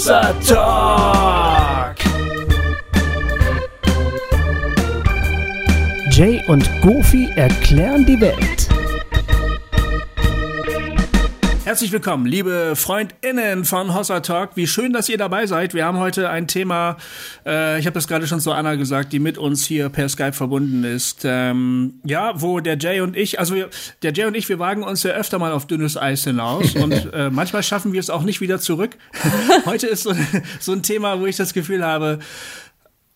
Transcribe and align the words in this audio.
Hossa 0.00 0.32
Talk. 0.48 1.96
Jay 6.10 6.42
und 6.48 6.66
Goofy 6.80 7.28
erklären 7.36 8.06
die 8.06 8.18
Welt. 8.18 8.59
Herzlich 11.70 11.92
willkommen, 11.92 12.26
liebe 12.26 12.72
FreundInnen 12.74 13.64
von 13.64 13.94
Hossa 13.94 14.18
Talk. 14.18 14.56
Wie 14.56 14.66
schön, 14.66 14.92
dass 14.92 15.08
ihr 15.08 15.18
dabei 15.18 15.46
seid. 15.46 15.72
Wir 15.72 15.84
haben 15.84 15.98
heute 15.98 16.28
ein 16.28 16.48
Thema, 16.48 16.96
äh, 17.46 17.78
ich 17.78 17.86
habe 17.86 17.94
das 17.94 18.08
gerade 18.08 18.26
schon 18.26 18.40
zu 18.40 18.50
Anna 18.50 18.74
gesagt, 18.74 19.12
die 19.12 19.20
mit 19.20 19.38
uns 19.38 19.64
hier 19.66 19.88
per 19.88 20.08
Skype 20.08 20.32
verbunden 20.32 20.82
ist. 20.82 21.20
Ähm, 21.22 22.00
ja, 22.02 22.32
wo 22.34 22.58
der 22.58 22.76
Jay 22.76 23.00
und 23.02 23.16
ich, 23.16 23.38
also 23.38 23.54
wir, 23.54 23.70
der 24.02 24.12
Jay 24.12 24.24
und 24.24 24.36
ich, 24.36 24.48
wir 24.48 24.58
wagen 24.58 24.82
uns 24.82 25.04
ja 25.04 25.12
öfter 25.12 25.38
mal 25.38 25.52
auf 25.52 25.68
dünnes 25.68 25.96
Eis 25.96 26.24
hinaus 26.24 26.74
und 26.74 27.12
äh, 27.12 27.30
manchmal 27.30 27.62
schaffen 27.62 27.92
wir 27.92 28.00
es 28.00 28.10
auch 28.10 28.24
nicht 28.24 28.40
wieder 28.40 28.58
zurück. 28.58 28.96
heute 29.64 29.86
ist 29.86 30.02
so, 30.02 30.12
so 30.58 30.72
ein 30.72 30.82
Thema, 30.82 31.20
wo 31.20 31.26
ich 31.26 31.36
das 31.36 31.54
Gefühl 31.54 31.86
habe, 31.86 32.18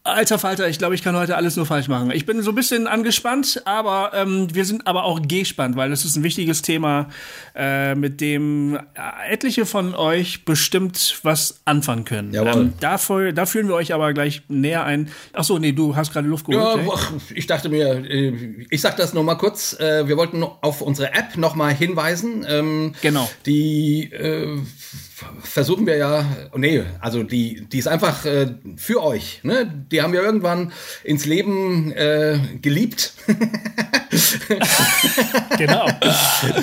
Alter 0.07 0.39
Falter, 0.39 0.69
ich 0.69 0.77
glaube, 0.77 0.95
ich 0.95 1.03
kann 1.03 1.17
heute 1.17 1.35
alles 1.35 1.57
nur 1.57 1.65
falsch 1.65 1.89
machen. 1.89 2.11
Ich 2.11 2.27
bin 2.27 2.43
so 2.43 2.51
ein 2.51 2.55
bisschen 2.55 2.87
angespannt, 2.87 3.63
aber 3.65 4.11
ähm, 4.13 4.55
wir 4.55 4.67
sind 4.67 4.87
aber 4.87 5.05
auch 5.05 5.23
gespannt, 5.23 5.77
weil 5.77 5.89
das 5.89 6.05
ist 6.05 6.15
ein 6.15 6.23
wichtiges 6.23 6.61
Thema, 6.61 7.09
äh, 7.55 7.95
mit 7.95 8.21
dem 8.21 8.79
etliche 9.27 9.65
von 9.65 9.95
euch 9.95 10.45
bestimmt 10.45 11.21
was 11.23 11.63
anfangen 11.65 12.05
können. 12.05 12.35
Ähm, 12.35 12.75
dafür, 12.81 13.33
da 13.33 13.47
führen 13.47 13.67
wir 13.69 13.77
euch 13.77 13.95
aber 13.95 14.13
gleich 14.13 14.43
näher 14.49 14.85
ein. 14.85 15.09
Ach 15.33 15.45
so, 15.45 15.59
nee, 15.59 15.73
du 15.73 15.97
hast 15.97 16.13
gerade 16.13 16.29
Luft 16.29 16.45
geholt. 16.45 16.85
Ja, 16.87 16.99
ich 17.35 17.47
dachte 17.47 17.71
mir, 17.71 18.05
äh, 18.05 18.67
ich 18.69 18.83
sag 18.83 18.99
das 18.99 19.15
nur 19.15 19.25
mal 19.25 19.37
kurz. 19.37 19.73
Äh, 19.81 20.07
wir 20.07 20.19
wollten 20.19 20.43
auf 20.43 20.83
unsere 20.83 21.15
App 21.15 21.39
noch 21.39 21.55
mal 21.55 21.73
hinweisen. 21.73 22.45
Ähm, 22.47 22.95
genau. 23.01 23.27
Die 23.47 24.13
äh, 24.13 24.59
versuchen 25.43 25.87
wir 25.87 25.97
ja, 25.97 26.25
nee, 26.57 26.83
also 27.01 27.23
die, 27.23 27.67
die 27.69 27.79
ist 27.79 27.87
einfach 27.87 28.25
äh, 28.25 28.55
für 28.77 29.03
euch. 29.03 29.41
Ne? 29.45 29.87
Die 29.91 30.03
haben 30.03 30.13
wir 30.13 30.23
irgendwann 30.23 30.73
ins 31.05 31.25
Leben 31.25 31.93
äh, 31.93 32.39
geliebt. 32.61 33.13
genau. 35.57 35.87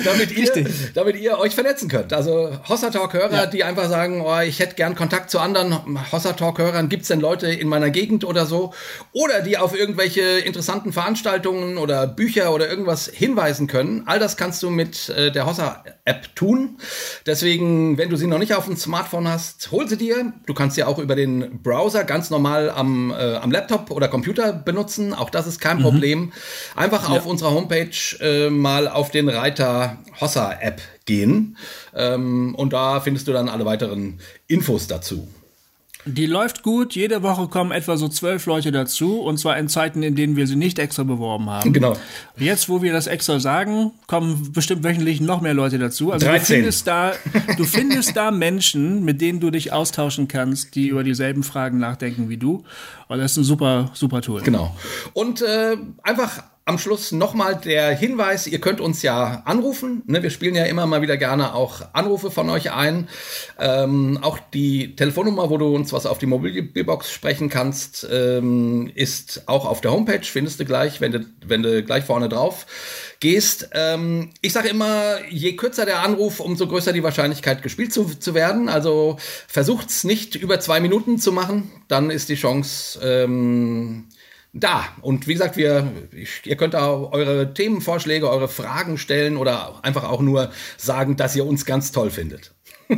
damit, 0.04 0.36
ihr, 0.36 0.66
damit 0.94 1.16
ihr 1.16 1.38
euch 1.38 1.54
vernetzen 1.54 1.88
könnt. 1.88 2.12
Also 2.12 2.58
Hossa 2.68 2.90
Talk-Hörer, 2.90 3.32
ja. 3.32 3.46
die 3.46 3.64
einfach 3.64 3.88
sagen, 3.88 4.20
oh, 4.20 4.40
ich 4.40 4.58
hätte 4.58 4.74
gern 4.74 4.94
Kontakt 4.94 5.30
zu 5.30 5.38
anderen 5.38 5.98
Hossa 6.12 6.34
Talk-Hörern. 6.34 6.90
Gibt 6.90 7.02
es 7.02 7.08
denn 7.08 7.20
Leute 7.20 7.46
in 7.48 7.68
meiner 7.68 7.90
Gegend 7.90 8.24
oder 8.24 8.44
so? 8.44 8.74
Oder 9.12 9.40
die 9.40 9.56
auf 9.56 9.78
irgendwelche 9.78 10.22
interessanten 10.40 10.92
Veranstaltungen 10.92 11.78
oder 11.78 12.06
Bücher 12.06 12.52
oder 12.52 12.68
irgendwas 12.68 13.10
hinweisen 13.12 13.66
können. 13.66 14.02
All 14.06 14.18
das 14.18 14.36
kannst 14.36 14.62
du 14.62 14.68
mit 14.70 15.08
äh, 15.08 15.32
der 15.32 15.46
Hossa-App 15.46 16.36
tun. 16.36 16.76
Deswegen, 17.24 17.96
wenn 17.96 18.10
du 18.10 18.16
sie 18.16 18.26
noch 18.26 18.41
nicht 18.42 18.54
auf 18.54 18.66
dem 18.66 18.76
Smartphone 18.76 19.28
hast, 19.28 19.70
hol 19.70 19.88
sie 19.88 19.96
dir. 19.96 20.32
Du 20.46 20.54
kannst 20.54 20.76
sie 20.76 20.84
auch 20.84 20.98
über 20.98 21.16
den 21.16 21.62
Browser 21.62 22.04
ganz 22.04 22.30
normal 22.30 22.70
am, 22.70 23.10
äh, 23.10 23.36
am 23.36 23.50
Laptop 23.50 23.90
oder 23.90 24.08
Computer 24.08 24.52
benutzen. 24.52 25.14
Auch 25.14 25.30
das 25.30 25.46
ist 25.46 25.60
kein 25.60 25.78
mhm. 25.78 25.82
Problem. 25.82 26.32
Einfach 26.76 27.08
ja. 27.08 27.16
auf 27.16 27.26
uns 27.26 27.42
unserer 27.42 27.54
Homepage 27.54 28.18
äh, 28.20 28.50
mal 28.50 28.88
auf 28.88 29.10
den 29.10 29.28
Reiter 29.28 29.98
Hossa 30.20 30.52
App 30.60 30.80
gehen. 31.06 31.56
Ähm, 31.94 32.54
und 32.54 32.72
da 32.72 33.00
findest 33.00 33.26
du 33.26 33.32
dann 33.32 33.48
alle 33.48 33.64
weiteren 33.64 34.20
Infos 34.46 34.86
dazu. 34.86 35.28
Die 36.04 36.26
läuft 36.26 36.62
gut. 36.62 36.94
Jede 36.94 37.22
Woche 37.22 37.46
kommen 37.46 37.70
etwa 37.70 37.96
so 37.96 38.08
zwölf 38.08 38.46
Leute 38.46 38.72
dazu. 38.72 39.20
Und 39.20 39.38
zwar 39.38 39.56
in 39.58 39.68
Zeiten, 39.68 40.02
in 40.02 40.16
denen 40.16 40.36
wir 40.36 40.46
sie 40.46 40.56
nicht 40.56 40.78
extra 40.78 41.04
beworben 41.04 41.48
haben. 41.48 41.72
Genau. 41.72 41.96
Jetzt, 42.36 42.68
wo 42.68 42.82
wir 42.82 42.92
das 42.92 43.06
extra 43.06 43.38
sagen, 43.38 43.92
kommen 44.06 44.52
bestimmt 44.52 44.82
wöchentlich 44.82 45.20
noch 45.20 45.40
mehr 45.40 45.54
Leute 45.54 45.78
dazu. 45.78 46.10
Also 46.10 46.26
13. 46.26 46.40
du 46.40 46.54
findest 46.54 46.86
da, 46.86 47.12
du 47.56 47.64
findest 47.64 48.16
da 48.16 48.30
Menschen, 48.30 49.04
mit 49.04 49.20
denen 49.20 49.38
du 49.38 49.50
dich 49.50 49.72
austauschen 49.72 50.26
kannst, 50.26 50.74
die 50.74 50.88
über 50.88 51.04
dieselben 51.04 51.44
Fragen 51.44 51.78
nachdenken 51.78 52.28
wie 52.28 52.36
du. 52.36 52.64
Und 53.08 53.18
das 53.18 53.32
ist 53.32 53.36
ein 53.38 53.44
super, 53.44 53.90
super 53.94 54.22
Tool. 54.22 54.42
Genau. 54.42 54.74
Und 55.12 55.42
äh, 55.42 55.76
einfach 56.02 56.42
am 56.64 56.78
Schluss 56.78 57.10
nochmal 57.10 57.56
der 57.56 57.90
Hinweis, 57.90 58.46
ihr 58.46 58.60
könnt 58.60 58.80
uns 58.80 59.02
ja 59.02 59.42
anrufen. 59.46 60.02
Ne? 60.06 60.22
Wir 60.22 60.30
spielen 60.30 60.54
ja 60.54 60.64
immer 60.64 60.86
mal 60.86 61.02
wieder 61.02 61.16
gerne 61.16 61.54
auch 61.54 61.82
Anrufe 61.92 62.30
von 62.30 62.48
euch 62.50 62.70
ein. 62.70 63.08
Ähm, 63.58 64.18
auch 64.22 64.38
die 64.54 64.94
Telefonnummer, 64.94 65.50
wo 65.50 65.58
du 65.58 65.74
uns 65.74 65.92
was 65.92 66.06
auf 66.06 66.18
die 66.18 66.26
Mobilbox 66.26 67.10
sprechen 67.10 67.48
kannst, 67.48 68.06
ähm, 68.10 68.92
ist 68.94 69.42
auch 69.46 69.66
auf 69.66 69.80
der 69.80 69.90
Homepage, 69.90 70.22
findest 70.22 70.60
du 70.60 70.64
gleich, 70.64 71.00
wenn 71.00 71.10
du, 71.10 71.26
wenn 71.44 71.64
du 71.64 71.82
gleich 71.82 72.04
vorne 72.04 72.28
drauf 72.28 72.66
gehst. 73.18 73.70
Ähm, 73.72 74.30
ich 74.40 74.52
sage 74.52 74.68
immer, 74.68 75.16
je 75.28 75.56
kürzer 75.56 75.84
der 75.84 76.00
Anruf, 76.00 76.38
umso 76.38 76.68
größer 76.68 76.92
die 76.92 77.02
Wahrscheinlichkeit, 77.02 77.62
gespielt 77.62 77.92
zu, 77.92 78.04
zu 78.04 78.34
werden. 78.34 78.68
Also 78.68 79.16
versucht's 79.48 80.04
nicht 80.04 80.36
über 80.36 80.60
zwei 80.60 80.78
Minuten 80.78 81.18
zu 81.18 81.32
machen, 81.32 81.72
dann 81.88 82.10
ist 82.10 82.28
die 82.28 82.36
Chance 82.36 83.00
ähm, 83.02 84.06
da. 84.52 84.84
Und 85.00 85.26
wie 85.26 85.32
gesagt, 85.32 85.56
wir, 85.56 85.90
ich, 86.12 86.42
ihr 86.44 86.56
könnt 86.56 86.74
da 86.74 86.90
eure 86.90 87.54
Themenvorschläge, 87.54 88.28
eure 88.28 88.48
Fragen 88.48 88.98
stellen 88.98 89.36
oder 89.36 89.80
einfach 89.82 90.04
auch 90.04 90.20
nur 90.20 90.50
sagen, 90.76 91.16
dass 91.16 91.34
ihr 91.34 91.46
uns 91.46 91.64
ganz 91.64 91.92
toll 91.92 92.10
findet. 92.10 92.52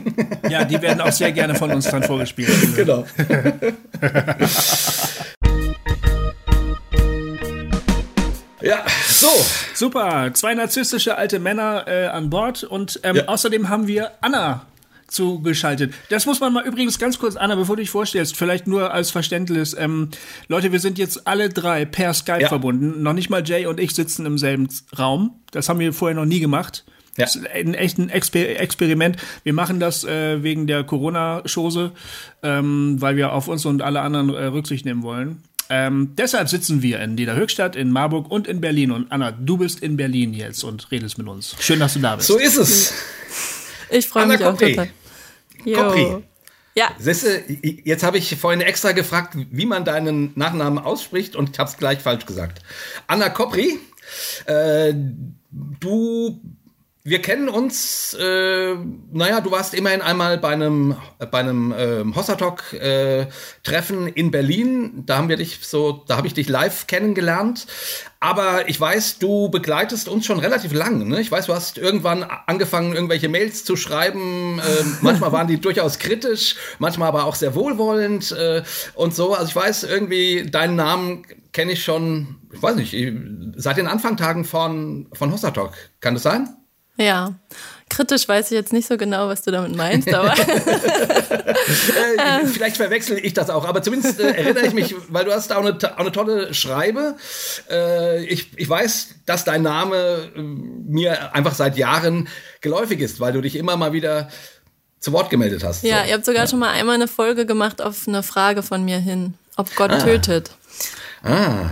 Ja, 0.49 0.65
die 0.65 0.83
werden 0.83 1.01
auch 1.01 1.13
sehr 1.13 1.31
gerne 1.33 1.55
von 1.55 1.71
uns 1.71 1.89
dann 1.89 2.03
vorgespielt. 2.03 2.51
Genau. 2.77 3.07
ja, 8.61 8.85
so. 9.07 9.29
Super. 9.75 10.31
Zwei 10.35 10.55
narzisstische 10.55 11.17
alte 11.17 11.39
Männer 11.39 11.85
äh, 11.87 12.07
an 12.07 12.29
Bord 12.31 12.65
und 12.65 12.99
ähm, 13.05 13.17
ja. 13.17 13.27
außerdem 13.27 13.69
haben 13.69 13.87
wir 13.87 14.11
Anna 14.21 14.67
zugeschaltet. 15.15 15.95
Das 16.09 16.27
muss 16.27 16.41
man 16.41 16.53
mal 16.53 16.65
übrigens 16.67 16.99
ganz 16.99 17.19
kurz, 17.19 17.37
Anna, 17.37 17.55
bevor 17.55 17.77
du 17.77 17.83
dich 17.83 17.91
vorstellst, 17.91 18.37
vielleicht 18.37 18.67
nur 18.67 18.93
als 18.93 19.11
Verständnis. 19.11 19.75
Ähm, 19.79 20.09
Leute, 20.49 20.73
wir 20.73 20.81
sind 20.81 20.99
jetzt 20.99 21.27
alle 21.27 21.49
drei 21.49 21.85
per 21.85 22.13
Skype 22.13 22.43
ja. 22.43 22.49
verbunden. 22.49 23.03
Noch 23.03 23.13
nicht 23.13 23.31
mal 23.31 23.43
Jay 23.47 23.67
und 23.67 23.81
ich 23.81 23.95
sitzen 23.95 24.27
im 24.27 24.39
selben 24.39 24.69
Raum. 24.99 25.41
Das 25.53 25.69
haben 25.69 25.79
wir 25.79 25.93
vorher 25.93 26.17
noch 26.17 26.27
nie 26.27 26.41
gemacht. 26.41 26.85
Ja. 27.17 27.27
Das 27.27 27.37
ist 27.37 27.47
ein 27.49 27.75
echt 27.75 27.99
ein 27.99 28.11
Exper 28.11 28.61
Experiment. 28.61 29.17
Wir 29.45 29.53
machen 29.53 29.79
das 29.79 30.05
äh, 30.05 30.43
wegen 30.43 30.67
der 30.67 30.83
Corona-Chose, 30.83 31.93
ähm, 32.43 32.97
weil 32.99 33.17
wir 33.17 33.33
auf 33.33 33.47
uns 33.47 33.65
und 33.67 33.83
alle 33.83 34.01
anderen 34.01 34.31
äh, 34.31 34.47
Rücksicht 34.47 34.85
nehmen 34.85 35.03
wollen. 35.03 35.43
Ähm, 35.71 36.13
deshalb 36.19 36.49
sitzen 36.49 36.83
wir 36.83 37.01
in 37.01 37.15
Niederhöchstadt, 37.15 37.75
in 37.77 37.91
Marburg 37.91 38.31
und 38.31 38.47
in 38.47 38.61
Berlin. 38.61 38.91
Und 38.91 39.11
Anna, 39.11 39.31
du 39.31 39.57
bist 39.57 39.81
in 39.81 39.97
Berlin 39.97 40.35
jetzt 40.35 40.63
und 40.63 40.91
redest 40.91 41.17
mit 41.17 41.27
uns. 41.27 41.57
Schön, 41.61 41.79
dass 41.79 41.95
du 41.95 42.01
da 42.01 42.17
bist. 42.17 42.29
So 42.29 42.37
ist 42.37 42.57
es. 42.57 42.93
Ich 43.91 44.09
freue 44.09 44.27
mich 44.27 44.45
auch 44.45 44.59
total. 44.59 44.89
Kopri. 45.73 46.25
Ja. 46.77 46.91
Sisse, 46.99 47.43
jetzt 47.49 48.03
habe 48.03 48.19
ich 48.19 48.37
vorhin 48.37 48.61
extra 48.61 48.93
gefragt, 48.93 49.35
wie 49.35 49.67
man 49.67 49.85
deinen 49.85 50.33
Nachnamen 50.35 50.83
ausspricht 50.83 51.37
und 51.37 51.51
ich 51.51 51.59
habe 51.59 51.71
es 51.71 51.77
gleich 51.77 52.01
falsch 52.01 52.27
gesagt. 52.27 52.63
Anna 53.07 53.29
Kopri, 53.29 53.79
äh, 54.47 54.93
du 55.53 56.41
wir 57.07 57.21
kennen 57.21 57.51
uns, 57.51 58.17
äh, 58.19 58.75
naja, 59.13 59.43
du 59.43 59.51
warst 59.51 59.75
immerhin 59.75 60.01
einmal 60.01 60.39
bei 60.39 60.49
einem, 60.49 60.97
bei 61.31 61.39
einem 61.39 61.71
äh, 61.71 62.03
Hossatalk-Treffen 62.03 64.09
äh, 64.09 64.13
in 64.15 64.31
Berlin. 64.31 65.03
Da 65.05 65.19
haben 65.19 65.29
wir 65.29 65.37
dich 65.37 65.59
so, 65.61 66.03
da 66.09 66.17
habe 66.17 66.27
ich 66.27 66.33
dich 66.33 66.49
live 66.49 66.87
kennengelernt. 66.87 67.67
Aber 68.21 68.71
ich 68.71 68.81
weiß, 68.81 69.19
du 69.19 69.51
begleitest 69.51 70.09
uns 70.09 70.25
schon 70.25 70.39
relativ 70.39 70.73
lang. 70.73 71.07
Ne? 71.07 71.21
Ich 71.21 71.31
weiß, 71.31 71.45
du 71.45 71.53
hast 71.53 71.77
irgendwann 71.77 72.23
angefangen, 72.23 72.95
irgendwelche 72.95 73.29
Mails 73.29 73.67
zu 73.67 73.77
schreiben. 73.77 74.59
Äh, 74.61 74.85
manchmal 75.03 75.31
waren 75.31 75.47
die 75.47 75.61
durchaus 75.61 75.99
kritisch, 75.99 76.57
manchmal 76.79 77.09
aber 77.09 77.27
auch 77.27 77.35
sehr 77.35 77.55
wohlwollend 77.55 78.33
äh, 78.33 78.63
und 78.95 79.15
so. 79.15 79.35
Also 79.35 79.49
ich 79.49 79.57
weiß 79.57 79.85
irgendwie, 79.85 80.51
deinen 80.51 80.77
Namen 80.77 81.27
kenne 81.53 81.73
ich 81.73 81.85
schon, 81.85 82.37
ich 82.51 82.63
weiß 82.63 82.77
nicht, 82.77 82.97
seit 83.57 83.77
den 83.77 83.89
Anfangtagen 83.89 84.47
von, 84.47 85.07
von 85.13 85.31
Hossatalk. 85.31 85.75
Kann 86.01 86.15
das 86.15 86.23
sein? 86.23 86.49
Ja, 86.97 87.35
kritisch 87.89 88.29
weiß 88.29 88.47
ich 88.47 88.53
jetzt 88.53 88.73
nicht 88.73 88.89
so 88.89 88.97
genau, 88.97 89.29
was 89.29 89.43
du 89.43 89.51
damit 89.51 89.77
meinst, 89.77 90.13
aber. 90.13 90.33
äh, 90.39 92.47
vielleicht 92.47 92.77
verwechsel 92.77 93.19
ich 93.19 93.35
das 93.35 93.51
auch, 93.51 93.65
aber 93.65 93.83
zumindest 93.83 94.21
äh, 94.21 94.31
erinnere 94.31 94.67
ich 94.67 94.75
mich, 94.75 94.95
weil 95.09 95.25
du 95.25 95.33
hast 95.33 95.53
auch 95.53 95.65
eine, 95.65 95.77
auch 95.77 95.99
eine 95.99 96.13
tolle 96.13 96.55
Schreibe. 96.55 97.17
Äh, 97.71 98.25
ich, 98.25 98.51
ich 98.57 98.69
weiß, 98.69 99.17
dass 99.27 99.45
dein 99.45 99.63
Name 99.63 100.31
äh, 100.37 100.41
mir 100.41 101.35
einfach 101.35 101.55
seit 101.55 101.77
Jahren 101.77 102.29
geläufig 102.61 103.01
ist, 103.01 103.21
weil 103.21 103.33
du 103.33 103.41
dich 103.41 103.57
immer 103.57 103.77
mal 103.77 103.93
wieder 103.93 104.29
zu 105.01 105.13
Wort 105.13 105.31
gemeldet 105.31 105.65
hast. 105.65 105.85
Ja, 105.85 106.03
so. 106.03 106.09
ihr 106.09 106.15
habt 106.15 106.25
sogar 106.25 106.45
ja. 106.45 106.49
schon 106.49 106.61
mal 106.61 106.71
einmal 106.71 106.95
eine 106.95 107.09
Folge 107.09 107.47
gemacht 107.47 107.83
auf 107.83 108.09
eine 108.09 108.23
Frage 108.23 108.63
von 108.63 108.85
mir 108.85 108.99
hin, 108.99 109.35
ob 109.57 109.75
Gott 109.77 109.91
ah. 109.91 109.99
tötet. 109.99 110.51
Ah. 111.23 111.67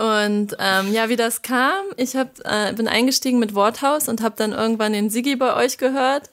Und 0.00 0.56
ähm, 0.58 0.94
ja, 0.94 1.10
wie 1.10 1.16
das 1.16 1.42
kam, 1.42 1.84
ich 1.98 2.16
hab, 2.16 2.38
äh, 2.44 2.72
bin 2.72 2.88
eingestiegen 2.88 3.38
mit 3.38 3.54
Worthaus 3.54 4.08
und 4.08 4.22
habe 4.22 4.34
dann 4.38 4.52
irgendwann 4.52 4.94
den 4.94 5.10
Siggi 5.10 5.36
bei 5.36 5.54
euch 5.54 5.76
gehört, 5.76 6.30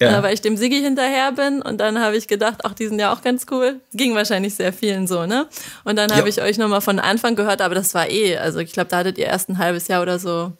ja. 0.00 0.20
äh, 0.20 0.22
weil 0.22 0.34
ich 0.34 0.40
dem 0.40 0.56
Siggi 0.56 0.80
hinterher 0.80 1.32
bin. 1.32 1.60
Und 1.60 1.78
dann 1.78 1.98
habe 2.00 2.16
ich 2.16 2.28
gedacht, 2.28 2.60
ach, 2.62 2.74
die 2.74 2.86
sind 2.86 3.00
ja 3.00 3.12
auch 3.12 3.20
ganz 3.20 3.46
cool. 3.50 3.80
Ging 3.92 4.14
wahrscheinlich 4.14 4.54
sehr 4.54 4.72
vielen 4.72 5.08
so, 5.08 5.26
ne? 5.26 5.48
Und 5.82 5.96
dann 5.96 6.14
habe 6.14 6.28
ich 6.28 6.40
euch 6.40 6.58
nochmal 6.58 6.80
von 6.80 7.00
Anfang 7.00 7.34
gehört, 7.34 7.60
aber 7.60 7.74
das 7.74 7.92
war 7.92 8.08
eh, 8.08 8.36
also 8.36 8.60
ich 8.60 8.72
glaube, 8.72 8.90
da 8.90 8.98
hattet 8.98 9.18
ihr 9.18 9.26
erst 9.26 9.48
ein 9.48 9.58
halbes 9.58 9.88
Jahr 9.88 10.00
oder 10.02 10.20
so 10.20 10.52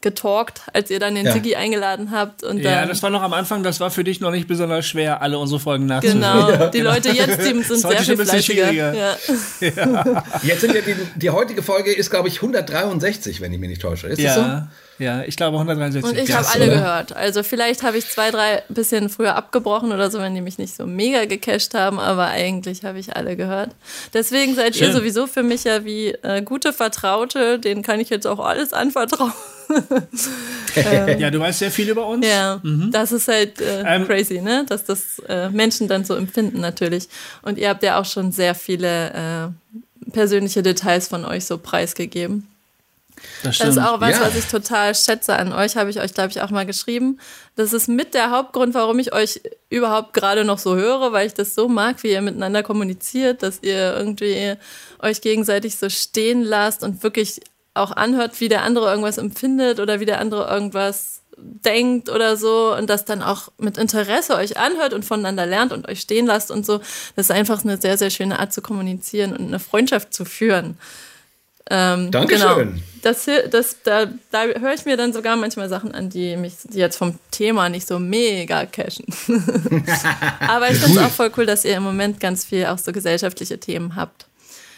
getalkt, 0.00 0.62
als 0.72 0.90
ihr 0.90 0.98
dann 0.98 1.14
den 1.14 1.26
ja. 1.26 1.32
Sigi 1.32 1.54
eingeladen 1.56 2.10
habt. 2.10 2.42
Und 2.42 2.58
ja, 2.58 2.86
das 2.86 3.02
war 3.02 3.10
noch 3.10 3.22
am 3.22 3.32
Anfang, 3.32 3.62
das 3.62 3.80
war 3.80 3.90
für 3.90 4.02
dich 4.02 4.20
noch 4.20 4.30
nicht 4.30 4.48
besonders 4.48 4.86
schwer, 4.86 5.20
alle 5.20 5.38
unsere 5.38 5.60
Folgen 5.60 5.86
nachzuhören. 5.86 6.20
Genau, 6.20 6.50
ja, 6.50 6.66
die 6.68 6.78
genau. 6.78 6.90
Leute 6.92 7.10
jetzt, 7.10 7.38
die 7.40 7.62
sind 7.62 7.80
sehr 7.80 8.00
viel 8.00 8.16
fleißiger. 8.16 8.72
Ja. 8.72 8.92
ja. 8.94 10.24
Jetzt 10.42 10.62
sind 10.62 10.74
ja 10.74 10.80
die, 10.80 10.96
die 11.16 11.30
heutige 11.30 11.62
Folge 11.62 11.92
ist, 11.92 12.10
glaube 12.10 12.28
ich, 12.28 12.36
163, 12.36 13.40
wenn 13.40 13.52
ich 13.52 13.58
mich 13.58 13.68
nicht 13.68 13.82
täusche. 13.82 14.06
Ist 14.06 14.20
ja. 14.20 14.34
das 14.34 14.36
so? 14.36 14.66
Ja, 15.00 15.22
ich 15.22 15.36
glaube 15.36 15.56
163. 15.56 16.04
Und 16.04 16.22
ich 16.22 16.34
habe 16.34 16.46
alle 16.48 16.66
oder? 16.66 16.74
gehört. 16.74 17.16
Also 17.16 17.42
vielleicht 17.42 17.82
habe 17.82 17.96
ich 17.96 18.06
zwei, 18.06 18.30
drei 18.30 18.62
bisschen 18.68 19.08
früher 19.08 19.34
abgebrochen 19.34 19.92
oder 19.92 20.10
so, 20.10 20.18
wenn 20.18 20.34
die 20.34 20.42
mich 20.42 20.58
nicht 20.58 20.76
so 20.76 20.86
mega 20.86 21.24
gecached 21.24 21.72
haben, 21.72 21.98
aber 21.98 22.26
eigentlich 22.26 22.84
habe 22.84 22.98
ich 22.98 23.16
alle 23.16 23.34
gehört. 23.34 23.70
Deswegen 24.12 24.54
seid 24.54 24.76
Schön. 24.76 24.88
ihr 24.88 24.92
sowieso 24.92 25.26
für 25.26 25.42
mich 25.42 25.64
ja 25.64 25.86
wie 25.86 26.08
äh, 26.08 26.42
gute 26.42 26.74
Vertraute, 26.74 27.58
denen 27.58 27.82
kann 27.82 27.98
ich 27.98 28.10
jetzt 28.10 28.26
auch 28.26 28.40
alles 28.40 28.74
anvertrauen. 28.74 29.32
ähm, 30.76 31.18
ja, 31.18 31.30
du 31.30 31.40
weißt 31.40 31.60
sehr 31.60 31.70
viel 31.70 31.88
über 31.88 32.06
uns. 32.06 32.26
Ja, 32.26 32.60
mhm. 32.62 32.90
das 32.92 33.12
ist 33.12 33.28
halt 33.28 33.60
äh, 33.60 33.82
ähm, 33.86 34.06
crazy, 34.06 34.42
ne? 34.42 34.66
Dass 34.68 34.84
das 34.84 35.18
äh, 35.28 35.48
Menschen 35.48 35.88
dann 35.88 36.04
so 36.04 36.14
empfinden 36.14 36.60
natürlich. 36.60 37.08
Und 37.40 37.56
ihr 37.56 37.70
habt 37.70 37.82
ja 37.82 37.98
auch 37.98 38.04
schon 38.04 38.32
sehr 38.32 38.54
viele 38.54 39.54
äh, 39.54 40.10
persönliche 40.10 40.62
Details 40.62 41.08
von 41.08 41.24
euch 41.24 41.46
so 41.46 41.56
preisgegeben. 41.56 42.49
Das, 43.42 43.58
das, 43.58 43.68
ist 43.70 43.78
auch 43.78 44.00
was, 44.00 44.12
ja. 44.12 44.20
was 44.22 44.36
ich 44.36 44.46
total 44.46 44.94
schätze 44.94 45.34
an 45.36 45.52
euch, 45.52 45.76
habe 45.76 45.90
ich 45.90 46.00
euch, 46.00 46.14
glaube 46.14 46.30
ich, 46.30 46.42
auch 46.42 46.50
mal 46.50 46.66
geschrieben. 46.66 47.18
Das 47.56 47.72
ist 47.72 47.88
mit 47.88 48.14
der 48.14 48.30
Hauptgrund, 48.30 48.74
warum 48.74 48.98
ich 48.98 49.12
euch 49.12 49.40
überhaupt 49.70 50.12
gerade 50.12 50.44
noch 50.44 50.58
so 50.58 50.76
höre, 50.76 51.12
weil 51.12 51.26
ich 51.26 51.34
das 51.34 51.54
so 51.54 51.68
mag, 51.68 52.02
wie 52.02 52.10
ihr 52.10 52.22
miteinander 52.22 52.62
kommuniziert, 52.62 53.42
dass 53.42 53.62
ihr 53.62 53.96
irgendwie 53.96 54.56
euch 55.00 55.20
gegenseitig 55.20 55.76
so 55.76 55.88
stehen 55.88 56.42
lasst 56.42 56.82
und 56.82 57.02
wirklich 57.02 57.40
auch 57.74 57.92
anhört, 57.92 58.40
wie 58.40 58.48
der 58.48 58.62
andere 58.62 58.90
irgendwas 58.90 59.18
empfindet 59.18 59.80
oder 59.80 60.00
wie 60.00 60.06
der 60.06 60.20
andere 60.20 60.52
irgendwas 60.52 61.22
denkt 61.42 62.08
oder 62.08 62.36
so 62.36 62.74
und 62.76 62.90
das 62.90 63.04
dann 63.04 63.22
auch 63.22 63.48
mit 63.58 63.78
Interesse 63.78 64.34
euch 64.34 64.58
anhört 64.58 64.92
und 64.92 65.04
voneinander 65.04 65.46
lernt 65.46 65.72
und 65.72 65.88
euch 65.88 66.00
stehen 66.00 66.26
lasst 66.26 66.50
und 66.50 66.66
so. 66.66 66.78
Das 67.16 67.26
ist 67.26 67.30
einfach 67.30 67.64
eine 67.64 67.80
sehr, 67.80 67.96
sehr 67.96 68.10
schöne 68.10 68.38
Art 68.38 68.52
zu 68.52 68.60
kommunizieren 68.60 69.32
und 69.32 69.46
eine 69.46 69.58
Freundschaft 69.58 70.12
zu 70.12 70.24
führen. 70.24 70.76
Ähm, 71.68 72.10
Dankeschön. 72.10 72.74
Genau. 72.74 72.82
Das, 73.02 73.26
das, 73.50 73.76
da, 73.82 74.06
da 74.30 74.42
höre 74.44 74.74
ich 74.74 74.84
mir 74.84 74.96
dann 74.96 75.12
sogar 75.12 75.36
manchmal 75.36 75.68
Sachen 75.70 75.92
an, 75.92 76.10
die 76.10 76.36
mich 76.36 76.54
die 76.64 76.78
jetzt 76.78 76.96
vom 76.96 77.18
Thema 77.30 77.70
nicht 77.70 77.88
so 77.88 77.98
mega 77.98 78.66
cashen. 78.66 79.06
Aber 80.46 80.70
ich 80.70 80.78
finde 80.78 81.00
es 81.00 81.06
auch 81.06 81.10
voll 81.10 81.30
cool, 81.36 81.46
dass 81.46 81.64
ihr 81.64 81.76
im 81.76 81.82
Moment 81.82 82.20
ganz 82.20 82.44
viel 82.44 82.66
auch 82.66 82.78
so 82.78 82.92
gesellschaftliche 82.92 83.58
Themen 83.58 83.96
habt. 83.96 84.26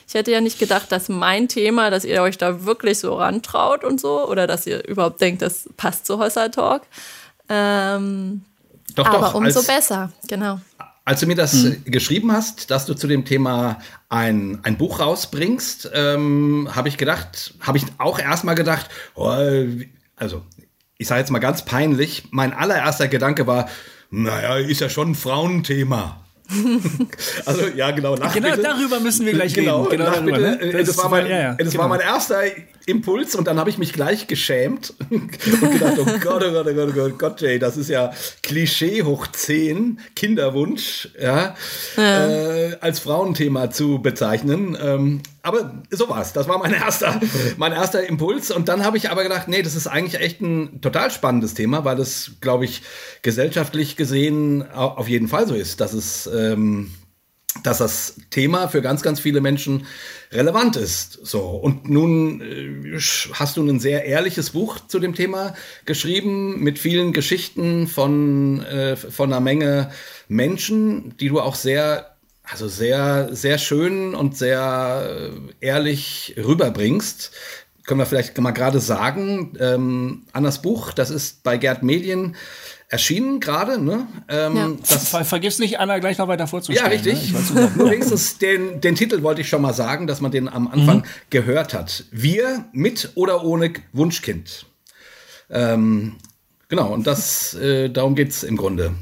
Ich 0.06 0.14
hätte 0.14 0.31
ja 0.31 0.40
nicht 0.40 0.58
gedacht, 0.58 0.93
dass 0.93 1.08
mein 1.08 1.49
Thema, 1.49 1.90
dass 1.90 2.05
ihr 2.05 2.23
euch 2.23 2.38
da 2.38 2.64
wirklich 2.64 2.99
so 2.99 3.14
rantraut 3.14 3.82
und 3.82 4.00
so, 4.00 4.29
oder 4.29 4.46
dass 4.46 4.67
ihr 4.67 4.87
überhaupt 4.87 5.20
denkt, 5.20 5.43
das 5.43 5.69
passt 5.76 6.06
zu 6.06 6.19
Hossa 6.19 6.49
Talk. 6.49 6.82
Ähm, 7.49 8.43
doch, 8.94 9.06
aber 9.06 9.19
doch, 9.19 9.34
umso 9.34 9.62
besser, 9.62 10.12
genau. 10.29 10.61
Als 11.04 11.20
du 11.20 11.26
mir 11.26 11.34
das 11.34 11.52
hm. 11.52 11.84
geschrieben 11.84 12.32
hast, 12.32 12.70
dass 12.70 12.87
du 12.87 12.94
zu 12.94 13.08
dem 13.08 13.25
Thema 13.25 13.78
ein, 14.08 14.60
ein 14.62 14.78
Buch 14.78 15.00
rausbringst, 15.00 15.90
ähm, 15.94 16.69
habe 16.72 16.88
ich 16.88 16.96
gedacht, 16.96 17.54
habe 17.60 17.78
ich 17.78 17.84
auch 17.99 18.19
erstmal 18.20 18.54
gedacht, 18.54 18.88
oh, 19.14 19.28
also 20.14 20.43
ich 20.99 21.08
sage 21.08 21.20
jetzt 21.20 21.31
mal 21.31 21.40
ganz 21.40 21.64
peinlich, 21.64 22.28
mein 22.31 22.52
allererster 22.52 23.08
Gedanke 23.08 23.49
war, 23.49 23.69
naja, 24.10 24.56
ist 24.58 24.81
ja 24.81 24.88
schon 24.88 25.12
ein 25.12 25.14
Frauenthema. 25.14 26.21
also 27.46 27.69
ja, 27.69 27.90
genau. 27.90 28.16
Lach 28.16 28.34
genau 28.34 28.50
bitte. 28.50 28.62
darüber 28.62 29.00
müssen 29.00 29.26
wir 29.26 29.32
gleich 29.32 29.54
genau, 29.54 29.84
reden. 29.84 29.99
Genau, 29.99 30.10
darüber, 30.10 30.38
bitte. 30.38 30.66
Ne? 30.66 30.72
Das, 30.72 30.87
das, 30.88 30.99
war 30.99 31.08
mein, 31.08 31.26
ja, 31.26 31.38
ja, 31.38 31.54
das 31.54 31.70
genau. 31.70 31.82
war 31.82 31.88
mein 31.88 32.00
erster 32.00 32.43
Impuls 32.87 33.34
und 33.34 33.46
dann 33.46 33.58
habe 33.58 33.70
ich 33.70 33.78
mich 33.78 33.93
gleich 33.93 34.26
geschämt 34.26 34.94
und 35.10 35.31
gedacht, 35.31 35.94
oh 35.99 36.04
Gott, 36.20 36.44
oh 36.46 36.52
Gott, 36.52 36.66
oh 36.66 36.75
Gott, 36.75 36.88
oh 36.88 36.93
Gott, 36.93 37.19
Gott, 37.19 37.40
Jay, 37.40 37.58
das 37.58 37.76
ist 37.76 37.88
ja 37.88 38.12
Klischee 38.43 39.02
hoch 39.02 39.26
10, 39.26 40.00
Kinderwunsch, 40.16 41.08
ja, 41.20 41.54
ja. 41.96 42.28
Äh, 42.28 42.76
als 42.81 42.98
Frauenthema 43.00 43.70
zu 43.70 44.00
bezeichnen. 44.00 44.76
Ähm, 44.81 45.22
aber 45.44 45.82
so 45.90 46.08
war's. 46.08 46.32
Das 46.32 46.48
war 46.48 46.58
mein 46.58 46.72
erster, 46.72 47.20
mein 47.56 47.72
erster 47.72 48.06
Impuls. 48.06 48.50
Und 48.50 48.69
dann 48.69 48.84
habe 48.84 48.96
ich 48.96 49.10
aber 49.10 49.22
gedacht, 49.25 49.48
nee, 49.48 49.62
das 49.62 49.75
ist 49.75 49.87
eigentlich 49.88 50.20
echt 50.20 50.40
ein 50.40 50.81
total 50.81 51.10
spannendes 51.10 51.55
Thema, 51.55 51.84
weil 51.84 51.98
es, 51.98 52.32
glaube 52.40 52.64
ich, 52.64 52.82
gesellschaftlich 53.22 53.96
gesehen 53.96 54.70
auf 54.72 55.08
jeden 55.08 55.28
Fall 55.28 55.46
so 55.46 55.55
ist, 55.55 55.81
dass 55.81 55.93
es 55.93 56.26
ähm, 56.50 56.91
dass 57.62 57.79
das 57.79 58.17
Thema 58.31 58.69
für 58.69 58.81
ganz, 58.81 59.03
ganz 59.03 59.21
viele 59.21 59.41
Menschen 59.41 59.87
relevant 60.33 60.77
ist. 60.77 61.19
So. 61.23 61.43
Und 61.50 61.89
nun 61.89 62.41
äh, 62.41 62.99
hast 63.35 63.56
du 63.56 63.62
ein 63.62 63.79
sehr 63.79 64.06
ehrliches 64.06 64.50
Buch 64.50 64.81
zu 64.89 64.99
dem 64.99 65.15
Thema 65.15 65.55
geschrieben 65.85 66.61
mit 66.61 66.79
vielen 66.79 67.12
Geschichten 67.12 67.89
von, 67.89 68.62
äh, 68.65 68.97
von 68.97 69.33
einer 69.33 69.41
Menge 69.41 69.91
Menschen, 70.29 71.15
die 71.19 71.29
du 71.29 71.41
auch 71.41 71.55
sehr 71.55 72.09
also 72.44 72.69
sehr, 72.69 73.29
sehr 73.35 73.56
schön 73.56 74.15
und 74.15 74.37
sehr 74.37 75.31
äh, 75.61 75.67
ehrlich 75.67 76.35
rüberbringst. 76.37 77.31
Können 77.87 78.00
wir 78.00 78.06
vielleicht 78.06 78.39
mal 78.39 78.50
gerade 78.50 78.81
sagen, 78.81 79.56
ähm, 79.59 80.25
Annas 80.33 80.61
Buch, 80.61 80.93
das 80.93 81.11
ist 81.11 81.43
bei 81.44 81.56
Gerd 81.56 81.83
Medien 81.83 82.37
erschienen 82.93 83.41
gerade. 83.41 83.83
Ne? 83.83 84.06
Ähm, 84.29 84.56
ja. 84.56 84.71
das, 84.87 85.09
Ver 85.09 85.25
Vergiss 85.25 85.59
nicht, 85.59 85.81
Anna 85.81 85.99
gleich 85.99 86.19
noch 86.19 86.29
weiter 86.29 86.47
vorzustellen. 86.47 86.85
Ja, 86.85 86.94
richtig. 86.94 87.33
Ne? 87.33 87.73
Nur 87.77 87.91
wenigstens 87.91 88.37
den, 88.37 88.83
den 88.83 88.94
Titel 88.94 89.23
wollte 89.23 89.41
ich 89.41 89.49
schon 89.49 89.62
mal 89.62 89.73
sagen, 89.73 90.06
dass 90.06 90.21
man 90.21 90.31
den 90.31 90.47
am 90.47 90.69
Anfang 90.69 90.99
mhm. 90.99 91.05
gehört 91.31 91.73
hat. 91.73 92.05
Wir 92.11 92.67
mit 92.73 93.12
oder 93.15 93.44
ohne 93.44 93.73
Wunschkind. 93.94 94.67
Ähm, 95.49 96.17
genau, 96.69 96.93
und 96.93 97.06
das, 97.06 97.55
äh, 97.55 97.89
darum 97.89 98.15
geht's 98.15 98.43
im 98.43 98.59
Grunde. 98.59 98.93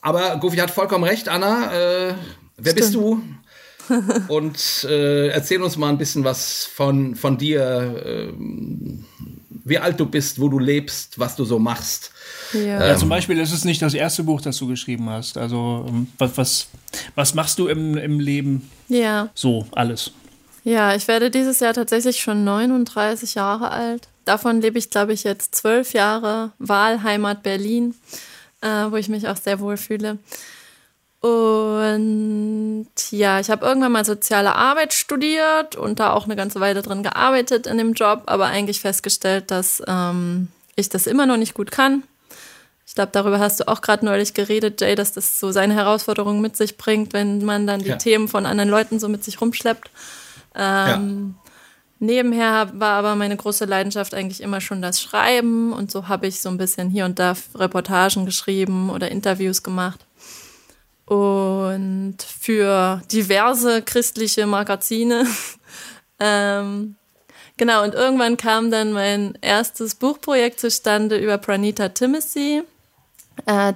Aber 0.00 0.36
Gofi 0.36 0.58
hat 0.58 0.70
vollkommen 0.70 1.04
recht, 1.04 1.28
Anna. 1.28 1.72
Äh, 1.72 2.14
wer 2.56 2.72
Stimmt. 2.72 2.76
bist 2.76 2.94
du? 2.94 3.22
und 4.28 4.86
äh, 4.88 5.28
erzähl 5.30 5.60
uns 5.60 5.76
mal 5.76 5.88
ein 5.88 5.98
bisschen 5.98 6.22
was 6.22 6.64
von, 6.66 7.16
von 7.16 7.36
dir, 7.36 7.60
äh, 8.06 8.32
wie 9.64 9.78
alt 9.78 9.98
du 9.98 10.06
bist, 10.06 10.40
wo 10.40 10.48
du 10.48 10.60
lebst, 10.60 11.18
was 11.18 11.34
du 11.34 11.44
so 11.44 11.58
machst. 11.58 12.12
Ja. 12.52 12.86
ja. 12.86 12.96
zum 12.96 13.08
Beispiel 13.08 13.38
ist 13.38 13.52
es 13.52 13.64
nicht 13.64 13.80
das 13.82 13.94
erste 13.94 14.24
Buch, 14.24 14.40
das 14.40 14.56
du 14.56 14.66
geschrieben 14.66 15.08
hast. 15.08 15.38
Also 15.38 15.86
ähm, 15.88 16.08
was, 16.18 16.36
was, 16.36 16.68
was 17.14 17.34
machst 17.34 17.58
du 17.58 17.68
im, 17.68 17.96
im 17.96 18.20
Leben? 18.20 18.70
Ja. 18.88 19.28
So, 19.34 19.66
alles. 19.72 20.12
Ja, 20.64 20.94
ich 20.94 21.08
werde 21.08 21.30
dieses 21.30 21.60
Jahr 21.60 21.74
tatsächlich 21.74 22.20
schon 22.20 22.44
39 22.44 23.34
Jahre 23.34 23.70
alt. 23.70 24.08
Davon 24.24 24.60
lebe 24.60 24.78
ich, 24.78 24.90
glaube 24.90 25.12
ich, 25.12 25.24
jetzt 25.24 25.54
zwölf 25.54 25.92
Jahre 25.92 26.52
Wahlheimat 26.58 27.42
Berlin, 27.42 27.94
äh, 28.60 28.90
wo 28.90 28.96
ich 28.96 29.08
mich 29.08 29.26
auch 29.26 29.36
sehr 29.36 29.60
wohl 29.60 29.76
fühle. 29.76 30.18
Und 31.20 32.86
ja, 33.10 33.40
ich 33.40 33.50
habe 33.50 33.66
irgendwann 33.66 33.92
mal 33.92 34.04
soziale 34.04 34.54
Arbeit 34.54 34.94
studiert 34.94 35.76
und 35.76 36.00
da 36.00 36.12
auch 36.12 36.24
eine 36.24 36.36
ganze 36.36 36.60
Weile 36.60 36.80
drin 36.80 37.02
gearbeitet 37.02 37.66
in 37.66 37.76
dem 37.76 37.92
Job, 37.92 38.22
aber 38.26 38.46
eigentlich 38.46 38.80
festgestellt, 38.80 39.50
dass 39.50 39.82
ähm, 39.86 40.48
ich 40.76 40.88
das 40.88 41.06
immer 41.06 41.26
noch 41.26 41.36
nicht 41.36 41.52
gut 41.52 41.70
kann. 41.70 42.04
Ich 42.90 42.96
glaube, 42.96 43.12
darüber 43.12 43.38
hast 43.38 43.60
du 43.60 43.68
auch 43.68 43.82
gerade 43.82 44.04
neulich 44.04 44.34
geredet, 44.34 44.80
Jay, 44.80 44.96
dass 44.96 45.12
das 45.12 45.38
so 45.38 45.52
seine 45.52 45.74
Herausforderungen 45.74 46.40
mit 46.40 46.56
sich 46.56 46.76
bringt, 46.76 47.12
wenn 47.12 47.44
man 47.44 47.64
dann 47.64 47.78
die 47.78 47.90
ja. 47.90 47.96
Themen 47.96 48.26
von 48.26 48.46
anderen 48.46 48.68
Leuten 48.68 48.98
so 48.98 49.08
mit 49.08 49.22
sich 49.22 49.40
rumschleppt. 49.40 49.92
Ähm, 50.56 51.36
ja. 51.36 51.52
Nebenher 52.00 52.72
war 52.74 52.94
aber 52.94 53.14
meine 53.14 53.36
große 53.36 53.64
Leidenschaft 53.64 54.12
eigentlich 54.12 54.40
immer 54.40 54.60
schon 54.60 54.82
das 54.82 55.00
Schreiben 55.00 55.72
und 55.72 55.92
so 55.92 56.08
habe 56.08 56.26
ich 56.26 56.40
so 56.40 56.48
ein 56.48 56.58
bisschen 56.58 56.90
hier 56.90 57.04
und 57.04 57.20
da 57.20 57.36
Reportagen 57.54 58.26
geschrieben 58.26 58.90
oder 58.90 59.08
Interviews 59.08 59.62
gemacht. 59.62 60.00
Und 61.06 62.16
für 62.40 63.02
diverse 63.12 63.82
christliche 63.82 64.48
Magazine. 64.48 65.28
ähm, 66.18 66.96
genau, 67.56 67.84
und 67.84 67.94
irgendwann 67.94 68.36
kam 68.36 68.72
dann 68.72 68.90
mein 68.90 69.38
erstes 69.42 69.94
Buchprojekt 69.94 70.58
zustande 70.58 71.18
über 71.18 71.38
Pranita 71.38 71.90
Timothy 71.90 72.64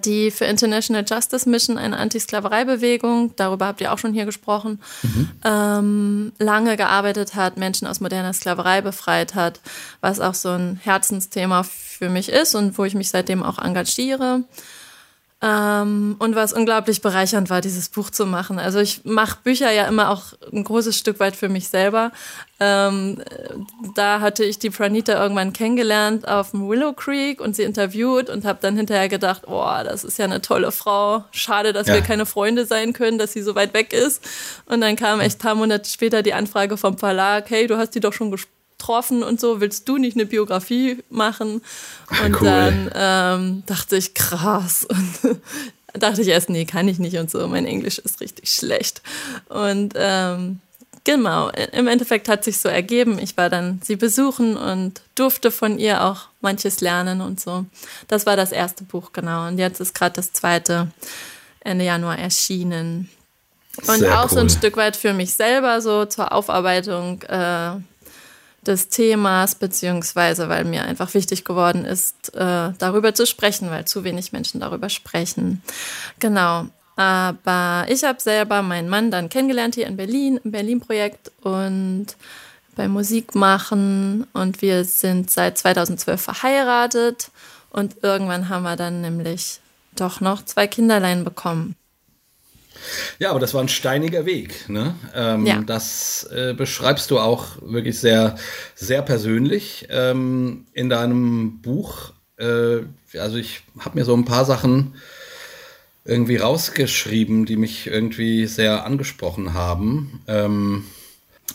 die 0.04 0.30
für 0.30 0.44
International 0.44 1.04
Justice 1.08 1.48
Mission, 1.48 1.78
eine 1.78 1.96
Antisklavereibewegung, 1.96 3.34
darüber 3.36 3.66
habt 3.66 3.80
ihr 3.80 3.92
auch 3.92 3.98
schon 3.98 4.12
hier 4.12 4.24
gesprochen, 4.24 4.80
mhm. 5.02 5.30
ähm, 5.44 6.32
lange 6.38 6.76
gearbeitet 6.76 7.34
hat, 7.34 7.56
Menschen 7.56 7.86
aus 7.86 8.00
moderner 8.00 8.32
Sklaverei 8.32 8.80
befreit 8.80 9.34
hat, 9.34 9.60
was 10.00 10.20
auch 10.20 10.34
so 10.34 10.50
ein 10.50 10.80
Herzensthema 10.82 11.62
für 11.62 12.08
mich 12.08 12.28
ist 12.28 12.54
und 12.54 12.76
wo 12.78 12.84
ich 12.84 12.94
mich 12.94 13.10
seitdem 13.10 13.42
auch 13.42 13.58
engagiere. 13.58 14.42
Ähm, 15.44 16.16
und 16.20 16.36
was 16.36 16.54
unglaublich 16.54 17.02
bereichernd 17.02 17.50
war, 17.50 17.60
dieses 17.60 17.90
Buch 17.90 18.08
zu 18.08 18.24
machen. 18.24 18.58
Also 18.58 18.78
ich 18.78 19.04
mache 19.04 19.36
Bücher 19.44 19.70
ja 19.70 19.86
immer 19.86 20.08
auch 20.08 20.32
ein 20.50 20.64
großes 20.64 20.96
Stück 20.96 21.20
weit 21.20 21.36
für 21.36 21.50
mich 21.50 21.68
selber. 21.68 22.12
Ähm, 22.60 23.20
da 23.94 24.20
hatte 24.20 24.42
ich 24.42 24.58
die 24.58 24.70
Pranita 24.70 25.22
irgendwann 25.22 25.52
kennengelernt 25.52 26.26
auf 26.26 26.52
dem 26.52 26.66
Willow 26.66 26.94
Creek 26.94 27.42
und 27.42 27.54
sie 27.54 27.64
interviewt 27.64 28.30
und 28.30 28.46
habe 28.46 28.60
dann 28.62 28.74
hinterher 28.74 29.10
gedacht, 29.10 29.42
oh, 29.46 29.76
das 29.84 30.02
ist 30.02 30.18
ja 30.18 30.24
eine 30.24 30.40
tolle 30.40 30.72
Frau. 30.72 31.24
Schade, 31.30 31.74
dass 31.74 31.88
ja. 31.88 31.94
wir 31.94 32.00
keine 32.00 32.24
Freunde 32.24 32.64
sein 32.64 32.94
können, 32.94 33.18
dass 33.18 33.34
sie 33.34 33.42
so 33.42 33.54
weit 33.54 33.74
weg 33.74 33.92
ist. 33.92 34.24
Und 34.64 34.80
dann 34.80 34.96
kam 34.96 35.20
echt 35.20 35.40
ein 35.40 35.42
paar 35.42 35.56
Monate 35.56 35.90
später 35.90 36.22
die 36.22 36.32
Anfrage 36.32 36.78
vom 36.78 36.96
Verlag, 36.96 37.50
hey, 37.50 37.66
du 37.66 37.76
hast 37.76 37.94
die 37.94 38.00
doch 38.00 38.14
schon 38.14 38.30
gesprochen 38.30 38.53
getroffen 38.84 39.22
und 39.22 39.40
so, 39.40 39.60
willst 39.60 39.88
du 39.88 39.96
nicht 39.96 40.16
eine 40.16 40.26
Biografie 40.26 40.98
machen? 41.08 41.62
Und 42.22 42.40
cool. 42.40 42.46
dann 42.46 42.90
ähm, 42.94 43.62
dachte 43.66 43.96
ich, 43.96 44.14
krass. 44.14 44.86
Und 44.88 45.38
dachte 45.94 46.20
ich 46.20 46.28
erst, 46.28 46.50
nee, 46.50 46.64
kann 46.64 46.88
ich 46.88 46.98
nicht 46.98 47.16
und 47.16 47.30
so. 47.30 47.46
Mein 47.48 47.66
Englisch 47.66 47.98
ist 47.98 48.20
richtig 48.20 48.50
schlecht. 48.50 49.00
Und 49.48 49.94
ähm, 49.96 50.60
genau, 51.04 51.50
im 51.72 51.86
Endeffekt 51.86 52.28
hat 52.28 52.44
sich 52.44 52.58
so 52.58 52.68
ergeben. 52.68 53.18
Ich 53.18 53.36
war 53.36 53.48
dann 53.48 53.80
sie 53.82 53.96
besuchen 53.96 54.56
und 54.56 55.00
durfte 55.14 55.50
von 55.50 55.78
ihr 55.78 56.04
auch 56.04 56.28
manches 56.40 56.80
lernen 56.80 57.20
und 57.20 57.40
so. 57.40 57.64
Das 58.08 58.26
war 58.26 58.36
das 58.36 58.52
erste 58.52 58.84
Buch, 58.84 59.12
genau. 59.12 59.48
Und 59.48 59.58
jetzt 59.58 59.80
ist 59.80 59.94
gerade 59.94 60.16
das 60.16 60.32
zweite 60.32 60.88
Ende 61.60 61.86
Januar 61.86 62.18
erschienen. 62.18 63.08
Und 63.86 64.00
Sehr 64.00 64.20
auch 64.20 64.30
cool. 64.30 64.30
so 64.30 64.40
ein 64.40 64.50
Stück 64.50 64.76
weit 64.76 64.94
für 64.94 65.14
mich 65.14 65.34
selber, 65.34 65.80
so 65.80 66.04
zur 66.04 66.32
Aufarbeitung 66.32 67.22
äh, 67.22 67.72
des 68.66 68.88
Themas, 68.88 69.54
beziehungsweise 69.54 70.48
weil 70.48 70.64
mir 70.64 70.84
einfach 70.84 71.14
wichtig 71.14 71.44
geworden 71.44 71.84
ist, 71.84 72.34
äh, 72.34 72.72
darüber 72.78 73.14
zu 73.14 73.26
sprechen, 73.26 73.70
weil 73.70 73.84
zu 73.84 74.04
wenig 74.04 74.32
Menschen 74.32 74.60
darüber 74.60 74.88
sprechen. 74.88 75.62
Genau. 76.18 76.66
Aber 76.96 77.86
ich 77.88 78.04
habe 78.04 78.20
selber 78.20 78.62
meinen 78.62 78.88
Mann 78.88 79.10
dann 79.10 79.28
kennengelernt 79.28 79.74
hier 79.74 79.86
in 79.86 79.96
Berlin, 79.96 80.40
im 80.44 80.52
Berlin-Projekt 80.52 81.32
und 81.42 82.06
beim 82.76 82.92
Musikmachen. 82.92 84.26
Und 84.32 84.62
wir 84.62 84.84
sind 84.84 85.30
seit 85.30 85.58
2012 85.58 86.20
verheiratet. 86.20 87.30
Und 87.70 87.96
irgendwann 88.02 88.48
haben 88.48 88.62
wir 88.62 88.76
dann 88.76 89.00
nämlich 89.00 89.60
doch 89.96 90.20
noch 90.20 90.44
zwei 90.44 90.66
Kinderlein 90.66 91.24
bekommen. 91.24 91.74
Ja, 93.18 93.30
aber 93.30 93.40
das 93.40 93.54
war 93.54 93.62
ein 93.62 93.68
steiniger 93.68 94.26
Weg. 94.26 94.68
Ne? 94.68 94.94
Ähm, 95.14 95.46
ja. 95.46 95.60
Das 95.62 96.24
äh, 96.32 96.54
beschreibst 96.54 97.10
du 97.10 97.18
auch 97.18 97.62
wirklich 97.62 97.98
sehr, 97.98 98.36
sehr 98.74 99.02
persönlich 99.02 99.86
ähm, 99.90 100.66
in 100.72 100.88
deinem 100.88 101.60
Buch. 101.60 102.12
Äh, 102.38 102.80
also 103.18 103.36
ich 103.36 103.62
habe 103.78 103.98
mir 103.98 104.04
so 104.04 104.14
ein 104.14 104.24
paar 104.24 104.44
Sachen 104.44 104.94
irgendwie 106.04 106.36
rausgeschrieben, 106.36 107.46
die 107.46 107.56
mich 107.56 107.86
irgendwie 107.86 108.46
sehr 108.46 108.84
angesprochen 108.84 109.54
haben. 109.54 110.22
Ähm, 110.26 110.84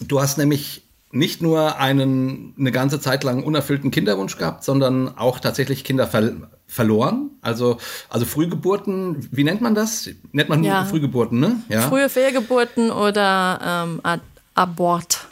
du 0.01 0.21
hast 0.21 0.37
nämlich 0.37 0.83
nicht 1.11 1.41
nur 1.41 1.77
einen 1.77 2.53
eine 2.57 2.71
ganze 2.71 2.99
Zeit 2.99 3.23
lang 3.23 3.43
unerfüllten 3.43 3.91
Kinderwunsch 3.91 4.37
gehabt, 4.37 4.63
sondern 4.63 5.17
auch 5.17 5.39
tatsächlich 5.39 5.83
Kinder 5.83 6.07
ver 6.07 6.33
verloren. 6.67 7.31
Also, 7.41 7.77
also 8.09 8.27
Frühgeburten, 8.27 9.27
wie 9.31 9.43
nennt 9.43 9.59
man 9.59 9.73
das? 9.73 10.07
Nennt 10.31 10.49
man 10.49 10.63
ja. 10.63 10.85
Frühgeburten, 10.85 11.39
ne? 11.39 11.63
Ja. 11.67 11.89
Frühe 11.89 12.09
Fehlgeburten 12.09 12.91
oder 12.91 13.87
ähm, 13.87 14.19
Abort. 14.53 15.27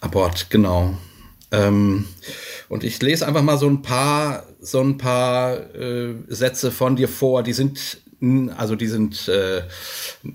Abort, 0.00 0.48
genau. 0.48 0.96
Ähm, 1.50 2.06
und 2.70 2.84
ich 2.84 3.02
lese 3.02 3.26
einfach 3.26 3.42
mal 3.42 3.58
so 3.58 3.68
ein 3.68 3.82
paar, 3.82 4.44
so 4.60 4.80
ein 4.80 4.96
paar 4.96 5.74
äh, 5.74 6.14
Sätze 6.28 6.72
von 6.72 6.96
dir 6.96 7.08
vor. 7.08 7.42
Die 7.42 7.52
sind, 7.52 7.98
also 8.56 8.74
die 8.74 8.86
sind 8.86 9.28
äh, 9.28 9.62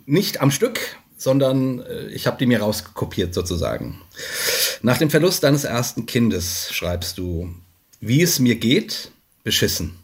nicht 0.06 0.40
am 0.40 0.52
Stück, 0.52 0.80
sondern 1.18 1.82
äh, 1.82 2.08
ich 2.08 2.28
habe 2.28 2.38
die 2.38 2.46
mir 2.46 2.62
rauskopiert 2.62 3.34
sozusagen. 3.34 4.02
Nach 4.82 4.98
dem 4.98 5.10
Verlust 5.10 5.44
deines 5.44 5.64
ersten 5.64 6.06
Kindes 6.06 6.70
schreibst 6.72 7.18
du, 7.18 7.50
wie 8.00 8.22
es 8.22 8.40
mir 8.40 8.56
geht, 8.56 9.12
beschissen. 9.44 9.96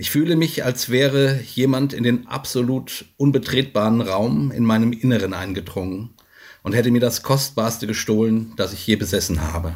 Ich 0.00 0.10
fühle 0.10 0.36
mich, 0.36 0.64
als 0.64 0.90
wäre 0.90 1.40
jemand 1.42 1.92
in 1.92 2.04
den 2.04 2.28
absolut 2.28 3.06
unbetretbaren 3.16 4.00
Raum 4.00 4.52
in 4.52 4.64
meinem 4.64 4.92
Inneren 4.92 5.34
eingedrungen 5.34 6.10
und 6.62 6.72
hätte 6.72 6.92
mir 6.92 7.00
das 7.00 7.24
Kostbarste 7.24 7.88
gestohlen, 7.88 8.52
das 8.56 8.72
ich 8.72 8.86
je 8.86 8.94
besessen 8.94 9.40
habe. 9.40 9.74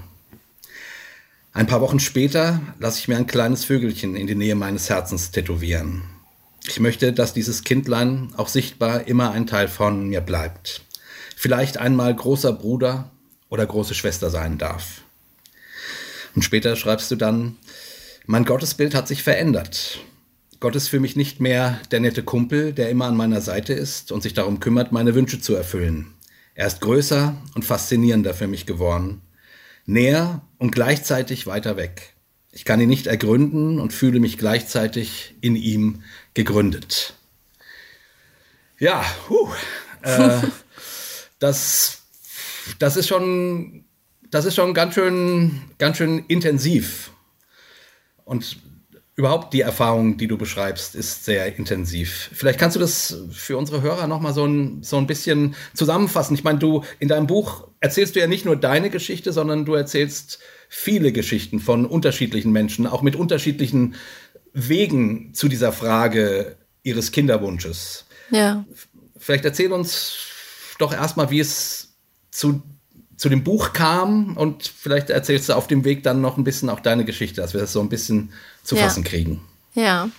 Ein 1.53 1.67
paar 1.67 1.81
Wochen 1.81 1.99
später 1.99 2.61
lasse 2.79 3.01
ich 3.01 3.09
mir 3.09 3.17
ein 3.17 3.27
kleines 3.27 3.65
Vögelchen 3.65 4.15
in 4.15 4.29
die 4.29 4.37
Nähe 4.37 4.55
meines 4.55 4.89
Herzens 4.89 5.33
tätowieren. 5.33 6.03
Ich 6.67 6.79
möchte, 6.81 7.13
dass 7.13 7.35
dieses 7.35 7.65
Kindlein 7.65 8.33
auch 8.37 8.49
sichtbar 8.49 9.09
immer 9.09 9.33
ein 9.33 9.47
Teil 9.47 9.69
von 9.69 10.09
mir 10.09 10.21
bleibt. 10.21 10.83
Vielleicht 11.37 11.77
einmal 11.77 12.15
großer 12.15 12.53
Bruder 12.53 13.11
oder 13.49 13.67
große 13.67 13.95
Schwester 13.95 14.31
sein 14.31 14.59
darf. 14.59 15.03
Und 16.35 16.43
später 16.43 16.77
schreibst 16.77 17.11
du 17.11 17.17
dann, 17.17 17.57
mein 18.27 18.45
Gottesbild 18.45 18.95
hat 18.95 19.09
sich 19.09 19.23
verändert. 19.23 19.99
Gott 20.61 20.77
ist 20.77 20.89
für 20.89 21.01
mich 21.01 21.17
nicht 21.17 21.41
mehr 21.41 21.81
der 21.91 21.99
nette 21.99 22.23
Kumpel, 22.23 22.73
der 22.73 22.89
immer 22.89 23.07
an 23.07 23.17
meiner 23.17 23.41
Seite 23.41 23.73
ist 23.73 24.13
und 24.13 24.23
sich 24.23 24.33
darum 24.33 24.61
kümmert, 24.61 24.93
meine 24.93 25.17
Wünsche 25.17 25.41
zu 25.41 25.55
erfüllen. 25.55 26.15
Er 26.55 26.69
ist 26.69 26.81
größer 26.81 27.35
und 27.55 27.65
faszinierender 27.65 28.35
für 28.35 28.47
mich 28.47 28.65
geworden. 28.65 29.23
Näher 29.87 30.43
und 30.59 30.71
gleichzeitig 30.71 31.49
weiter 31.49 31.77
weg. 31.77 32.12
Ich 32.53 32.67
kann 32.67 32.81
ihn 32.81 32.89
nicht 32.89 33.07
ergründen 33.07 33.81
und 33.81 33.95
fühle 33.95 34.21
mich 34.21 34.37
gleichzeitig 34.37 35.35
in 35.41 35.57
ihm 35.57 36.03
gegründet. 36.35 37.15
Ja, 38.79 39.05
huh, 39.29 39.49
äh, 40.03 40.43
das, 41.39 42.03
das 42.79 42.97
ist 42.99 43.09
schon, 43.09 43.85
das 44.31 44.45
ist 44.45 44.55
schon 44.55 44.75
ganz 44.75 44.95
schön, 44.95 45.63
ganz 45.79 45.97
schön 45.97 46.27
intensiv. 46.29 47.13
Und 48.25 48.59
überhaupt 49.15 49.55
die 49.55 49.61
Erfahrung, 49.61 50.17
die 50.17 50.27
du 50.27 50.37
beschreibst, 50.37 50.95
ist 50.95 51.25
sehr 51.25 51.57
intensiv. 51.57 52.31
Vielleicht 52.33 52.59
kannst 52.59 52.77
du 52.77 52.81
das 52.81 53.17
für 53.31 53.57
unsere 53.57 53.81
Hörer 53.83 54.07
noch 54.07 54.21
mal 54.21 54.33
so 54.35 54.45
ein, 54.47 54.83
so 54.83 54.97
ein 54.99 55.07
bisschen 55.07 55.55
zusammenfassen. 55.75 56.35
Ich 56.35 56.45
meine, 56.45 56.59
du 56.59 56.85
in 56.99 57.09
deinem 57.09 57.27
Buch 57.27 57.69
erzählst 57.81 58.15
du 58.15 58.21
ja 58.21 58.27
nicht 58.27 58.45
nur 58.45 58.57
deine 58.57 58.91
Geschichte, 58.91 59.33
sondern 59.33 59.65
du 59.65 59.75
erzählst 59.75 60.39
viele 60.75 61.13
Geschichten 61.13 61.61
von 61.61 61.85
unterschiedlichen 61.85 62.51
Menschen, 62.51 62.87
auch 62.87 63.03
mit 63.03 63.15
unterschiedlichen 63.15 63.95
Wegen 64.55 65.35
zu 65.35 65.49
dieser 65.49 65.71
Frage 65.71 66.57
ihres 66.83 67.13
Kinderwunsches. 67.13 68.07
Ja. 68.31 68.65
Vielleicht 69.19 69.45
erzähl 69.45 69.71
uns 69.71 70.15
doch 70.79 70.95
erstmal, 70.95 71.31
wie 71.31 71.41
es 71.41 71.93
zu 72.31 72.63
zu 73.19 73.29
dem 73.29 73.45
Buch 73.45 73.75
kam 73.75 74.37
und 74.37 74.67
vielleicht 74.67 75.11
erzählst 75.11 75.49
du 75.49 75.53
auf 75.53 75.69
dem 75.69 75.85
Weg 75.85 76.03
dann 76.03 76.23
noch 76.23 76.39
ein 76.39 76.43
bisschen 76.43 76.71
auch 76.71 76.81
deine 76.81 77.05
Geschichte, 77.05 77.41
dass 77.41 77.53
wir 77.53 77.61
das 77.61 77.73
so 77.73 77.81
ein 77.81 77.89
bisschen 77.89 78.33
zu 78.65 78.75
ja. 78.75 78.83
fassen 78.83 79.05
kriegen. 79.05 79.41
Ja, 79.75 80.11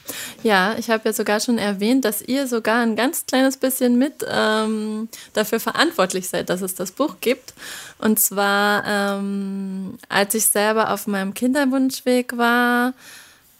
ja, 0.41 0.75
ich 0.79 0.89
habe 0.89 1.03
ja 1.05 1.13
sogar 1.13 1.39
schon 1.39 1.59
erwähnt, 1.59 2.05
dass 2.05 2.23
ihr 2.23 2.47
sogar 2.47 2.81
ein 2.81 2.95
ganz 2.95 3.27
kleines 3.27 3.57
bisschen 3.57 3.99
mit 3.99 4.25
ähm, 4.27 5.09
dafür 5.33 5.59
verantwortlich 5.59 6.27
seid, 6.27 6.49
dass 6.49 6.61
es 6.61 6.73
das 6.73 6.91
Buch 6.91 7.17
gibt. 7.21 7.53
Und 8.03 8.19
zwar, 8.19 8.83
ähm, 8.85 9.97
als 10.09 10.33
ich 10.33 10.47
selber 10.47 10.91
auf 10.91 11.07
meinem 11.07 11.33
Kinderwunschweg 11.33 12.37
war, 12.37 12.93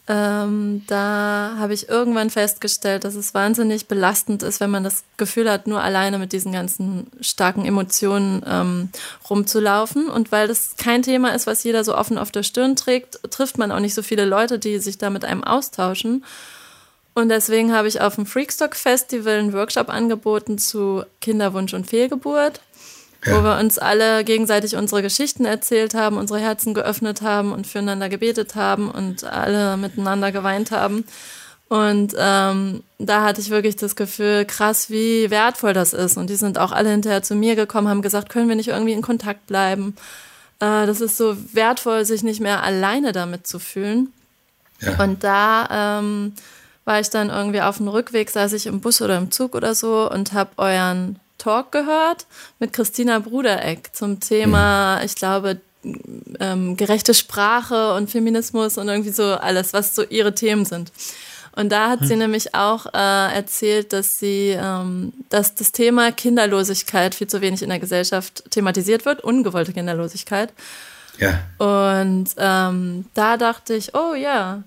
ähm, 0.09 0.83
da 0.87 1.55
habe 1.57 1.73
ich 1.73 1.87
irgendwann 1.87 2.29
festgestellt, 2.29 3.05
dass 3.05 3.15
es 3.15 3.33
wahnsinnig 3.33 3.87
belastend 3.87 4.43
ist, 4.43 4.59
wenn 4.59 4.69
man 4.69 4.83
das 4.83 5.05
Gefühl 5.15 5.49
hat, 5.49 5.65
nur 5.65 5.81
alleine 5.81 6.19
mit 6.19 6.33
diesen 6.33 6.51
ganzen 6.51 7.07
starken 7.21 7.63
Emotionen 7.63 8.43
ähm, 8.45 8.89
rumzulaufen. 9.29 10.09
Und 10.09 10.33
weil 10.33 10.49
das 10.49 10.75
kein 10.75 11.03
Thema 11.03 11.33
ist, 11.33 11.47
was 11.47 11.63
jeder 11.63 11.85
so 11.85 11.95
offen 11.95 12.17
auf 12.17 12.31
der 12.31 12.43
Stirn 12.43 12.75
trägt, 12.75 13.21
trifft 13.31 13.57
man 13.57 13.71
auch 13.71 13.79
nicht 13.79 13.93
so 13.93 14.03
viele 14.03 14.25
Leute, 14.25 14.59
die 14.59 14.77
sich 14.79 14.97
da 14.97 15.09
mit 15.09 15.23
einem 15.23 15.45
austauschen. 15.45 16.25
Und 17.13 17.29
deswegen 17.29 17.73
habe 17.73 17.87
ich 17.87 18.01
auf 18.01 18.15
dem 18.15 18.25
Freakstock 18.25 18.75
Festival 18.75 19.39
einen 19.39 19.53
Workshop 19.53 19.87
angeboten 19.87 20.57
zu 20.57 21.05
Kinderwunsch 21.21 21.73
und 21.73 21.87
Fehlgeburt 21.87 22.59
ja. 23.25 23.37
wo 23.37 23.43
wir 23.43 23.59
uns 23.59 23.77
alle 23.77 24.23
gegenseitig 24.23 24.75
unsere 24.75 25.01
Geschichten 25.01 25.45
erzählt 25.45 25.93
haben, 25.93 26.17
unsere 26.17 26.39
Herzen 26.39 26.73
geöffnet 26.73 27.21
haben 27.21 27.51
und 27.51 27.67
füreinander 27.67 28.09
gebetet 28.09 28.55
haben 28.55 28.89
und 28.89 29.23
alle 29.23 29.77
miteinander 29.77 30.31
geweint 30.31 30.71
haben. 30.71 31.05
Und 31.69 32.13
ähm, 32.19 32.83
da 32.99 33.23
hatte 33.23 33.41
ich 33.41 33.49
wirklich 33.49 33.75
das 33.75 33.95
Gefühl, 33.95 34.45
krass, 34.45 34.89
wie 34.89 35.31
wertvoll 35.31 35.73
das 35.73 35.93
ist. 35.93 36.17
Und 36.17 36.29
die 36.29 36.35
sind 36.35 36.59
auch 36.59 36.71
alle 36.71 36.91
hinterher 36.91 37.23
zu 37.23 37.35
mir 37.35 37.55
gekommen, 37.55 37.87
haben 37.87 38.03
gesagt, 38.03 38.29
können 38.29 38.47
wir 38.47 38.55
nicht 38.55 38.69
irgendwie 38.69 38.91
in 38.91 39.01
Kontakt 39.01 39.47
bleiben? 39.47 39.95
Äh, 40.59 40.85
das 40.85 41.01
ist 41.01 41.17
so 41.17 41.35
wertvoll, 41.53 42.05
sich 42.05 42.21
nicht 42.21 42.41
mehr 42.41 42.63
alleine 42.63 43.11
damit 43.11 43.47
zu 43.47 43.57
fühlen. 43.57 44.13
Ja. 44.81 45.03
Und 45.03 45.23
da 45.23 45.99
ähm, 45.99 46.33
war 46.85 46.99
ich 46.99 47.09
dann 47.09 47.29
irgendwie 47.29 47.61
auf 47.61 47.77
dem 47.77 47.87
Rückweg, 47.87 48.29
saß 48.29 48.53
ich 48.53 48.67
im 48.67 48.81
Bus 48.81 49.01
oder 49.01 49.17
im 49.17 49.31
Zug 49.31 49.55
oder 49.55 49.73
so 49.73 50.09
und 50.11 50.33
habe 50.33 50.51
euren 50.57 51.19
Talk 51.43 51.71
gehört 51.71 52.25
mit 52.59 52.71
Christina 52.71 53.19
Brudereck 53.19 53.89
zum 53.93 54.21
Thema, 54.21 54.97
mhm. 54.97 55.05
ich 55.05 55.15
glaube, 55.15 55.59
ähm, 56.39 56.77
gerechte 56.77 57.13
Sprache 57.13 57.93
und 57.95 58.09
Feminismus 58.09 58.77
und 58.77 58.87
irgendwie 58.87 59.11
so 59.11 59.23
alles, 59.23 59.73
was 59.73 59.93
so 59.93 60.03
ihre 60.03 60.33
Themen 60.33 60.63
sind. 60.63 60.93
Und 61.55 61.71
da 61.71 61.89
hat 61.89 61.99
sie 62.07 62.15
nämlich 62.15 62.55
auch 62.55 62.87
äh, 62.93 63.35
erzählt, 63.35 63.93
dass 63.93 64.17
sie, 64.17 64.57
ähm, 64.57 65.13
dass 65.29 65.53
das 65.53 65.71
Thema 65.71 66.11
Kinderlosigkeit 66.11 67.13
viel 67.13 67.27
zu 67.27 67.41
wenig 67.41 67.61
in 67.61 67.69
der 67.69 67.77
Gesellschaft 67.77 68.49
thematisiert 68.49 69.05
wird, 69.05 69.23
ungewollte 69.23 69.71
Kinderlosigkeit. 69.71 70.51
Ja. 71.19 71.41
Und 71.59 72.29
ähm, 72.37 73.05
da 73.13 73.37
dachte 73.37 73.75
ich, 73.75 73.93
oh 73.93 74.15
ja, 74.15 74.63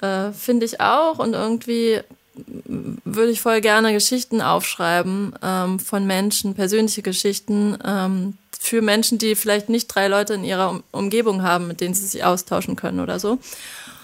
äh, 0.00 0.30
finde 0.32 0.66
ich 0.66 0.80
auch. 0.80 1.18
Und 1.18 1.32
irgendwie 1.32 2.00
würde 2.34 3.32
ich 3.32 3.40
voll 3.40 3.60
gerne 3.60 3.92
Geschichten 3.92 4.40
aufschreiben 4.40 5.34
ähm, 5.42 5.78
von 5.78 6.06
Menschen, 6.06 6.54
persönliche 6.54 7.02
Geschichten, 7.02 7.76
ähm, 7.84 8.34
für 8.58 8.82
Menschen, 8.82 9.18
die 9.18 9.34
vielleicht 9.34 9.68
nicht 9.68 9.88
drei 9.88 10.08
Leute 10.08 10.34
in 10.34 10.44
ihrer 10.44 10.70
um 10.70 10.82
Umgebung 10.92 11.42
haben, 11.42 11.66
mit 11.66 11.80
denen 11.80 11.94
sie 11.94 12.06
sich 12.06 12.24
austauschen 12.24 12.76
können 12.76 13.00
oder 13.00 13.18
so. 13.18 13.38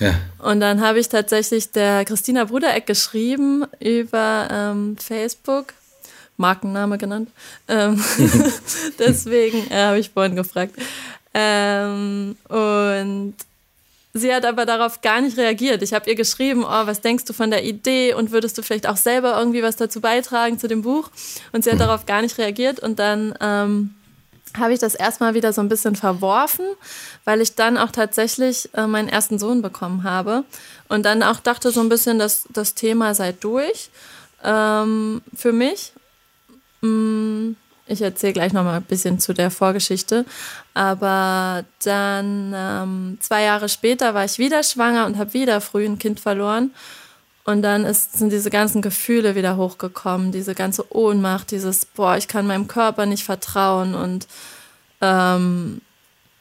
Ja. 0.01 0.15
Und 0.39 0.61
dann 0.61 0.81
habe 0.81 0.99
ich 0.99 1.09
tatsächlich 1.09 1.73
der 1.73 2.05
Christina 2.05 2.45
Brudereck 2.45 2.87
geschrieben 2.87 3.65
über 3.81 4.49
ähm, 4.51 4.97
Facebook, 4.99 5.75
Markenname 6.37 6.99
genannt. 6.99 7.31
Ähm, 7.69 8.03
deswegen 8.99 9.71
äh, 9.71 9.85
habe 9.85 9.99
ich 9.99 10.11
vorhin 10.11 10.37
gefragt. 10.37 10.75
Ähm, 11.35 12.37
und 12.49 13.35
sie 14.19 14.35
hat 14.35 14.45
aber 14.45 14.67
darauf 14.67 15.01
gar 15.01 15.21
nicht 15.21 15.37
reagiert. 15.37 15.83
Ich 15.83 15.93
habe 15.93 16.09
ihr 16.09 16.17
geschrieben, 16.17 16.65
oh, 16.65 16.87
was 16.87 17.01
denkst 17.01 17.25
du 17.25 17.33
von 17.33 17.51
der 17.51 17.65
Idee 17.65 18.15
und 18.15 18.31
würdest 18.31 18.57
du 18.59 18.63
vielleicht 18.63 18.89
auch 18.89 18.97
selber 18.97 19.39
irgendwie 19.39 19.63
was 19.63 19.77
dazu 19.77 20.01
beitragen 20.01 20.59
zu 20.59 20.69
dem 20.69 20.83
Buch? 20.83 21.11
Und 21.53 21.65
sie 21.65 21.71
hat 21.71 21.77
mhm. 21.77 21.81
darauf 21.81 22.07
gar 22.07 22.23
nicht 22.23 22.39
reagiert 22.39 22.81
und 22.81 22.99
dann 22.99 23.35
ähm, 23.41 23.95
habe 24.57 24.73
ich 24.73 24.81
das 24.81 24.95
erstmal 24.95 25.35
wieder 25.35 25.53
so 25.53 25.61
ein 25.61 25.69
bisschen 25.69 25.97
verworfen, 25.97 26.67
weil 27.25 27.41
ich 27.41 27.55
dann 27.55 27.77
auch 27.77 27.91
tatsächlich 27.91 28.69
äh, 28.75 28.87
meinen 28.87 29.09
ersten 29.09 29.39
Sohn 29.39 29.63
bekommen 29.63 30.05
habe 30.05 30.45
und 30.89 31.05
dann 31.05 31.23
auch 31.23 31.41
dachte 31.41 31.71
so 31.71 31.81
ein 31.81 31.89
bisschen, 31.89 32.19
dass 32.19 32.47
das 32.51 32.75
Thema 32.75 33.15
sei 33.15 33.33
durch 33.33 33.91
ähm, 34.45 35.23
für 35.35 35.53
mich. 35.53 35.93
Mm, 36.81 37.53
ich 37.87 38.03
erzähle 38.03 38.33
gleich 38.33 38.53
noch 38.53 38.65
mal 38.65 38.77
ein 38.77 38.83
bisschen 38.83 39.19
zu 39.19 39.33
der 39.33 39.51
Vorgeschichte, 39.51 40.25
aber 40.75 41.65
dann 41.85 42.53
ähm, 42.55 43.19
zwei 43.21 43.43
Jahre 43.43 43.69
später 43.69 44.15
war 44.15 44.25
ich 44.25 44.39
wieder 44.39 44.63
schwanger 44.63 45.07
und 45.07 45.19
habe 45.19 45.33
wieder 45.35 45.61
früh 45.61 45.85
ein 45.85 45.99
Kind 45.99 46.21
verloren. 46.21 46.73
Und 47.45 47.63
dann 47.63 47.85
ist, 47.85 48.19
sind 48.19 48.33
diese 48.33 48.51
ganzen 48.51 48.83
Gefühle 48.83 49.37
wieder 49.37 49.57
hochgekommen, 49.57 50.33
diese 50.33 50.57
ganze 50.57 50.93
Ohnmacht, 50.93 51.53
dieses, 51.53 51.87
boah, 51.87 52.17
ich 52.17 52.27
kann 52.27 52.47
meinem 52.49 52.67
Körper 52.67 53.07
nicht 53.07 53.23
vertrauen 53.23 53.95
und 53.95 54.27
ähm, 55.01 55.81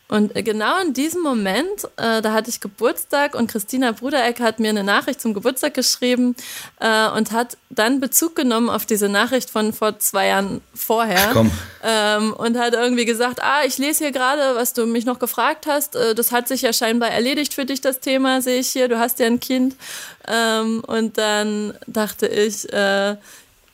und 0.07 0.35
genau 0.35 0.79
in 0.81 0.93
diesem 0.93 1.23
Moment, 1.23 1.85
äh, 1.97 2.21
da 2.21 2.31
hatte 2.31 2.51
ich 2.51 2.59
Geburtstag 2.59 3.33
und 3.33 3.49
Christina 3.49 3.91
Brudereck 3.91 4.39
hat 4.39 4.59
mir 4.59 4.69
eine 4.69 4.83
Nachricht 4.83 5.19
zum 5.19 5.33
Geburtstag 5.33 5.73
geschrieben 5.73 6.35
äh, 6.79 7.09
und 7.09 7.31
hat 7.31 7.57
dann 7.71 7.99
Bezug 7.99 8.35
genommen 8.35 8.69
auf 8.69 8.85
diese 8.85 9.09
Nachricht 9.09 9.49
von 9.49 9.73
vor 9.73 9.97
zwei 9.97 10.27
Jahren 10.27 10.61
vorher. 10.75 11.31
Komm. 11.33 11.49
Ähm, 11.83 12.33
und 12.33 12.55
hat 12.59 12.73
irgendwie 12.73 13.05
gesagt, 13.05 13.41
ah, 13.41 13.61
ich 13.65 13.79
lese 13.79 14.03
hier 14.03 14.11
gerade, 14.11 14.55
was 14.55 14.73
du 14.73 14.85
mich 14.85 15.05
noch 15.05 15.17
gefragt 15.17 15.65
hast. 15.65 15.95
Äh, 15.95 16.13
das 16.13 16.31
hat 16.31 16.47
sich 16.47 16.61
ja 16.61 16.71
scheinbar 16.71 17.09
erledigt 17.09 17.55
für 17.55 17.65
dich, 17.65 17.81
das 17.81 17.99
Thema, 17.99 18.43
sehe 18.43 18.59
ich 18.59 18.69
hier. 18.69 18.87
Du 18.87 18.99
hast 18.99 19.19
ja 19.19 19.25
ein 19.25 19.39
Kind. 19.39 19.75
Ähm, 20.27 20.83
und 20.85 21.17
dann 21.17 21.73
dachte 21.87 22.27
ich, 22.27 22.71
äh, 22.71 23.15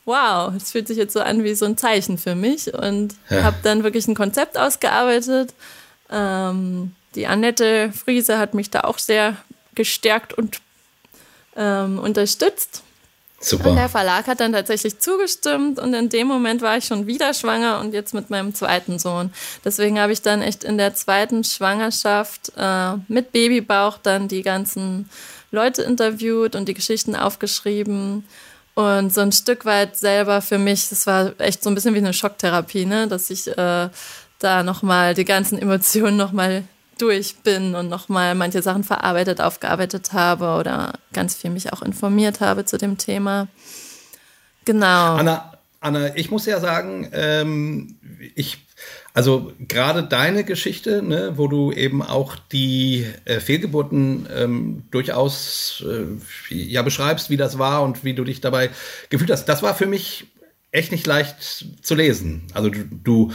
wow, 0.06 0.52
es 0.56 0.72
fühlt 0.72 0.88
sich 0.88 0.96
jetzt 0.96 1.12
so 1.12 1.20
an 1.20 1.44
wie 1.44 1.54
so 1.54 1.66
ein 1.66 1.76
Zeichen 1.76 2.16
für 2.16 2.34
mich 2.34 2.72
und 2.72 3.14
ja. 3.28 3.42
habe 3.42 3.56
dann 3.62 3.84
wirklich 3.84 4.08
ein 4.08 4.14
Konzept 4.14 4.56
ausgearbeitet 4.56 5.52
ähm, 6.12 6.94
die 7.14 7.26
Annette 7.26 7.92
Friese 7.92 8.38
hat 8.38 8.54
mich 8.54 8.70
da 8.70 8.82
auch 8.82 8.98
sehr 8.98 9.36
gestärkt 9.74 10.34
und 10.34 10.60
ähm, 11.56 11.98
unterstützt. 11.98 12.82
Super. 13.40 13.70
Und 13.70 13.76
der 13.76 13.88
Verlag 13.88 14.28
hat 14.28 14.38
dann 14.38 14.52
tatsächlich 14.52 15.00
zugestimmt 15.00 15.80
und 15.80 15.92
in 15.94 16.08
dem 16.08 16.28
Moment 16.28 16.62
war 16.62 16.76
ich 16.76 16.84
schon 16.84 17.08
wieder 17.08 17.34
schwanger 17.34 17.80
und 17.80 17.92
jetzt 17.92 18.14
mit 18.14 18.30
meinem 18.30 18.54
zweiten 18.54 19.00
Sohn. 19.00 19.32
Deswegen 19.64 19.98
habe 19.98 20.12
ich 20.12 20.22
dann 20.22 20.42
echt 20.42 20.62
in 20.62 20.78
der 20.78 20.94
zweiten 20.94 21.42
Schwangerschaft 21.42 22.52
äh, 22.56 22.92
mit 23.08 23.32
Babybauch 23.32 23.98
dann 23.98 24.28
die 24.28 24.42
ganzen 24.42 25.10
Leute 25.50 25.82
interviewt 25.82 26.54
und 26.54 26.68
die 26.68 26.74
Geschichten 26.74 27.16
aufgeschrieben 27.16 28.24
und 28.74 29.12
so 29.12 29.20
ein 29.20 29.32
Stück 29.32 29.64
weit 29.64 29.98
selber 29.98 30.40
für 30.40 30.58
mich, 30.58 30.88
das 30.88 31.06
war 31.06 31.32
echt 31.38 31.62
so 31.62 31.70
ein 31.70 31.74
bisschen 31.74 31.94
wie 31.94 31.98
eine 31.98 32.14
Schocktherapie, 32.14 32.86
ne? 32.86 33.06
dass 33.06 33.28
ich 33.28 33.48
äh, 33.48 33.88
da 34.42 34.62
nochmal 34.62 35.14
die 35.14 35.24
ganzen 35.24 35.58
Emotionen 35.58 36.16
nochmal 36.16 36.64
durch 36.98 37.36
bin 37.42 37.74
und 37.74 37.88
nochmal 37.88 38.34
manche 38.34 38.62
Sachen 38.62 38.84
verarbeitet, 38.84 39.40
aufgearbeitet 39.40 40.12
habe 40.12 40.58
oder 40.58 40.92
ganz 41.12 41.34
viel 41.34 41.50
mich 41.50 41.72
auch 41.72 41.82
informiert 41.82 42.40
habe 42.40 42.64
zu 42.64 42.78
dem 42.78 42.98
Thema. 42.98 43.48
Genau. 44.64 45.16
Anna, 45.16 45.52
Anna 45.80 46.14
ich 46.16 46.30
muss 46.30 46.46
ja 46.46 46.60
sagen, 46.60 47.08
ähm, 47.12 47.96
ich, 48.36 48.58
also 49.14 49.52
gerade 49.58 50.04
deine 50.04 50.44
Geschichte, 50.44 51.02
ne, 51.02 51.32
wo 51.36 51.48
du 51.48 51.72
eben 51.72 52.02
auch 52.02 52.36
die 52.36 53.06
äh, 53.24 53.40
Fehlgeburten 53.40 54.28
ähm, 54.32 54.84
durchaus 54.90 55.84
äh, 55.84 56.54
ja 56.54 56.82
beschreibst, 56.82 57.30
wie 57.30 57.36
das 57.36 57.58
war 57.58 57.82
und 57.82 58.04
wie 58.04 58.14
du 58.14 58.22
dich 58.22 58.40
dabei 58.40 58.70
gefühlt 59.10 59.30
hast, 59.30 59.46
das 59.46 59.62
war 59.62 59.74
für 59.74 59.86
mich 59.86 60.26
echt 60.70 60.92
nicht 60.92 61.06
leicht 61.06 61.66
zu 61.82 61.94
lesen. 61.94 62.42
Also 62.54 62.70
du, 62.70 62.84
du 62.84 63.32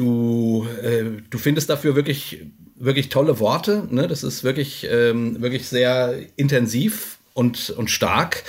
Du, 0.00 0.66
äh, 0.82 1.20
du 1.28 1.36
findest 1.36 1.68
dafür 1.68 1.94
wirklich, 1.94 2.46
wirklich 2.74 3.10
tolle 3.10 3.38
Worte. 3.38 3.86
Ne? 3.90 4.08
Das 4.08 4.22
ist 4.22 4.44
wirklich, 4.44 4.88
ähm, 4.90 5.42
wirklich 5.42 5.68
sehr 5.68 6.14
intensiv 6.36 7.18
und, 7.34 7.68
und 7.68 7.90
stark. 7.90 8.42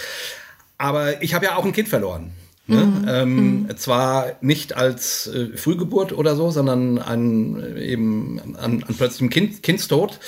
Aber 0.77 1.21
ich 1.21 1.33
habe 1.33 1.43
ja 1.43 1.57
auch 1.57 1.65
ein 1.65 1.73
Kind 1.73 1.89
verloren. 1.89 2.31
Ne? 2.67 2.85
Mhm. 2.85 3.05
Ähm, 3.09 3.35
mhm. 3.63 3.77
Zwar 3.77 4.37
nicht 4.39 4.77
als 4.77 5.27
äh, 5.27 5.57
Frühgeburt 5.57 6.13
oder 6.13 6.37
so, 6.37 6.51
sondern 6.51 6.99
an, 6.99 7.75
eben 7.75 8.39
an, 8.55 8.81
an 8.87 8.95
plötzlichem 8.95 9.29
kind, 9.29 9.61
Kindstod. 9.61 10.21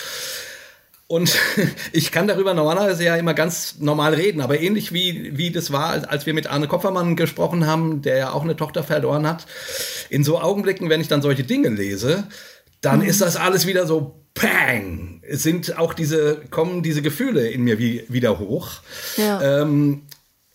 Und 1.08 1.38
ich 1.92 2.12
kann 2.12 2.28
darüber 2.28 2.54
normalerweise 2.54 3.04
ja 3.04 3.16
immer 3.16 3.34
ganz 3.34 3.76
normal 3.80 4.14
reden, 4.14 4.42
aber 4.42 4.60
ähnlich 4.60 4.94
wie, 4.94 5.38
wie 5.38 5.52
das 5.52 5.72
war, 5.72 6.10
als 6.10 6.26
wir 6.26 6.34
mit 6.34 6.48
Arne 6.48 6.68
Kopfermann 6.68 7.16
gesprochen 7.16 7.68
haben, 7.68 8.02
der 8.02 8.18
ja 8.18 8.32
auch 8.32 8.44
eine 8.44 8.56
Tochter 8.56 8.84
verloren 8.84 9.28
hat, 9.28 9.46
in 10.10 10.24
so 10.24 10.40
Augenblicken, 10.40 10.90
wenn 10.90 11.02
ich 11.02 11.08
dann 11.08 11.22
solche 11.22 11.44
Dinge 11.44 11.70
lese, 11.70 12.28
dann 12.82 13.00
mhm. 13.00 13.06
ist 13.06 13.22
das 13.22 13.36
alles 13.36 13.68
wieder 13.68 13.86
so 13.86 14.20
Pang! 14.34 15.22
Es 15.22 15.44
sind 15.44 15.78
auch 15.78 15.94
diese, 15.94 16.42
kommen 16.50 16.82
diese 16.82 17.02
Gefühle 17.02 17.48
in 17.50 17.64
mir 17.64 17.78
wie, 17.78 18.04
wieder 18.08 18.40
hoch. 18.40 18.82
Ja. 19.16 19.62
Ähm, 19.62 20.04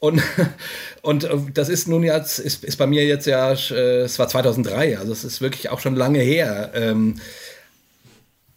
und, 0.00 0.22
und 1.02 1.24
äh, 1.24 1.36
das 1.54 1.68
ist 1.68 1.88
nun 1.88 2.02
jetzt, 2.02 2.38
ist, 2.38 2.64
ist 2.64 2.76
bei 2.76 2.86
mir 2.86 3.06
jetzt 3.06 3.26
ja, 3.26 3.52
äh, 3.52 4.00
es 4.00 4.18
war 4.18 4.28
2003, 4.28 4.98
also 4.98 5.12
es 5.12 5.24
ist 5.24 5.40
wirklich 5.40 5.70
auch 5.70 5.80
schon 5.80 5.96
lange 5.96 6.20
her. 6.20 6.72
Ähm, 6.74 7.20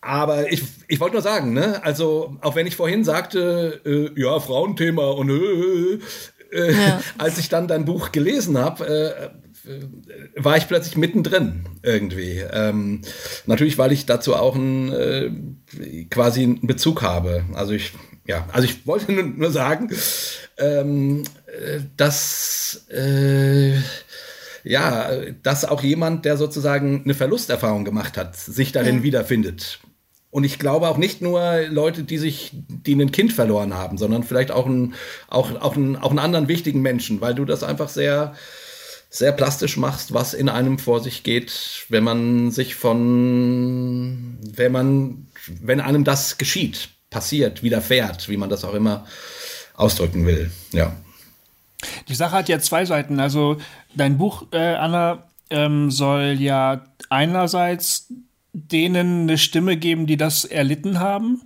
aber 0.02 0.52
ich, 0.52 0.64
ich 0.88 1.00
wollte 1.00 1.14
nur 1.14 1.22
sagen, 1.22 1.54
ne, 1.54 1.84
also 1.84 2.36
auch 2.42 2.56
wenn 2.56 2.66
ich 2.66 2.76
vorhin 2.76 3.04
sagte, 3.04 3.82
äh, 3.86 4.20
ja, 4.20 4.40
Frauenthema 4.40 5.12
und 5.12 5.30
äh, 5.30 6.00
äh, 6.52 6.74
ja. 6.74 7.02
als 7.20 7.38
ich 7.38 7.50
dann 7.50 7.68
dein 7.68 7.86
Buch 7.86 8.12
gelesen 8.12 8.58
habe, 8.58 8.88
äh, 8.88 9.70
äh, 9.70 9.80
war 10.36 10.58
ich 10.58 10.68
plötzlich 10.68 10.98
mittendrin 10.98 11.66
irgendwie. 11.84 12.44
Ähm, 12.52 13.02
natürlich, 13.46 13.78
weil 13.78 13.92
ich 13.92 14.08
dazu 14.08 14.36
auch 14.36 14.56
ein, 14.56 14.92
äh, 14.92 15.32
quasi 16.10 16.44
einen 16.44 16.66
Bezug 16.66 17.04
habe. 17.04 17.46
Also 17.54 17.74
ich, 17.74 17.94
ja, 18.26 18.48
also 18.52 18.68
ich 18.68 18.88
wollte 18.88 19.12
nur, 19.12 19.24
nur 19.24 19.52
sagen, 19.52 19.92
ähm, 20.58 21.24
dass 21.96 22.88
äh, 22.90 23.76
ja, 24.64 25.10
dass 25.42 25.66
auch 25.66 25.82
jemand, 25.84 26.26
der 26.26 26.38
sozusagen 26.38 27.04
eine 27.04 27.14
Verlusterfahrung 27.14 27.84
gemacht 27.84 28.18
hat, 28.18 28.36
sich 28.36 28.72
darin 28.72 28.98
ja. 28.98 29.04
wiederfindet. 29.04 29.80
Und 30.32 30.46
ich 30.46 30.60
glaube 30.60 30.88
auch 30.88 30.98
nicht 30.98 31.22
nur 31.22 31.62
Leute, 31.70 32.04
die 32.04 32.18
sich, 32.18 32.52
die 32.54 32.96
ein 32.96 33.12
Kind 33.12 33.34
verloren 33.34 33.74
haben, 33.74 33.98
sondern 33.98 34.24
vielleicht 34.24 34.52
auch, 34.52 34.66
ein, 34.66 34.96
auch, 35.28 35.62
auch, 35.62 35.76
ein, 35.76 35.98
auch 35.98 36.10
einen 36.10 36.20
anderen 36.20 36.48
wichtigen 36.48 36.82
Menschen, 36.82 37.20
weil 37.20 37.36
du 37.36 37.44
das 37.44 37.64
einfach 37.64 37.90
sehr, 37.90 38.34
sehr 39.10 39.34
plastisch 39.34 39.76
machst, 39.76 40.14
was 40.14 40.34
in 40.34 40.48
einem 40.48 40.80
vor 40.80 41.02
sich 41.02 41.24
geht, 41.24 41.86
wenn 41.90 42.06
man 42.06 42.50
sich 42.50 42.76
von, 42.76 44.38
wenn 44.42 44.72
man, 44.72 45.28
wenn 45.62 45.82
einem 45.82 46.06
das 46.06 46.38
geschieht, 46.38 46.90
passiert, 47.10 47.62
widerfährt, 47.62 48.30
wie 48.30 48.38
man 48.38 48.50
das 48.50 48.64
auch 48.64 48.74
immer 48.74 49.06
ausdrücken 49.76 50.26
will. 50.26 50.50
Ja. 50.72 50.96
Die 52.08 52.16
Sache 52.16 52.38
hat 52.38 52.48
ja 52.48 52.60
zwei 52.60 52.86
Seiten. 52.86 53.20
Also 53.20 53.58
dein 53.94 54.18
Buch, 54.18 54.46
äh, 54.52 54.76
Anna, 54.76 55.24
ähm, 55.50 55.92
soll 55.92 56.38
ja 56.40 56.86
einerseits 57.10 58.08
denen 58.54 59.24
eine 59.24 59.38
Stimme 59.38 59.78
geben, 59.78 60.08
die 60.08 60.18
das 60.18 60.46
erlitten 60.46 61.00
haben 61.00 61.42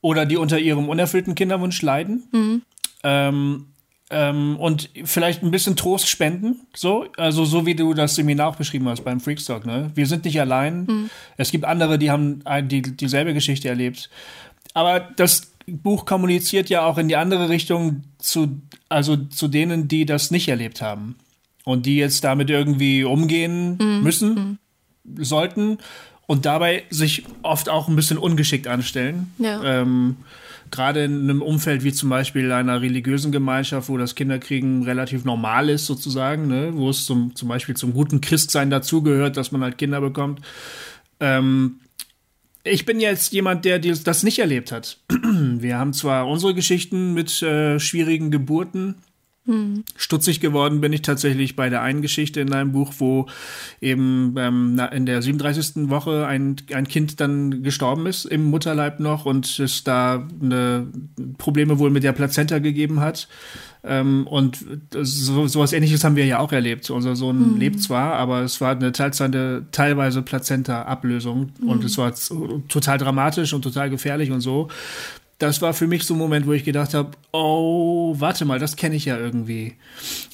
oder 0.00 0.26
die 0.26 0.36
unter 0.36 0.58
ihrem 0.58 0.88
unerfüllten 0.88 1.34
Kinderwunsch 1.34 1.82
leiden. 1.82 2.24
Mhm. 2.32 2.62
Ähm, 3.02 3.66
ähm, 4.10 4.56
und 4.58 4.90
vielleicht 5.04 5.42
ein 5.42 5.50
bisschen 5.50 5.74
Trost 5.74 6.06
spenden, 6.06 6.60
so, 6.74 7.06
also 7.16 7.46
so 7.46 7.64
wie 7.64 7.74
du 7.74 7.94
das 7.94 8.14
Seminar 8.14 8.48
auch 8.48 8.56
beschrieben 8.56 8.86
hast 8.88 9.04
beim 9.04 9.20
Freakstock, 9.20 9.64
ne? 9.64 9.90
Wir 9.94 10.06
sind 10.06 10.26
nicht 10.26 10.38
allein. 10.38 10.84
Mhm. 10.84 11.10
Es 11.38 11.50
gibt 11.50 11.64
andere, 11.64 11.98
die 11.98 12.10
haben 12.10 12.44
die, 12.64 12.82
dieselbe 12.82 13.32
Geschichte 13.32 13.70
erlebt. 13.70 14.10
Aber 14.74 15.00
das 15.00 15.52
Buch 15.66 16.04
kommuniziert 16.04 16.68
ja 16.68 16.84
auch 16.84 16.98
in 16.98 17.08
die 17.08 17.16
andere 17.16 17.48
Richtung 17.48 18.02
zu, 18.18 18.60
also 18.90 19.16
zu 19.16 19.48
denen, 19.48 19.88
die 19.88 20.04
das 20.04 20.30
nicht 20.30 20.48
erlebt 20.48 20.82
haben 20.82 21.16
und 21.64 21.86
die 21.86 21.96
jetzt 21.96 22.22
damit 22.22 22.50
irgendwie 22.50 23.04
umgehen 23.04 23.78
mhm. 23.80 24.02
müssen, 24.02 24.58
mhm. 25.04 25.24
sollten 25.24 25.78
und 26.32 26.46
dabei 26.46 26.84
sich 26.88 27.24
oft 27.42 27.68
auch 27.68 27.88
ein 27.88 27.94
bisschen 27.94 28.16
ungeschickt 28.16 28.66
anstellen. 28.66 29.30
Ja. 29.36 29.62
Ähm, 29.62 30.16
gerade 30.70 31.04
in 31.04 31.24
einem 31.24 31.42
Umfeld 31.42 31.84
wie 31.84 31.92
zum 31.92 32.08
Beispiel 32.08 32.50
einer 32.52 32.80
religiösen 32.80 33.32
Gemeinschaft, 33.32 33.90
wo 33.90 33.98
das 33.98 34.14
Kinderkriegen 34.14 34.82
relativ 34.84 35.26
normal 35.26 35.68
ist 35.68 35.84
sozusagen, 35.84 36.48
ne? 36.48 36.70
wo 36.72 36.88
es 36.88 37.04
zum, 37.04 37.36
zum 37.36 37.48
Beispiel 37.48 37.76
zum 37.76 37.92
guten 37.92 38.22
Christsein 38.22 38.70
dazugehört, 38.70 39.36
dass 39.36 39.52
man 39.52 39.60
halt 39.60 39.76
Kinder 39.76 40.00
bekommt. 40.00 40.40
Ähm, 41.20 41.80
ich 42.64 42.86
bin 42.86 42.98
jetzt 42.98 43.34
jemand, 43.34 43.66
der 43.66 43.78
das 43.78 44.22
nicht 44.22 44.38
erlebt 44.38 44.72
hat. 44.72 45.00
Wir 45.10 45.76
haben 45.76 45.92
zwar 45.92 46.26
unsere 46.28 46.54
Geschichten 46.54 47.12
mit 47.12 47.42
äh, 47.42 47.78
schwierigen 47.78 48.30
Geburten, 48.30 48.94
hm. 49.44 49.82
Stutzig 49.96 50.38
geworden 50.38 50.80
bin 50.80 50.92
ich 50.92 51.02
tatsächlich 51.02 51.56
bei 51.56 51.68
der 51.68 51.82
einen 51.82 52.00
Geschichte 52.00 52.40
in 52.40 52.46
deinem 52.46 52.70
Buch, 52.70 52.92
wo 52.98 53.26
eben 53.80 54.36
ähm, 54.38 54.80
in 54.92 55.04
der 55.04 55.20
37. 55.20 55.90
Woche 55.90 56.26
ein, 56.26 56.56
ein 56.72 56.86
Kind 56.86 57.20
dann 57.20 57.64
gestorben 57.64 58.06
ist 58.06 58.24
im 58.24 58.44
Mutterleib 58.44 59.00
noch 59.00 59.26
und 59.26 59.58
es 59.58 59.82
da 59.82 60.28
eine 60.40 60.86
Probleme 61.38 61.80
wohl 61.80 61.90
mit 61.90 62.04
der 62.04 62.12
Plazenta 62.12 62.60
gegeben 62.60 63.00
hat. 63.00 63.26
Ähm, 63.82 64.28
und 64.28 64.64
so, 64.92 65.48
sowas 65.48 65.72
ähnliches 65.72 66.04
haben 66.04 66.14
wir 66.14 66.24
ja 66.24 66.38
auch 66.38 66.52
erlebt. 66.52 66.88
Unser 66.90 67.16
Sohn 67.16 67.54
mhm. 67.54 67.58
lebt 67.58 67.82
zwar, 67.82 68.14
aber 68.14 68.42
es 68.42 68.60
war 68.60 68.76
eine 68.76 68.92
teilweise, 68.92 69.66
teilweise 69.72 70.22
Plazenta-Ablösung 70.22 71.50
mhm. 71.60 71.68
und 71.68 71.82
es 71.82 71.98
war 71.98 72.14
total 72.68 72.98
dramatisch 72.98 73.52
und 73.52 73.62
total 73.62 73.90
gefährlich 73.90 74.30
und 74.30 74.40
so 74.40 74.68
das 75.42 75.60
war 75.60 75.74
für 75.74 75.88
mich 75.88 76.04
so 76.04 76.14
ein 76.14 76.18
Moment, 76.18 76.46
wo 76.46 76.52
ich 76.52 76.62
gedacht 76.62 76.94
habe, 76.94 77.10
oh, 77.32 78.14
warte 78.18 78.44
mal, 78.44 78.60
das 78.60 78.76
kenne 78.76 78.94
ich 78.94 79.06
ja 79.06 79.18
irgendwie. 79.18 79.74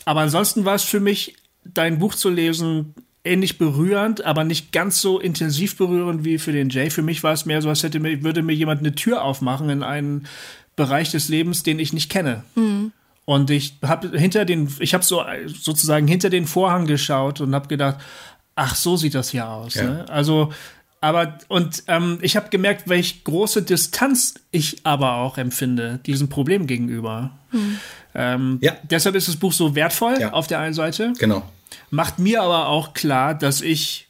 Aber 0.04 0.20
ansonsten 0.20 0.66
war 0.66 0.74
es 0.74 0.82
für 0.82 1.00
mich, 1.00 1.34
dein 1.64 1.98
Buch 1.98 2.14
zu 2.14 2.28
lesen, 2.28 2.94
ähnlich 3.24 3.56
berührend, 3.56 4.24
aber 4.24 4.44
nicht 4.44 4.70
ganz 4.70 5.00
so 5.00 5.18
intensiv 5.18 5.78
berührend 5.78 6.24
wie 6.24 6.36
für 6.36 6.52
den 6.52 6.68
Jay. 6.68 6.90
Für 6.90 7.02
mich 7.02 7.22
war 7.22 7.32
es 7.32 7.46
mehr 7.46 7.62
so, 7.62 7.70
als 7.70 7.82
hätte 7.82 8.00
mir, 8.00 8.22
würde 8.22 8.42
mir 8.42 8.52
jemand 8.52 8.80
eine 8.80 8.94
Tür 8.94 9.22
aufmachen 9.22 9.70
in 9.70 9.82
einen 9.82 10.26
Bereich 10.76 11.10
des 11.10 11.30
Lebens, 11.30 11.62
den 11.62 11.78
ich 11.78 11.94
nicht 11.94 12.10
kenne. 12.10 12.44
Mhm. 12.54 12.92
Und 13.24 13.50
ich 13.50 13.78
habe 13.82 14.16
hinter 14.18 14.44
den, 14.44 14.72
ich 14.78 14.92
habe 14.92 15.04
so 15.04 15.24
sozusagen 15.46 16.06
hinter 16.06 16.28
den 16.28 16.46
Vorhang 16.46 16.86
geschaut 16.86 17.40
und 17.40 17.54
habe 17.54 17.68
gedacht, 17.68 17.96
ach, 18.56 18.74
so 18.74 18.96
sieht 18.96 19.14
das 19.14 19.30
hier 19.30 19.48
aus. 19.48 19.74
Ja. 19.74 19.84
Ne? 19.84 20.08
Also 20.08 20.52
aber 21.00 21.38
und 21.48 21.84
ähm, 21.86 22.18
ich 22.22 22.36
habe 22.36 22.48
gemerkt, 22.48 22.88
welch 22.88 23.24
große 23.24 23.62
Distanz 23.62 24.34
ich 24.50 24.78
aber 24.84 25.14
auch 25.16 25.38
empfinde 25.38 26.00
diesem 26.06 26.28
Problem 26.28 26.66
gegenüber. 26.66 27.30
Hm. 27.50 27.78
Ähm, 28.14 28.58
ja. 28.60 28.76
Deshalb 28.90 29.14
ist 29.14 29.28
das 29.28 29.36
Buch 29.36 29.52
so 29.52 29.74
wertvoll 29.74 30.16
ja. 30.20 30.32
auf 30.32 30.46
der 30.46 30.58
einen 30.58 30.74
Seite. 30.74 31.12
Genau. 31.18 31.48
Macht 31.90 32.18
mir 32.18 32.42
aber 32.42 32.68
auch 32.68 32.94
klar, 32.94 33.34
dass 33.34 33.60
ich 33.60 34.08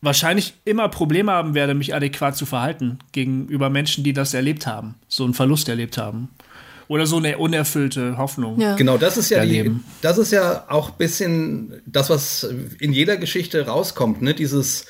wahrscheinlich 0.00 0.54
immer 0.64 0.88
Probleme 0.88 1.32
haben 1.32 1.54
werde, 1.54 1.74
mich 1.74 1.94
adäquat 1.94 2.36
zu 2.36 2.44
verhalten 2.46 2.98
gegenüber 3.12 3.70
Menschen, 3.70 4.04
die 4.04 4.12
das 4.12 4.34
erlebt 4.34 4.66
haben, 4.66 4.96
so 5.08 5.24
einen 5.24 5.34
Verlust 5.34 5.68
erlebt 5.68 5.96
haben. 5.96 6.28
Oder 6.88 7.06
so 7.06 7.16
eine 7.16 7.38
unerfüllte 7.38 8.18
Hoffnung. 8.18 8.60
Ja. 8.60 8.74
Genau, 8.74 8.98
das 8.98 9.16
ist 9.16 9.30
ja 9.30 9.46
die, 9.46 9.74
das 10.02 10.18
ist 10.18 10.30
ja 10.30 10.66
auch 10.68 10.90
ein 10.90 10.96
bisschen 10.98 11.80
das, 11.86 12.10
was 12.10 12.46
in 12.80 12.92
jeder 12.92 13.16
Geschichte 13.16 13.64
rauskommt, 13.66 14.20
ne? 14.20 14.34
Dieses 14.34 14.84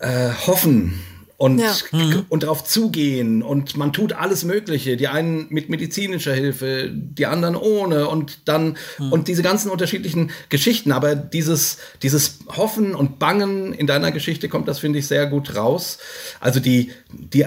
äh, 0.00 0.30
hoffen 0.46 1.00
und, 1.40 1.58
ja. 1.58 1.74
Mhm. 1.92 2.26
und 2.28 2.42
darauf 2.42 2.64
zugehen 2.64 3.42
und 3.42 3.74
man 3.74 3.94
tut 3.94 4.12
alles 4.12 4.44
Mögliche. 4.44 4.98
Die 4.98 5.08
einen 5.08 5.46
mit 5.48 5.70
medizinischer 5.70 6.34
Hilfe, 6.34 6.90
die 6.92 7.24
anderen 7.24 7.56
ohne 7.56 8.08
und 8.08 8.46
dann 8.46 8.76
mhm. 8.98 9.10
und 9.10 9.26
diese 9.26 9.42
ganzen 9.42 9.70
unterschiedlichen 9.70 10.32
Geschichten. 10.50 10.92
Aber 10.92 11.14
dieses, 11.14 11.78
dieses 12.02 12.40
Hoffen 12.54 12.94
und 12.94 13.18
Bangen 13.18 13.72
in 13.72 13.86
deiner 13.86 14.12
Geschichte 14.12 14.50
kommt 14.50 14.68
das, 14.68 14.80
finde 14.80 14.98
ich, 14.98 15.06
sehr 15.06 15.26
gut 15.28 15.56
raus. 15.56 15.96
Also 16.40 16.60
die, 16.60 16.92
die, 17.10 17.46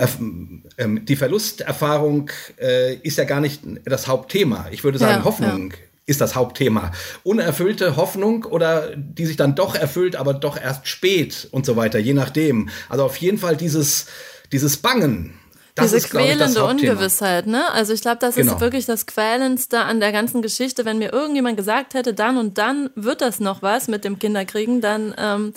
ähm, 0.79 1.05
die 1.05 1.15
Verlusterfahrung 1.15 2.31
äh, 2.59 2.95
ist 2.95 3.19
ja 3.19 3.25
gar 3.25 3.41
nicht 3.41 3.61
das 3.85 4.07
Hauptthema. 4.07 4.69
Ich 4.71 4.83
würde 4.83 4.97
sagen, 4.97 5.19
ja, 5.19 5.23
Hoffnung. 5.23 5.69
Ja 5.69 5.77
ist 6.05 6.21
das 6.21 6.35
Hauptthema. 6.35 6.91
Unerfüllte 7.23 7.95
Hoffnung 7.95 8.43
oder 8.45 8.95
die 8.95 9.25
sich 9.25 9.37
dann 9.37 9.55
doch 9.55 9.75
erfüllt, 9.75 10.15
aber 10.15 10.33
doch 10.33 10.59
erst 10.59 10.87
spät 10.87 11.47
und 11.51 11.65
so 11.65 11.75
weiter, 11.75 11.99
je 11.99 12.13
nachdem. 12.13 12.69
Also 12.89 13.05
auf 13.05 13.17
jeden 13.17 13.37
Fall 13.37 13.55
dieses, 13.55 14.07
dieses 14.51 14.77
Bangen. 14.77 15.33
Das 15.75 15.87
Diese 15.87 15.97
ist, 15.97 16.11
quälende 16.11 16.45
ich, 16.45 16.59
Ungewissheit, 16.59 17.47
ne? 17.47 17.71
Also 17.71 17.93
ich 17.93 18.01
glaube, 18.01 18.17
das 18.19 18.35
genau. 18.35 18.53
ist 18.53 18.61
wirklich 18.61 18.85
das 18.85 19.07
Quälendste 19.07 19.79
an 19.79 19.99
der 19.99 20.11
ganzen 20.11 20.43
Geschichte. 20.43 20.85
Wenn 20.85 20.99
mir 20.99 21.11
irgendjemand 21.11 21.57
gesagt 21.57 21.95
hätte, 21.95 22.13
dann 22.13 22.37
und 22.37 22.59
dann 22.59 22.91
wird 22.93 23.21
das 23.21 23.39
noch 23.39 23.63
was 23.63 23.87
mit 23.87 24.03
dem 24.03 24.19
Kinderkriegen, 24.19 24.81
dann 24.81 25.15
ähm, 25.17 25.53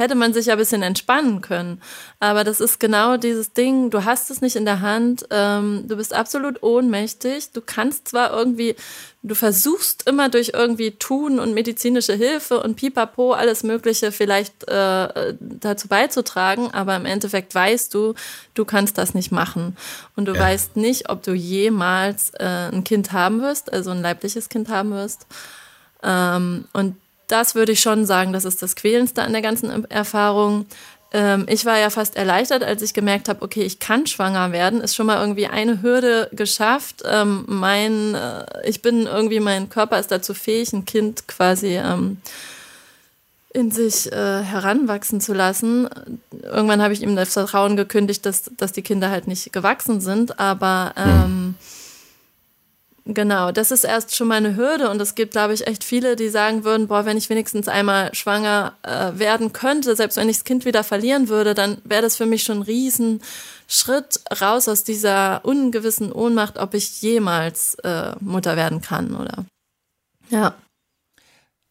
hätte 0.00 0.14
man 0.14 0.32
sich 0.32 0.46
ja 0.46 0.54
ein 0.54 0.58
bisschen 0.58 0.82
entspannen 0.82 1.42
können. 1.42 1.80
Aber 2.18 2.42
das 2.42 2.60
ist 2.60 2.80
genau 2.80 3.18
dieses 3.18 3.52
Ding, 3.52 3.90
du 3.90 4.04
hast 4.04 4.30
es 4.30 4.40
nicht 4.40 4.56
in 4.56 4.64
der 4.64 4.80
Hand, 4.80 5.26
ähm, 5.30 5.84
du 5.86 5.96
bist 5.96 6.14
absolut 6.14 6.62
ohnmächtig, 6.62 7.52
du 7.52 7.60
kannst 7.60 8.08
zwar 8.08 8.32
irgendwie, 8.32 8.74
du 9.22 9.34
versuchst 9.34 10.08
immer 10.08 10.30
durch 10.30 10.52
irgendwie 10.54 10.92
Tun 10.92 11.38
und 11.38 11.52
medizinische 11.52 12.14
Hilfe 12.14 12.60
und 12.60 12.76
Pipapo 12.76 13.32
alles 13.32 13.62
Mögliche 13.62 14.10
vielleicht 14.10 14.66
äh, 14.68 15.34
dazu 15.38 15.86
beizutragen, 15.86 16.70
aber 16.72 16.96
im 16.96 17.04
Endeffekt 17.04 17.54
weißt 17.54 17.92
du, 17.92 18.14
du 18.54 18.64
kannst 18.64 18.96
das 18.96 19.12
nicht 19.12 19.30
machen. 19.30 19.76
Und 20.16 20.24
du 20.24 20.32
ja. 20.32 20.40
weißt 20.40 20.76
nicht, 20.76 21.10
ob 21.10 21.22
du 21.22 21.32
jemals 21.32 22.30
äh, 22.38 22.70
ein 22.72 22.84
Kind 22.84 23.12
haben 23.12 23.42
wirst, 23.42 23.70
also 23.70 23.90
ein 23.90 24.00
leibliches 24.00 24.48
Kind 24.48 24.70
haben 24.70 24.92
wirst. 24.92 25.26
Ähm, 26.02 26.64
und 26.72 26.96
das 27.30 27.54
würde 27.54 27.72
ich 27.72 27.80
schon 27.80 28.06
sagen, 28.06 28.32
das 28.32 28.44
ist 28.44 28.62
das 28.62 28.76
Quälendste 28.76 29.22
an 29.22 29.32
der 29.32 29.42
ganzen 29.42 29.90
Erfahrung. 29.90 30.66
Ähm, 31.12 31.46
ich 31.48 31.64
war 31.66 31.78
ja 31.78 31.90
fast 31.90 32.16
erleichtert, 32.16 32.62
als 32.62 32.82
ich 32.82 32.94
gemerkt 32.94 33.28
habe, 33.28 33.42
okay, 33.42 33.62
ich 33.62 33.80
kann 33.80 34.06
schwanger 34.06 34.52
werden, 34.52 34.80
ist 34.80 34.94
schon 34.94 35.06
mal 35.06 35.20
irgendwie 35.20 35.46
eine 35.46 35.82
Hürde 35.82 36.28
geschafft. 36.32 37.02
Ähm, 37.04 37.44
mein, 37.46 38.14
äh, 38.14 38.44
ich 38.68 38.82
bin 38.82 39.06
irgendwie, 39.06 39.40
mein 39.40 39.68
Körper 39.68 39.98
ist 39.98 40.10
dazu 40.10 40.34
fähig, 40.34 40.72
ein 40.72 40.84
Kind 40.84 41.26
quasi 41.26 41.76
ähm, 41.76 42.18
in 43.52 43.72
sich 43.72 44.10
äh, 44.12 44.42
heranwachsen 44.42 45.20
zu 45.20 45.34
lassen. 45.34 45.88
Irgendwann 46.42 46.80
habe 46.80 46.92
ich 46.92 47.02
ihm 47.02 47.16
das 47.16 47.32
Vertrauen 47.32 47.76
gekündigt, 47.76 48.24
dass, 48.24 48.50
dass 48.56 48.70
die 48.70 48.82
Kinder 48.82 49.10
halt 49.10 49.26
nicht 49.26 49.52
gewachsen 49.52 50.00
sind, 50.00 50.38
aber 50.38 50.94
ähm, 50.96 51.56
Genau, 53.12 53.50
das 53.50 53.72
ist 53.72 53.82
erst 53.82 54.14
schon 54.14 54.28
mal 54.28 54.36
eine 54.36 54.54
Hürde 54.54 54.88
und 54.88 55.02
es 55.02 55.16
gibt, 55.16 55.32
glaube 55.32 55.52
ich, 55.52 55.66
echt 55.66 55.82
viele, 55.82 56.14
die 56.14 56.28
sagen 56.28 56.62
würden, 56.62 56.86
boah, 56.86 57.04
wenn 57.06 57.16
ich 57.16 57.28
wenigstens 57.28 57.66
einmal 57.66 58.14
schwanger 58.14 58.74
äh, 58.82 59.18
werden 59.18 59.52
könnte, 59.52 59.96
selbst 59.96 60.16
wenn 60.16 60.28
ich 60.28 60.36
das 60.36 60.44
Kind 60.44 60.64
wieder 60.64 60.84
verlieren 60.84 61.28
würde, 61.28 61.54
dann 61.54 61.78
wäre 61.82 62.02
das 62.02 62.16
für 62.16 62.26
mich 62.26 62.44
schon 62.44 62.58
ein 62.58 62.62
Riesenschritt 62.62 64.20
raus 64.40 64.68
aus 64.68 64.84
dieser 64.84 65.44
ungewissen 65.44 66.12
Ohnmacht, 66.12 66.56
ob 66.56 66.74
ich 66.74 67.02
jemals 67.02 67.74
äh, 67.82 68.12
Mutter 68.20 68.54
werden 68.56 68.80
kann, 68.80 69.16
oder? 69.16 69.44
Ja. 70.28 70.54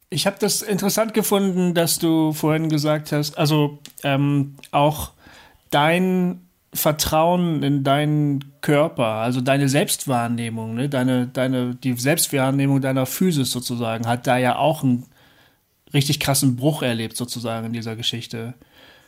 Ich 0.10 0.28
habe 0.28 0.38
das 0.40 0.62
interessant 0.62 1.14
gefunden, 1.14 1.74
dass 1.74 2.00
du 2.00 2.34
vorhin 2.34 2.68
gesagt 2.68 3.14
hast, 3.14 3.38
also 3.38 3.80
ähm, 4.04 4.58
auch 4.72 5.14
dein 5.70 6.49
Vertrauen 6.74 7.64
in 7.64 7.84
deinen 7.84 8.46
Körper, 8.62 9.06
also 9.06 9.42
deine 9.42 9.70
Selbstwahrnehmung, 9.70 10.76
ne? 10.76 10.90
deine, 10.90 11.28
deine, 11.28 11.74
die 11.74 11.94
Selbstwahrnehmung 11.94 12.82
deiner 12.82 13.06
Physis 13.06 13.52
sozusagen, 13.52 14.08
hat 14.08 14.28
da 14.28 14.38
ja 14.38 14.58
auch 14.58 14.84
einen 14.84 15.06
richtig 15.94 16.20
krassen 16.20 16.56
Bruch 16.56 16.84
erlebt, 16.84 17.18
sozusagen, 17.18 17.68
in 17.68 17.74
dieser 17.74 17.96
Geschichte. 17.96 18.54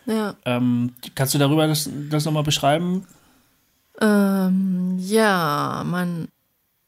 Ja. 0.08 0.36
Ähm, 0.46 0.94
kannst 1.14 1.36
du 1.36 1.38
darüber 1.38 1.68
das, 1.68 1.90
das 2.10 2.26
nochmal 2.26 2.44
beschreiben? 2.44 3.06
Ähm, 4.00 4.98
ja, 5.00 5.84
man 5.86 6.28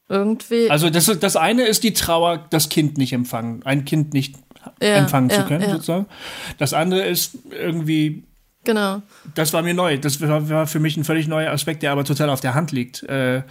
irgendwie. 0.10 0.70
Also 0.72 0.90
das, 0.90 1.06
das 1.20 1.36
eine 1.36 1.64
ist 1.64 1.84
die 1.84 1.94
Trauer, 1.94 2.46
das 2.50 2.70
Kind 2.70 2.98
nicht 2.98 3.14
empfangen, 3.14 3.64
ein 3.64 3.86
Kind 3.86 4.14
nicht 4.14 4.36
ja, 4.82 4.96
empfangen 4.96 5.30
ja, 5.30 5.36
zu 5.38 5.44
können, 5.46 5.70
sozusagen. 5.70 6.08
Das 6.58 6.74
andere 6.74 7.06
ist 7.06 7.38
irgendwie 7.52 8.24
Genau. 8.64 9.02
Das 9.36 9.54
war 9.54 9.62
mir 9.62 9.74
neu. 9.74 9.98
Das 9.98 10.22
war, 10.22 10.68
für 10.68 10.80
mich 10.80 10.96
ein 10.96 11.04
völlig 11.04 11.28
neuer 11.28 11.52
Aspekt, 11.52 11.84
der 11.84 11.92
aber 11.92 12.06
total 12.06 12.30
auf 12.30 12.42
der 12.42 12.54
Hand 12.54 12.72
liegt. 12.72 13.04
Äh, 13.04 13.44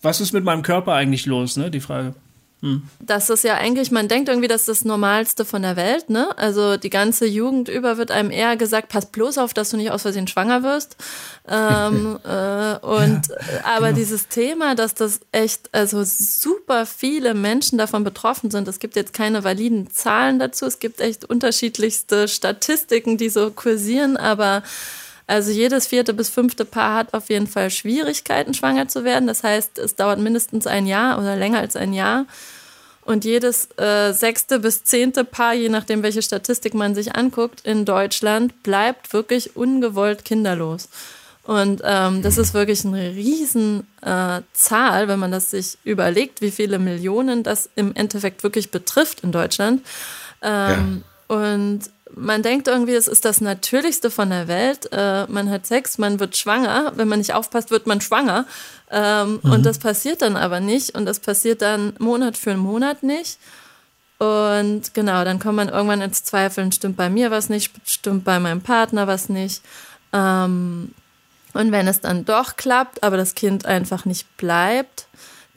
was 0.00 0.20
ist 0.20 0.32
mit 0.32 0.44
meinem 0.44 0.62
Körper 0.62 0.94
eigentlich 0.94 1.26
los, 1.26 1.56
ne? 1.56 1.70
Die 1.70 1.80
Frage. 1.80 2.14
Hm. 2.60 2.82
Das 2.98 3.30
ist 3.30 3.44
ja 3.44 3.54
eigentlich, 3.54 3.92
man 3.92 4.08
denkt 4.08 4.28
irgendwie, 4.28 4.48
das 4.48 4.62
ist 4.62 4.68
das 4.68 4.84
Normalste 4.84 5.44
von 5.44 5.62
der 5.62 5.76
Welt, 5.76 6.10
ne? 6.10 6.36
Also 6.36 6.76
die 6.76 6.90
ganze 6.90 7.24
Jugend 7.24 7.68
über 7.68 7.98
wird 7.98 8.10
einem 8.10 8.32
eher 8.32 8.56
gesagt, 8.56 8.88
pass 8.88 9.06
bloß 9.06 9.38
auf, 9.38 9.54
dass 9.54 9.70
du 9.70 9.76
nicht 9.76 9.92
aus 9.92 10.02
Versehen 10.02 10.26
schwanger 10.26 10.64
wirst. 10.64 10.96
Ähm, 11.48 12.18
äh, 12.24 12.76
und 12.84 13.28
ja, 13.28 13.64
aber 13.64 13.88
genau. 13.88 13.98
dieses 13.98 14.26
Thema, 14.26 14.74
dass 14.74 14.94
das 14.94 15.20
echt, 15.30 15.72
also 15.72 16.02
super 16.04 16.84
viele 16.84 17.34
Menschen 17.34 17.78
davon 17.78 18.02
betroffen 18.02 18.50
sind. 18.50 18.66
Es 18.66 18.80
gibt 18.80 18.96
jetzt 18.96 19.12
keine 19.12 19.44
validen 19.44 19.88
Zahlen 19.92 20.40
dazu. 20.40 20.66
Es 20.66 20.80
gibt 20.80 21.00
echt 21.00 21.24
unterschiedlichste 21.26 22.26
Statistiken, 22.26 23.18
die 23.18 23.28
so 23.28 23.52
kursieren, 23.52 24.16
aber 24.16 24.64
also 25.28 25.50
jedes 25.50 25.86
vierte 25.86 26.14
bis 26.14 26.30
fünfte 26.30 26.64
Paar 26.64 26.94
hat 26.94 27.12
auf 27.12 27.28
jeden 27.28 27.46
Fall 27.46 27.70
Schwierigkeiten, 27.70 28.54
schwanger 28.54 28.88
zu 28.88 29.04
werden. 29.04 29.26
Das 29.26 29.44
heißt, 29.44 29.78
es 29.78 29.94
dauert 29.94 30.18
mindestens 30.18 30.66
ein 30.66 30.86
Jahr 30.86 31.18
oder 31.18 31.36
länger 31.36 31.58
als 31.58 31.76
ein 31.76 31.92
Jahr. 31.92 32.24
Und 33.02 33.26
jedes 33.26 33.68
äh, 33.78 34.12
sechste 34.12 34.58
bis 34.58 34.84
zehnte 34.84 35.24
Paar, 35.24 35.52
je 35.52 35.68
nachdem, 35.68 36.02
welche 36.02 36.22
Statistik 36.22 36.72
man 36.72 36.94
sich 36.94 37.14
anguckt, 37.14 37.60
in 37.64 37.84
Deutschland 37.84 38.62
bleibt 38.62 39.12
wirklich 39.12 39.54
ungewollt 39.54 40.24
kinderlos. 40.24 40.88
Und 41.44 41.82
ähm, 41.84 42.22
das 42.22 42.38
ist 42.38 42.54
wirklich 42.54 42.86
eine 42.86 43.10
riesen 43.10 43.86
äh, 44.00 44.40
Zahl, 44.54 45.08
wenn 45.08 45.18
man 45.18 45.32
das 45.32 45.50
sich 45.50 45.76
überlegt, 45.84 46.40
wie 46.40 46.50
viele 46.50 46.78
Millionen 46.78 47.42
das 47.42 47.68
im 47.76 47.94
Endeffekt 47.94 48.42
wirklich 48.42 48.70
betrifft 48.70 49.20
in 49.20 49.32
Deutschland. 49.32 49.82
Ähm, 50.40 51.02
ja. 51.28 51.36
Und 51.36 51.80
man 52.14 52.42
denkt 52.42 52.68
irgendwie, 52.68 52.94
es 52.94 53.08
ist 53.08 53.24
das 53.24 53.40
Natürlichste 53.40 54.10
von 54.10 54.30
der 54.30 54.48
Welt. 54.48 54.88
Äh, 54.92 55.26
man 55.26 55.50
hat 55.50 55.66
Sex, 55.66 55.98
man 55.98 56.20
wird 56.20 56.36
schwanger. 56.36 56.92
Wenn 56.96 57.08
man 57.08 57.18
nicht 57.18 57.34
aufpasst, 57.34 57.70
wird 57.70 57.86
man 57.86 58.00
schwanger. 58.00 58.46
Ähm, 58.90 59.40
mhm. 59.42 59.52
Und 59.52 59.66
das 59.66 59.78
passiert 59.78 60.22
dann 60.22 60.36
aber 60.36 60.60
nicht. 60.60 60.94
Und 60.94 61.06
das 61.06 61.20
passiert 61.20 61.62
dann 61.62 61.94
Monat 61.98 62.36
für 62.36 62.56
Monat 62.56 63.02
nicht. 63.02 63.38
Und 64.18 64.94
genau, 64.94 65.24
dann 65.24 65.38
kommt 65.38 65.56
man 65.56 65.68
irgendwann 65.68 66.00
ins 66.00 66.24
Zweifeln, 66.24 66.72
stimmt 66.72 66.96
bei 66.96 67.08
mir 67.08 67.30
was 67.30 67.48
nicht, 67.48 67.72
stimmt 67.86 68.24
bei 68.24 68.40
meinem 68.40 68.62
Partner 68.62 69.06
was 69.06 69.28
nicht. 69.28 69.62
Ähm, 70.12 70.92
und 71.54 71.72
wenn 71.72 71.86
es 71.86 72.00
dann 72.00 72.24
doch 72.24 72.56
klappt, 72.56 73.02
aber 73.02 73.16
das 73.16 73.34
Kind 73.34 73.64
einfach 73.64 74.04
nicht 74.04 74.36
bleibt, 74.36 75.06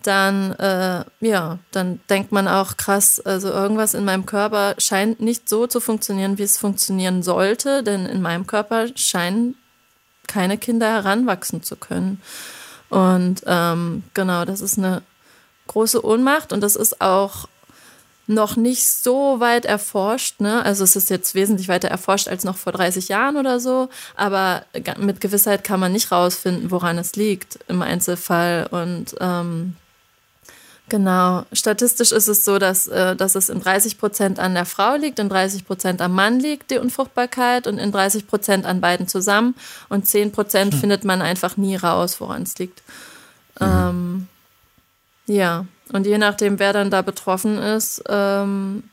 dann, 0.04 0.54
äh, 0.54 1.04
ja, 1.20 1.60
dann 1.72 2.00
denkt 2.10 2.32
man 2.32 2.48
auch 2.48 2.78
krass, 2.78 3.20
also 3.20 3.50
irgendwas 3.50 3.94
in 3.94 4.06
meinem 4.06 4.26
Körper 4.26 4.76
scheint 4.78 5.20
nicht 5.20 5.48
so 5.48 5.68
zu 5.68 5.80
funktionieren, 5.80 6.38
wie 6.38 6.44
es 6.44 6.58
funktionieren 6.58 7.24
sollte, 7.24 7.84
denn 7.84 8.06
in 8.06 8.22
meinem 8.22 8.48
Körper 8.48 8.88
scheinen 8.96 9.56
keine 10.28 10.58
Kinder 10.58 10.88
heranwachsen 10.88 11.64
zu 11.64 11.76
können. 11.76 12.22
Und 12.90 13.42
ähm, 13.46 14.04
genau, 14.14 14.46
das 14.46 14.62
ist 14.62 14.78
eine 14.78 15.02
große 15.68 16.06
Ohnmacht 16.06 16.52
und 16.52 16.62
das 16.62 16.76
ist 16.76 17.02
auch 17.02 17.48
noch 18.28 18.56
nicht 18.56 18.88
so 18.88 19.40
weit 19.40 19.66
erforscht. 19.66 20.40
Ne? 20.40 20.64
Also 20.64 20.84
es 20.84 20.96
ist 20.96 21.10
jetzt 21.10 21.36
wesentlich 21.36 21.68
weiter 21.68 21.90
erforscht 21.90 22.28
als 22.28 22.44
noch 22.44 22.58
vor 22.58 22.72
30 22.72 23.10
Jahren 23.10 23.38
oder 23.38 23.60
so. 23.60 23.90
Aber 24.16 24.64
mit 24.98 25.22
Gewissheit 25.22 25.64
kann 25.64 25.80
man 25.80 25.92
nicht 25.92 26.12
rausfinden, 26.12 26.72
woran 26.72 26.98
es 26.98 27.16
liegt 27.16 27.60
im 27.68 27.82
Einzelfall. 27.82 28.68
Und 28.72 29.16
ähm, 29.20 29.76
genau, 30.92 31.46
statistisch 31.54 32.12
ist 32.12 32.28
es 32.28 32.46
so, 32.46 32.60
dass, 32.60 32.88
äh, 32.88 33.16
dass 33.16 33.34
es 33.36 33.50
in 33.50 33.62
30 33.62 33.98
Prozent 33.98 34.40
an 34.40 34.54
der 34.54 34.66
Frau 34.66 34.96
liegt, 34.96 35.18
in 35.20 35.30
30 35.30 35.66
Prozent 35.66 36.02
am 36.02 36.14
Mann 36.14 36.40
liegt, 36.40 36.70
die 36.70 36.78
Unfruchtbarkeit, 36.78 37.66
und 37.66 37.80
in 37.80 37.92
30 37.92 38.28
Prozent 38.28 38.66
an 38.66 38.82
beiden 38.82 39.08
zusammen. 39.08 39.56
Und 39.90 40.06
10 40.06 40.34
Prozent 40.34 40.74
hm. 40.74 40.80
findet 40.82 41.06
man 41.06 41.22
einfach 41.22 41.58
nie 41.58 41.78
raus, 41.78 42.20
woran 42.20 42.44
es 42.44 42.60
liegt. 42.60 42.84
Mhm. 43.60 43.66
Ähm, 43.66 44.28
ja. 45.28 45.66
Und 45.94 46.06
je 46.06 46.18
nachdem, 46.18 46.60
wer 46.60 46.74
dann 46.74 46.92
da 46.92 47.02
betroffen 47.02 47.58
ist, 47.58 48.04
ähm, 48.10 48.84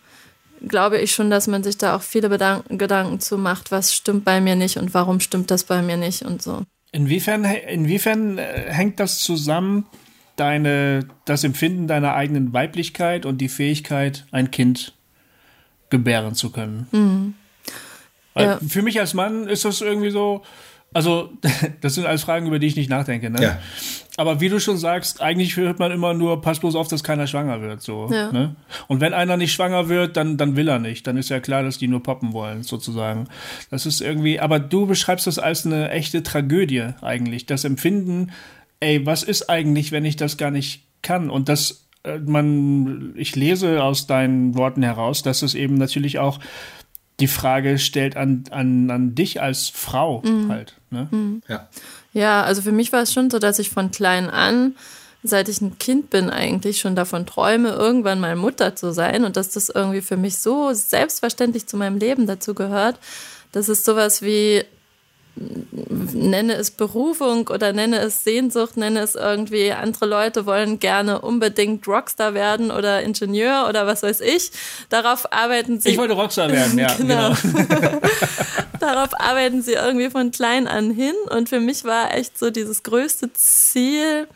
glaube 0.66 0.98
ich 0.98 1.12
schon, 1.12 1.30
dass 1.30 1.48
man 1.48 1.62
sich 1.62 1.78
da 1.78 1.96
auch 1.96 2.02
viele 2.02 2.28
Bedanken, 2.28 2.78
Gedanken 2.78 3.20
zu 3.20 3.38
macht, 3.38 3.70
was 3.70 3.92
stimmt 3.92 4.24
bei 4.24 4.40
mir 4.40 4.56
nicht 4.56 4.78
und 4.78 4.94
warum 4.94 5.20
stimmt 5.20 5.50
das 5.50 5.64
bei 5.64 5.82
mir 5.82 5.96
nicht 5.96 6.22
und 6.22 6.42
so. 6.42 6.62
Inwiefern, 6.92 7.44
inwiefern 7.44 8.38
äh, 8.38 8.72
hängt 8.72 8.98
das 9.00 9.20
zusammen, 9.20 9.86
deine, 10.40 11.06
das 11.24 11.44
Empfinden 11.44 11.86
deiner 11.86 12.14
eigenen 12.14 12.52
Weiblichkeit 12.52 13.26
und 13.26 13.38
die 13.38 13.48
Fähigkeit, 13.48 14.26
ein 14.30 14.50
Kind 14.50 14.94
gebären 15.90 16.34
zu 16.34 16.50
können? 16.50 16.86
Mhm. 16.92 17.34
Ja. 18.36 18.58
Für 18.66 18.82
mich 18.82 19.00
als 19.00 19.14
Mann 19.14 19.48
ist 19.48 19.64
das 19.64 19.80
irgendwie 19.80 20.10
so, 20.10 20.42
also, 20.94 21.30
das 21.80 21.94
sind 21.94 22.06
alles 22.06 22.22
Fragen, 22.22 22.46
über 22.46 22.58
die 22.58 22.66
ich 22.66 22.76
nicht 22.76 22.90
nachdenke. 22.90 23.30
Ne? 23.30 23.42
Ja. 23.42 23.58
Aber 24.16 24.40
wie 24.40 24.48
du 24.48 24.58
schon 24.58 24.78
sagst, 24.78 25.22
eigentlich 25.22 25.56
hört 25.56 25.78
man 25.78 25.92
immer 25.92 26.12
nur, 26.12 26.42
pass 26.42 26.58
bloß 26.58 26.74
auf, 26.74 26.88
dass 26.88 27.04
keiner 27.04 27.28
schwanger 27.28 27.60
wird. 27.60 27.82
So, 27.82 28.08
ja. 28.10 28.32
ne? 28.32 28.56
Und 28.88 29.00
wenn 29.00 29.14
einer 29.14 29.36
nicht 29.36 29.52
schwanger 29.52 29.88
wird, 29.88 30.16
dann, 30.16 30.36
dann 30.36 30.56
will 30.56 30.66
er 30.66 30.80
nicht. 30.80 31.06
Dann 31.06 31.16
ist 31.16 31.28
ja 31.28 31.38
klar, 31.38 31.62
dass 31.62 31.78
die 31.78 31.86
nur 31.86 32.02
poppen 32.02 32.32
wollen, 32.32 32.64
sozusagen. 32.64 33.28
Das 33.70 33.86
ist 33.86 34.00
irgendwie, 34.00 34.40
aber 34.40 34.58
du 34.58 34.86
beschreibst 34.86 35.28
das 35.28 35.38
als 35.38 35.64
eine 35.64 35.90
echte 35.90 36.24
Tragödie 36.24 36.88
eigentlich. 37.00 37.46
Das 37.46 37.62
Empfinden, 37.64 38.32
ey, 38.80 39.04
was 39.06 39.22
ist 39.22 39.48
eigentlich, 39.48 39.92
wenn 39.92 40.04
ich 40.04 40.16
das 40.16 40.36
gar 40.36 40.50
nicht 40.50 40.84
kann? 41.02 41.30
Und 41.30 41.48
das, 41.48 41.84
äh, 42.04 42.18
man, 42.18 43.14
ich 43.16 43.36
lese 43.36 43.82
aus 43.82 44.06
deinen 44.06 44.56
Worten 44.56 44.82
heraus, 44.82 45.22
dass 45.22 45.42
es 45.42 45.54
eben 45.54 45.74
natürlich 45.74 46.18
auch 46.18 46.38
die 47.20 47.26
Frage 47.26 47.78
stellt 47.78 48.16
an, 48.16 48.44
an, 48.50 48.90
an 48.90 49.14
dich 49.14 49.42
als 49.42 49.68
Frau 49.68 50.22
mhm. 50.24 50.48
halt. 50.50 50.74
Ne? 50.90 51.08
Mhm. 51.10 51.42
Ja. 51.48 51.68
ja, 52.12 52.42
also 52.42 52.62
für 52.62 52.72
mich 52.72 52.92
war 52.92 53.02
es 53.02 53.12
schon 53.12 53.30
so, 53.30 53.38
dass 53.38 53.58
ich 53.58 53.70
von 53.70 53.90
klein 53.90 54.30
an, 54.30 54.76
seit 55.24 55.48
ich 55.48 55.60
ein 55.60 55.78
Kind 55.78 56.10
bin, 56.10 56.30
eigentlich 56.30 56.78
schon 56.78 56.94
davon 56.94 57.26
träume, 57.26 57.70
irgendwann 57.70 58.20
mal 58.20 58.36
Mutter 58.36 58.76
zu 58.76 58.92
sein 58.92 59.24
und 59.24 59.36
dass 59.36 59.50
das 59.50 59.68
irgendwie 59.68 60.00
für 60.00 60.16
mich 60.16 60.38
so 60.38 60.72
selbstverständlich 60.72 61.66
zu 61.66 61.76
meinem 61.76 61.98
Leben 61.98 62.28
dazu 62.28 62.54
gehört. 62.54 62.98
Das 63.50 63.68
ist 63.68 63.84
sowas 63.84 64.22
wie 64.22 64.62
nenne 66.12 66.54
es 66.54 66.70
Berufung 66.70 67.48
oder 67.48 67.72
nenne 67.72 67.98
es 67.98 68.24
Sehnsucht, 68.24 68.76
nenne 68.76 69.00
es 69.00 69.14
irgendwie, 69.14 69.72
andere 69.72 70.06
Leute 70.06 70.46
wollen 70.46 70.78
gerne 70.78 71.20
unbedingt 71.20 71.86
Rockstar 71.86 72.34
werden 72.34 72.70
oder 72.70 73.02
Ingenieur 73.02 73.66
oder 73.68 73.86
was 73.86 74.02
weiß 74.02 74.20
ich. 74.20 74.50
Darauf 74.88 75.32
arbeiten 75.32 75.80
sie. 75.80 75.90
Ich 75.90 75.98
wollte 75.98 76.14
Rockstar 76.14 76.50
werden, 76.50 76.78
ja. 76.78 76.92
genau. 76.98 77.34
genau. 77.42 78.00
Darauf 78.80 79.10
arbeiten 79.18 79.62
sie 79.62 79.72
irgendwie 79.72 80.10
von 80.10 80.30
klein 80.30 80.68
an 80.68 80.90
hin 80.90 81.14
und 81.30 81.48
für 81.48 81.60
mich 81.60 81.84
war 81.84 82.14
echt 82.14 82.38
so 82.38 82.50
dieses 82.50 82.82
größte 82.82 83.32
Ziel, 83.32 84.28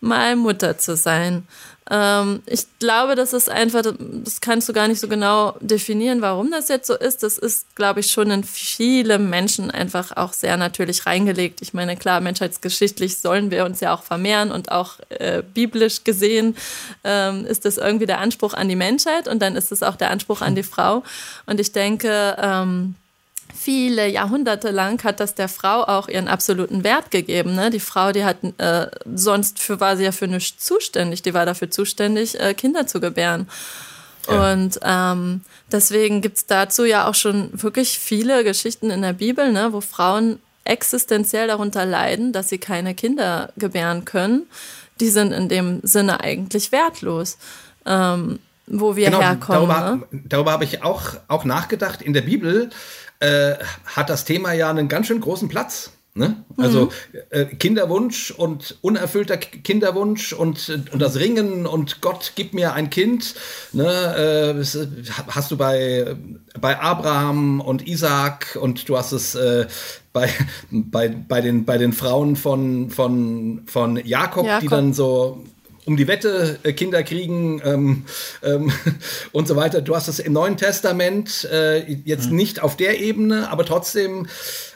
mal 0.00 0.36
Mutter 0.36 0.78
zu 0.78 0.96
sein. 0.96 1.46
Ähm, 1.88 2.42
ich 2.46 2.66
glaube, 2.78 3.14
das 3.14 3.32
ist 3.32 3.48
einfach, 3.48 3.82
das 3.82 4.40
kannst 4.40 4.68
du 4.68 4.72
gar 4.72 4.88
nicht 4.88 5.00
so 5.00 5.06
genau 5.06 5.54
definieren, 5.60 6.20
warum 6.20 6.50
das 6.50 6.68
jetzt 6.68 6.88
so 6.88 6.94
ist. 6.94 7.22
Das 7.22 7.38
ist, 7.38 7.74
glaube 7.76 8.00
ich, 8.00 8.10
schon 8.10 8.30
in 8.30 8.42
viele 8.42 9.18
Menschen 9.18 9.70
einfach 9.70 10.16
auch 10.16 10.32
sehr 10.32 10.56
natürlich 10.56 11.06
reingelegt. 11.06 11.62
Ich 11.62 11.74
meine, 11.74 11.96
klar, 11.96 12.20
menschheitsgeschichtlich 12.20 13.18
sollen 13.18 13.50
wir 13.50 13.64
uns 13.64 13.80
ja 13.80 13.94
auch 13.94 14.02
vermehren 14.02 14.50
und 14.50 14.72
auch 14.72 14.94
äh, 15.10 15.42
biblisch 15.42 16.02
gesehen 16.02 16.56
ähm, 17.04 17.46
ist 17.46 17.64
das 17.64 17.78
irgendwie 17.78 18.06
der 18.06 18.18
Anspruch 18.18 18.54
an 18.54 18.68
die 18.68 18.76
Menschheit 18.76 19.28
und 19.28 19.40
dann 19.40 19.54
ist 19.54 19.70
es 19.70 19.82
auch 19.82 19.96
der 19.96 20.10
Anspruch 20.10 20.40
an 20.40 20.56
die 20.56 20.64
Frau. 20.64 21.04
Und 21.46 21.60
ich 21.60 21.70
denke, 21.72 22.36
ähm, 22.40 22.96
viele 23.54 24.08
Jahrhunderte 24.08 24.70
lang 24.70 25.02
hat 25.04 25.20
das 25.20 25.34
der 25.34 25.48
Frau 25.48 25.82
auch 25.82 26.08
ihren 26.08 26.28
absoluten 26.28 26.84
Wert 26.84 27.10
gegeben. 27.10 27.54
Ne? 27.54 27.70
Die 27.70 27.80
Frau, 27.80 28.12
die 28.12 28.24
hat 28.24 28.38
äh, 28.58 28.86
sonst 29.14 29.58
für 29.58 29.80
war 29.80 29.96
sie 29.96 30.04
ja 30.04 30.12
für 30.12 30.28
nichts 30.28 30.64
zuständig. 30.64 31.22
Die 31.22 31.34
war 31.34 31.46
dafür 31.46 31.70
zuständig, 31.70 32.38
äh, 32.40 32.54
Kinder 32.54 32.86
zu 32.86 33.00
gebären. 33.00 33.48
Ja. 34.28 34.52
Und 34.52 34.80
ähm, 34.82 35.42
deswegen 35.70 36.20
gibt's 36.20 36.46
dazu 36.46 36.84
ja 36.84 37.08
auch 37.08 37.14
schon 37.14 37.50
wirklich 37.52 37.98
viele 37.98 38.44
Geschichten 38.44 38.90
in 38.90 39.02
der 39.02 39.12
Bibel, 39.12 39.52
ne, 39.52 39.72
wo 39.72 39.80
Frauen 39.80 40.40
existenziell 40.64 41.46
darunter 41.46 41.86
leiden, 41.86 42.32
dass 42.32 42.48
sie 42.48 42.58
keine 42.58 42.94
Kinder 42.94 43.52
gebären 43.56 44.04
können. 44.04 44.46
Die 45.00 45.08
sind 45.08 45.32
in 45.32 45.48
dem 45.48 45.80
Sinne 45.82 46.20
eigentlich 46.20 46.72
wertlos. 46.72 47.38
Ähm, 47.84 48.40
wo 48.66 48.96
wir 48.96 49.06
genau, 49.06 49.20
herkommen. 49.20 49.68
Darüber, 49.68 50.06
ne? 50.10 50.22
darüber 50.24 50.52
habe 50.52 50.64
ich 50.64 50.82
auch, 50.82 51.14
auch 51.28 51.44
nachgedacht. 51.44 52.02
In 52.02 52.12
der 52.12 52.22
Bibel 52.22 52.70
äh, 53.20 53.54
hat 53.84 54.10
das 54.10 54.24
Thema 54.24 54.52
ja 54.52 54.70
einen 54.70 54.88
ganz 54.88 55.06
schön 55.06 55.20
großen 55.20 55.48
Platz. 55.48 55.92
Ne? 56.16 56.44
Also 56.56 56.86
mhm. 56.86 57.18
äh, 57.28 57.44
Kinderwunsch 57.44 58.30
und 58.30 58.78
unerfüllter 58.80 59.36
Kinderwunsch 59.36 60.32
und, 60.32 60.70
und 60.90 60.98
das 60.98 61.16
Ringen 61.16 61.66
und 61.66 62.00
Gott 62.00 62.32
gib 62.36 62.54
mir 62.54 62.72
ein 62.72 62.88
Kind. 62.88 63.34
Ne? 63.74 64.56
Äh, 64.56 64.64
hast 65.28 65.50
du 65.50 65.58
bei, 65.58 66.16
bei 66.58 66.80
Abraham 66.80 67.60
und 67.60 67.86
Isaac 67.86 68.58
und 68.58 68.88
du 68.88 68.96
hast 68.96 69.12
es 69.12 69.34
äh, 69.34 69.66
bei, 70.14 70.30
bei, 70.70 71.08
bei, 71.08 71.42
den, 71.42 71.66
bei 71.66 71.76
den 71.76 71.92
Frauen 71.92 72.36
von, 72.36 72.88
von, 72.88 73.64
von 73.66 74.00
Jakob, 74.02 74.46
Jakob. 74.46 74.60
die 74.62 74.68
dann 74.68 74.94
so 74.94 75.44
um 75.86 75.96
die 75.96 76.06
Wette 76.08 76.58
äh, 76.64 76.72
Kinder 76.72 77.02
kriegen 77.02 77.62
ähm, 77.64 78.04
ähm, 78.42 78.72
und 79.32 79.48
so 79.48 79.56
weiter. 79.56 79.80
Du 79.80 79.94
hast 79.94 80.08
es 80.08 80.18
im 80.18 80.32
Neuen 80.32 80.56
Testament 80.56 81.48
äh, 81.50 81.90
jetzt 82.04 82.30
mhm. 82.30 82.36
nicht 82.36 82.62
auf 82.62 82.76
der 82.76 83.00
Ebene, 83.00 83.50
aber 83.50 83.64
trotzdem 83.64 84.26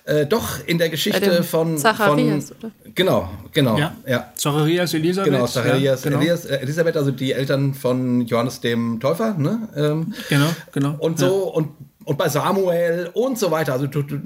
äh, 0.05 0.25
doch 0.25 0.64
in 0.66 0.79
der 0.79 0.88
Geschichte 0.88 1.42
von, 1.42 1.77
Zacharias, 1.77 2.49
von 2.49 2.57
oder? 2.59 2.70
genau, 2.94 3.31
genau, 3.53 3.77
ja. 3.77 3.96
ja. 4.07 4.33
Zacharias, 4.35 4.94
Elisabeth. 4.94 5.33
Genau, 5.33 5.46
Zacharias, 5.46 6.05
ja, 6.05 6.11
genau. 6.11 6.23
Elias, 6.23 6.46
äh, 6.46 6.57
Elisabeth, 6.57 6.96
also 6.96 7.11
die 7.11 7.33
Eltern 7.33 7.75
von 7.75 8.23
Johannes 8.23 8.61
dem 8.61 9.01
Täufer, 9.01 9.35
ne? 9.35 9.68
Ähm, 9.77 10.14
genau, 10.29 10.46
genau. 10.73 10.96
Und 10.99 11.18
so 11.18 11.27
ja. 11.27 11.57
und 11.57 11.68
und 12.05 12.16
bei 12.16 12.29
Samuel 12.29 13.11
und 13.12 13.38
so 13.38 13.51
weiter. 13.51 13.73
Also 13.75 13.87
du, 13.87 14.03
du, 14.03 14.18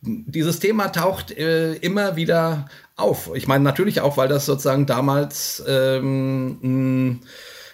dieses 0.00 0.60
Thema 0.60 0.88
taucht 0.88 1.32
äh, 1.32 1.74
immer 1.74 2.16
wieder 2.16 2.66
auf. 2.96 3.30
Ich 3.34 3.46
meine 3.46 3.62
natürlich 3.62 4.00
auch, 4.00 4.16
weil 4.16 4.28
das 4.28 4.46
sozusagen 4.46 4.86
damals, 4.86 5.62
ähm, 5.66 7.20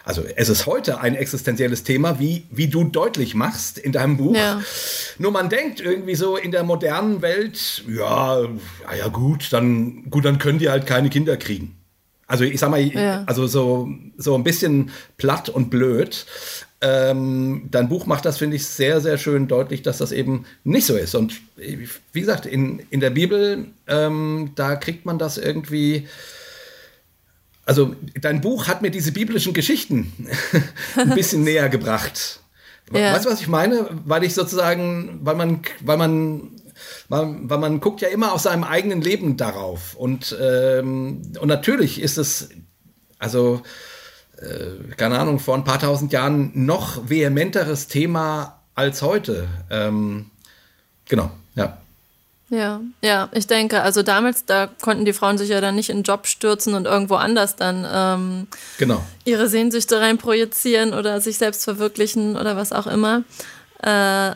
also 0.04 0.22
es 0.36 0.48
ist 0.48 0.66
heute 0.66 1.00
ein 1.00 1.14
existenzielles 1.14 1.84
Thema, 1.84 2.18
wie, 2.18 2.44
wie 2.50 2.66
du 2.66 2.84
deutlich 2.84 3.34
machst 3.34 3.78
in 3.78 3.92
deinem 3.92 4.16
Buch. 4.16 4.34
Ja. 4.34 4.60
Nur 5.18 5.30
man 5.30 5.48
denkt 5.48 5.80
irgendwie 5.80 6.16
so 6.16 6.36
in 6.36 6.50
der 6.50 6.64
modernen 6.64 7.22
Welt, 7.22 7.84
ja, 7.88 8.42
ja, 8.42 8.48
ja 8.98 9.08
gut, 9.08 9.52
dann, 9.52 10.10
gut, 10.10 10.24
dann 10.24 10.38
können 10.38 10.58
die 10.58 10.68
halt 10.68 10.86
keine 10.86 11.08
Kinder 11.08 11.36
kriegen. 11.36 11.76
Also 12.26 12.44
ich 12.44 12.58
sag 12.58 12.70
mal, 12.70 12.80
ja. 12.80 13.24
also 13.26 13.46
so, 13.46 13.88
so 14.16 14.34
ein 14.34 14.42
bisschen 14.42 14.90
platt 15.18 15.48
und 15.48 15.70
blöd. 15.70 16.26
Ähm, 16.82 17.68
dein 17.70 17.88
Buch 17.88 18.06
macht 18.06 18.24
das, 18.24 18.38
finde 18.38 18.56
ich, 18.56 18.66
sehr, 18.66 19.00
sehr 19.00 19.16
schön 19.16 19.46
deutlich, 19.46 19.82
dass 19.82 19.98
das 19.98 20.10
eben 20.10 20.44
nicht 20.64 20.84
so 20.84 20.96
ist. 20.96 21.14
Und 21.14 21.40
wie 21.56 22.20
gesagt, 22.20 22.44
in, 22.44 22.80
in 22.90 22.98
der 22.98 23.10
Bibel, 23.10 23.66
ähm, 23.86 24.50
da 24.56 24.74
kriegt 24.74 25.06
man 25.06 25.18
das 25.18 25.38
irgendwie. 25.38 26.08
Also, 27.64 27.94
dein 28.20 28.40
Buch 28.40 28.66
hat 28.66 28.82
mir 28.82 28.90
diese 28.90 29.12
biblischen 29.12 29.52
Geschichten 29.52 30.12
ein 30.96 31.14
bisschen 31.14 31.44
näher 31.44 31.68
gebracht. 31.68 32.40
Ja. 32.92 33.14
Weißt 33.14 33.26
du, 33.26 33.30
was 33.30 33.40
ich 33.40 33.48
meine? 33.48 33.88
Weil 34.04 34.24
ich 34.24 34.34
sozusagen, 34.34 35.20
weil 35.22 35.36
man, 35.36 35.62
weil 35.80 35.96
man 35.96 36.50
weil, 37.08 37.36
weil, 37.42 37.58
man 37.58 37.78
guckt 37.78 38.00
ja 38.00 38.08
immer 38.08 38.32
aus 38.32 38.42
seinem 38.42 38.64
eigenen 38.64 39.00
Leben 39.00 39.36
darauf. 39.36 39.94
Und, 39.94 40.36
ähm, 40.40 41.22
und 41.38 41.46
natürlich 41.46 42.00
ist 42.00 42.18
es, 42.18 42.48
also 43.20 43.62
äh, 44.42 44.94
keine 44.96 45.18
Ahnung, 45.18 45.38
vor 45.38 45.54
ein 45.54 45.64
paar 45.64 45.78
tausend 45.78 46.12
Jahren 46.12 46.50
noch 46.54 47.08
vehementeres 47.08 47.88
Thema 47.88 48.60
als 48.74 49.02
heute. 49.02 49.48
Ähm, 49.70 50.30
genau, 51.08 51.30
ja. 51.54 51.78
Ja, 52.50 52.82
ja, 53.00 53.30
ich 53.32 53.46
denke, 53.46 53.80
also 53.80 54.02
damals, 54.02 54.44
da 54.44 54.68
konnten 54.82 55.06
die 55.06 55.14
Frauen 55.14 55.38
sich 55.38 55.48
ja 55.48 55.62
dann 55.62 55.74
nicht 55.74 55.88
in 55.88 55.98
den 55.98 56.02
Job 56.02 56.26
stürzen 56.26 56.74
und 56.74 56.84
irgendwo 56.84 57.14
anders 57.14 57.56
dann 57.56 57.86
ähm, 57.90 58.46
genau. 58.76 59.02
ihre 59.24 59.48
Sehnsüchte 59.48 60.00
rein 60.00 60.18
projizieren 60.18 60.92
oder 60.92 61.22
sich 61.22 61.38
selbst 61.38 61.64
verwirklichen 61.64 62.36
oder 62.36 62.54
was 62.54 62.72
auch 62.72 62.86
immer. 62.86 63.22
Äh, 63.82 64.32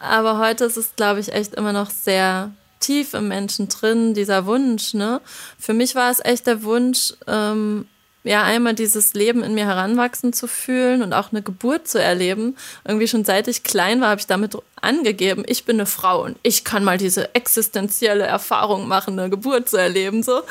aber 0.00 0.38
heute 0.38 0.64
ist 0.64 0.78
es, 0.78 0.96
glaube 0.96 1.20
ich, 1.20 1.32
echt 1.34 1.54
immer 1.56 1.74
noch 1.74 1.90
sehr 1.90 2.52
tief 2.80 3.12
im 3.12 3.28
Menschen 3.28 3.68
drin, 3.68 4.14
dieser 4.14 4.46
Wunsch. 4.46 4.94
Ne? 4.94 5.20
Für 5.58 5.74
mich 5.74 5.94
war 5.94 6.10
es 6.10 6.24
echt 6.24 6.46
der 6.46 6.62
Wunsch, 6.62 7.12
ähm, 7.26 7.86
ja, 8.24 8.42
einmal 8.42 8.74
dieses 8.74 9.14
Leben 9.14 9.42
in 9.42 9.54
mir 9.54 9.66
heranwachsen 9.66 10.32
zu 10.32 10.46
fühlen 10.46 11.02
und 11.02 11.12
auch 11.12 11.30
eine 11.30 11.40
Geburt 11.40 11.86
zu 11.86 12.02
erleben. 12.02 12.56
Irgendwie 12.84 13.08
schon 13.08 13.24
seit 13.24 13.48
ich 13.48 13.62
klein 13.62 14.00
war, 14.00 14.10
habe 14.10 14.20
ich 14.20 14.26
damit 14.26 14.56
angegeben, 14.80 15.44
ich 15.46 15.64
bin 15.64 15.76
eine 15.76 15.86
Frau 15.86 16.24
und 16.24 16.36
ich 16.42 16.64
kann 16.64 16.84
mal 16.84 16.98
diese 16.98 17.34
existenzielle 17.34 18.24
Erfahrung 18.24 18.88
machen, 18.88 19.18
eine 19.18 19.30
Geburt 19.30 19.68
zu 19.68 19.76
erleben. 19.76 20.22
So. 20.22 20.42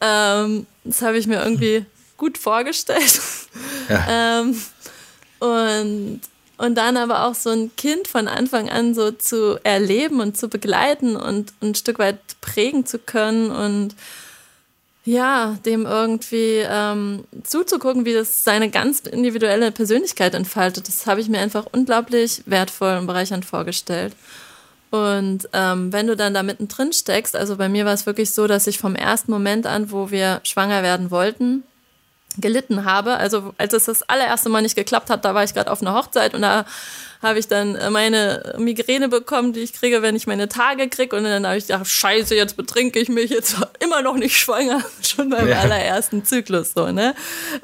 Ähm, 0.00 0.66
das 0.84 1.02
habe 1.02 1.16
ich 1.16 1.26
mir 1.26 1.42
irgendwie 1.42 1.86
gut 2.16 2.38
vorgestellt. 2.38 3.20
Ja. 3.88 4.40
ähm, 4.40 4.60
und, 5.38 6.20
und 6.58 6.74
dann 6.74 6.96
aber 6.96 7.26
auch 7.26 7.34
so 7.34 7.50
ein 7.50 7.70
Kind 7.76 8.08
von 8.08 8.28
Anfang 8.28 8.68
an 8.68 8.94
so 8.94 9.10
zu 9.12 9.58
erleben 9.64 10.20
und 10.20 10.36
zu 10.36 10.48
begleiten 10.48 11.16
und 11.16 11.52
ein 11.62 11.74
Stück 11.74 11.98
weit 11.98 12.18
prägen 12.40 12.84
zu 12.84 12.98
können 12.98 13.50
und 13.50 13.94
ja, 15.04 15.56
dem 15.64 15.84
irgendwie 15.84 16.64
ähm, 16.64 17.24
zuzugucken, 17.42 18.04
wie 18.04 18.14
das 18.14 18.44
seine 18.44 18.70
ganz 18.70 19.00
individuelle 19.00 19.72
Persönlichkeit 19.72 20.34
entfaltet, 20.34 20.86
das 20.86 21.06
habe 21.06 21.20
ich 21.20 21.28
mir 21.28 21.40
einfach 21.40 21.66
unglaublich 21.72 22.42
wertvoll 22.46 22.98
und 22.98 23.06
bereichernd 23.06 23.44
vorgestellt. 23.44 24.14
Und 24.90 25.48
ähm, 25.54 25.92
wenn 25.92 26.06
du 26.06 26.16
dann 26.16 26.34
da 26.34 26.42
mittendrin 26.42 26.92
steckst, 26.92 27.34
also 27.34 27.56
bei 27.56 27.68
mir 27.68 27.84
war 27.84 27.94
es 27.94 28.06
wirklich 28.06 28.30
so, 28.30 28.46
dass 28.46 28.66
ich 28.66 28.78
vom 28.78 28.94
ersten 28.94 29.32
Moment 29.32 29.66
an, 29.66 29.90
wo 29.90 30.10
wir 30.10 30.40
schwanger 30.44 30.82
werden 30.82 31.10
wollten, 31.10 31.64
gelitten 32.38 32.84
habe. 32.84 33.16
Also 33.16 33.54
als 33.58 33.72
es 33.72 33.86
das 33.86 34.02
allererste 34.02 34.50
Mal 34.50 34.62
nicht 34.62 34.76
geklappt 34.76 35.10
hat, 35.10 35.24
da 35.24 35.34
war 35.34 35.44
ich 35.44 35.54
gerade 35.54 35.70
auf 35.70 35.80
einer 35.80 35.94
Hochzeit 35.94 36.34
und 36.34 36.42
da 36.42 36.64
habe 37.22 37.38
ich 37.38 37.46
dann 37.46 37.76
äh, 37.76 37.88
meine 37.88 38.54
Migräne 38.58 39.08
bekommen, 39.08 39.52
die 39.52 39.60
ich 39.60 39.72
kriege, 39.72 40.02
wenn 40.02 40.16
ich 40.16 40.26
meine 40.26 40.48
Tage 40.48 40.88
kriege. 40.88 41.16
Und 41.16 41.24
dann 41.24 41.46
habe 41.46 41.56
ich 41.56 41.68
gedacht, 41.68 41.86
scheiße, 41.86 42.34
jetzt 42.34 42.56
betrinke 42.56 42.98
ich 42.98 43.08
mich, 43.08 43.30
jetzt 43.30 43.56
immer 43.80 44.02
noch 44.02 44.16
nicht 44.16 44.36
schwanger, 44.36 44.82
schon 45.02 45.30
beim 45.30 45.48
ja. 45.48 45.60
allerersten 45.60 46.24
Zyklus 46.24 46.72
so, 46.72 46.90
ne? 46.90 47.14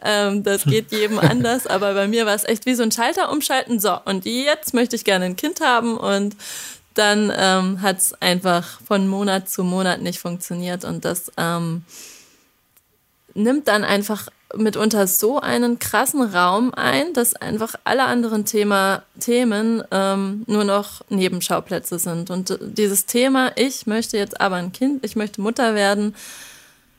Ähm, 0.03 0.44
das 0.44 0.64
geht 0.64 0.92
jedem 0.92 1.18
anders, 1.18 1.66
aber 1.66 1.94
bei 1.94 2.07
mir 2.07 2.25
war 2.25 2.35
es 2.35 2.44
echt 2.44 2.66
wie 2.66 2.75
so 2.75 2.85
ein 2.85 2.92
Schalter 2.92 3.33
umschalten. 3.33 3.81
So, 3.81 3.99
und 4.05 4.25
jetzt 4.25 4.75
möchte 4.75 4.94
ich 4.94 5.05
gerne 5.05 5.25
ein 5.25 5.37
Kind 5.37 5.61
haben 5.61 5.97
und 5.97 6.37
dann 6.94 7.33
ähm, 7.37 7.83
hat 7.83 7.99
es 7.99 8.14
einfach 8.21 8.81
von 8.87 9.07
Monat 9.09 9.49
zu 9.49 9.62
Monat 9.62 10.01
nicht 10.01 10.18
funktioniert 10.18 10.85
und 10.85 11.05
das 11.05 11.31
ähm, 11.37 11.85
nimmt 13.35 13.68
dann 13.68 13.85
einfach 13.85 14.29
mitunter 14.56 15.06
so 15.06 15.40
einen 15.40 15.78
krassen 15.78 16.22
Raum 16.22 16.72
ein, 16.74 17.12
dass 17.12 17.34
einfach 17.34 17.74
alle 17.84 18.04
anderen 18.04 18.44
Thema, 18.44 19.02
Themen 19.20 19.82
ähm, 19.90 20.44
nur 20.46 20.64
noch 20.64 21.02
Nebenschauplätze 21.08 21.98
sind. 21.98 22.30
Und 22.30 22.58
dieses 22.61 23.06
Thema, 23.06 23.52
ich 23.56 23.87
möchte 23.87 24.16
jetzt 24.16 24.40
aber 24.40 24.56
ein 24.56 24.72
Kind, 24.72 25.04
ich 25.04 25.16
möchte 25.16 25.40
Mutter 25.40 25.74
werden, 25.74 26.14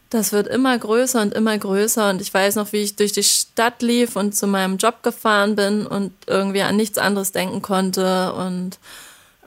das 0.10 0.32
wird 0.32 0.48
immer 0.48 0.78
größer 0.78 1.22
und 1.22 1.34
immer 1.34 1.58
größer. 1.58 2.10
Und 2.10 2.22
ich 2.22 2.34
weiß 2.34 2.56
noch, 2.56 2.72
wie 2.74 2.78
ich 2.78 2.96
durch 2.96 3.12
die 3.12 3.24
Stadt 3.24 3.82
lief 3.82 4.16
und 4.16 4.36
zu 4.36 4.48
meinem 4.48 4.78
Job 4.78 5.04
gefahren 5.04 5.56
bin 5.56 5.86
und 5.86 6.12
irgendwie 6.26 6.62
an 6.62 6.76
nichts 6.76 6.98
anderes 6.98 7.32
denken 7.32 7.62
konnte 7.62 8.34
und 8.34 8.80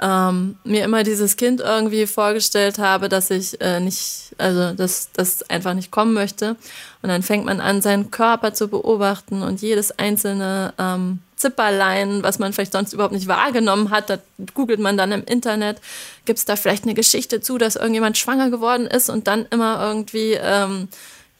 ähm, 0.02 0.56
mir 0.64 0.84
immer 0.84 1.04
dieses 1.04 1.36
Kind 1.36 1.60
irgendwie 1.60 2.06
vorgestellt 2.06 2.78
habe, 2.78 3.08
dass 3.08 3.30
ich 3.30 3.60
äh, 3.60 3.78
nicht, 3.78 4.34
also 4.36 4.72
dass 4.72 5.10
das 5.12 5.48
einfach 5.48 5.74
nicht 5.74 5.90
kommen 5.90 6.12
möchte. 6.12 6.56
Und 7.02 7.08
dann 7.08 7.22
fängt 7.22 7.44
man 7.44 7.60
an, 7.60 7.80
seinen 7.80 8.10
Körper 8.10 8.52
zu 8.52 8.68
beobachten 8.68 9.42
und 9.42 9.62
jedes 9.62 9.96
einzelne 9.98 10.74
ähm, 10.78 11.20
Zipperlein, 11.36 12.22
was 12.22 12.38
man 12.38 12.52
vielleicht 12.52 12.72
sonst 12.72 12.92
überhaupt 12.92 13.14
nicht 13.14 13.28
wahrgenommen 13.28 13.90
hat, 13.90 14.10
da 14.10 14.18
googelt 14.54 14.80
man 14.80 14.96
dann 14.96 15.12
im 15.12 15.24
Internet, 15.24 15.80
gibt 16.24 16.38
es 16.38 16.44
da 16.44 16.56
vielleicht 16.56 16.84
eine 16.84 16.94
Geschichte 16.94 17.40
zu, 17.40 17.58
dass 17.58 17.76
irgendjemand 17.76 18.18
schwanger 18.18 18.50
geworden 18.50 18.86
ist 18.86 19.08
und 19.10 19.26
dann 19.26 19.46
immer 19.50 19.80
irgendwie, 19.82 20.38
ähm, 20.40 20.88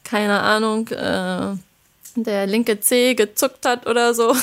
keine 0.03 0.41
Ahnung, 0.41 0.87
äh, 0.89 1.55
der 2.15 2.45
linke 2.45 2.79
Zeh 2.79 3.15
gezuckt 3.15 3.65
hat 3.65 3.87
oder 3.87 4.13
so. 4.13 4.35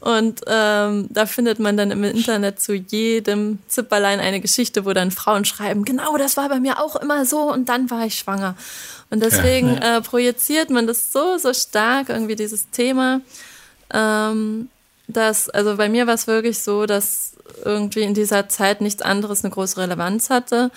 Und 0.00 0.40
ähm, 0.46 1.06
da 1.10 1.26
findet 1.26 1.58
man 1.58 1.76
dann 1.76 1.90
im 1.90 2.04
Internet 2.04 2.60
zu 2.60 2.74
jedem 2.74 3.58
Zipperlein 3.68 4.20
eine 4.20 4.40
Geschichte, 4.40 4.84
wo 4.84 4.92
dann 4.92 5.10
Frauen 5.10 5.44
schreiben, 5.44 5.84
genau, 5.84 6.16
das 6.16 6.36
war 6.36 6.48
bei 6.48 6.60
mir 6.60 6.80
auch 6.80 6.96
immer 6.96 7.26
so 7.26 7.52
und 7.52 7.68
dann 7.68 7.90
war 7.90 8.06
ich 8.06 8.18
schwanger. 8.18 8.56
Und 9.10 9.22
deswegen 9.22 9.74
ja, 9.74 9.96
Äh, 9.96 10.00
projiziert 10.02 10.70
man 10.70 10.86
das 10.86 11.12
so, 11.12 11.38
so 11.38 11.52
stark, 11.52 12.08
irgendwie 12.08 12.36
dieses 12.36 12.70
Thema. 12.70 13.20
Ähm, 13.92 14.68
dass, 15.08 15.48
also 15.48 15.76
bei 15.76 15.88
mir 15.88 16.06
war 16.06 16.14
es 16.14 16.26
wirklich 16.26 16.58
so, 16.58 16.84
dass 16.86 17.32
irgendwie 17.64 18.02
in 18.02 18.14
dieser 18.14 18.48
Zeit 18.48 18.80
nichts 18.80 19.02
anderes 19.02 19.42
eine 19.42 19.52
große 19.52 19.78
Relevanz 19.78 20.30
hatte. 20.30 20.70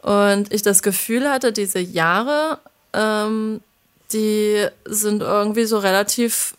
Und 0.00 0.52
ich 0.52 0.62
das 0.62 0.82
Gefühl 0.82 1.28
hatte, 1.28 1.52
diese 1.52 1.80
Jahre 1.80 2.58
ähm, 2.92 3.60
die 4.12 4.66
sind 4.84 5.22
irgendwie 5.22 5.64
so 5.64 5.78
relativ 5.78 6.54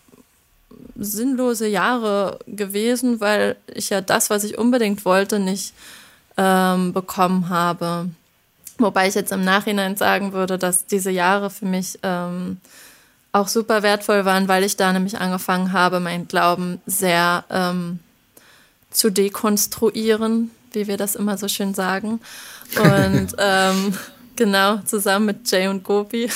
sinnlose 0.97 1.67
Jahre 1.67 2.39
gewesen, 2.47 3.19
weil 3.19 3.55
ich 3.73 3.89
ja 3.89 4.01
das, 4.01 4.29
was 4.29 4.43
ich 4.43 4.57
unbedingt 4.57 5.05
wollte, 5.05 5.39
nicht 5.39 5.73
ähm, 6.37 6.93
bekommen 6.93 7.49
habe. 7.49 8.09
Wobei 8.77 9.07
ich 9.07 9.15
jetzt 9.15 9.31
im 9.31 9.43
Nachhinein 9.43 9.95
sagen 9.95 10.33
würde, 10.33 10.57
dass 10.57 10.85
diese 10.85 11.11
Jahre 11.11 11.49
für 11.49 11.65
mich 11.65 11.99
ähm, 12.03 12.57
auch 13.31 13.47
super 13.47 13.83
wertvoll 13.83 14.25
waren, 14.25 14.47
weil 14.47 14.63
ich 14.63 14.77
da 14.77 14.91
nämlich 14.91 15.17
angefangen 15.17 15.71
habe, 15.73 15.99
meinen 15.99 16.27
Glauben 16.27 16.81
sehr 16.85 17.43
ähm, 17.49 17.99
zu 18.91 19.09
dekonstruieren, 19.09 20.51
wie 20.71 20.87
wir 20.87 20.97
das 20.97 21.15
immer 21.15 21.37
so 21.37 21.47
schön 21.47 21.73
sagen. 21.73 22.21
Und 22.77 23.35
ähm, 23.37 23.93
Genau, 24.35 24.79
zusammen 24.85 25.27
mit 25.27 25.49
Jay 25.49 25.67
und 25.67 25.83
Gopi 25.83 26.29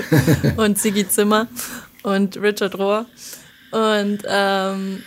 und 0.56 0.78
Sigi 0.78 1.08
Zimmer 1.08 1.48
und 2.02 2.36
Richard 2.36 2.78
Rohr. 2.78 3.06
Und 3.72 4.20
ähm, 4.26 5.02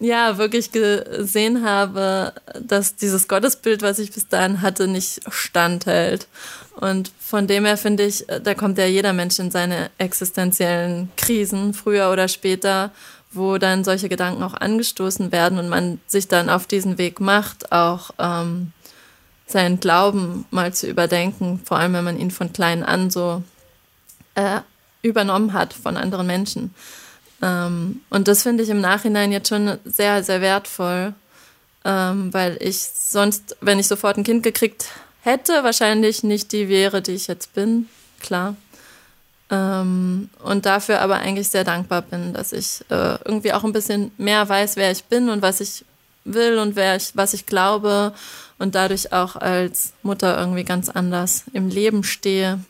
ja, 0.00 0.38
wirklich 0.38 0.70
gesehen 0.70 1.64
habe, 1.64 2.32
dass 2.60 2.94
dieses 2.94 3.26
Gottesbild, 3.26 3.82
was 3.82 3.98
ich 3.98 4.12
bis 4.12 4.28
dahin 4.28 4.62
hatte, 4.62 4.86
nicht 4.86 5.20
standhält. 5.28 6.28
Und 6.76 7.10
von 7.18 7.48
dem 7.48 7.64
her 7.64 7.76
finde 7.76 8.04
ich, 8.04 8.24
da 8.44 8.54
kommt 8.54 8.78
ja 8.78 8.86
jeder 8.86 9.12
Mensch 9.12 9.40
in 9.40 9.50
seine 9.50 9.90
existenziellen 9.98 11.10
Krisen, 11.16 11.74
früher 11.74 12.12
oder 12.12 12.28
später, 12.28 12.92
wo 13.32 13.58
dann 13.58 13.82
solche 13.82 14.08
Gedanken 14.08 14.44
auch 14.44 14.54
angestoßen 14.54 15.32
werden 15.32 15.58
und 15.58 15.68
man 15.68 16.00
sich 16.06 16.28
dann 16.28 16.48
auf 16.48 16.66
diesen 16.66 16.96
Weg 16.96 17.18
macht, 17.18 17.72
auch 17.72 18.10
ähm, 18.18 18.72
seinen 19.48 19.80
Glauben 19.80 20.44
mal 20.50 20.72
zu 20.74 20.86
überdenken, 20.86 21.60
vor 21.64 21.78
allem 21.78 21.94
wenn 21.94 22.04
man 22.04 22.18
ihn 22.18 22.30
von 22.30 22.52
klein 22.52 22.84
an 22.84 23.10
so 23.10 23.42
äh, 24.34 24.60
übernommen 25.02 25.52
hat 25.52 25.72
von 25.72 25.96
anderen 25.96 26.26
Menschen. 26.26 26.74
Ähm, 27.42 28.00
und 28.10 28.28
das 28.28 28.42
finde 28.42 28.62
ich 28.62 28.68
im 28.68 28.80
Nachhinein 28.80 29.32
jetzt 29.32 29.48
schon 29.48 29.78
sehr, 29.84 30.22
sehr 30.22 30.40
wertvoll, 30.40 31.14
ähm, 31.84 32.32
weil 32.34 32.58
ich 32.60 32.78
sonst, 32.80 33.56
wenn 33.60 33.78
ich 33.78 33.88
sofort 33.88 34.18
ein 34.18 34.24
Kind 34.24 34.42
gekriegt 34.42 34.86
hätte, 35.22 35.64
wahrscheinlich 35.64 36.22
nicht 36.22 36.52
die 36.52 36.68
wäre, 36.68 37.00
die 37.00 37.12
ich 37.12 37.26
jetzt 37.26 37.54
bin, 37.54 37.88
klar. 38.20 38.54
Ähm, 39.50 40.28
und 40.42 40.66
dafür 40.66 41.00
aber 41.00 41.16
eigentlich 41.16 41.48
sehr 41.48 41.64
dankbar 41.64 42.02
bin, 42.02 42.34
dass 42.34 42.52
ich 42.52 42.82
äh, 42.90 43.18
irgendwie 43.24 43.54
auch 43.54 43.64
ein 43.64 43.72
bisschen 43.72 44.10
mehr 44.18 44.46
weiß, 44.46 44.76
wer 44.76 44.90
ich 44.90 45.04
bin 45.04 45.30
und 45.30 45.40
was 45.40 45.60
ich 45.60 45.86
will 46.24 46.58
und 46.58 46.76
wer 46.76 46.96
ich, 46.96 47.12
was 47.14 47.32
ich 47.32 47.46
glaube 47.46 48.12
und 48.58 48.74
dadurch 48.74 49.12
auch 49.12 49.36
als 49.36 49.92
Mutter 50.02 50.38
irgendwie 50.38 50.64
ganz 50.64 50.88
anders 50.88 51.44
im 51.52 51.68
Leben 51.68 52.04
stehe. 52.04 52.60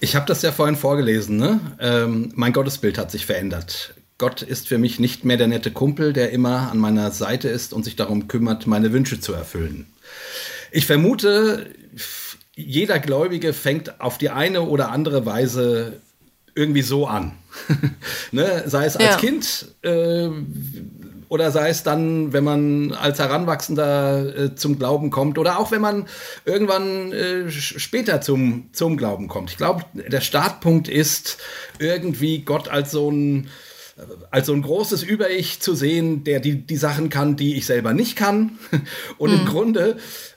Ich 0.00 0.16
habe 0.16 0.26
das 0.26 0.42
ja 0.42 0.50
vorhin 0.50 0.76
vorgelesen, 0.76 1.36
ne? 1.36 1.60
Ähm, 1.78 2.32
mein 2.34 2.52
Gottesbild 2.52 2.98
hat 2.98 3.12
sich 3.12 3.24
verändert. 3.24 3.94
Gott 4.18 4.42
ist 4.42 4.68
für 4.68 4.78
mich 4.78 4.98
nicht 4.98 5.24
mehr 5.24 5.36
der 5.36 5.46
nette 5.46 5.70
Kumpel, 5.70 6.12
der 6.12 6.30
immer 6.30 6.70
an 6.70 6.78
meiner 6.78 7.10
Seite 7.12 7.48
ist 7.48 7.72
und 7.72 7.84
sich 7.84 7.96
darum 7.96 8.28
kümmert, 8.28 8.66
meine 8.66 8.92
Wünsche 8.92 9.20
zu 9.20 9.32
erfüllen. 9.32 9.86
Ich 10.72 10.86
vermute, 10.86 11.66
jeder 12.54 12.98
Gläubige 12.98 13.52
fängt 13.52 14.00
auf 14.00 14.18
die 14.18 14.30
eine 14.30 14.62
oder 14.62 14.90
andere 14.90 15.26
Weise 15.26 16.00
irgendwie 16.54 16.82
so 16.82 17.06
an. 17.06 17.32
ne? 18.32 18.64
Sei 18.66 18.86
es 18.86 18.96
als 18.96 19.10
ja. 19.10 19.16
Kind 19.16 19.66
äh, 19.82 20.28
oder 21.32 21.50
sei 21.50 21.70
es 21.70 21.82
dann, 21.82 22.34
wenn 22.34 22.44
man 22.44 22.92
als 22.92 23.18
Heranwachsender 23.18 24.36
äh, 24.36 24.54
zum 24.54 24.78
Glauben 24.78 25.08
kommt 25.08 25.38
oder 25.38 25.58
auch 25.58 25.70
wenn 25.70 25.80
man 25.80 26.04
irgendwann 26.44 27.10
äh, 27.10 27.50
später 27.50 28.20
zum, 28.20 28.68
zum 28.72 28.98
Glauben 28.98 29.28
kommt. 29.28 29.50
Ich 29.50 29.56
glaube, 29.56 29.82
der 29.94 30.20
Startpunkt 30.20 30.88
ist 30.88 31.38
irgendwie 31.78 32.42
Gott 32.42 32.68
als 32.68 32.90
so 32.90 33.10
ein 33.10 33.48
als 34.30 34.46
so 34.46 34.52
ein 34.52 34.62
großes 34.62 35.02
Über-Ich 35.02 35.60
zu 35.60 35.74
sehen, 35.74 36.24
der 36.24 36.40
die, 36.40 36.66
die 36.66 36.76
Sachen 36.76 37.08
kann, 37.08 37.36
die 37.36 37.56
ich 37.56 37.66
selber 37.66 37.94
nicht 37.94 38.16
kann. 38.16 38.58
Und 39.18 39.32
mhm. 39.32 39.38
im 39.38 39.46
Grunde 39.46 39.96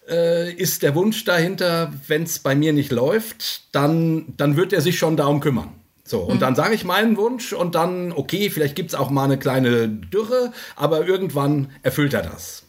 äh, 0.09 0.53
ist 0.53 0.83
der 0.83 0.95
Wunsch 0.95 1.25
dahinter, 1.25 1.93
wenn 2.07 2.23
es 2.23 2.39
bei 2.39 2.55
mir 2.55 2.73
nicht 2.73 2.91
läuft, 2.91 3.73
dann, 3.73 4.33
dann 4.37 4.55
wird 4.55 4.71
er 4.71 4.81
sich 4.81 4.97
schon 4.97 5.17
darum 5.17 5.39
kümmern. 5.39 5.73
So, 6.07 6.19
und 6.19 6.35
mhm. 6.35 6.39
dann 6.39 6.55
sage 6.55 6.75
ich 6.75 6.85
meinen 6.85 7.17
Wunsch 7.17 7.51
und 7.51 7.73
dann, 7.73 8.11
okay, 8.11 8.51
vielleicht 8.51 8.75
gibt 8.75 8.91
es 8.91 8.95
auch 8.95 9.09
mal 9.09 9.23
eine 9.23 9.39
kleine 9.39 9.87
Dürre, 9.89 10.53
aber 10.75 11.07
irgendwann 11.07 11.71
erfüllt 11.81 12.13
er 12.13 12.21
das. 12.21 12.63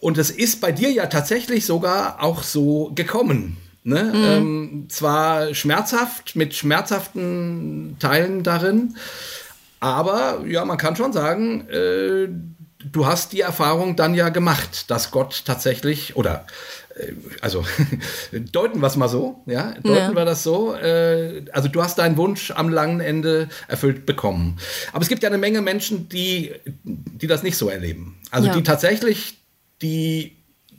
Und 0.00 0.18
es 0.18 0.30
ist 0.30 0.60
bei 0.60 0.72
dir 0.72 0.90
ja 0.90 1.06
tatsächlich 1.06 1.64
sogar 1.64 2.22
auch 2.22 2.42
so 2.42 2.90
gekommen. 2.94 3.56
Ne? 3.84 4.02
Mhm. 4.02 4.24
Ähm, 4.24 4.86
zwar 4.88 5.54
schmerzhaft, 5.54 6.34
mit 6.34 6.54
schmerzhaften 6.54 7.96
Teilen 8.00 8.42
darin, 8.42 8.96
aber 9.78 10.42
ja, 10.46 10.64
man 10.64 10.76
kann 10.76 10.96
schon 10.96 11.12
sagen, 11.12 11.66
äh, 11.70 12.28
du 12.84 13.06
hast 13.06 13.32
die 13.32 13.40
Erfahrung 13.40 13.96
dann 13.96 14.14
ja 14.14 14.28
gemacht, 14.28 14.90
dass 14.90 15.10
Gott 15.10 15.44
tatsächlich, 15.46 16.16
oder 16.16 16.46
also 17.40 17.64
deuten 18.52 18.80
wir 18.80 18.86
es 18.86 18.96
mal 18.96 19.08
so, 19.08 19.42
ja, 19.46 19.72
deuten 19.82 20.12
ja. 20.12 20.14
wir 20.14 20.24
das 20.24 20.42
so. 20.42 20.74
Äh, 20.74 21.44
also 21.52 21.68
du 21.68 21.82
hast 21.82 21.98
deinen 21.98 22.16
Wunsch 22.16 22.50
am 22.50 22.68
langen 22.68 23.00
Ende 23.00 23.48
erfüllt 23.68 24.06
bekommen. 24.06 24.58
Aber 24.92 25.02
es 25.02 25.08
gibt 25.08 25.22
ja 25.22 25.28
eine 25.28 25.38
Menge 25.38 25.60
Menschen, 25.60 26.08
die, 26.08 26.52
die 26.84 27.26
das 27.26 27.42
nicht 27.42 27.56
so 27.56 27.68
erleben. 27.68 28.18
Also 28.30 28.48
ja. 28.48 28.54
die 28.54 28.62
tatsächlich 28.62 29.38
die, 29.82 30.36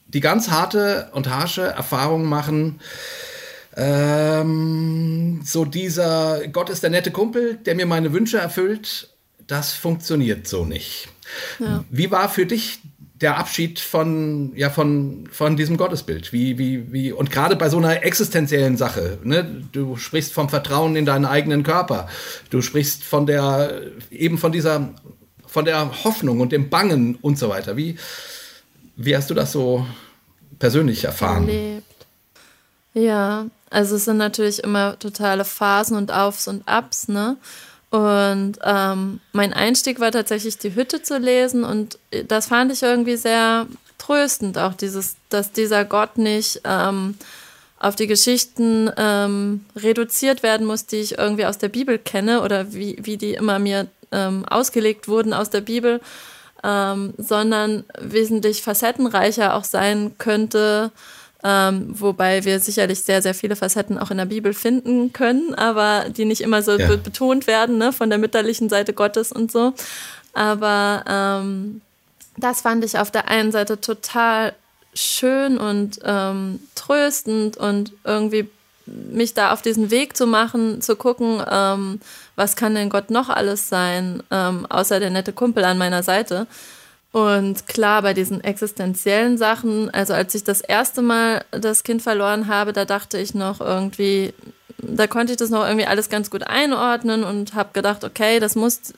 die 0.07 0.19
ganz 0.19 0.49
harte 0.49 1.09
und 1.13 1.29
harsche 1.29 1.63
Erfahrung 1.63 2.25
machen, 2.25 2.79
ähm, 3.75 5.41
so 5.45 5.65
dieser 5.65 6.47
Gott 6.49 6.69
ist 6.69 6.83
der 6.83 6.89
nette 6.89 7.11
Kumpel, 7.11 7.55
der 7.55 7.75
mir 7.75 7.85
meine 7.85 8.11
Wünsche 8.11 8.37
erfüllt, 8.37 9.09
das 9.47 9.73
funktioniert 9.73 10.47
so 10.47 10.65
nicht. 10.65 11.07
Ja. 11.59 11.83
Wie 11.89 12.11
war 12.11 12.29
für 12.29 12.45
dich 12.45 12.79
der 13.21 13.37
Abschied 13.37 13.79
von, 13.79 14.51
ja, 14.55 14.69
von, 14.69 15.27
von 15.31 15.55
diesem 15.55 15.77
Gottesbild? 15.77 16.33
Wie, 16.33 16.57
wie, 16.57 16.91
wie, 16.91 17.11
und 17.11 17.29
gerade 17.29 17.55
bei 17.55 17.69
so 17.69 17.77
einer 17.77 18.03
existenziellen 18.03 18.77
Sache, 18.77 19.19
ne? 19.23 19.63
Du 19.71 19.95
sprichst 19.95 20.33
vom 20.33 20.49
Vertrauen 20.49 20.95
in 20.95 21.05
deinen 21.05 21.25
eigenen 21.25 21.63
Körper. 21.63 22.07
Du 22.49 22.61
sprichst 22.61 23.03
von 23.03 23.25
der, 23.25 23.81
eben 24.09 24.37
von 24.37 24.51
dieser, 24.51 24.89
von 25.45 25.65
der 25.65 26.03
Hoffnung 26.03 26.39
und 26.39 26.51
dem 26.51 26.69
Bangen 26.69 27.15
und 27.21 27.37
so 27.37 27.49
weiter. 27.49 27.77
Wie, 27.77 27.97
wie 28.95 29.15
hast 29.15 29.29
du 29.29 29.33
das 29.33 29.51
so 29.51 29.85
persönlich 30.57 31.03
erfahren? 31.03 31.47
Erlebt. 31.47 31.85
Ja, 32.93 33.45
also 33.69 33.95
es 33.95 34.05
sind 34.05 34.17
natürlich 34.17 34.63
immer 34.63 34.99
totale 34.99 35.45
Phasen 35.45 35.95
und 35.95 36.11
Aufs 36.11 36.47
und 36.47 36.67
Abs, 36.67 37.07
ne? 37.07 37.37
Und 37.91 38.53
ähm, 38.63 39.19
mein 39.33 39.51
Einstieg 39.51 39.99
war 39.99 40.11
tatsächlich 40.11 40.57
die 40.57 40.75
Hütte 40.75 41.01
zu 41.01 41.17
lesen 41.17 41.65
und 41.65 41.99
das 42.27 42.47
fand 42.47 42.71
ich 42.71 42.81
irgendwie 42.81 43.17
sehr 43.17 43.67
tröstend, 43.97 44.57
auch 44.57 44.73
dieses, 44.73 45.17
dass 45.27 45.51
dieser 45.51 45.83
Gott 45.83 46.17
nicht 46.17 46.61
ähm, 46.63 47.15
auf 47.77 47.97
die 47.97 48.07
Geschichten 48.07 48.89
ähm, 48.95 49.65
reduziert 49.75 50.41
werden 50.41 50.65
muss, 50.65 50.85
die 50.85 50.97
ich 50.97 51.17
irgendwie 51.17 51.45
aus 51.45 51.57
der 51.57 51.67
Bibel 51.67 51.97
kenne 51.97 52.41
oder 52.43 52.73
wie, 52.73 52.97
wie 53.01 53.17
die 53.17 53.33
immer 53.33 53.59
mir 53.59 53.87
ähm, 54.13 54.45
ausgelegt 54.45 55.09
wurden 55.09 55.33
aus 55.33 55.49
der 55.49 55.61
Bibel, 55.61 55.99
ähm, 56.63 57.13
sondern 57.17 57.83
wesentlich 57.99 58.61
facettenreicher 58.61 59.53
auch 59.55 59.65
sein 59.65 60.15
könnte 60.17 60.91
ähm, 61.43 61.87
wobei 61.89 62.45
wir 62.45 62.59
sicherlich 62.59 63.01
sehr, 63.01 63.21
sehr 63.21 63.33
viele 63.33 63.55
Facetten 63.55 63.97
auch 63.97 64.11
in 64.11 64.17
der 64.17 64.25
Bibel 64.25 64.53
finden 64.53 65.11
können, 65.13 65.55
aber 65.55 66.05
die 66.09 66.25
nicht 66.25 66.41
immer 66.41 66.61
so 66.61 66.77
ja. 66.77 66.87
be 66.87 66.97
betont 66.97 67.47
werden, 67.47 67.77
ne, 67.77 67.93
von 67.93 68.09
der 68.09 68.19
mütterlichen 68.19 68.69
Seite 68.69 68.93
Gottes 68.93 69.31
und 69.31 69.51
so. 69.51 69.73
Aber 70.33 71.03
ähm, 71.07 71.81
das 72.37 72.61
fand 72.61 72.85
ich 72.85 72.97
auf 72.97 73.11
der 73.11 73.27
einen 73.27 73.51
Seite 73.51 73.81
total 73.81 74.53
schön 74.93 75.57
und 75.57 75.99
ähm, 76.03 76.59
tröstend 76.75 77.57
und 77.57 77.93
irgendwie 78.03 78.49
mich 78.85 79.33
da 79.33 79.53
auf 79.53 79.61
diesen 79.61 79.91
Weg 79.91 80.17
zu 80.17 80.27
machen, 80.27 80.81
zu 80.81 80.95
gucken, 80.95 81.41
ähm, 81.49 82.01
was 82.35 82.55
kann 82.55 82.75
denn 82.75 82.89
Gott 82.89 83.09
noch 83.09 83.29
alles 83.29 83.69
sein, 83.69 84.23
ähm, 84.31 84.65
außer 84.69 84.99
der 84.99 85.09
nette 85.09 85.33
Kumpel 85.33 85.63
an 85.63 85.77
meiner 85.77 86.03
Seite. 86.03 86.47
Und 87.11 87.67
klar, 87.67 88.01
bei 88.01 88.13
diesen 88.13 88.41
existenziellen 88.41 89.37
Sachen, 89.37 89.89
also 89.89 90.13
als 90.13 90.33
ich 90.33 90.45
das 90.45 90.61
erste 90.61 91.01
Mal 91.01 91.43
das 91.51 91.83
Kind 91.83 92.01
verloren 92.01 92.47
habe, 92.47 92.71
da 92.71 92.85
dachte 92.85 93.17
ich 93.17 93.33
noch 93.33 93.59
irgendwie, 93.59 94.33
da 94.77 95.07
konnte 95.07 95.33
ich 95.33 95.37
das 95.37 95.49
noch 95.49 95.65
irgendwie 95.65 95.87
alles 95.87 96.09
ganz 96.09 96.29
gut 96.29 96.43
einordnen 96.43 97.23
und 97.25 97.53
habe 97.53 97.71
gedacht, 97.73 98.05
okay, 98.05 98.39
das 98.39 98.55
muss, 98.55 98.93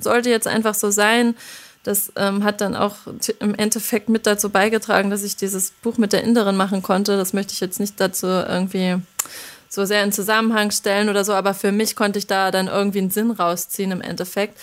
sollte 0.00 0.30
jetzt 0.30 0.46
einfach 0.46 0.74
so 0.74 0.90
sein. 0.90 1.36
Das 1.84 2.10
ähm, 2.16 2.42
hat 2.42 2.60
dann 2.60 2.74
auch 2.74 2.96
im 3.38 3.54
Endeffekt 3.54 4.08
mit 4.08 4.26
dazu 4.26 4.48
beigetragen, 4.48 5.10
dass 5.10 5.22
ich 5.22 5.36
dieses 5.36 5.70
Buch 5.70 5.98
mit 5.98 6.12
der 6.12 6.24
Inderin 6.24 6.56
machen 6.56 6.82
konnte. 6.82 7.16
Das 7.16 7.34
möchte 7.34 7.52
ich 7.52 7.60
jetzt 7.60 7.80
nicht 7.80 8.00
dazu 8.00 8.26
irgendwie 8.26 8.96
so 9.68 9.84
sehr 9.84 10.02
in 10.02 10.12
Zusammenhang 10.12 10.70
stellen 10.70 11.08
oder 11.10 11.24
so, 11.24 11.34
aber 11.34 11.52
für 11.54 11.72
mich 11.72 11.94
konnte 11.96 12.18
ich 12.18 12.26
da 12.26 12.50
dann 12.50 12.66
irgendwie 12.66 12.98
einen 12.98 13.10
Sinn 13.10 13.30
rausziehen 13.30 13.90
im 13.90 14.00
Endeffekt. 14.00 14.58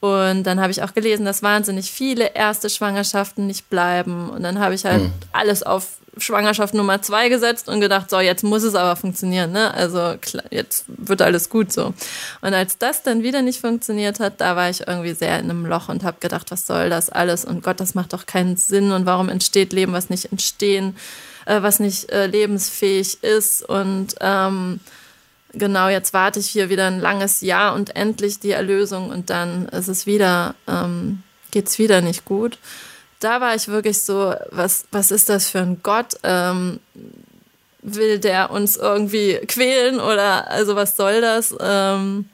Und 0.00 0.44
dann 0.44 0.60
habe 0.60 0.70
ich 0.70 0.82
auch 0.82 0.92
gelesen, 0.92 1.24
dass 1.24 1.42
wahnsinnig 1.42 1.90
viele 1.90 2.34
erste 2.34 2.68
Schwangerschaften 2.68 3.46
nicht 3.46 3.70
bleiben. 3.70 4.28
Und 4.28 4.42
dann 4.42 4.58
habe 4.58 4.74
ich 4.74 4.84
halt 4.84 5.04
mhm. 5.04 5.12
alles 5.32 5.62
auf 5.62 5.98
Schwangerschaft 6.18 6.74
Nummer 6.74 7.02
zwei 7.02 7.28
gesetzt 7.28 7.68
und 7.68 7.80
gedacht, 7.80 8.10
so, 8.10 8.20
jetzt 8.20 8.44
muss 8.44 8.62
es 8.62 8.74
aber 8.74 8.96
funktionieren, 8.96 9.52
ne? 9.52 9.72
Also 9.74 10.14
klar, 10.20 10.44
jetzt 10.50 10.84
wird 10.86 11.22
alles 11.22 11.48
gut 11.48 11.72
so. 11.72 11.92
Und 12.40 12.54
als 12.54 12.78
das 12.78 13.02
dann 13.02 13.22
wieder 13.22 13.42
nicht 13.42 13.60
funktioniert 13.60 14.20
hat, 14.20 14.40
da 14.40 14.56
war 14.56 14.70
ich 14.70 14.86
irgendwie 14.86 15.14
sehr 15.14 15.38
in 15.38 15.50
einem 15.50 15.66
Loch 15.66 15.88
und 15.88 16.04
habe 16.04 16.18
gedacht, 16.20 16.50
was 16.50 16.66
soll 16.66 16.90
das 16.90 17.10
alles? 17.10 17.44
Und 17.44 17.62
Gott, 17.62 17.80
das 17.80 17.94
macht 17.94 18.12
doch 18.12 18.26
keinen 18.26 18.56
Sinn. 18.56 18.92
Und 18.92 19.06
warum 19.06 19.28
entsteht 19.28 19.72
Leben, 19.72 19.92
was 19.92 20.10
nicht 20.10 20.30
entstehen, 20.30 20.96
äh, 21.46 21.62
was 21.62 21.80
nicht 21.80 22.10
äh, 22.10 22.26
lebensfähig 22.26 23.22
ist? 23.22 23.68
Und 23.68 24.14
ähm, 24.20 24.80
genau, 25.54 25.88
jetzt 25.88 26.12
warte 26.12 26.40
ich 26.40 26.48
hier 26.48 26.68
wieder 26.68 26.86
ein 26.86 27.00
langes 27.00 27.40
Jahr 27.40 27.74
und 27.74 27.96
endlich 27.96 28.40
die 28.40 28.52
Erlösung 28.52 29.10
und 29.10 29.30
dann 29.30 29.68
ist 29.68 29.88
es 29.88 30.06
wieder, 30.06 30.54
ähm, 30.66 31.22
geht's 31.50 31.78
wieder 31.78 32.00
nicht 32.00 32.24
gut. 32.24 32.58
Da 33.20 33.40
war 33.40 33.54
ich 33.54 33.68
wirklich 33.68 34.02
so, 34.02 34.34
was, 34.50 34.84
was 34.90 35.10
ist 35.10 35.28
das 35.28 35.48
für 35.48 35.60
ein 35.60 35.80
Gott? 35.82 36.16
Ähm, 36.22 36.80
will 37.84 38.18
der 38.18 38.50
uns 38.50 38.76
irgendwie 38.76 39.38
quälen 39.46 40.00
oder 40.00 40.50
also 40.50 40.74
was 40.74 40.96
soll 40.96 41.20
das? 41.20 41.54
Ähm, 41.60 42.28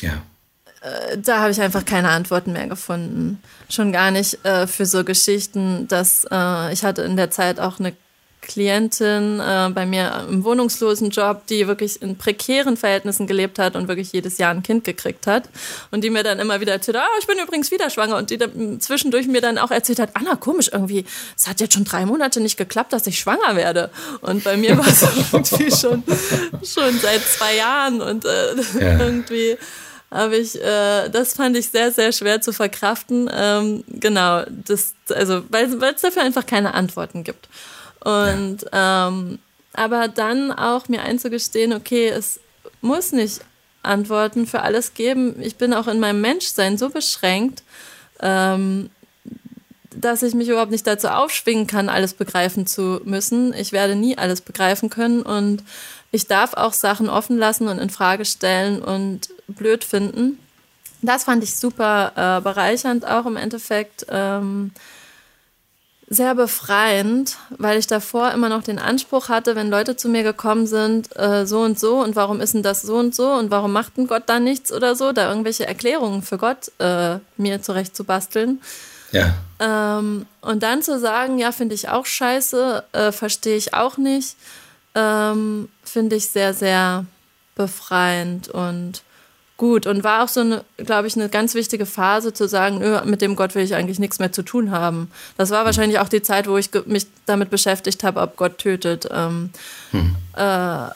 ja. 0.00 0.22
Äh, 0.80 1.18
da 1.18 1.40
habe 1.40 1.50
ich 1.50 1.60
einfach 1.60 1.84
keine 1.84 2.10
Antworten 2.10 2.52
mehr 2.52 2.68
gefunden. 2.68 3.42
Schon 3.68 3.92
gar 3.92 4.10
nicht 4.10 4.44
äh, 4.44 4.66
für 4.66 4.86
so 4.86 5.04
Geschichten, 5.04 5.88
dass 5.88 6.26
äh, 6.30 6.72
ich 6.72 6.84
hatte 6.84 7.02
in 7.02 7.16
der 7.16 7.30
Zeit 7.30 7.58
auch 7.58 7.80
eine 7.80 7.92
Klientin 8.46 9.40
äh, 9.40 9.70
bei 9.74 9.86
mir 9.86 10.26
im 10.28 10.44
wohnungslosen 10.44 11.10
Job, 11.10 11.46
die 11.48 11.66
wirklich 11.66 12.00
in 12.00 12.16
prekären 12.16 12.76
Verhältnissen 12.76 13.26
gelebt 13.26 13.58
hat 13.58 13.76
und 13.76 13.88
wirklich 13.88 14.12
jedes 14.12 14.38
Jahr 14.38 14.52
ein 14.52 14.62
Kind 14.62 14.84
gekriegt 14.84 15.26
hat. 15.26 15.48
Und 15.90 16.02
die 16.02 16.10
mir 16.10 16.22
dann 16.22 16.38
immer 16.38 16.60
wieder 16.60 16.72
erzählt, 16.72 16.96
ah, 16.96 17.06
ich 17.18 17.26
bin 17.26 17.38
übrigens 17.38 17.70
wieder 17.70 17.90
schwanger. 17.90 18.16
Und 18.16 18.30
die 18.30 18.38
dann 18.38 18.80
zwischendurch 18.80 19.26
mir 19.26 19.40
dann 19.40 19.58
auch 19.58 19.70
erzählt 19.70 19.98
hat, 19.98 20.10
Anna, 20.14 20.36
komisch 20.36 20.70
irgendwie, 20.72 21.04
es 21.36 21.48
hat 21.48 21.60
jetzt 21.60 21.74
schon 21.74 21.84
drei 21.84 22.06
Monate 22.06 22.40
nicht 22.40 22.56
geklappt, 22.56 22.92
dass 22.92 23.06
ich 23.06 23.18
schwanger 23.18 23.56
werde. 23.56 23.90
Und 24.20 24.44
bei 24.44 24.56
mir 24.56 24.78
war 24.78 24.86
es 24.86 25.02
irgendwie 25.32 25.70
schon, 25.70 26.02
schon 26.64 26.98
seit 27.00 27.22
zwei 27.22 27.56
Jahren 27.56 28.00
und 28.00 28.24
äh, 28.24 28.54
ja. 28.80 28.98
irgendwie 29.06 29.56
habe 30.10 30.36
ich, 30.36 30.60
äh, 30.62 31.08
das 31.08 31.34
fand 31.34 31.56
ich 31.56 31.68
sehr, 31.68 31.90
sehr 31.90 32.12
schwer 32.12 32.40
zu 32.40 32.52
verkraften. 32.52 33.28
Ähm, 33.32 33.84
genau, 33.88 34.44
das, 34.48 34.94
also, 35.12 35.42
weil 35.50 35.72
es 35.94 36.00
dafür 36.02 36.22
einfach 36.22 36.46
keine 36.46 36.74
Antworten 36.74 37.24
gibt. 37.24 37.48
Und 38.06 38.66
ja. 38.72 39.08
ähm, 39.08 39.40
aber 39.72 40.06
dann 40.06 40.52
auch 40.52 40.88
mir 40.88 41.02
einzugestehen, 41.02 41.72
okay, 41.72 42.08
es 42.08 42.38
muss 42.80 43.10
nicht 43.10 43.40
Antworten 43.82 44.46
für 44.46 44.62
alles 44.62 44.94
geben. 44.94 45.34
Ich 45.40 45.56
bin 45.56 45.74
auch 45.74 45.88
in 45.88 45.98
meinem 45.98 46.20
Menschsein 46.20 46.78
so 46.78 46.88
beschränkt, 46.88 47.64
ähm, 48.20 48.90
dass 49.90 50.22
ich 50.22 50.34
mich 50.34 50.48
überhaupt 50.48 50.70
nicht 50.70 50.86
dazu 50.86 51.08
aufschwingen 51.08 51.66
kann, 51.66 51.88
alles 51.88 52.14
begreifen 52.14 52.66
zu 52.68 53.00
müssen. 53.04 53.52
Ich 53.54 53.72
werde 53.72 53.96
nie 53.96 54.16
alles 54.16 54.40
begreifen 54.40 54.88
können 54.88 55.22
und 55.22 55.64
ich 56.12 56.28
darf 56.28 56.54
auch 56.54 56.74
Sachen 56.74 57.08
offen 57.08 57.38
lassen 57.38 57.66
und 57.66 57.78
in 57.78 57.90
Frage 57.90 58.24
stellen 58.24 58.80
und 58.82 59.30
blöd 59.48 59.82
finden. 59.82 60.38
das 61.02 61.24
fand 61.24 61.42
ich 61.42 61.56
super 61.56 62.12
äh, 62.14 62.40
bereichernd 62.40 63.04
auch 63.04 63.26
im 63.26 63.36
Endeffekt. 63.36 64.06
Ähm, 64.10 64.70
sehr 66.08 66.34
befreiend, 66.36 67.36
weil 67.50 67.78
ich 67.78 67.88
davor 67.88 68.30
immer 68.30 68.48
noch 68.48 68.62
den 68.62 68.78
Anspruch 68.78 69.28
hatte, 69.28 69.56
wenn 69.56 69.70
Leute 69.70 69.96
zu 69.96 70.08
mir 70.08 70.22
gekommen 70.22 70.66
sind, 70.66 71.08
äh, 71.16 71.46
so 71.46 71.60
und 71.60 71.80
so 71.80 71.98
und 71.98 72.14
warum 72.14 72.40
ist 72.40 72.54
denn 72.54 72.62
das 72.62 72.82
so 72.82 72.96
und 72.96 73.14
so 73.14 73.32
und 73.32 73.50
warum 73.50 73.72
macht 73.72 73.96
denn 73.96 74.06
Gott 74.06 74.22
da 74.26 74.38
nichts 74.38 74.72
oder 74.72 74.94
so, 74.94 75.12
da 75.12 75.28
irgendwelche 75.28 75.66
Erklärungen 75.66 76.22
für 76.22 76.38
Gott 76.38 76.70
äh, 76.78 77.18
mir 77.36 77.60
zurecht 77.60 77.96
zu 77.96 78.04
basteln. 78.04 78.60
Ja. 79.10 79.34
Ähm, 79.58 80.26
und 80.42 80.62
dann 80.62 80.82
zu 80.82 80.98
sagen, 81.00 81.38
ja, 81.38 81.50
finde 81.50 81.74
ich 81.74 81.88
auch 81.88 82.06
scheiße, 82.06 82.84
äh, 82.92 83.10
verstehe 83.10 83.56
ich 83.56 83.74
auch 83.74 83.96
nicht, 83.96 84.36
ähm, 84.94 85.68
finde 85.82 86.16
ich 86.16 86.28
sehr, 86.28 86.54
sehr 86.54 87.04
befreiend 87.56 88.48
und 88.48 89.02
gut 89.56 89.86
und 89.86 90.04
war 90.04 90.22
auch 90.22 90.28
so 90.28 90.40
eine, 90.40 90.64
glaube 90.76 91.08
ich, 91.08 91.16
eine 91.16 91.28
ganz 91.28 91.54
wichtige 91.54 91.86
Phase 91.86 92.32
zu 92.32 92.46
sagen, 92.46 92.78
nö, 92.78 93.00
mit 93.04 93.22
dem 93.22 93.36
Gott 93.36 93.54
will 93.54 93.64
ich 93.64 93.74
eigentlich 93.74 93.98
nichts 93.98 94.18
mehr 94.18 94.32
zu 94.32 94.42
tun 94.42 94.70
haben. 94.70 95.10
Das 95.38 95.50
war 95.50 95.64
wahrscheinlich 95.64 95.98
auch 95.98 96.08
die 96.08 96.22
Zeit, 96.22 96.46
wo 96.46 96.58
ich 96.58 96.70
mich 96.84 97.06
damit 97.24 97.50
beschäftigt 97.50 98.04
habe, 98.04 98.20
ob 98.20 98.36
Gott 98.36 98.58
tötet. 98.58 99.08
Ähm, 99.10 99.50
hm. 99.92 100.16
äh, 100.36 100.90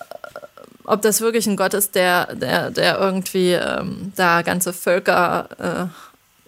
ob 0.85 1.03
das 1.03 1.21
wirklich 1.21 1.47
ein 1.47 1.57
Gott 1.57 1.73
ist, 1.73 1.95
der, 1.95 2.35
der, 2.35 2.71
der 2.71 2.99
irgendwie 2.99 3.53
ähm, 3.53 4.13
da 4.17 4.43
ganze 4.43 4.73
Völker 4.73 5.91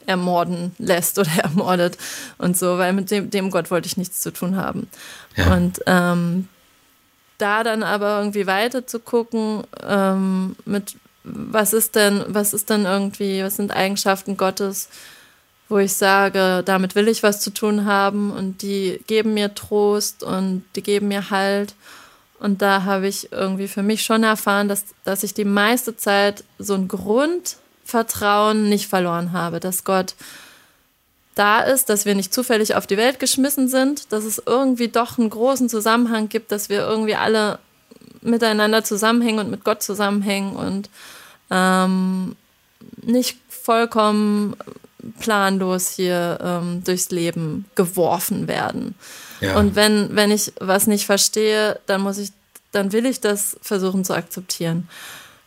äh, 0.06 0.10
ermorden 0.10 0.74
lässt 0.78 1.18
oder 1.18 1.30
ermordet 1.42 1.96
und 2.38 2.56
so, 2.56 2.76
weil 2.76 2.92
mit 2.92 3.10
dem, 3.10 3.30
dem 3.30 3.50
Gott 3.50 3.70
wollte 3.70 3.86
ich 3.86 3.96
nichts 3.96 4.20
zu 4.20 4.32
tun 4.32 4.56
haben. 4.56 4.88
Ja. 5.36 5.54
Und 5.54 5.80
ähm, 5.86 6.48
da 7.38 7.64
dann 7.64 7.82
aber 7.82 8.18
irgendwie 8.18 8.46
weiter 8.46 8.86
zu 8.86 9.00
gucken, 9.00 9.64
ähm, 9.86 10.56
mit 10.64 10.96
was 11.24 11.72
ist 11.72 11.94
denn, 11.94 12.24
was 12.28 12.52
ist 12.52 12.70
denn 12.70 12.84
irgendwie, 12.84 13.42
was 13.42 13.56
sind 13.56 13.70
Eigenschaften 13.70 14.36
Gottes, 14.36 14.88
wo 15.68 15.78
ich 15.78 15.94
sage, 15.94 16.62
damit 16.64 16.94
will 16.94 17.08
ich 17.08 17.22
was 17.22 17.40
zu 17.40 17.50
tun 17.50 17.84
haben 17.84 18.30
und 18.30 18.62
die 18.62 19.00
geben 19.06 19.34
mir 19.34 19.54
Trost 19.54 20.22
und 20.22 20.64
die 20.76 20.82
geben 20.82 21.08
mir 21.08 21.30
Halt. 21.30 21.74
Und 22.38 22.60
da 22.60 22.82
habe 22.82 23.06
ich 23.06 23.30
irgendwie 23.30 23.68
für 23.68 23.82
mich 23.82 24.02
schon 24.02 24.24
erfahren, 24.24 24.68
dass, 24.68 24.84
dass 25.04 25.22
ich 25.22 25.32
die 25.32 25.44
meiste 25.44 25.96
Zeit 25.96 26.44
so 26.58 26.74
ein 26.74 26.88
Grundvertrauen 26.88 28.68
nicht 28.68 28.88
verloren 28.88 29.32
habe, 29.32 29.60
dass 29.60 29.84
Gott 29.84 30.14
da 31.34 31.60
ist, 31.60 31.88
dass 31.88 32.04
wir 32.04 32.14
nicht 32.14 32.34
zufällig 32.34 32.74
auf 32.74 32.86
die 32.86 32.96
Welt 32.96 33.18
geschmissen 33.18 33.68
sind, 33.68 34.12
dass 34.12 34.24
es 34.24 34.42
irgendwie 34.44 34.88
doch 34.88 35.18
einen 35.18 35.30
großen 35.30 35.68
Zusammenhang 35.68 36.28
gibt, 36.28 36.52
dass 36.52 36.68
wir 36.68 36.80
irgendwie 36.80 37.14
alle 37.14 37.58
miteinander 38.22 38.84
zusammenhängen 38.84 39.40
und 39.40 39.50
mit 39.50 39.64
Gott 39.64 39.82
zusammenhängen 39.82 40.54
und 40.54 40.90
ähm, 41.50 42.36
nicht 43.02 43.36
vollkommen 43.48 44.56
planlos 45.20 45.90
hier 45.90 46.38
ähm, 46.42 46.82
durchs 46.84 47.10
Leben 47.10 47.66
geworfen 47.74 48.48
werden. 48.48 48.94
Ja. 49.40 49.58
Und 49.58 49.74
wenn, 49.74 50.14
wenn 50.14 50.30
ich 50.30 50.52
was 50.60 50.86
nicht 50.86 51.06
verstehe, 51.06 51.80
dann 51.86 52.00
muss 52.00 52.18
ich, 52.18 52.30
dann 52.70 52.92
will 52.92 53.06
ich 53.06 53.20
das 53.20 53.56
versuchen 53.60 54.04
zu 54.04 54.14
akzeptieren. 54.14 54.88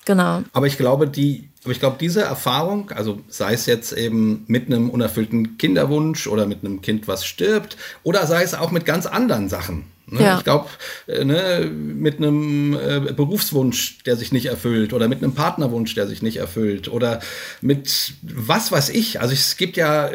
Genau. 0.05 0.43
Aber 0.53 0.67
ich 0.67 0.77
glaube, 0.77 1.07
die, 1.07 1.49
aber 1.63 1.71
ich 1.71 1.79
glaube, 1.79 1.97
diese 1.99 2.21
Erfahrung, 2.21 2.91
also 2.91 3.21
sei 3.27 3.53
es 3.53 3.65
jetzt 3.65 3.91
eben 3.93 4.43
mit 4.47 4.67
einem 4.67 4.89
unerfüllten 4.89 5.57
Kinderwunsch 5.57 6.27
oder 6.27 6.45
mit 6.45 6.63
einem 6.63 6.81
Kind, 6.81 7.07
was 7.07 7.25
stirbt, 7.25 7.75
oder 8.03 8.27
sei 8.27 8.43
es 8.43 8.53
auch 8.53 8.71
mit 8.71 8.85
ganz 8.85 9.07
anderen 9.07 9.49
Sachen, 9.49 9.85
Ne? 10.07 10.21
Ja. 10.21 10.37
Ich 10.37 10.43
glaube, 10.43 10.69
äh, 11.07 11.23
ne, 11.23 11.69
mit 11.71 12.17
einem 12.17 12.73
äh, 12.73 13.13
Berufswunsch, 13.13 14.03
der 14.03 14.15
sich 14.15 14.31
nicht 14.31 14.45
erfüllt, 14.45 14.93
oder 14.93 15.07
mit 15.07 15.23
einem 15.23 15.33
Partnerwunsch, 15.33 15.95
der 15.95 16.07
sich 16.07 16.21
nicht 16.21 16.37
erfüllt, 16.37 16.87
oder 16.87 17.21
mit 17.61 18.13
was 18.21 18.71
weiß 18.71 18.89
ich. 18.89 19.19
Also 19.21 19.33
es 19.33 19.57
gibt 19.57 19.77
ja, 19.77 20.11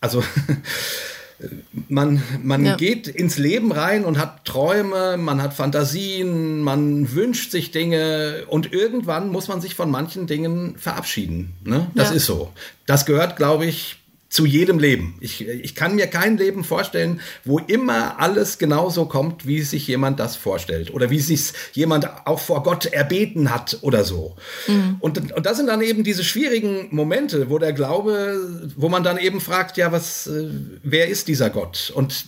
also 0.00 0.24
man, 1.88 2.22
man 2.42 2.64
ja. 2.64 2.76
geht 2.76 3.06
ins 3.06 3.38
Leben 3.38 3.72
rein 3.72 4.04
und 4.04 4.18
hat 4.18 4.44
Träume, 4.44 5.16
man 5.16 5.40
hat 5.40 5.54
Fantasien, 5.54 6.60
man 6.60 7.14
wünscht 7.14 7.52
sich 7.52 7.70
Dinge 7.70 8.44
und 8.48 8.72
irgendwann 8.72 9.28
muss 9.28 9.48
man 9.48 9.60
sich 9.60 9.74
von 9.74 9.90
manchen 9.90 10.26
Dingen 10.26 10.76
verabschieden. 10.76 11.54
Ne? 11.64 11.86
Das 11.94 12.10
ja. 12.10 12.16
ist 12.16 12.26
so. 12.26 12.52
Das 12.86 13.06
gehört, 13.06 13.36
glaube 13.36 13.66
ich, 13.66 14.01
zu 14.32 14.46
jedem 14.46 14.78
Leben. 14.78 15.14
Ich, 15.20 15.46
ich 15.46 15.74
kann 15.74 15.94
mir 15.94 16.06
kein 16.06 16.38
Leben 16.38 16.64
vorstellen, 16.64 17.20
wo 17.44 17.58
immer 17.58 18.18
alles 18.18 18.56
genauso 18.56 19.04
kommt, 19.04 19.46
wie 19.46 19.60
sich 19.60 19.86
jemand 19.86 20.18
das 20.18 20.36
vorstellt 20.36 20.92
oder 20.94 21.10
wie 21.10 21.20
sich 21.20 21.52
jemand 21.74 22.08
auch 22.26 22.38
vor 22.38 22.62
Gott 22.62 22.86
erbeten 22.86 23.54
hat 23.54 23.78
oder 23.82 24.04
so. 24.04 24.34
Mhm. 24.68 24.96
Und, 25.00 25.32
und 25.32 25.44
das 25.44 25.58
sind 25.58 25.66
dann 25.66 25.82
eben 25.82 26.02
diese 26.02 26.24
schwierigen 26.24 26.88
Momente, 26.92 27.50
wo 27.50 27.58
der 27.58 27.74
Glaube, 27.74 28.40
wo 28.74 28.88
man 28.88 29.04
dann 29.04 29.18
eben 29.18 29.38
fragt, 29.38 29.76
ja, 29.76 29.92
was, 29.92 30.26
äh, 30.26 30.48
wer 30.82 31.08
ist 31.08 31.28
dieser 31.28 31.50
Gott? 31.50 31.92
Und 31.94 32.24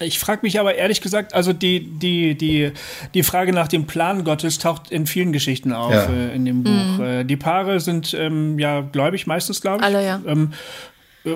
ich 0.00 0.18
frage 0.18 0.40
mich 0.42 0.60
aber 0.60 0.74
ehrlich 0.74 1.00
gesagt, 1.00 1.34
also 1.34 1.52
die, 1.52 1.80
die, 1.80 2.34
die, 2.34 2.72
die 3.14 3.22
Frage 3.22 3.52
nach 3.52 3.68
dem 3.68 3.86
Plan 3.86 4.24
Gottes 4.24 4.58
taucht 4.58 4.90
in 4.90 5.06
vielen 5.06 5.32
Geschichten 5.32 5.72
auf 5.72 5.92
ja. 5.92 6.04
äh, 6.04 6.34
in 6.34 6.44
dem 6.44 6.62
Buch. 6.64 6.98
Mhm. 6.98 7.02
Äh, 7.02 7.24
die 7.24 7.36
Paare 7.36 7.80
sind 7.80 8.14
ähm, 8.14 8.58
ja 8.58 8.82
gläubig, 8.82 9.26
meistens 9.26 9.60
glaube 9.60 9.78
ich. 9.78 9.84
Alle, 9.84 10.04
ja. 10.04 10.20
Ähm, 10.26 10.52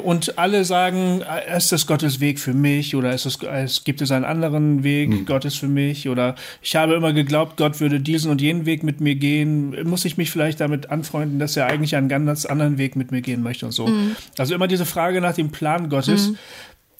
und 0.02 0.38
alle 0.38 0.64
sagen, 0.64 1.22
äh, 1.22 1.56
ist 1.56 1.72
das 1.72 1.86
Gottes 1.86 2.20
Weg 2.20 2.38
für 2.38 2.54
mich 2.54 2.96
oder 2.96 3.14
ist 3.14 3.26
es, 3.26 3.38
es 3.42 3.84
gibt 3.84 4.00
es 4.00 4.10
einen 4.10 4.24
anderen 4.24 4.82
Weg 4.82 5.10
mhm. 5.10 5.26
Gottes 5.26 5.56
für 5.56 5.68
mich 5.68 6.08
oder 6.08 6.34
ich 6.62 6.76
habe 6.76 6.94
immer 6.94 7.12
geglaubt, 7.12 7.56
Gott 7.56 7.80
würde 7.80 8.00
diesen 8.00 8.30
und 8.30 8.40
jenen 8.40 8.66
Weg 8.66 8.82
mit 8.82 9.00
mir 9.00 9.14
gehen. 9.14 9.88
Muss 9.88 10.04
ich 10.04 10.16
mich 10.16 10.30
vielleicht 10.30 10.60
damit 10.60 10.90
anfreunden, 10.90 11.38
dass 11.38 11.56
er 11.56 11.66
eigentlich 11.66 11.96
einen 11.96 12.08
ganz 12.08 12.46
anderen 12.46 12.76
Weg 12.76 12.96
mit 12.96 13.10
mir 13.10 13.20
gehen 13.20 13.42
möchte 13.42 13.66
und 13.66 13.72
so. 13.72 13.86
Mhm. 13.86 14.16
Also 14.38 14.54
immer 14.54 14.68
diese 14.68 14.86
Frage 14.86 15.20
nach 15.20 15.34
dem 15.34 15.50
Plan 15.50 15.88
Gottes. 15.88 16.28
Mhm 16.30 16.38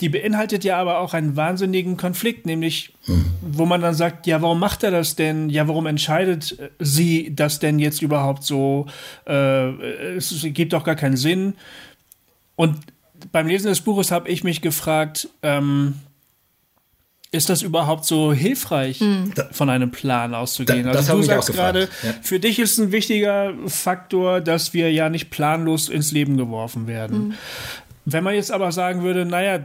die 0.01 0.09
beinhaltet 0.09 0.65
ja 0.65 0.79
aber 0.79 0.99
auch 0.99 1.15
einen 1.15 1.37
wahnsinnigen 1.37 1.97
Konflikt, 1.97 2.47
nämlich 2.47 2.95
wo 3.41 3.67
man 3.67 3.81
dann 3.81 3.95
sagt, 3.95 4.27
ja, 4.27 4.43
warum 4.43 4.59
macht 4.59 4.83
er 4.83 4.91
das 4.91 5.17
denn? 5.17 5.51
Ja, 5.51 5.69
warum 5.69 5.87
entscheidet 5.87 6.59
sie 6.79 7.35
das 7.35 7.59
denn 7.59 7.79
jetzt 7.79 8.03
überhaupt 8.03 8.45
so? 8.45 8.87
Äh, 9.27 9.71
es 10.17 10.35
gibt 10.43 10.73
doch 10.73 10.85
gar 10.85 10.97
keinen 10.97 11.17
Sinn. 11.17 11.55
Und 12.57 12.79
beim 13.33 13.47
Lesen 13.47 13.69
des 13.69 13.81
Buches 13.81 14.11
habe 14.11 14.29
ich 14.29 14.45
mich 14.45 14.61
gefragt, 14.61 15.29
ähm, 15.43 15.95
ist 17.35 17.49
das 17.49 17.63
überhaupt 17.63 18.05
so 18.05 18.33
hilfreich, 18.33 19.01
hm. 19.01 19.33
von 19.51 19.69
einem 19.69 19.91
Plan 19.91 20.35
auszugehen? 20.35 20.85
Da, 20.85 20.93
also 20.93 21.17
du 21.17 21.23
sagst 21.23 21.53
gerade, 21.53 21.89
ja. 22.03 22.15
für 22.23 22.39
dich 22.39 22.61
ist 22.61 22.79
ein 22.79 22.93
wichtiger 22.93 23.53
Faktor, 23.67 24.41
dass 24.41 24.73
wir 24.73 24.93
ja 24.93 25.09
nicht 25.09 25.31
planlos 25.31 25.89
ins 25.89 26.13
Leben 26.13 26.37
geworfen 26.37 26.87
werden. 26.87 27.17
Hm. 27.17 27.35
Wenn 28.05 28.25
man 28.25 28.35
jetzt 28.35 28.53
aber 28.53 28.73
sagen 28.73 29.03
würde, 29.03 29.25
naja, 29.25 29.61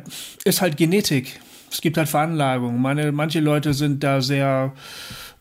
ist 0.45 0.61
halt 0.61 0.77
Genetik. 0.77 1.39
Es 1.71 1.81
gibt 1.81 1.97
halt 1.97 2.09
Veranlagung. 2.09 2.81
Meine, 2.81 3.11
manche 3.11 3.39
Leute 3.39 3.73
sind 3.73 4.03
da 4.03 4.21
sehr, 4.21 4.73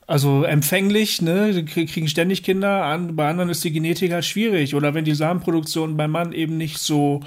also 0.07 0.45
empfänglich, 0.45 1.23
ne, 1.23 1.65
kriegen 1.65 2.09
ständig 2.09 2.43
Kinder, 2.43 2.85
an, 2.85 3.17
bei 3.17 3.29
anderen 3.29 3.51
ist 3.51 3.65
die 3.65 3.73
Genetik 3.73 4.13
halt 4.13 4.25
schwierig. 4.25 4.75
Oder 4.75 4.95
wenn 4.95 5.05
die 5.05 5.15
Samenproduktion 5.15 5.97
beim 5.97 6.11
Mann 6.11 6.33
eben 6.33 6.57
nicht 6.57 6.79
so 6.79 7.21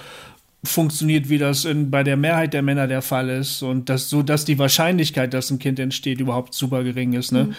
funktioniert, 0.63 1.29
wie 1.29 1.37
das 1.37 1.65
in, 1.65 1.89
bei 1.89 2.03
der 2.03 2.17
Mehrheit 2.17 2.53
der 2.53 2.61
Männer 2.61 2.87
der 2.87 3.01
Fall 3.01 3.29
ist 3.29 3.63
und 3.63 3.89
das, 3.89 4.09
so 4.09 4.21
dass 4.21 4.45
die 4.45 4.59
Wahrscheinlichkeit, 4.59 5.33
dass 5.33 5.49
ein 5.49 5.57
Kind 5.57 5.79
entsteht, 5.79 6.19
überhaupt 6.19 6.53
super 6.53 6.83
gering 6.83 7.13
ist, 7.13 7.31
ne? 7.31 7.45
Mhm. 7.45 7.55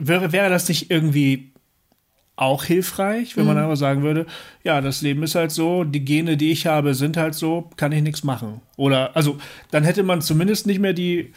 Wäre, 0.00 0.32
wäre 0.32 0.50
das 0.50 0.68
nicht 0.68 0.90
irgendwie 0.90 1.53
auch 2.36 2.64
hilfreich, 2.64 3.36
wenn 3.36 3.46
man 3.46 3.56
mhm. 3.56 3.62
aber 3.62 3.76
sagen 3.76 4.02
würde, 4.02 4.26
ja, 4.64 4.80
das 4.80 5.02
Leben 5.02 5.22
ist 5.22 5.34
halt 5.34 5.52
so, 5.52 5.84
die 5.84 6.04
Gene, 6.04 6.36
die 6.36 6.50
ich 6.50 6.66
habe, 6.66 6.94
sind 6.94 7.16
halt 7.16 7.34
so, 7.34 7.70
kann 7.76 7.92
ich 7.92 8.02
nichts 8.02 8.24
machen. 8.24 8.60
Oder, 8.76 9.16
also, 9.16 9.38
dann 9.70 9.84
hätte 9.84 10.02
man 10.02 10.20
zumindest 10.20 10.66
nicht 10.66 10.80
mehr 10.80 10.94
die, 10.94 11.32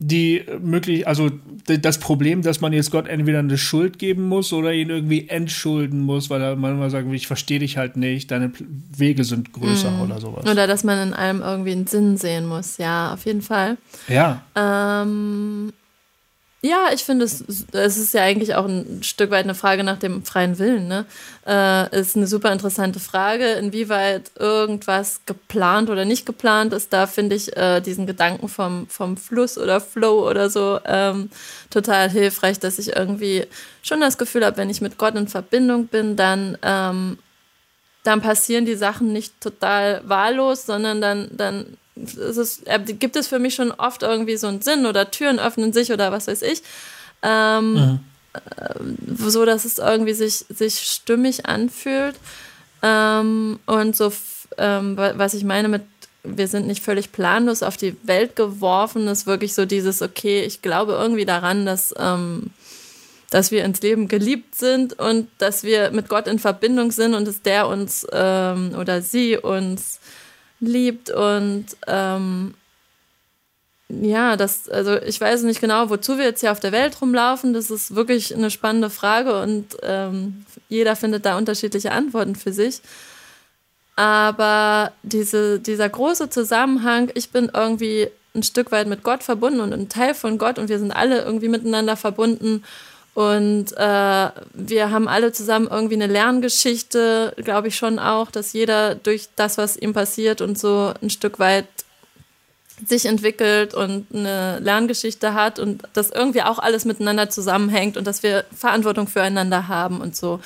die 0.00 0.44
möglich, 0.60 1.06
also 1.06 1.30
das 1.66 1.98
Problem, 1.98 2.42
dass 2.42 2.60
man 2.60 2.72
jetzt 2.72 2.90
Gott 2.90 3.06
entweder 3.06 3.38
eine 3.38 3.56
Schuld 3.56 4.00
geben 4.00 4.28
muss 4.28 4.52
oder 4.52 4.72
ihn 4.72 4.90
irgendwie 4.90 5.28
entschulden 5.28 6.00
muss, 6.00 6.30
weil 6.30 6.42
er 6.42 6.56
manchmal 6.56 6.90
sagt, 6.90 7.10
ich 7.12 7.28
verstehe 7.28 7.60
dich 7.60 7.76
halt 7.76 7.96
nicht, 7.96 8.30
deine 8.32 8.50
Wege 8.96 9.22
sind 9.22 9.52
größer 9.52 9.92
mm. 9.92 10.00
oder 10.00 10.20
sowas. 10.20 10.50
Oder 10.50 10.66
dass 10.66 10.82
man 10.82 11.08
in 11.08 11.14
allem 11.14 11.42
irgendwie 11.42 11.72
einen 11.72 11.86
Sinn 11.86 12.16
sehen 12.16 12.46
muss, 12.46 12.76
ja, 12.78 13.14
auf 13.14 13.24
jeden 13.24 13.40
Fall. 13.40 13.78
Ja. 14.08 14.42
Ähm, 14.56 15.72
ja, 16.64 16.88
ich 16.94 17.04
finde, 17.04 17.26
es, 17.26 17.44
es 17.72 17.98
ist 17.98 18.14
ja 18.14 18.22
eigentlich 18.22 18.54
auch 18.54 18.64
ein 18.64 19.02
Stück 19.02 19.30
weit 19.30 19.44
eine 19.44 19.54
Frage 19.54 19.84
nach 19.84 19.98
dem 19.98 20.24
freien 20.24 20.58
Willen. 20.58 20.88
Ne? 20.88 21.04
Äh, 21.46 22.00
ist 22.00 22.16
eine 22.16 22.26
super 22.26 22.52
interessante 22.52 23.00
Frage, 23.00 23.52
inwieweit 23.52 24.30
irgendwas 24.38 25.20
geplant 25.26 25.90
oder 25.90 26.06
nicht 26.06 26.24
geplant 26.24 26.72
ist. 26.72 26.90
Da 26.90 27.06
finde 27.06 27.36
ich 27.36 27.54
äh, 27.54 27.82
diesen 27.82 28.06
Gedanken 28.06 28.48
vom, 28.48 28.88
vom 28.88 29.18
Fluss 29.18 29.58
oder 29.58 29.78
Flow 29.78 30.26
oder 30.26 30.48
so 30.48 30.80
ähm, 30.86 31.28
total 31.68 32.08
hilfreich, 32.08 32.60
dass 32.60 32.78
ich 32.78 32.96
irgendwie 32.96 33.44
schon 33.82 34.00
das 34.00 34.16
Gefühl 34.16 34.46
habe, 34.46 34.56
wenn 34.56 34.70
ich 34.70 34.80
mit 34.80 34.96
Gott 34.96 35.16
in 35.16 35.28
Verbindung 35.28 35.88
bin, 35.88 36.16
dann, 36.16 36.56
ähm, 36.62 37.18
dann 38.04 38.22
passieren 38.22 38.64
die 38.64 38.76
Sachen 38.76 39.12
nicht 39.12 39.38
total 39.38 40.00
wahllos, 40.08 40.64
sondern 40.64 41.02
dann, 41.02 41.28
dann 41.30 41.76
es 41.96 42.36
ist, 42.36 42.66
äh, 42.66 42.80
gibt 42.80 43.16
es 43.16 43.28
für 43.28 43.38
mich 43.38 43.54
schon 43.54 43.70
oft 43.70 44.02
irgendwie 44.02 44.36
so 44.36 44.46
einen 44.46 44.62
Sinn 44.62 44.86
oder 44.86 45.10
Türen 45.10 45.38
öffnen 45.38 45.72
sich 45.72 45.92
oder 45.92 46.12
was 46.12 46.26
weiß 46.26 46.42
ich. 46.42 46.62
Ähm, 47.22 47.74
mhm. 47.74 47.98
so, 49.16 49.44
dass 49.44 49.64
es 49.64 49.78
irgendwie 49.78 50.12
sich, 50.12 50.44
sich 50.48 50.80
stimmig 50.80 51.46
anfühlt. 51.46 52.16
Ähm, 52.82 53.58
und 53.66 53.96
so, 53.96 54.12
ähm, 54.58 54.96
was 54.96 55.34
ich 55.34 55.44
meine 55.44 55.68
mit, 55.68 55.82
wir 56.22 56.48
sind 56.48 56.66
nicht 56.66 56.82
völlig 56.82 57.12
planlos 57.12 57.62
auf 57.62 57.76
die 57.76 57.96
Welt 58.02 58.34
geworfen, 58.34 59.06
ist 59.08 59.26
wirklich 59.26 59.54
so 59.54 59.64
dieses, 59.64 60.02
okay, 60.02 60.42
ich 60.42 60.62
glaube 60.62 60.92
irgendwie 60.92 61.24
daran, 61.24 61.64
dass, 61.64 61.94
ähm, 61.98 62.50
dass 63.30 63.50
wir 63.50 63.64
ins 63.64 63.80
Leben 63.82 64.08
geliebt 64.08 64.54
sind 64.54 64.98
und 64.98 65.28
dass 65.38 65.64
wir 65.64 65.90
mit 65.90 66.08
Gott 66.08 66.26
in 66.26 66.38
Verbindung 66.38 66.92
sind 66.92 67.14
und 67.14 67.26
dass 67.26 67.42
der 67.42 67.68
uns 67.68 68.06
ähm, 68.12 68.74
oder 68.78 69.00
sie 69.00 69.38
uns 69.38 70.00
liebt 70.66 71.10
und 71.10 71.66
ähm, 71.86 72.54
ja, 73.88 74.36
das, 74.36 74.68
also 74.68 75.00
ich 75.00 75.20
weiß 75.20 75.42
nicht 75.42 75.60
genau, 75.60 75.90
wozu 75.90 76.16
wir 76.18 76.24
jetzt 76.24 76.40
hier 76.40 76.52
auf 76.52 76.60
der 76.60 76.72
Welt 76.72 77.00
rumlaufen. 77.00 77.52
Das 77.52 77.70
ist 77.70 77.94
wirklich 77.94 78.34
eine 78.34 78.50
spannende 78.50 78.90
Frage 78.90 79.40
und 79.40 79.76
ähm, 79.82 80.44
jeder 80.68 80.96
findet 80.96 81.26
da 81.26 81.36
unterschiedliche 81.36 81.92
Antworten 81.92 82.34
für 82.34 82.52
sich. 82.52 82.80
Aber 83.96 84.92
diese, 85.02 85.60
dieser 85.60 85.88
große 85.88 86.30
Zusammenhang, 86.30 87.10
ich 87.14 87.30
bin 87.30 87.50
irgendwie 87.54 88.08
ein 88.34 88.42
Stück 88.42 88.72
weit 88.72 88.88
mit 88.88 89.04
Gott 89.04 89.22
verbunden 89.22 89.60
und 89.60 89.72
ein 89.72 89.88
Teil 89.88 90.14
von 90.14 90.38
Gott 90.38 90.58
und 90.58 90.68
wir 90.68 90.78
sind 90.78 90.90
alle 90.90 91.22
irgendwie 91.22 91.48
miteinander 91.48 91.96
verbunden. 91.96 92.64
Und 93.14 93.72
äh, 93.76 94.28
wir 94.52 94.90
haben 94.90 95.06
alle 95.06 95.32
zusammen 95.32 95.68
irgendwie 95.70 95.94
eine 95.94 96.08
Lerngeschichte, 96.08 97.32
glaube 97.36 97.68
ich 97.68 97.76
schon 97.76 98.00
auch, 98.00 98.32
dass 98.32 98.52
jeder 98.52 98.96
durch 98.96 99.28
das, 99.36 99.56
was 99.56 99.76
ihm 99.76 99.92
passiert 99.92 100.40
und 100.40 100.58
so 100.58 100.92
ein 101.00 101.10
Stück 101.10 101.38
weit 101.38 101.66
sich 102.86 103.06
entwickelt 103.06 103.72
und 103.72 104.06
eine 104.12 104.58
Lerngeschichte 104.58 105.34
hat 105.34 105.58
und 105.58 105.82
das 105.92 106.10
irgendwie 106.10 106.42
auch 106.42 106.58
alles 106.58 106.84
miteinander 106.84 107.30
zusammenhängt 107.30 107.96
und 107.96 108.06
dass 108.06 108.22
wir 108.22 108.44
Verantwortung 108.54 109.06
füreinander 109.06 109.68
haben 109.68 110.00
und 110.00 110.16
so. 110.16 110.40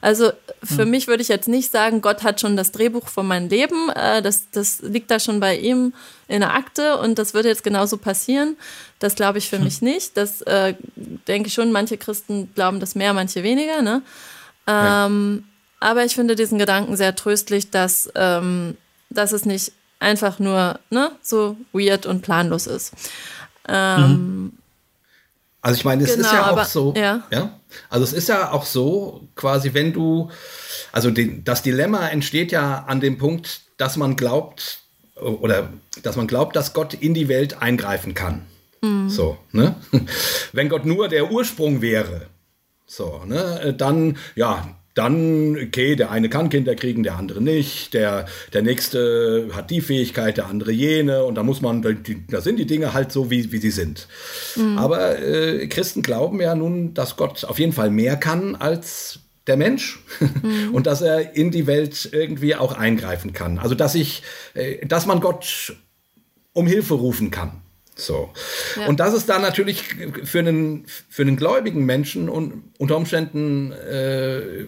Also 0.00 0.32
für 0.62 0.82
hm. 0.82 0.90
mich 0.90 1.08
würde 1.08 1.22
ich 1.22 1.28
jetzt 1.28 1.48
nicht 1.48 1.72
sagen, 1.72 2.02
Gott 2.02 2.22
hat 2.24 2.40
schon 2.40 2.56
das 2.56 2.72
Drehbuch 2.72 3.08
von 3.08 3.26
meinem 3.26 3.48
Leben. 3.48 3.88
Äh, 3.90 4.20
das, 4.20 4.50
das 4.50 4.80
liegt 4.82 5.10
da 5.10 5.18
schon 5.18 5.40
bei 5.40 5.56
ihm 5.56 5.94
in 6.28 6.40
der 6.40 6.54
Akte 6.54 6.98
und 6.98 7.18
das 7.18 7.32
würde 7.32 7.48
jetzt 7.48 7.64
genauso 7.64 7.96
passieren. 7.96 8.56
Das 8.98 9.14
glaube 9.14 9.38
ich 9.38 9.48
für 9.48 9.56
hm. 9.56 9.64
mich 9.64 9.80
nicht. 9.80 10.16
Das 10.16 10.42
äh, 10.42 10.74
denke 10.96 11.48
ich 11.48 11.54
schon, 11.54 11.72
manche 11.72 11.96
Christen 11.96 12.50
glauben 12.54 12.80
das 12.80 12.94
mehr, 12.94 13.14
manche 13.14 13.42
weniger. 13.42 13.80
Ne? 13.80 14.02
Ähm, 14.66 15.44
ja. 15.80 15.88
Aber 15.88 16.04
ich 16.04 16.14
finde 16.14 16.36
diesen 16.36 16.58
Gedanken 16.58 16.96
sehr 16.96 17.14
tröstlich, 17.14 17.70
dass, 17.70 18.10
ähm, 18.14 18.76
dass 19.10 19.32
es 19.32 19.46
nicht 19.46 19.72
einfach 20.04 20.38
nur 20.38 20.78
ne, 20.90 21.10
so 21.22 21.56
weird 21.72 22.06
und 22.06 22.22
planlos 22.22 22.66
ist. 22.66 22.92
Ähm, 23.66 24.10
mhm. 24.10 24.52
Also 25.60 25.78
ich 25.78 25.84
meine, 25.84 26.04
es 26.04 26.14
genau, 26.14 26.26
ist 26.26 26.32
ja 26.32 26.42
auch 26.42 26.48
aber, 26.48 26.64
so, 26.66 26.92
ja. 26.94 27.22
ja. 27.30 27.58
Also 27.88 28.04
es 28.04 28.12
ist 28.12 28.28
ja 28.28 28.52
auch 28.52 28.66
so, 28.66 29.26
quasi, 29.34 29.72
wenn 29.72 29.94
du, 29.94 30.30
also 30.92 31.10
die, 31.10 31.42
das 31.42 31.62
Dilemma 31.62 32.06
entsteht 32.08 32.52
ja 32.52 32.84
an 32.86 33.00
dem 33.00 33.16
Punkt, 33.16 33.62
dass 33.78 33.96
man 33.96 34.14
glaubt 34.14 34.80
oder 35.16 35.70
dass 36.02 36.16
man 36.16 36.26
glaubt, 36.26 36.54
dass 36.54 36.74
Gott 36.74 36.92
in 36.92 37.14
die 37.14 37.28
Welt 37.28 37.62
eingreifen 37.62 38.12
kann. 38.12 38.42
Mhm. 38.82 39.08
So, 39.08 39.38
ne? 39.52 39.74
Wenn 40.52 40.68
Gott 40.68 40.84
nur 40.84 41.08
der 41.08 41.30
Ursprung 41.30 41.80
wäre, 41.80 42.26
so, 42.86 43.22
ne, 43.24 43.74
dann 43.76 44.18
ja, 44.34 44.68
dann, 44.94 45.56
okay, 45.56 45.96
der 45.96 46.12
eine 46.12 46.28
kann 46.28 46.48
Kinder 46.48 46.76
kriegen, 46.76 47.02
der 47.02 47.16
andere 47.16 47.42
nicht, 47.42 47.94
der, 47.94 48.26
der 48.52 48.62
nächste 48.62 49.48
hat 49.52 49.70
die 49.70 49.80
Fähigkeit, 49.80 50.36
der 50.36 50.46
andere 50.46 50.70
jene, 50.70 51.24
und 51.24 51.34
da 51.34 51.42
muss 51.42 51.60
man, 51.60 51.82
da 52.28 52.40
sind 52.40 52.58
die 52.58 52.66
Dinge 52.66 52.94
halt 52.94 53.10
so, 53.10 53.28
wie, 53.28 53.50
wie 53.50 53.58
sie 53.58 53.72
sind. 53.72 54.06
Mhm. 54.54 54.78
Aber 54.78 55.18
äh, 55.18 55.66
Christen 55.66 56.02
glauben 56.02 56.40
ja 56.40 56.54
nun, 56.54 56.94
dass 56.94 57.16
Gott 57.16 57.44
auf 57.44 57.58
jeden 57.58 57.72
Fall 57.72 57.90
mehr 57.90 58.16
kann 58.16 58.54
als 58.54 59.18
der 59.48 59.56
Mensch 59.56 59.98
mhm. 60.20 60.70
und 60.72 60.86
dass 60.86 61.02
er 61.02 61.34
in 61.34 61.50
die 61.50 61.66
Welt 61.66 62.08
irgendwie 62.12 62.54
auch 62.54 62.72
eingreifen 62.72 63.32
kann. 63.32 63.58
Also 63.58 63.74
dass 63.74 63.96
ich, 63.96 64.22
äh, 64.54 64.86
dass 64.86 65.06
man 65.06 65.20
Gott 65.20 65.76
um 66.52 66.68
Hilfe 66.68 66.94
rufen 66.94 67.32
kann. 67.32 67.63
So. 67.96 68.30
Ja. 68.76 68.86
Und 68.86 69.00
das 69.00 69.14
ist 69.14 69.28
dann 69.28 69.42
natürlich 69.42 69.82
für 70.24 70.40
einen, 70.40 70.84
für 71.08 71.22
einen 71.22 71.36
gläubigen 71.36 71.84
Menschen 71.84 72.28
und 72.28 72.64
unter 72.78 72.96
Umständen 72.96 73.72
äh, 73.72 74.66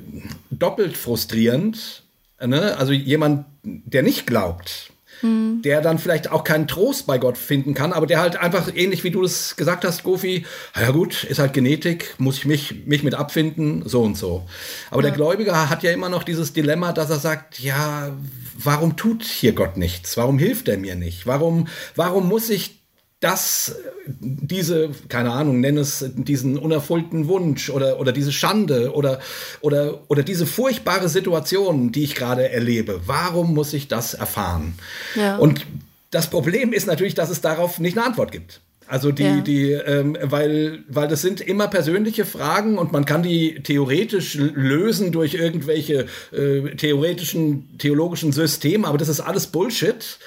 doppelt 0.50 0.96
frustrierend. 0.96 2.04
Ne? 2.44 2.76
Also 2.76 2.92
jemand, 2.92 3.46
der 3.62 4.02
nicht 4.02 4.26
glaubt, 4.26 4.92
hm. 5.20 5.62
der 5.64 5.80
dann 5.80 5.98
vielleicht 5.98 6.30
auch 6.30 6.44
keinen 6.44 6.68
Trost 6.68 7.06
bei 7.06 7.18
Gott 7.18 7.38
finden 7.38 7.74
kann, 7.74 7.92
aber 7.92 8.06
der 8.06 8.20
halt 8.20 8.36
einfach 8.36 8.70
ähnlich 8.74 9.02
wie 9.02 9.10
du 9.10 9.24
es 9.24 9.56
gesagt 9.56 9.84
hast, 9.84 10.02
Gofi, 10.02 10.44
ja 10.78 10.90
gut, 10.90 11.24
ist 11.24 11.38
halt 11.38 11.52
Genetik, 11.52 12.14
muss 12.18 12.38
ich 12.38 12.44
mich, 12.44 12.86
mich 12.86 13.02
mit 13.02 13.14
abfinden, 13.14 13.88
so 13.88 14.02
und 14.02 14.16
so. 14.16 14.46
Aber 14.90 15.02
ja. 15.02 15.08
der 15.08 15.16
Gläubiger 15.16 15.70
hat 15.70 15.82
ja 15.82 15.90
immer 15.90 16.10
noch 16.10 16.22
dieses 16.22 16.52
Dilemma, 16.52 16.92
dass 16.92 17.10
er 17.10 17.18
sagt, 17.18 17.58
ja, 17.58 18.14
warum 18.56 18.96
tut 18.96 19.24
hier 19.24 19.52
Gott 19.52 19.76
nichts? 19.76 20.16
Warum 20.16 20.38
hilft 20.38 20.68
er 20.68 20.78
mir 20.78 20.94
nicht? 20.94 21.26
Warum, 21.26 21.66
warum 21.94 22.28
muss 22.28 22.50
ich 22.50 22.85
dass 23.20 23.76
diese, 24.06 24.90
keine 25.08 25.32
Ahnung, 25.32 25.60
nenn 25.60 25.78
es 25.78 26.04
diesen 26.14 26.58
unerfüllten 26.58 27.28
Wunsch 27.28 27.70
oder, 27.70 27.98
oder 27.98 28.12
diese 28.12 28.30
Schande 28.30 28.92
oder, 28.92 29.20
oder, 29.62 30.02
oder 30.08 30.22
diese 30.22 30.44
furchtbare 30.44 31.08
Situation, 31.08 31.92
die 31.92 32.04
ich 32.04 32.14
gerade 32.14 32.50
erlebe, 32.50 33.00
warum 33.06 33.54
muss 33.54 33.72
ich 33.72 33.88
das 33.88 34.12
erfahren? 34.12 34.74
Ja. 35.14 35.38
Und 35.38 35.66
das 36.10 36.28
Problem 36.28 36.72
ist 36.72 36.86
natürlich, 36.86 37.14
dass 37.14 37.30
es 37.30 37.40
darauf 37.40 37.78
nicht 37.78 37.96
eine 37.96 38.06
Antwort 38.06 38.32
gibt. 38.32 38.60
Also 38.88 39.10
die, 39.10 39.24
ja. 39.24 39.40
die, 39.40 39.72
ähm, 39.72 40.16
weil, 40.22 40.84
weil 40.88 41.08
das 41.08 41.20
sind 41.20 41.40
immer 41.40 41.66
persönliche 41.68 42.24
Fragen 42.24 42.78
und 42.78 42.92
man 42.92 43.04
kann 43.04 43.22
die 43.22 43.60
theoretisch 43.62 44.34
lösen 44.36 45.10
durch 45.10 45.34
irgendwelche 45.34 46.06
äh, 46.32 46.76
theoretischen, 46.76 47.78
theologischen 47.78 48.30
Systeme, 48.30 48.86
aber 48.86 48.98
das 48.98 49.08
ist 49.08 49.20
alles 49.20 49.48
Bullshit, 49.48 50.18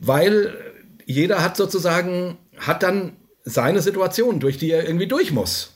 weil 0.00 0.56
jeder 1.08 1.42
hat 1.42 1.56
sozusagen, 1.56 2.36
hat 2.58 2.82
dann 2.82 3.16
seine 3.42 3.80
Situation, 3.80 4.40
durch 4.40 4.58
die 4.58 4.70
er 4.70 4.86
irgendwie 4.86 5.06
durch 5.06 5.32
muss. 5.32 5.72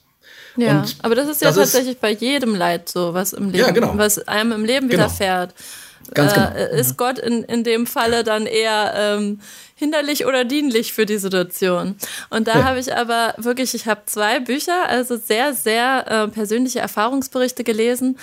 Ja, 0.57 0.81
und 0.81 0.97
aber 1.01 1.15
das 1.15 1.29
ist 1.29 1.41
ja 1.41 1.49
das 1.49 1.57
tatsächlich 1.57 1.95
ist, 1.95 2.01
bei 2.03 2.11
jedem 2.11 2.55
Leid 2.55 2.91
so, 2.91 3.15
was 3.15 3.33
im 3.33 3.47
Leben, 3.47 3.59
ja, 3.59 3.71
genau. 3.71 3.97
was 3.97 4.29
einem 4.29 4.53
im 4.53 4.65
Leben 4.67 4.89
genau. 4.89 5.05
widerfährt. 5.05 5.55
Ganz 6.13 6.35
genau. 6.35 6.49
Äh, 6.49 6.79
ist 6.79 6.99
Gott 6.99 7.19
in, 7.19 7.45
in 7.45 7.65
dem 7.65 7.87
Falle 7.87 8.25
dann 8.25 8.45
eher 8.45 8.93
ähm, 8.95 9.41
hinderlich 9.75 10.27
oder 10.27 10.45
dienlich 10.45 10.93
für 10.93 11.07
die 11.07 11.17
Situation? 11.17 11.97
Und 12.29 12.49
da 12.49 12.59
ja. 12.59 12.65
habe 12.65 12.79
ich 12.79 12.95
aber 12.95 13.35
wirklich, 13.39 13.73
ich 13.73 13.87
habe 13.87 14.03
zwei 14.05 14.39
Bücher, 14.41 14.87
also 14.89 15.17
sehr, 15.17 15.55
sehr 15.55 16.05
äh, 16.09 16.29
persönliche 16.29 16.81
Erfahrungsberichte 16.81 17.65
gelesen 17.65 18.19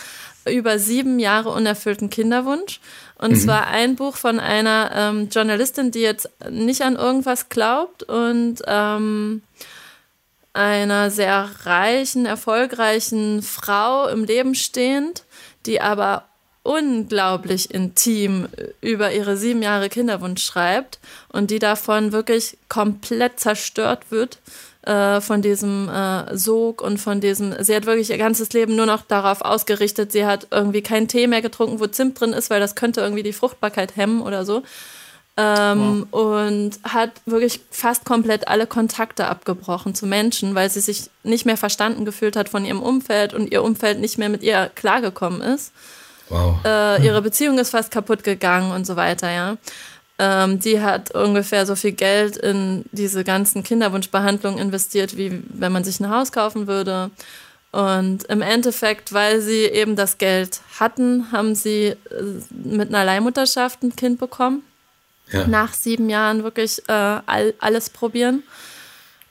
über 0.48 0.78
sieben 0.78 1.18
Jahre 1.20 1.50
unerfüllten 1.50 2.10
Kinderwunsch. 2.10 2.80
Und 3.20 3.32
mhm. 3.32 3.40
zwar 3.40 3.68
ein 3.68 3.96
Buch 3.96 4.16
von 4.16 4.40
einer 4.40 4.92
ähm, 4.96 5.30
Journalistin, 5.30 5.92
die 5.92 6.00
jetzt 6.00 6.30
nicht 6.50 6.82
an 6.82 6.96
irgendwas 6.96 7.50
glaubt 7.50 8.04
und 8.04 8.62
ähm, 8.66 9.42
einer 10.54 11.12
sehr 11.12 11.50
reichen, 11.64 12.26
erfolgreichen 12.26 13.44
Frau 13.44 14.08
im 14.08 14.24
Leben 14.24 14.56
stehend, 14.56 15.26
die 15.66 15.82
aber 15.82 16.26
unglaublich 16.64 17.74
intim 17.74 18.48
über 18.82 19.12
ihre 19.12 19.36
sieben 19.36 19.62
Jahre 19.62 19.90
Kinderwunsch 19.90 20.44
schreibt 20.44 21.00
und 21.30 21.52
die 21.52 21.60
davon 21.60 22.12
wirklich 22.14 22.58
komplett 22.70 23.40
zerstört 23.40 24.12
wird 24.12 24.40
äh, 24.84 25.20
von 25.22 25.42
diesem 25.42 25.90
äh, 25.90 26.38
Sog 26.38 26.82
und 26.82 26.98
von 27.00 27.20
diesem, 27.22 27.54
sie 27.64 27.76
hat 27.76 27.86
wirklich 27.86 28.10
ihr 28.10 28.18
ganzes 28.18 28.54
Leben 28.54 28.76
nur 28.76 28.86
noch 28.86 29.02
darauf 29.02 29.42
ausgerichtet, 29.42 30.12
sie 30.12 30.26
hat 30.26 30.48
irgendwie 30.52 30.82
keinen 30.82 31.08
Tee 31.08 31.28
mehr 31.28 31.42
getrunken, 31.42 31.80
wo 31.80 31.88
Zimt 31.88 32.20
drin 32.20 32.34
ist, 32.34 32.50
weil 32.50 32.60
das 32.60 32.76
könnte 32.76 33.02
irgendwie 33.02 33.24
die 33.24 33.34
Fruchtbarkeit 33.34 33.96
hemmen 33.96 34.22
oder 34.22 34.46
so. 34.46 34.64
Ähm, 35.38 36.08
wow. 36.12 36.44
Und 36.44 36.72
hat 36.84 37.12
wirklich 37.26 37.62
fast 37.72 38.04
komplett 38.04 38.48
alle 38.48 38.68
Kontakte 38.68 39.28
abgebrochen 39.28 39.96
zu 39.96 40.06
Menschen, 40.06 40.54
weil 40.54 40.70
sie 40.70 40.82
sich 40.82 41.10
nicht 41.24 41.46
mehr 41.46 41.56
verstanden 41.56 42.04
gefühlt 42.04 42.36
hat 42.36 42.50
von 42.50 42.66
ihrem 42.66 42.82
Umfeld 42.82 43.34
und 43.34 43.52
ihr 43.52 43.64
Umfeld 43.64 44.00
nicht 44.00 44.18
mehr 44.18 44.28
mit 44.28 44.44
ihr 44.44 44.70
klargekommen 44.76 45.42
ist. 45.42 45.72
Wow. 46.30 46.58
Äh, 46.66 47.06
ihre 47.06 47.22
Beziehung 47.22 47.58
ist 47.58 47.72
fast 47.72 47.90
kaputt 47.90 48.24
gegangen 48.24 48.72
und 48.72 48.86
so 48.86 48.96
weiter, 48.96 49.32
ja. 49.32 49.58
Ähm, 50.22 50.60
die 50.60 50.82
hat 50.82 51.16
ungefähr 51.16 51.66
so 51.66 51.76
viel 51.76 51.94
Geld 51.94 52.36
in 52.36 52.84
diese 52.92 53.24
ganzen 53.24 53.64
Kinderwunschbehandlungen 53.64 54.60
investiert, 54.60 55.16
wie 55.16 55.42
wenn 55.48 55.72
man 55.72 55.86
sich 55.86 56.02
ein 56.02 56.10
Haus 56.10 56.34
kaufen 56.34 56.68
würde. 56.68 57.10
Und 57.72 58.26
im 58.26 58.42
Endeffekt, 58.42 59.14
weil 59.14 59.40
sie 59.40 59.64
eben 59.64 59.96
das 59.96 60.18
Geld 60.18 60.60
hatten, 60.78 61.32
haben 61.32 61.56
sie 61.56 61.88
äh, 61.88 61.96
mit 62.50 62.90
einer 62.90 63.06
Leihmutterschaft 63.06 63.82
ein 63.82 63.96
Kind 63.96 64.20
bekommen. 64.20 64.64
Ja. 65.32 65.48
Nach 65.48 65.74
sieben 65.74 66.10
Jahren 66.10 66.44
wirklich 66.44 66.82
äh, 66.90 66.92
all, 66.92 67.54
alles 67.60 67.90
probieren. 67.90 68.44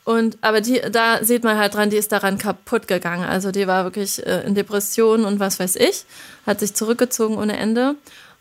Und 0.05 0.39
aber 0.41 0.63
die, 0.63 0.81
da 0.91 1.23
sieht 1.23 1.45
man 1.45 1.59
halt 1.59 1.75
dran, 1.75 1.91
die 1.91 1.99
ist 1.99 2.13
daran 2.13 2.39
kaputt 2.39 2.89
gegangen. 2.89 3.29
Also 3.29 3.51
die 3.51 3.67
war 3.67 3.85
wirklich 3.85 4.25
äh, 4.27 4.41
in 4.47 4.55
Depressionen 4.55 5.27
und 5.27 5.39
was 5.39 5.61
weiß 5.61 5.77
ich, 5.77 6.05
hat 6.47 6.61
sich 6.61 6.73
zurückgezogen 6.73 7.37
ohne 7.37 7.59
Ende. 7.59 7.95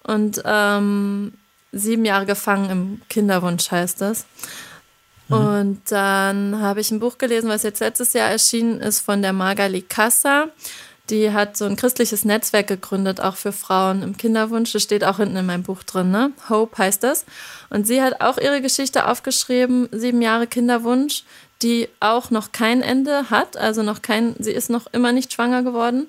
Und 0.03 0.41
ähm, 0.45 1.33
sieben 1.77 2.05
Jahre 2.05 2.25
gefangen 2.25 2.69
im 2.69 3.01
Kinderwunsch 3.09 3.71
heißt 3.71 4.01
das. 4.01 4.25
Mhm. 5.29 5.35
Und 5.35 5.81
dann 5.89 6.61
habe 6.61 6.81
ich 6.81 6.91
ein 6.91 6.99
Buch 6.99 7.17
gelesen, 7.17 7.49
was 7.49 7.63
jetzt 7.63 7.79
letztes 7.79 8.13
Jahr 8.13 8.29
erschienen 8.29 8.79
ist, 8.79 9.01
von 9.01 9.21
der 9.21 9.33
Magali 9.33 9.81
Kassa. 9.81 10.47
Die 11.09 11.31
hat 11.31 11.55
so 11.55 11.63
ein 11.63 11.77
christliches 11.77 12.25
Netzwerk 12.25 12.67
gegründet, 12.67 13.21
auch 13.21 13.37
für 13.37 13.53
Frauen 13.53 14.03
im 14.03 14.17
Kinderwunsch. 14.17 14.73
Das 14.73 14.83
steht 14.83 15.05
auch 15.05 15.17
hinten 15.17 15.37
in 15.37 15.45
meinem 15.45 15.63
Buch 15.63 15.83
drin, 15.83 16.11
ne? 16.11 16.31
Hope 16.49 16.77
heißt 16.77 17.01
das. 17.01 17.25
Und 17.69 17.87
sie 17.87 18.01
hat 18.01 18.19
auch 18.19 18.37
ihre 18.37 18.61
Geschichte 18.61 19.07
aufgeschrieben, 19.07 19.87
sieben 19.93 20.21
Jahre 20.21 20.47
Kinderwunsch, 20.47 21.23
die 21.61 21.87
auch 22.01 22.29
noch 22.29 22.51
kein 22.51 22.81
Ende 22.81 23.29
hat, 23.29 23.55
also 23.55 23.83
noch 23.83 24.01
kein, 24.01 24.35
sie 24.39 24.51
ist 24.51 24.69
noch 24.69 24.87
immer 24.91 25.13
nicht 25.13 25.31
schwanger 25.31 25.63
geworden. 25.63 26.07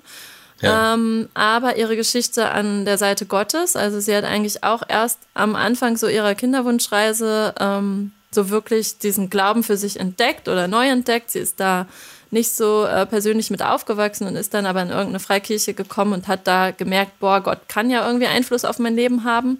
Ja. 0.61 0.93
Ähm, 0.93 1.29
aber 1.33 1.77
ihre 1.77 1.95
Geschichte 1.95 2.49
an 2.49 2.85
der 2.85 2.97
Seite 2.97 3.25
Gottes, 3.25 3.75
also 3.75 3.99
sie 3.99 4.15
hat 4.15 4.25
eigentlich 4.25 4.63
auch 4.63 4.83
erst 4.87 5.19
am 5.33 5.55
Anfang 5.55 5.95
so 5.95 6.07
ihrer 6.07 6.35
Kinderwunschreise 6.35 7.53
ähm, 7.59 8.11
so 8.31 8.49
wirklich 8.49 8.99
diesen 8.99 9.29
Glauben 9.29 9.63
für 9.63 9.77
sich 9.77 9.99
entdeckt 9.99 10.47
oder 10.47 10.67
neu 10.67 10.87
entdeckt. 10.87 11.31
Sie 11.31 11.39
ist 11.39 11.59
da 11.59 11.87
nicht 12.31 12.55
so 12.55 12.85
äh, 12.85 13.05
persönlich 13.05 13.49
mit 13.49 13.63
aufgewachsen 13.63 14.27
und 14.27 14.35
ist 14.35 14.53
dann 14.53 14.65
aber 14.65 14.81
in 14.81 14.89
irgendeine 14.89 15.19
Freikirche 15.19 15.73
gekommen 15.73 16.13
und 16.13 16.27
hat 16.27 16.45
da 16.45 16.71
gemerkt, 16.71 17.19
boah, 17.19 17.41
Gott 17.41 17.61
kann 17.67 17.89
ja 17.89 18.05
irgendwie 18.05 18.27
Einfluss 18.27 18.65
auf 18.65 18.77
mein 18.79 18.95
Leben 18.95 19.23
haben. 19.23 19.59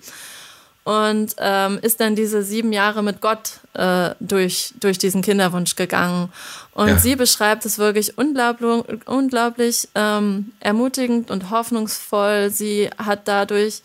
Und 0.89 1.35
ähm, 1.37 1.77
ist 1.83 1.99
dann 1.99 2.15
diese 2.15 2.41
sieben 2.41 2.73
Jahre 2.73 3.03
mit 3.03 3.21
Gott 3.21 3.59
äh, 3.75 4.15
durch, 4.19 4.73
durch 4.79 4.97
diesen 4.97 5.21
Kinderwunsch 5.21 5.75
gegangen. 5.75 6.29
Und 6.73 6.87
ja. 6.87 6.97
sie 6.97 7.15
beschreibt 7.15 7.63
es 7.67 7.77
wirklich 7.77 8.17
unglaublich, 8.17 8.85
unglaublich 9.05 9.87
ähm, 9.93 10.51
ermutigend 10.59 11.29
und 11.29 11.51
hoffnungsvoll. 11.51 12.49
Sie 12.49 12.89
hat 12.97 13.27
dadurch 13.27 13.83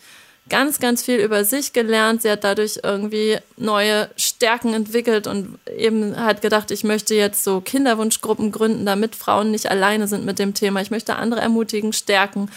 ganz, 0.49 0.79
ganz 0.79 1.03
viel 1.03 1.17
über 1.17 1.45
sich 1.45 1.73
gelernt. 1.73 2.23
Sie 2.23 2.31
hat 2.31 2.43
dadurch 2.43 2.79
irgendwie 2.81 3.37
neue 3.55 4.09
Stärken 4.17 4.73
entwickelt 4.73 5.27
und 5.27 5.59
eben 5.77 6.17
hat 6.17 6.41
gedacht, 6.41 6.71
ich 6.71 6.83
möchte 6.83 7.13
jetzt 7.13 7.43
so 7.43 7.61
Kinderwunschgruppen 7.61 8.51
gründen, 8.51 8.83
damit 8.83 9.15
Frauen 9.15 9.51
nicht 9.51 9.69
alleine 9.69 10.07
sind 10.07 10.25
mit 10.25 10.39
dem 10.39 10.55
Thema. 10.55 10.81
Ich 10.81 10.89
möchte 10.89 11.17
andere 11.17 11.41
ermutigen, 11.41 11.93
stärken. 11.93 12.49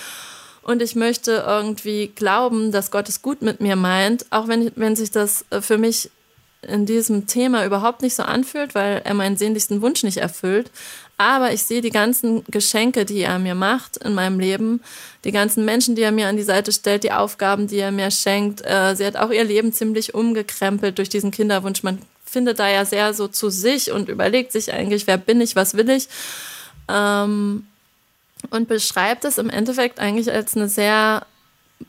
Und 0.69 0.83
ich 0.83 0.95
möchte 0.95 1.45
irgendwie 1.47 2.09
glauben, 2.14 2.73
dass 2.73 2.91
Gott 2.91 3.09
es 3.09 3.23
gut 3.23 3.41
mit 3.41 3.59
mir 3.62 3.75
meint, 3.75 4.27
auch 4.29 4.49
wenn, 4.49 4.71
wenn 4.77 4.97
sich 4.97 5.11
das 5.11 5.47
äh, 5.49 5.62
für 5.62 5.79
mich 5.79 6.11
in 6.61 6.85
diesem 6.85 7.27
Thema 7.27 7.64
überhaupt 7.64 8.03
nicht 8.03 8.14
so 8.14 8.23
anfühlt, 8.23 8.75
weil 8.75 9.01
er 9.03 9.14
meinen 9.14 9.39
sehnlichsten 9.39 9.81
Wunsch 9.81 10.03
nicht 10.03 10.19
erfüllt. 10.19 10.71
Aber 11.16 11.55
ich 11.55 11.62
sehe 11.62 11.81
die 11.81 11.89
ganzen 11.89 12.45
Geschenke, 12.51 13.07
die 13.07 13.23
er 13.23 13.39
mir 13.39 13.55
macht 13.55 13.97
in 13.97 14.12
meinem 14.12 14.39
Leben, 14.39 14.83
die 15.25 15.33
ganzen 15.33 15.64
Menschen, 15.64 15.95
die 15.95 16.03
er 16.03 16.12
mir 16.12 16.29
an 16.29 16.37
die 16.37 16.43
Seite 16.43 16.71
stellt, 16.71 17.03
die 17.03 17.12
Aufgaben, 17.12 17.66
die 17.66 17.79
er 17.79 17.91
mir 17.91 18.11
schenkt. 18.11 18.61
Äh, 18.66 18.95
sie 18.95 19.07
hat 19.07 19.16
auch 19.16 19.31
ihr 19.31 19.45
Leben 19.45 19.73
ziemlich 19.73 20.12
umgekrempelt 20.12 20.99
durch 20.99 21.09
diesen 21.09 21.31
Kinderwunsch. 21.31 21.83
Man 21.83 21.99
findet 22.27 22.59
da 22.59 22.69
ja 22.69 22.85
sehr 22.85 23.14
so 23.14 23.27
zu 23.27 23.49
sich 23.49 23.91
und 23.91 24.11
überlegt 24.11 24.53
sich 24.53 24.71
eigentlich, 24.71 25.07
wer 25.07 25.16
bin 25.16 25.41
ich, 25.41 25.57
was 25.57 25.79
will 25.79 25.89
ich. 25.89 26.09
Ähm, 26.91 27.64
und 28.51 28.68
beschreibt 28.68 29.24
es 29.24 29.39
im 29.39 29.51
Endeffekt 29.51 30.01
eigentlich 30.01 30.32
als 30.32 30.57
eine 30.57 30.68
sehr 30.68 31.26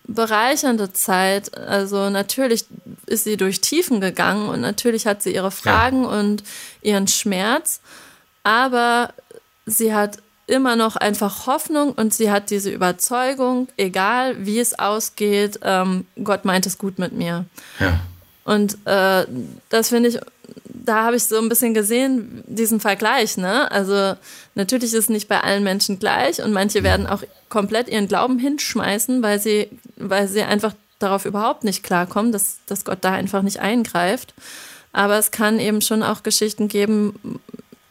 bereichernde 0.06 0.94
Zeit. 0.94 1.58
Also 1.58 2.10
natürlich 2.10 2.66
ist 3.06 3.24
sie 3.24 3.38
durch 3.38 3.62
Tiefen 3.62 4.02
gegangen 4.02 4.50
und 4.50 4.62
natürlich 4.62 5.08
hat 5.08 5.24
sie 5.24 5.34
ihre 5.34 5.52
Fragen 5.52 6.04
ja. 6.04 6.10
und 6.10 6.44
ihren 6.82 7.08
Schmerz 7.08 7.82
aber 8.44 9.14
sie 9.66 9.94
hat 9.94 10.18
immer 10.48 10.76
noch 10.76 10.96
einfach 10.96 11.46
Hoffnung 11.46 11.92
und 11.92 12.14
sie 12.14 12.32
hat 12.32 12.50
diese 12.50 12.72
Überzeugung, 12.72 13.68
egal 13.78 14.46
wie 14.46 14.60
es 14.60 14.78
ausgeht, 14.78 15.60
ähm, 15.62 16.08
Gott 16.24 16.46
meint 16.46 16.66
es 16.66 16.80
gut 16.80 16.98
mit 16.98 17.12
mir. 17.12 17.46
Ja. 17.80 18.00
Und 18.46 18.78
äh, 18.86 19.28
das 19.70 19.90
finde 19.90 20.10
ich, 20.10 20.20
da 20.90 21.04
habe 21.04 21.18
ich 21.18 21.26
so 21.26 21.38
ein 21.38 21.50
bisschen 21.50 21.76
gesehen, 21.76 22.44
diesen 22.48 22.80
Vergleich. 22.80 23.38
Ne? 23.38 23.70
Also 23.72 24.16
natürlich 24.56 24.92
ist 24.94 25.04
es 25.04 25.10
nicht 25.10 25.28
bei 25.28 25.40
allen 25.40 25.64
Menschen 25.64 26.00
gleich 26.00 26.42
und 26.42 26.52
manche 26.52 26.82
werden 26.82 27.06
auch 27.06 27.22
komplett 27.48 27.88
ihren 27.88 28.08
Glauben 28.08 28.40
hinschmeißen, 28.40 29.22
weil 29.22 29.40
sie, 29.40 29.70
weil 29.98 30.28
sie 30.28 30.42
einfach 30.42 30.74
darauf 30.98 31.26
überhaupt 31.26 31.64
nicht 31.64 31.84
klarkommen, 31.84 32.32
dass, 32.32 32.58
dass 32.66 32.86
Gott 32.86 33.00
da 33.02 33.12
einfach 33.12 33.44
nicht 33.44 33.60
eingreift. 33.60 34.34
Aber 34.92 35.20
es 35.20 35.30
kann 35.30 35.60
eben 35.60 35.82
schon 35.82 36.02
auch 36.02 36.24
Geschichten 36.24 36.68
geben, 36.68 37.40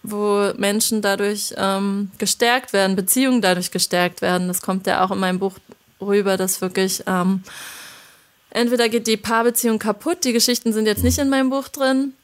wo 0.02 0.52
Menschen 0.56 1.00
dadurch 1.00 1.54
ähm, 1.56 2.10
gestärkt 2.18 2.72
werden, 2.72 2.96
Beziehungen 2.96 3.42
dadurch 3.42 3.70
gestärkt 3.70 4.22
werden. 4.22 4.48
Das 4.48 4.60
kommt 4.60 4.88
ja 4.88 5.04
auch 5.04 5.12
in 5.12 5.20
meinem 5.20 5.38
Buch 5.38 5.54
rüber, 6.00 6.36
dass 6.36 6.60
wirklich 6.60 7.04
ähm, 7.06 7.44
entweder 8.50 8.88
geht 8.88 9.06
die 9.06 9.16
Paarbeziehung 9.16 9.78
kaputt, 9.78 10.24
die 10.24 10.32
Geschichten 10.32 10.72
sind 10.72 10.86
jetzt 10.86 11.04
nicht 11.04 11.18
in 11.18 11.28
meinem 11.28 11.50
Buch 11.50 11.68
drin, 11.68 12.14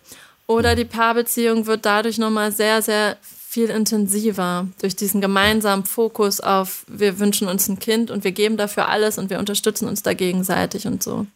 oder 0.47 0.75
die 0.75 0.85
Paarbeziehung 0.85 1.67
wird 1.67 1.87
dadurch 1.87 2.19
nochmal 2.19 2.53
sehr, 2.53 2.83
sehr 2.83 3.17
viel 3.23 3.71
intensiver 3.71 4.67
durch 4.81 4.97
diesen 4.97 5.21
gemeinsamen 5.21 5.85
Fokus 5.85 6.41
auf, 6.41 6.85
wir 6.89 7.19
wünschen 7.19 7.49
uns 7.49 7.69
ein 7.69 7.79
Kind 7.79 8.11
und 8.11 8.25
wir 8.25 8.33
geben 8.33 8.57
dafür 8.57 8.89
alles 8.89 9.17
und 9.17 9.31
wir 9.31 9.39
unterstützen 9.39 9.89
uns 9.89 10.03
da 10.03 10.13
gegenseitig 10.13 10.87
und 10.87 11.03
so. 11.03 11.27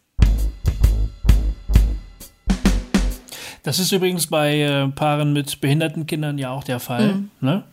Das 3.63 3.79
ist 3.79 3.91
übrigens 3.91 4.27
bei 4.27 4.61
äh, 4.61 4.87
Paaren 4.89 5.33
mit 5.33 5.61
behinderten 5.61 6.05
Kindern 6.05 6.37
ja 6.37 6.51
auch 6.51 6.63
der 6.63 6.79
Fall. 6.79 7.13
Mhm. 7.13 7.29
Ne? 7.41 7.63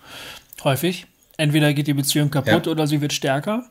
Häufig. 0.65 1.07
Entweder 1.37 1.73
geht 1.75 1.87
die 1.87 1.95
Beziehung 1.95 2.31
kaputt 2.31 2.67
ja. 2.67 2.73
oder 2.73 2.87
sie 2.87 3.01
wird 3.01 3.13
stärker. 3.13 3.65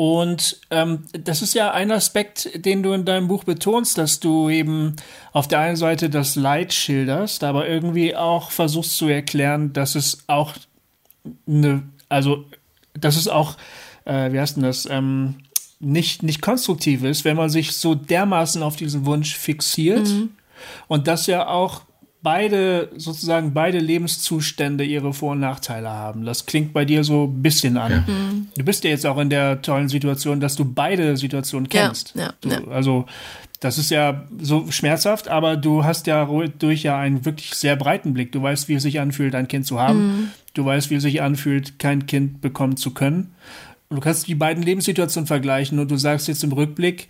Und 0.00 0.58
ähm, 0.70 1.04
das 1.12 1.42
ist 1.42 1.52
ja 1.52 1.72
ein 1.72 1.92
Aspekt, 1.92 2.64
den 2.64 2.82
du 2.82 2.94
in 2.94 3.04
deinem 3.04 3.28
Buch 3.28 3.44
betonst, 3.44 3.98
dass 3.98 4.18
du 4.18 4.48
eben 4.48 4.96
auf 5.34 5.46
der 5.46 5.58
einen 5.58 5.76
Seite 5.76 6.08
das 6.08 6.36
Leid 6.36 6.72
schilderst, 6.72 7.44
aber 7.44 7.68
irgendwie 7.68 8.16
auch 8.16 8.50
versuchst 8.50 8.96
zu 8.96 9.08
erklären, 9.08 9.74
dass 9.74 9.96
es 9.96 10.24
auch 10.26 10.54
eine, 11.46 11.82
also 12.08 12.46
dass 12.94 13.16
es 13.18 13.28
auch, 13.28 13.58
äh, 14.06 14.32
wie 14.32 14.40
heißt 14.40 14.56
denn 14.56 14.62
das, 14.62 14.86
ähm, 14.86 15.34
nicht, 15.80 16.22
nicht 16.22 16.40
konstruktiv 16.40 17.04
ist, 17.04 17.26
wenn 17.26 17.36
man 17.36 17.50
sich 17.50 17.76
so 17.76 17.94
dermaßen 17.94 18.62
auf 18.62 18.76
diesen 18.76 19.04
Wunsch 19.04 19.36
fixiert. 19.36 20.08
Mhm 20.08 20.30
und 20.88 21.08
dass 21.08 21.26
ja 21.26 21.46
auch 21.48 21.82
beide, 22.22 22.90
sozusagen 22.96 23.52
beide 23.54 23.78
Lebenszustände 23.78 24.84
ihre 24.84 25.12
Vor- 25.12 25.32
und 25.32 25.40
Nachteile 25.40 25.90
haben. 25.90 26.24
Das 26.24 26.46
klingt 26.46 26.72
bei 26.72 26.84
dir 26.84 27.04
so 27.04 27.24
ein 27.24 27.42
bisschen 27.42 27.76
an. 27.76 27.92
Ja. 27.92 27.98
Mhm. 28.06 28.48
Du 28.56 28.64
bist 28.64 28.84
ja 28.84 28.90
jetzt 28.90 29.06
auch 29.06 29.18
in 29.18 29.30
der 29.30 29.62
tollen 29.62 29.88
Situation, 29.88 30.40
dass 30.40 30.56
du 30.56 30.64
beide 30.64 31.16
Situationen 31.16 31.68
kennst. 31.68 32.14
Ja, 32.14 32.22
ja, 32.22 32.34
du, 32.40 32.48
ja. 32.48 32.68
Also, 32.68 33.06
das 33.60 33.78
ist 33.78 33.90
ja 33.90 34.26
so 34.40 34.70
schmerzhaft, 34.70 35.28
aber 35.28 35.56
du 35.56 35.84
hast 35.84 36.06
ja 36.06 36.28
durch 36.58 36.82
ja 36.82 36.98
einen 36.98 37.24
wirklich 37.24 37.54
sehr 37.54 37.76
breiten 37.76 38.14
Blick. 38.14 38.32
Du 38.32 38.42
weißt, 38.42 38.68
wie 38.68 38.74
es 38.74 38.82
sich 38.82 39.00
anfühlt, 39.00 39.34
ein 39.34 39.48
Kind 39.48 39.66
zu 39.66 39.78
haben. 39.78 40.06
Mhm. 40.06 40.30
Du 40.54 40.64
weißt, 40.64 40.90
wie 40.90 40.96
es 40.96 41.02
sich 41.02 41.22
anfühlt, 41.22 41.78
kein 41.78 42.06
Kind 42.06 42.40
bekommen 42.40 42.76
zu 42.76 42.92
können. 42.92 43.34
Und 43.88 43.96
du 43.96 44.02
kannst 44.02 44.28
die 44.28 44.34
beiden 44.34 44.62
Lebenssituationen 44.62 45.26
vergleichen 45.26 45.78
und 45.78 45.90
du 45.90 45.96
sagst 45.96 46.28
jetzt 46.28 46.44
im 46.44 46.52
Rückblick, 46.52 47.08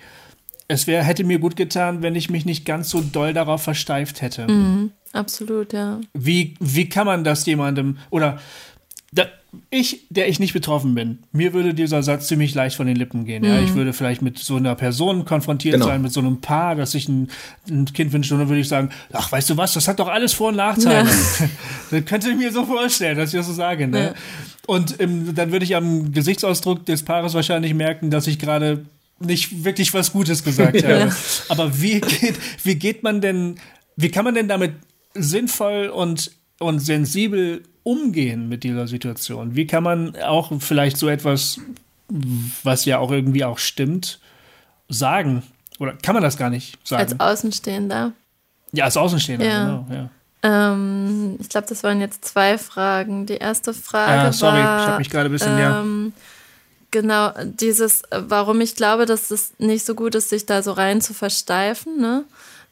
es 0.70 0.86
wär, 0.86 1.02
hätte 1.02 1.24
mir 1.24 1.40
gut 1.40 1.56
getan, 1.56 2.00
wenn 2.00 2.14
ich 2.14 2.30
mich 2.30 2.46
nicht 2.46 2.64
ganz 2.64 2.90
so 2.90 3.00
doll 3.00 3.32
darauf 3.32 3.62
versteift 3.62 4.22
hätte. 4.22 4.46
Mhm, 4.46 4.92
absolut, 5.12 5.72
ja. 5.72 6.00
Wie, 6.14 6.54
wie 6.60 6.88
kann 6.88 7.06
man 7.06 7.24
das 7.24 7.46
jemandem, 7.46 7.98
oder 8.10 8.38
da, 9.12 9.26
ich, 9.70 10.06
der 10.10 10.28
ich 10.28 10.38
nicht 10.38 10.52
betroffen 10.52 10.94
bin, 10.94 11.18
mir 11.32 11.52
würde 11.52 11.74
dieser 11.74 12.02
Satz 12.02 12.28
ziemlich 12.28 12.54
leicht 12.54 12.76
von 12.76 12.86
den 12.86 12.94
Lippen 12.96 13.24
gehen. 13.24 13.42
Mhm. 13.42 13.48
Ja, 13.48 13.60
ich 13.60 13.74
würde 13.74 13.92
vielleicht 13.92 14.22
mit 14.22 14.38
so 14.38 14.56
einer 14.56 14.74
Person 14.76 15.24
konfrontiert 15.24 15.74
genau. 15.74 15.86
sein, 15.86 16.02
mit 16.02 16.12
so 16.12 16.20
einem 16.20 16.40
Paar, 16.40 16.76
dass 16.76 16.94
ich 16.94 17.08
ein, 17.08 17.28
ein 17.68 17.86
Kind 17.86 18.12
wünsche, 18.12 18.34
und 18.34 18.40
dann 18.40 18.48
würde 18.48 18.60
ich 18.60 18.68
sagen, 18.68 18.90
ach, 19.12 19.32
weißt 19.32 19.50
du 19.50 19.56
was, 19.56 19.72
das 19.72 19.88
hat 19.88 19.98
doch 19.98 20.08
alles 20.08 20.32
Vor- 20.32 20.48
und 20.48 20.56
Nachteile. 20.56 21.08
Ja. 21.08 21.48
das 21.90 22.04
könnte 22.04 22.30
ich 22.30 22.36
mir 22.36 22.52
so 22.52 22.64
vorstellen, 22.64 23.18
dass 23.18 23.34
ich 23.34 23.38
das 23.38 23.46
so 23.46 23.52
sage. 23.52 23.88
Ne? 23.88 24.00
Ja. 24.00 24.14
Und 24.66 25.00
ähm, 25.00 25.34
dann 25.34 25.50
würde 25.50 25.64
ich 25.64 25.74
am 25.74 26.12
Gesichtsausdruck 26.12 26.86
des 26.86 27.02
Paares 27.02 27.34
wahrscheinlich 27.34 27.74
merken, 27.74 28.10
dass 28.10 28.28
ich 28.28 28.38
gerade 28.38 28.84
nicht 29.18 29.64
wirklich 29.64 29.92
was 29.92 30.12
Gutes 30.12 30.44
gesagt 30.44 30.82
habe. 30.84 30.98
Ja. 30.98 31.08
Aber 31.48 31.80
wie 31.80 32.00
geht, 32.00 32.36
wie 32.62 32.76
geht 32.76 33.02
man 33.02 33.20
denn, 33.20 33.56
wie 33.96 34.10
kann 34.10 34.24
man 34.24 34.34
denn 34.34 34.46
damit 34.46 34.74
sinnvoll 35.14 35.88
und, 35.88 36.30
und 36.58 36.80
sensibel 36.80 37.62
umgehen 37.82 38.48
mit 38.48 38.64
dieser 38.64 38.86
Situation? 38.86 39.56
Wie 39.56 39.66
kann 39.66 39.82
man 39.82 40.16
auch 40.16 40.52
vielleicht 40.60 40.96
so 40.96 41.08
etwas, 41.08 41.60
was 42.62 42.84
ja 42.84 42.98
auch 42.98 43.10
irgendwie 43.10 43.44
auch 43.44 43.58
stimmt, 43.58 44.20
sagen? 44.88 45.42
Oder 45.78 45.94
kann 45.94 46.14
man 46.14 46.22
das 46.22 46.36
gar 46.36 46.50
nicht 46.50 46.76
sagen? 46.86 47.02
Als 47.02 47.20
Außenstehender. 47.20 48.12
Ja, 48.72 48.84
als 48.84 48.96
Außenstehender, 48.96 49.46
ja. 49.46 49.64
genau, 49.64 49.86
ja. 49.90 50.10
Ähm, 50.42 51.36
ich 51.38 51.48
glaube, 51.50 51.66
das 51.68 51.82
waren 51.82 52.00
jetzt 52.00 52.24
zwei 52.24 52.56
Fragen. 52.56 53.26
Die 53.26 53.34
erste 53.34 53.74
Frage 53.74 54.24
ja, 54.24 54.32
sorry, 54.32 54.58
war, 54.58 54.80
ich 54.80 54.86
habe 54.86 54.98
mich 54.98 55.10
gerade 55.10 55.28
ein 55.28 55.32
bisschen, 55.32 55.58
ähm, 55.58 56.12
ja 56.16 56.22
Genau, 56.90 57.32
dieses, 57.44 58.02
warum 58.10 58.60
ich 58.60 58.74
glaube, 58.74 59.06
dass 59.06 59.30
es 59.30 59.52
nicht 59.58 59.86
so 59.86 59.94
gut 59.94 60.16
ist, 60.16 60.28
sich 60.28 60.46
da 60.46 60.62
so 60.62 60.72
rein 60.72 61.00
zu 61.00 61.14
versteifen, 61.14 62.00
ne? 62.00 62.24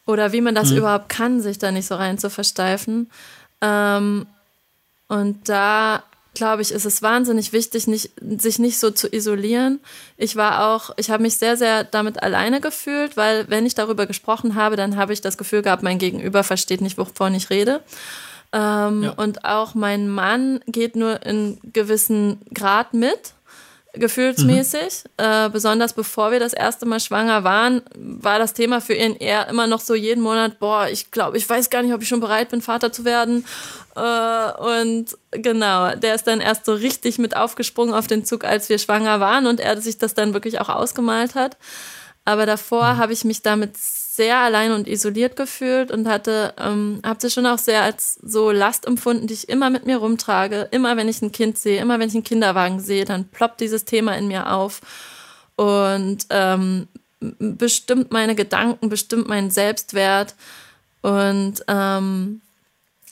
Oder 0.09 0.33
wie 0.33 0.41
man 0.41 0.55
das 0.55 0.71
mhm. 0.71 0.79
überhaupt 0.79 1.11
kann, 1.11 1.43
sich 1.43 1.59
da 1.59 1.71
nicht 1.71 1.87
so 1.87 1.95
rein 1.95 2.17
zu 2.17 2.31
versteifen. 2.31 3.11
Ähm, 3.61 4.27
und 5.07 5.49
da 5.51 6.03
glaube 6.33 6.63
ich, 6.63 6.73
ist 6.73 6.87
es 6.87 7.03
wahnsinnig 7.03 7.53
wichtig, 7.53 7.87
nicht, 7.87 8.13
sich 8.39 8.59
nicht 8.59 8.79
so 8.79 8.91
zu 8.91 9.13
isolieren. 9.13 9.81
Ich 10.17 10.35
war 10.35 10.69
auch, 10.69 10.93
ich 10.97 11.11
habe 11.11 11.23
mich 11.23 11.37
sehr, 11.37 11.59
sehr 11.59 11.85
damit 11.85 12.23
alleine 12.23 12.63
gefühlt, 12.63 13.19
weil 13.19 13.51
wenn 13.51 13.67
ich 13.67 13.75
darüber 13.75 14.07
gesprochen 14.07 14.55
habe, 14.55 14.77
dann 14.77 14.97
habe 14.97 15.13
ich 15.13 15.21
das 15.21 15.37
Gefühl 15.37 15.61
gehabt, 15.61 15.83
mein 15.83 15.99
Gegenüber 15.99 16.43
versteht 16.43 16.81
nicht, 16.81 16.97
wovon 16.97 17.35
ich 17.35 17.51
rede. 17.51 17.83
Ähm, 18.53 19.03
ja. 19.03 19.11
Und 19.11 19.45
auch 19.45 19.75
mein 19.75 20.09
Mann 20.09 20.61
geht 20.67 20.97
nur 20.97 21.27
in 21.27 21.59
gewissen 21.75 22.41
Grad 22.55 22.95
mit 22.95 23.35
gefühlsmäßig. 23.95 25.05
Mhm. 25.19 25.25
Äh, 25.25 25.51
besonders 25.51 25.93
bevor 25.93 26.31
wir 26.31 26.41
das 26.41 26.53
erste 26.53 26.87
Mal 26.87 27.01
schwanger 27.01 27.45
waren, 27.45 27.83
war 27.95 28.39
das 28.39 28.53
Thema 28.53 28.81
für 28.81 28.95
ihn 28.95 29.17
eher 29.17 29.49
immer 29.49 29.67
noch 29.67 29.81
so 29.81 29.95
jeden 29.95 30.23
Monat, 30.23 30.59
boah, 30.59 30.89
ich 30.89 31.11
glaube, 31.11 31.37
ich 31.37 31.49
weiß 31.49 31.71
gar 31.71 31.83
nicht, 31.83 31.95
ob 31.95 32.03
ich 32.03 32.09
schon 32.09 32.21
bereit 32.21 32.51
bin, 32.51 32.63
Vater 32.63 32.93
zu 32.93 33.05
werden. 33.05 33.45
Äh, 33.97 34.53
und 34.61 35.17
genau, 35.31 35.95
der 35.95 36.15
ist 36.15 36.27
dann 36.27 36.41
erst 36.41 36.65
so 36.65 36.75
richtig 36.75 37.19
mit 37.19 37.37
aufgesprungen 37.37 37.95
auf 37.95 38.07
den 38.07 38.25
Zug, 38.25 38.45
als 38.45 38.69
wir 38.69 38.79
schwanger 38.79 39.21
waren 39.21 39.47
und 39.47 39.61
er 39.61 39.81
sich 39.81 39.99
das 39.99 40.15
dann 40.15 40.35
wirklich 40.35 40.61
auch 40.61 40.69
ausgemalt 40.69 41.35
hat. 41.35 41.57
Aber 42.25 42.47
davor 42.47 42.95
mhm. 42.95 42.99
habe 42.99 43.13
ich 43.13 43.25
mich 43.25 43.43
damit 43.43 43.77
sehr 44.19 44.39
allein 44.39 44.73
und 44.73 44.89
isoliert 44.89 45.37
gefühlt 45.37 45.93
und 45.93 46.09
hatte, 46.09 46.53
ähm, 46.59 47.01
habe 47.07 47.21
sie 47.21 47.31
schon 47.31 47.47
auch 47.47 47.59
sehr 47.59 47.83
als 47.83 48.15
so 48.17 48.51
Last 48.51 48.85
empfunden, 48.85 49.29
die 49.29 49.35
ich 49.35 49.49
immer 49.49 49.71
mit 49.71 49.87
mir 49.87 49.99
rumtrage. 49.99 50.69
Immer 50.73 50.97
wenn 50.97 51.09
ich 51.09 51.23
ein 51.23 51.31
Kind 51.31 51.57
sehe, 51.57 51.81
immer 51.81 52.01
wenn 52.01 52.09
ich 52.09 52.15
einen 52.15 52.25
Kinderwagen 52.25 52.81
sehe, 52.81 53.05
dann 53.05 53.29
ploppt 53.29 53.61
dieses 53.61 53.85
Thema 53.85 54.19
in 54.19 54.27
mir 54.27 54.53
auf 54.53 54.81
und 55.55 56.27
ähm, 56.31 56.89
bestimmt 57.21 58.11
meine 58.11 58.35
Gedanken, 58.35 58.89
bestimmt 58.89 59.29
meinen 59.29 59.53
Selbstwert. 59.53 60.35
Und 61.01 61.63
ähm, 61.69 62.41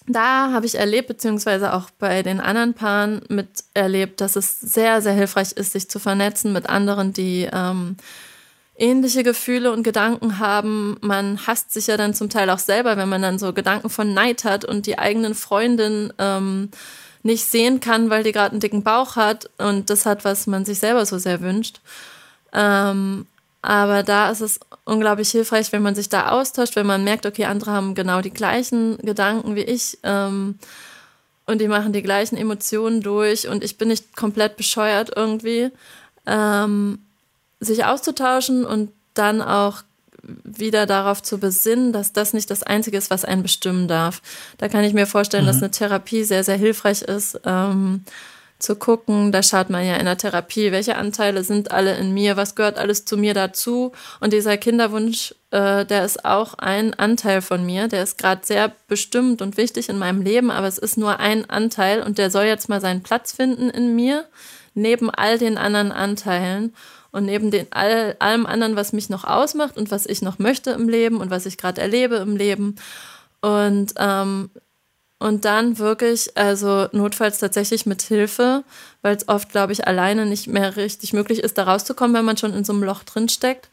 da 0.09 0.51
habe 0.53 0.67
ich 0.67 0.75
erlebt, 0.75 1.07
beziehungsweise 1.07 1.73
auch 1.73 1.91
bei 2.01 2.25
den 2.25 2.41
anderen 2.41 2.75
Paaren 2.75 3.23
miterlebt, 3.29 4.21
dass 4.21 4.35
es 4.35 4.61
sehr, 4.61 5.03
sehr 5.03 5.13
hilfreich 5.13 5.53
ist, 5.53 5.73
sich 5.73 5.89
zu 5.89 6.01
vernetzen 6.01 6.53
mit 6.53 6.69
anderen, 6.69 7.13
die 7.13 7.49
ähm, 7.53 7.97
ähnliche 8.79 9.23
Gefühle 9.23 9.73
und 9.73 9.83
Gedanken 9.83 10.39
haben. 10.39 10.97
Man 11.01 11.47
hasst 11.47 11.73
sich 11.73 11.87
ja 11.87 11.97
dann 11.97 12.15
zum 12.15 12.29
Teil 12.29 12.51
auch 12.51 12.59
selber, 12.59 12.97
wenn 12.97 13.09
man 13.09 13.23
dann 13.23 13.39
so 13.39 13.53
Gedanken 13.53 13.91
von 13.91 14.15
Neid 14.15 14.45
hat 14.45 14.65
und 14.65 14.87
die 14.87 14.99
eigenen 14.99 15.35
Freundin 15.35 16.13
ähm, 16.19 16.71
nicht 17.23 17.45
sehen 17.45 17.81
kann, 17.81 18.11
weil 18.11 18.23
die 18.23 18.33
gerade 18.33 18.53
einen 18.53 18.61
dicken 18.61 18.83
Bauch 18.83 19.17
hat 19.17 19.51
und 19.59 19.91
das 19.91 20.07
hat, 20.07 20.25
was 20.25 20.47
man 20.47 20.65
sich 20.65 20.79
selber 20.79 21.05
so 21.07 21.19
sehr 21.19 21.41
wünscht. 21.41 21.81
Ähm, 22.53 23.27
aber 23.63 24.03
da 24.03 24.31
ist 24.31 24.43
es 24.43 24.61
unglaublich 24.85 25.31
hilfreich, 25.31 25.73
wenn 25.73 25.83
man 25.83 25.97
sich 25.97 26.09
da 26.09 26.31
austauscht, 26.31 26.77
wenn 26.77 26.87
man 26.87 27.03
merkt, 27.03 27.27
okay, 27.27 27.47
andere 27.47 27.73
haben 27.73 27.95
genau 27.95 28.21
die 28.21 28.31
gleichen 28.31 28.97
Gedanken 28.99 29.57
wie 29.57 29.63
ich 29.63 29.99
ähm, 30.05 30.59
und 31.47 31.61
die 31.61 31.69
machen 31.69 31.93
die 31.93 32.03
gleichen 32.03 32.37
Emotionen 32.37 33.01
durch 33.01 33.49
und 33.49 33.65
ich 33.65 33.77
bin 33.77 33.89
nicht 33.89 34.15
komplett 34.17 34.57
bescheuert 34.57 35.11
irgendwie. 35.17 35.71
Ähm, 36.27 36.99
sich 37.61 37.85
auszutauschen 37.85 38.65
und 38.65 38.91
dann 39.15 39.41
auch 39.41 39.83
wieder 40.23 40.87
darauf 40.87 41.23
zu 41.23 41.39
besinnen, 41.39 41.93
dass 41.93 42.13
das 42.13 42.33
nicht 42.33 42.51
das 42.51 42.63
Einzige 42.63 42.99
ist, 42.99 43.11
was 43.11 43.25
einen 43.25 43.43
bestimmen 43.43 43.89
darf. 43.89 44.23
Da 44.59 44.69
kann 44.69 44.85
ich 44.85 44.93
mir 44.93 45.07
vorstellen, 45.07 45.45
mhm. 45.45 45.49
dass 45.49 45.63
eine 45.63 45.71
Therapie 45.71 46.25
sehr, 46.25 46.45
sehr 46.45 46.57
hilfreich 46.57 47.03
ist, 47.03 47.41
ähm, 47.45 48.05
zu 48.59 48.77
gucken. 48.77 49.33
Da 49.33 49.43
schaut 49.43 49.71
man 49.71 49.85
ja 49.85 49.97
in 49.97 50.07
der 50.07 50.17
Therapie, 50.17 50.73
welche 50.73 50.97
Anteile 50.97 51.45
sind 51.45 51.71
alle 51.71 51.97
in 51.97 52.15
mir, 52.15 52.37
was 52.37 52.55
gehört 52.55 52.79
alles 52.79 53.05
zu 53.05 53.17
mir 53.17 53.35
dazu. 53.35 53.93
Und 54.21 54.33
dieser 54.33 54.57
Kinderwunsch, 54.57 55.35
äh, 55.51 55.85
der 55.85 56.05
ist 56.05 56.25
auch 56.25 56.55
ein 56.55 56.95
Anteil 56.95 57.43
von 57.43 57.65
mir. 57.65 57.89
Der 57.89 58.03
ist 58.03 58.19
gerade 58.19 58.47
sehr 58.47 58.73
bestimmt 58.89 59.43
und 59.43 59.57
wichtig 59.57 59.89
in 59.89 59.99
meinem 59.99 60.23
Leben, 60.23 60.51
aber 60.51 60.67
es 60.67 60.79
ist 60.79 60.97
nur 60.97 61.21
ein 61.21 61.49
Anteil 61.51 62.03
und 62.03 62.19
der 62.19 62.31
soll 62.31 62.45
jetzt 62.45 62.69
mal 62.69 62.81
seinen 62.81 63.03
Platz 63.03 63.33
finden 63.33 63.69
in 63.69 63.95
mir, 63.95 64.25
neben 64.75 65.11
all 65.11 65.39
den 65.39 65.59
anderen 65.59 65.93
Anteilen. 65.93 66.75
Und 67.13 67.25
neben 67.25 67.51
den, 67.51 67.67
all, 67.71 68.17
allem 68.19 68.47
anderen, 68.47 68.77
was 68.77 68.93
mich 68.93 69.09
noch 69.09 69.25
ausmacht 69.25 69.77
und 69.77 69.91
was 69.91 70.07
ich 70.07 70.23
noch 70.23 70.39
möchte 70.39 70.71
im 70.71 70.89
Leben 70.89 71.19
und 71.19 71.31
was 71.31 71.47
ich 71.47 71.57
gerade 71.57 71.81
erlebe 71.81 72.17
im 72.17 72.37
Leben. 72.37 72.77
Und, 73.41 73.95
ähm, 73.99 74.51
und 75.19 75.45
dann 75.45 75.79
wirklich, 75.79 76.37
also 76.37 76.89
notfalls 76.93 77.39
tatsächlich 77.39 77.87
mit 77.87 78.03
Hilfe, 78.03 78.65
weil 79.03 79.17
es 79.17 79.29
oft, 79.29 79.51
glaube 79.51 79.73
ich, 79.73 79.87
alleine 79.87 80.27
nicht 80.27 80.47
mehr 80.47 80.77
richtig 80.77 81.13
möglich 81.13 81.41
ist, 81.41 81.57
da 81.57 81.65
rauszukommen, 81.65 82.15
wenn 82.15 82.25
man 82.25 82.37
schon 82.37 82.53
in 82.53 82.65
so 82.65 82.73
einem 82.73 82.83
Loch 82.83 83.03
drin 83.03 83.29
steckt. 83.29 83.69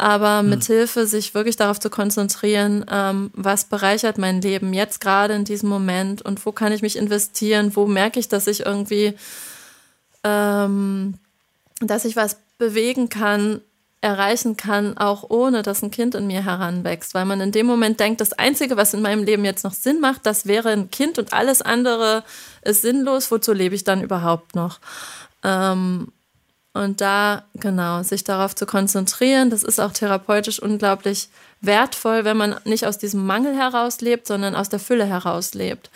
Aber 0.00 0.38
hm. 0.38 0.48
mit 0.48 0.64
Hilfe 0.64 1.06
sich 1.06 1.34
wirklich 1.34 1.56
darauf 1.56 1.78
zu 1.78 1.90
konzentrieren, 1.90 2.86
ähm, 2.90 3.30
was 3.34 3.66
bereichert 3.66 4.16
mein 4.16 4.40
Leben 4.40 4.72
jetzt 4.72 5.00
gerade 5.00 5.34
in 5.34 5.44
diesem 5.44 5.68
Moment 5.68 6.22
und 6.22 6.44
wo 6.46 6.52
kann 6.52 6.72
ich 6.72 6.80
mich 6.80 6.96
investieren, 6.96 7.76
wo 7.76 7.86
merke 7.86 8.18
ich, 8.18 8.28
dass 8.28 8.46
ich 8.46 8.64
irgendwie, 8.64 9.14
ähm, 10.24 11.14
dass 11.80 12.06
ich 12.06 12.16
was 12.16 12.38
bewegen 12.60 13.08
kann, 13.08 13.60
erreichen 14.00 14.56
kann, 14.56 14.96
auch 14.96 15.28
ohne 15.28 15.62
dass 15.62 15.82
ein 15.82 15.90
Kind 15.90 16.14
in 16.14 16.28
mir 16.28 16.44
heranwächst, 16.44 17.12
weil 17.12 17.24
man 17.24 17.40
in 17.40 17.52
dem 17.52 17.66
Moment 17.66 17.98
denkt, 17.98 18.20
das 18.20 18.32
Einzige, 18.32 18.76
was 18.76 18.94
in 18.94 19.02
meinem 19.02 19.24
Leben 19.24 19.44
jetzt 19.44 19.64
noch 19.64 19.74
Sinn 19.74 20.00
macht, 20.00 20.24
das 20.24 20.46
wäre 20.46 20.70
ein 20.70 20.90
Kind 20.90 21.18
und 21.18 21.32
alles 21.32 21.60
andere 21.60 22.22
ist 22.62 22.82
sinnlos, 22.82 23.30
wozu 23.30 23.52
lebe 23.52 23.74
ich 23.74 23.84
dann 23.84 24.02
überhaupt 24.02 24.54
noch? 24.54 24.78
Ähm, 25.42 26.12
und 26.72 27.00
da, 27.00 27.42
genau, 27.54 28.02
sich 28.02 28.22
darauf 28.22 28.54
zu 28.54 28.64
konzentrieren, 28.64 29.50
das 29.50 29.64
ist 29.64 29.80
auch 29.80 29.92
therapeutisch 29.92 30.62
unglaublich 30.62 31.28
wertvoll, 31.60 32.24
wenn 32.24 32.36
man 32.36 32.56
nicht 32.64 32.86
aus 32.86 32.96
diesem 32.96 33.26
Mangel 33.26 33.56
heraus 33.56 34.00
lebt, 34.00 34.26
sondern 34.26 34.54
aus 34.54 34.68
der 34.68 34.78
Fülle 34.78 35.04
heraus 35.04 35.52
lebt. 35.54 35.90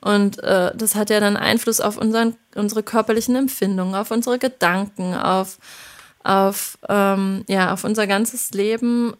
Und 0.00 0.38
äh, 0.44 0.70
das 0.76 0.94
hat 0.94 1.10
ja 1.10 1.18
dann 1.18 1.36
Einfluss 1.36 1.80
auf 1.80 1.96
unseren, 1.96 2.36
unsere 2.54 2.84
körperlichen 2.84 3.34
Empfindungen, 3.34 3.96
auf 3.96 4.10
unsere 4.12 4.38
Gedanken, 4.38 5.14
auf 5.14 5.58
auf, 6.28 6.78
ähm, 6.88 7.44
ja, 7.48 7.72
auf 7.72 7.84
unser 7.84 8.06
ganzes 8.06 8.50
Leben, 8.50 9.14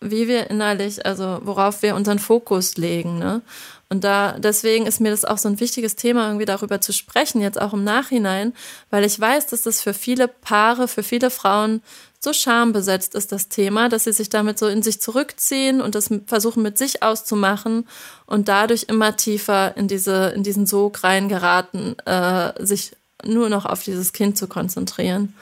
wie 0.00 0.28
wir 0.28 0.50
innerlich, 0.50 1.06
also 1.06 1.40
worauf 1.42 1.82
wir 1.82 1.94
unseren 1.94 2.18
Fokus 2.18 2.76
legen. 2.76 3.18
Ne? 3.18 3.40
Und 3.88 4.04
da, 4.04 4.36
deswegen 4.38 4.86
ist 4.86 5.00
mir 5.00 5.10
das 5.10 5.24
auch 5.24 5.38
so 5.38 5.48
ein 5.48 5.60
wichtiges 5.60 5.96
Thema, 5.96 6.26
irgendwie 6.26 6.44
darüber 6.44 6.80
zu 6.80 6.92
sprechen, 6.92 7.40
jetzt 7.40 7.60
auch 7.60 7.72
im 7.72 7.84
Nachhinein, 7.84 8.52
weil 8.90 9.04
ich 9.04 9.18
weiß, 9.18 9.46
dass 9.46 9.62
das 9.62 9.80
für 9.80 9.94
viele 9.94 10.28
Paare, 10.28 10.88
für 10.88 11.02
viele 11.02 11.30
Frauen 11.30 11.82
so 12.20 12.32
schambesetzt 12.32 13.14
ist, 13.14 13.32
das 13.32 13.48
Thema, 13.48 13.88
dass 13.88 14.04
sie 14.04 14.12
sich 14.12 14.28
damit 14.28 14.58
so 14.58 14.66
in 14.66 14.82
sich 14.82 15.00
zurückziehen 15.00 15.80
und 15.80 15.94
das 15.94 16.10
versuchen 16.26 16.62
mit 16.62 16.78
sich 16.78 17.02
auszumachen 17.02 17.88
und 18.26 18.48
dadurch 18.48 18.84
immer 18.88 19.16
tiefer 19.16 19.76
in 19.76 19.88
diese, 19.88 20.32
in 20.36 20.42
diesen 20.42 20.66
Sog 20.66 21.02
reingeraten, 21.02 21.98
äh, 22.06 22.64
sich 22.64 22.92
nur 23.24 23.48
noch 23.48 23.66
auf 23.66 23.82
dieses 23.82 24.12
Kind 24.12 24.38
zu 24.38 24.46
konzentrieren. 24.46 25.34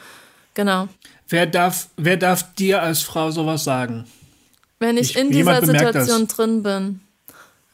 Genau. 0.55 0.89
Wer 1.29 1.47
darf, 1.47 1.89
wer 1.97 2.17
darf 2.17 2.55
dir 2.55 2.83
als 2.83 3.03
Frau 3.03 3.31
sowas 3.31 3.65
sagen? 3.65 4.07
Wenn 4.79 4.97
ich, 4.97 5.11
ich 5.11 5.19
in 5.19 5.31
dieser 5.31 5.65
Situation 5.65 6.27
das. 6.27 6.37
drin 6.37 6.63
bin. 6.63 7.01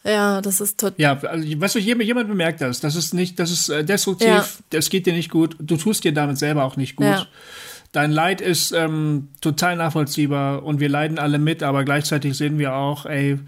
Ja, 0.04 0.40
das 0.40 0.60
ist 0.60 0.78
total. 0.78 0.94
Ja, 0.98 1.18
also, 1.18 1.60
weißt 1.60 1.74
du, 1.74 1.78
jemand, 1.80 2.06
jemand 2.06 2.28
bemerkt 2.28 2.60
das. 2.60 2.80
Das 2.80 2.94
ist 2.94 3.12
nicht, 3.12 3.38
das 3.40 3.50
ist 3.50 3.68
äh, 3.68 3.84
destruktiv, 3.84 4.28
ja. 4.28 4.46
das 4.70 4.88
geht 4.88 5.06
dir 5.06 5.12
nicht 5.12 5.30
gut. 5.30 5.56
Du 5.58 5.76
tust 5.76 6.04
dir 6.04 6.12
damit 6.12 6.38
selber 6.38 6.64
auch 6.64 6.76
nicht 6.76 6.94
gut. 6.94 7.06
Ja. 7.06 7.26
Dein 7.96 8.12
Leid 8.12 8.42
ist 8.42 8.72
ähm, 8.72 9.28
total 9.40 9.76
nachvollziehbar 9.76 10.62
und 10.62 10.80
wir 10.80 10.90
leiden 10.90 11.18
alle 11.18 11.38
mit, 11.38 11.62
aber 11.62 11.82
gleichzeitig 11.82 12.36
sehen 12.36 12.58
wir 12.58 12.74
auch, 12.74 13.06
ey, 13.06 13.38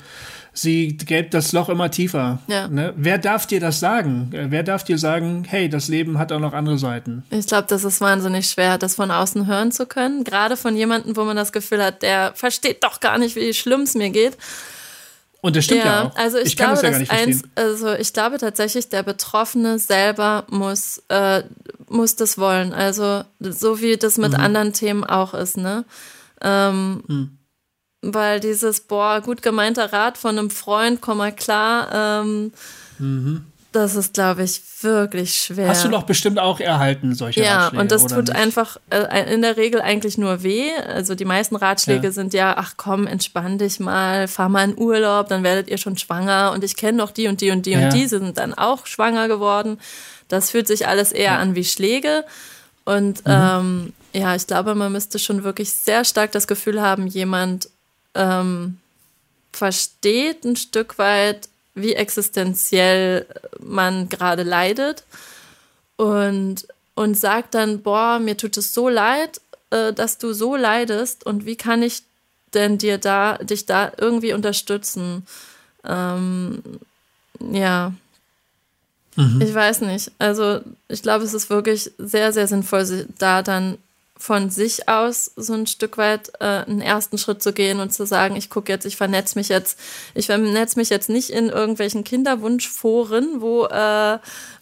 sie 0.55 0.97
gräbt 0.97 1.35
das 1.35 1.53
Loch 1.53 1.69
immer 1.69 1.91
tiefer. 1.91 2.39
Ja. 2.47 2.67
Ne? 2.67 2.95
Wer 2.97 3.19
darf 3.19 3.45
dir 3.45 3.61
das 3.61 3.79
sagen? 3.79 4.31
Äh, 4.33 4.47
wer 4.49 4.63
darf 4.63 4.85
dir 4.85 4.97
sagen, 4.97 5.45
hey, 5.47 5.69
das 5.69 5.89
Leben 5.89 6.19
hat 6.19 6.33
auch 6.33 6.41
noch 6.41 6.55
andere 6.55 6.79
Seiten? 6.79 7.25
Ich 7.29 7.47
glaube, 7.47 7.67
das 7.69 7.85
ist 7.85 8.01
wahnsinnig 8.01 8.47
schwer, 8.49 8.79
das 8.79 8.95
von 8.95 9.11
außen 9.11 9.47
hören 9.47 9.71
zu 9.71 9.85
können. 9.85 10.25
Gerade 10.25 10.57
von 10.57 10.75
jemandem, 10.75 11.15
wo 11.15 11.25
man 11.25 11.37
das 11.37 11.53
Gefühl 11.53 11.85
hat, 11.85 12.01
der 12.01 12.33
versteht 12.35 12.83
doch 12.83 13.01
gar 13.01 13.19
nicht, 13.19 13.37
wie 13.37 13.53
schlimm 13.53 13.83
es 13.83 13.97
mir 13.97 14.09
geht. 14.09 14.39
Und 15.41 15.55
das 15.55 15.65
stimmt 15.65 15.85
ja, 15.85 15.87
ja 15.87 16.09
auch. 16.09 16.17
Also 16.17 16.39
ich, 16.39 16.47
ich 16.47 16.57
glaube, 16.57 16.83
ja 16.83 16.91
eins, 17.11 17.43
also 17.55 17.93
ich 17.93 18.13
glaube 18.13 18.39
tatsächlich, 18.39 18.89
der 18.89 19.03
Betroffene 19.03 19.79
selber 19.79 20.45
muss, 20.51 21.03
äh, 21.09 21.45
muss 21.89 22.17
das 22.17 22.39
wollen. 22.39 22.73
Also 22.73 23.23
so 23.39 23.81
wie 23.81 23.97
das 23.97 24.19
mit 24.19 24.33
mhm. 24.33 24.41
anderen 24.41 24.73
Themen 24.73 25.05
auch 25.05 25.35
ist, 25.35 25.57
ne? 25.57 25.85
Ähm, 26.41 27.03
mhm 27.07 27.39
weil 28.03 28.41
dieses, 28.41 28.81
boah, 28.81 29.21
gut 29.21 29.43
gemeinter 29.43 29.93
Rat 29.93 30.19
von 30.19 30.39
einem 30.39 30.51
Freund, 30.51 31.01
komm 31.01 31.19
mal 31.19 31.35
klar, 31.35 32.23
ähm, 32.23 32.53
mhm. 32.99 33.47
Das 33.73 33.97
ist, 33.97 34.15
glaube 34.15 34.45
ich, 34.45 34.63
wirklich 34.81 35.35
schwer. 35.35 35.69
Hast 35.69 35.85
du 35.85 35.89
doch 35.89 36.05
bestimmt 36.05 36.39
auch 36.39 36.59
erhalten, 36.59 37.15
solche 37.15 37.43
ja, 37.43 37.65
Ratschläge. 37.65 37.77
Ja, 37.77 37.83
und 37.83 37.93
das 37.93 38.07
tut 38.07 38.29
nicht? 38.29 38.37
einfach 38.37 38.79
äh, 38.89 39.33
in 39.33 39.43
der 39.43 39.59
Regel 39.59 39.83
eigentlich 39.83 40.17
nur 40.17 40.43
weh. 40.43 40.71
Also 40.87 41.15
die 41.15 41.27
meisten 41.27 41.55
Ratschläge 41.55 42.07
ja. 42.07 42.13
sind 42.13 42.33
ja, 42.33 42.55
ach 42.57 42.75
komm, 42.79 43.07
entspann 43.07 43.59
dich 43.59 43.79
mal, 43.79 44.27
fahr 44.27 44.49
mal 44.49 44.65
in 44.65 44.79
Urlaub, 44.79 45.29
dann 45.29 45.43
werdet 45.43 45.69
ihr 45.69 45.77
schon 45.77 45.99
schwanger. 45.99 46.53
Und 46.55 46.65
ich 46.65 46.77
kenne 46.77 46.99
doch 46.99 47.11
die 47.11 47.29
und 47.29 47.43
die 47.43 47.51
und 47.51 47.67
die 47.67 47.73
ja. 47.73 47.85
und 47.85 47.93
die 47.93 48.07
sind 48.07 48.39
dann 48.39 48.55
auch 48.55 48.87
schwanger 48.87 49.29
geworden. 49.29 49.79
Das 50.29 50.51
fühlt 50.51 50.67
sich 50.67 50.89
alles 50.89 51.13
eher 51.13 51.39
an 51.39 51.55
wie 51.55 51.65
Schläge. 51.65 52.25
Und 52.85 53.27
mhm. 53.27 53.33
ähm, 53.33 53.93
ja, 54.15 54.35
ich 54.35 54.47
glaube, 54.47 54.75
man 54.75 54.93
müsste 54.93 55.19
schon 55.19 55.45
wirklich 55.45 55.75
sehr 55.75 56.07
stark 56.07 56.33
das 56.33 56.47
Gefühl 56.47 56.81
haben, 56.81 57.07
jemand 57.07 57.69
ähm, 58.15 58.79
versteht 59.53 60.45
ein 60.45 60.57
Stück 60.57 60.99
weit, 60.99 61.51
wie 61.81 61.95
existenziell 61.95 63.27
man 63.61 64.09
gerade 64.09 64.43
leidet 64.43 65.05
und, 65.97 66.67
und 66.95 67.19
sagt 67.19 67.55
dann, 67.55 67.83
boah, 67.83 68.19
mir 68.19 68.37
tut 68.37 68.57
es 68.57 68.75
so 68.75 68.89
leid, 68.89 69.41
äh, 69.71 69.93
dass 69.93 70.19
du 70.19 70.33
so 70.33 70.57
leidest 70.57 71.25
und 71.25 71.47
wie 71.47 71.57
kann 71.57 71.83
ich 71.83 72.03
denn 72.55 72.79
dir 72.79 72.99
da, 72.99 73.39
dich 73.39 73.67
da 73.67 73.93
irgendwie 73.97 74.33
unterstützen? 74.33 75.27
Ähm, 75.85 76.63
ja. 77.53 77.93
Mhm. 79.17 79.41
Ich 79.41 79.53
weiß 79.53 79.83
nicht. 79.83 80.13
Also 80.19 80.61
ich 80.89 81.03
glaube, 81.03 81.25
es 81.25 81.35
ist 81.35 81.51
wirklich 81.51 81.91
sehr, 81.99 82.33
sehr 82.33 82.47
sinnvoll, 82.47 83.07
da 83.19 83.43
dann 83.43 83.79
von 84.19 84.51
sich 84.51 84.89
aus 84.89 85.31
so 85.37 85.55
ein 85.55 85.67
Stück 85.67 85.97
weit 85.97 86.33
äh, 86.41 86.45
einen 86.45 86.81
ersten 86.81 87.19
Schritt 87.19 87.43
zu 87.43 87.53
gehen 87.53 87.81
und 87.81 87.93
zu 87.93 88.05
sagen, 88.05 88.37
ich 88.37 88.51
gucke 88.51 88.73
jetzt, 88.73 88.85
ich 88.85 88.97
vernetze 88.97 89.39
mich 89.39 89.49
jetzt, 89.49 89.79
ich 90.15 90.27
vernetze 90.27 90.79
mich 90.79 90.91
jetzt 90.91 91.09
nicht 91.09 91.31
in 91.31 91.49
irgendwelchen 91.49 92.05
Kinderwunschforen, 92.05 93.41
wo 93.41 93.67
äh, 93.67 94.19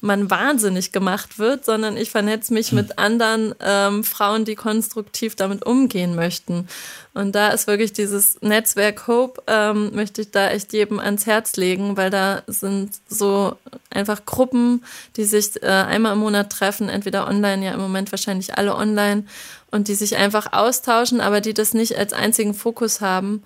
man 0.07 0.31
wahnsinnig 0.31 0.93
gemacht 0.93 1.39
wird, 1.39 1.65
sondern 1.65 1.97
ich 1.97 2.11
vernetze 2.11 2.55
mich 2.55 2.73
mit 2.73 2.99
anderen 2.99 3.55
ähm, 3.61 4.05
Frauen, 4.05 4.45
die 4.45 4.55
konstruktiv 4.55 5.37
damit 5.37 5.67
umgehen 5.67 6.15
möchten. 6.15 6.69
Und 7.13 7.35
da 7.35 7.49
ist 7.49 7.67
wirklich 7.67 7.93
dieses 7.93 8.41
Netzwerk 8.43 9.07
Hope, 9.07 9.43
ähm, 9.47 9.95
möchte 9.95 10.23
ich 10.23 10.31
da 10.31 10.51
echt 10.51 10.73
jedem 10.73 10.99
ans 10.99 11.27
Herz 11.27 11.57
legen, 11.57 11.97
weil 11.97 12.11
da 12.11 12.43
sind 12.47 12.93
so 13.09 13.57
einfach 13.91 14.25
Gruppen, 14.27 14.85
die 15.17 15.25
sich 15.25 15.63
äh, 15.63 15.67
einmal 15.67 16.13
im 16.13 16.19
Monat 16.21 16.51
treffen, 16.51 16.89
entweder 16.89 17.27
online, 17.27 17.65
ja 17.65 17.73
im 17.73 17.81
Moment 17.81 18.13
wahrscheinlich 18.13 18.57
alle 18.57 18.75
online, 18.75 19.25
und 19.71 19.89
die 19.89 19.95
sich 19.95 20.17
einfach 20.17 20.53
austauschen, 20.53 21.21
aber 21.21 21.41
die 21.41 21.55
das 21.55 21.75
nicht 21.75 21.97
als 21.97 22.13
einzigen 22.13 22.55
Fokus 22.55 23.01
haben. 23.01 23.43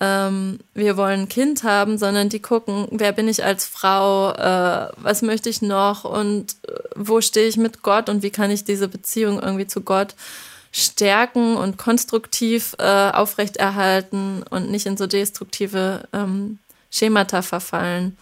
Ähm, 0.00 0.60
wir 0.74 0.96
wollen 0.96 1.22
ein 1.22 1.28
Kind 1.28 1.64
haben, 1.64 1.98
sondern 1.98 2.28
die 2.28 2.40
gucken, 2.40 2.86
wer 2.92 3.12
bin 3.12 3.26
ich 3.26 3.44
als 3.44 3.66
Frau, 3.66 4.32
äh, 4.32 4.92
was 4.96 5.22
möchte 5.22 5.48
ich 5.48 5.60
noch 5.60 6.04
und 6.04 6.54
äh, 6.68 6.72
wo 6.94 7.20
stehe 7.20 7.48
ich 7.48 7.56
mit 7.56 7.82
Gott 7.82 8.08
und 8.08 8.22
wie 8.22 8.30
kann 8.30 8.50
ich 8.50 8.64
diese 8.64 8.86
Beziehung 8.86 9.40
irgendwie 9.40 9.66
zu 9.66 9.80
Gott 9.80 10.14
stärken 10.70 11.56
und 11.56 11.78
konstruktiv 11.78 12.76
äh, 12.78 13.10
aufrechterhalten 13.10 14.44
und 14.48 14.70
nicht 14.70 14.86
in 14.86 14.96
so 14.96 15.06
destruktive 15.06 16.06
ähm, 16.12 16.58
Schemata 16.90 17.42
verfallen. 17.42 18.16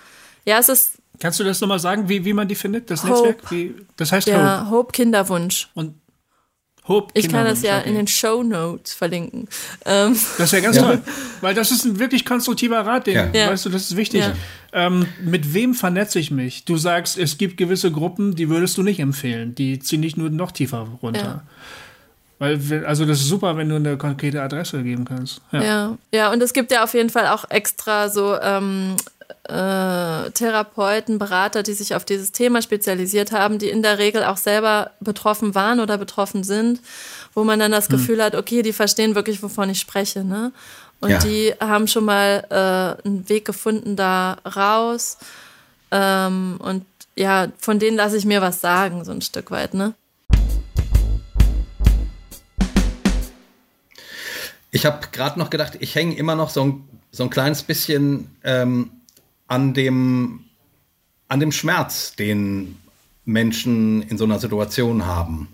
Ja, 0.44 0.58
es 0.58 0.68
ist. 0.68 0.92
Kannst 1.18 1.40
du 1.40 1.44
das 1.44 1.60
nochmal 1.60 1.78
sagen, 1.78 2.08
wie, 2.08 2.24
wie 2.24 2.32
man 2.32 2.46
die 2.46 2.54
findet, 2.54 2.90
das 2.90 3.02
Hope. 3.02 3.28
Netzwerk? 3.28 3.50
Wie, 3.50 3.74
das 3.96 4.12
heißt 4.12 4.28
ja, 4.28 4.60
Hope. 4.62 4.70
Hope 4.70 4.92
Kinderwunsch. 4.92 5.68
Und 5.74 5.94
Hope 6.88 7.10
ich 7.14 7.28
kann 7.28 7.44
das 7.44 7.62
ja 7.62 7.80
okay. 7.80 7.88
in 7.88 7.94
den 7.96 8.06
Show 8.06 8.42
Notes 8.42 8.94
verlinken. 8.94 9.48
Ähm. 9.84 10.16
Das 10.38 10.52
wäre 10.52 10.62
ganz 10.62 10.76
ja. 10.76 10.82
toll, 10.82 11.02
weil 11.40 11.54
das 11.54 11.72
ist 11.72 11.84
ein 11.84 11.98
wirklich 11.98 12.24
konstruktiver 12.24 12.80
Rat, 12.86 13.06
den, 13.06 13.34
ja. 13.34 13.48
weißt 13.48 13.66
du, 13.66 13.70
das 13.70 13.82
ist 13.90 13.96
wichtig. 13.96 14.20
Ja. 14.20 14.34
Ähm, 14.72 15.06
mit 15.24 15.52
wem 15.54 15.74
vernetze 15.74 16.18
ich 16.18 16.30
mich? 16.30 16.64
Du 16.64 16.76
sagst, 16.76 17.18
es 17.18 17.38
gibt 17.38 17.56
gewisse 17.56 17.90
Gruppen, 17.90 18.36
die 18.36 18.48
würdest 18.48 18.76
du 18.78 18.82
nicht 18.82 19.00
empfehlen. 19.00 19.54
Die 19.54 19.78
ziehen 19.78 20.02
dich 20.02 20.16
nur 20.16 20.30
noch 20.30 20.52
tiefer 20.52 20.86
runter. 21.02 21.42
Weil, 22.38 22.84
also 22.84 23.06
das 23.06 23.20
ist 23.20 23.28
super, 23.28 23.56
wenn 23.56 23.70
du 23.70 23.76
eine 23.76 23.96
konkrete 23.96 24.42
Adresse 24.42 24.82
geben 24.82 25.06
kannst. 25.06 25.40
Ja, 25.52 25.62
ja, 25.62 25.98
ja 26.12 26.32
und 26.32 26.42
es 26.42 26.52
gibt 26.52 26.70
ja 26.70 26.84
auf 26.84 26.92
jeden 26.92 27.08
Fall 27.08 27.28
auch 27.28 27.48
extra 27.48 28.10
so 28.10 28.38
ähm, 28.40 28.96
äh, 29.48 30.30
Therapeuten, 30.30 31.18
Berater, 31.18 31.62
die 31.62 31.72
sich 31.72 31.94
auf 31.94 32.04
dieses 32.04 32.32
Thema 32.32 32.62
spezialisiert 32.62 33.32
haben, 33.32 33.58
die 33.58 33.68
in 33.68 33.82
der 33.82 33.98
Regel 33.98 34.24
auch 34.24 34.36
selber 34.36 34.90
betroffen 35.00 35.54
waren 35.54 35.80
oder 35.80 35.98
betroffen 35.98 36.44
sind, 36.44 36.80
wo 37.34 37.44
man 37.44 37.58
dann 37.58 37.72
das 37.72 37.88
hm. 37.88 37.96
Gefühl 37.96 38.22
hat, 38.22 38.34
okay, 38.34 38.62
die 38.62 38.72
verstehen 38.72 39.14
wirklich, 39.14 39.42
wovon 39.42 39.70
ich 39.70 39.80
spreche. 39.80 40.24
Ne? 40.24 40.52
Und 41.00 41.10
ja. 41.10 41.18
die 41.18 41.54
haben 41.60 41.88
schon 41.88 42.04
mal 42.04 42.44
äh, 42.50 43.06
einen 43.06 43.28
Weg 43.28 43.44
gefunden 43.44 43.96
da 43.96 44.38
raus. 44.44 45.18
Ähm, 45.90 46.56
und 46.58 46.84
ja, 47.14 47.48
von 47.58 47.78
denen 47.78 47.96
lasse 47.96 48.16
ich 48.16 48.24
mir 48.24 48.40
was 48.40 48.60
sagen, 48.60 49.04
so 49.04 49.12
ein 49.12 49.22
Stück 49.22 49.50
weit, 49.50 49.74
ne? 49.74 49.94
Ich 54.70 54.84
habe 54.84 55.06
gerade 55.10 55.38
noch 55.38 55.48
gedacht, 55.48 55.78
ich 55.80 55.94
hänge 55.94 56.16
immer 56.16 56.34
noch 56.34 56.50
so 56.50 56.64
ein, 56.64 56.88
so 57.10 57.22
ein 57.22 57.30
kleines 57.30 57.62
bisschen 57.62 58.36
ähm, 58.44 58.90
an, 59.48 59.74
dem, 59.74 60.44
an 61.28 61.40
dem 61.40 61.52
Schmerz, 61.52 62.14
den 62.16 62.76
Menschen 63.24 64.02
in 64.02 64.18
so 64.18 64.24
einer 64.24 64.38
Situation 64.38 65.06
haben. 65.06 65.48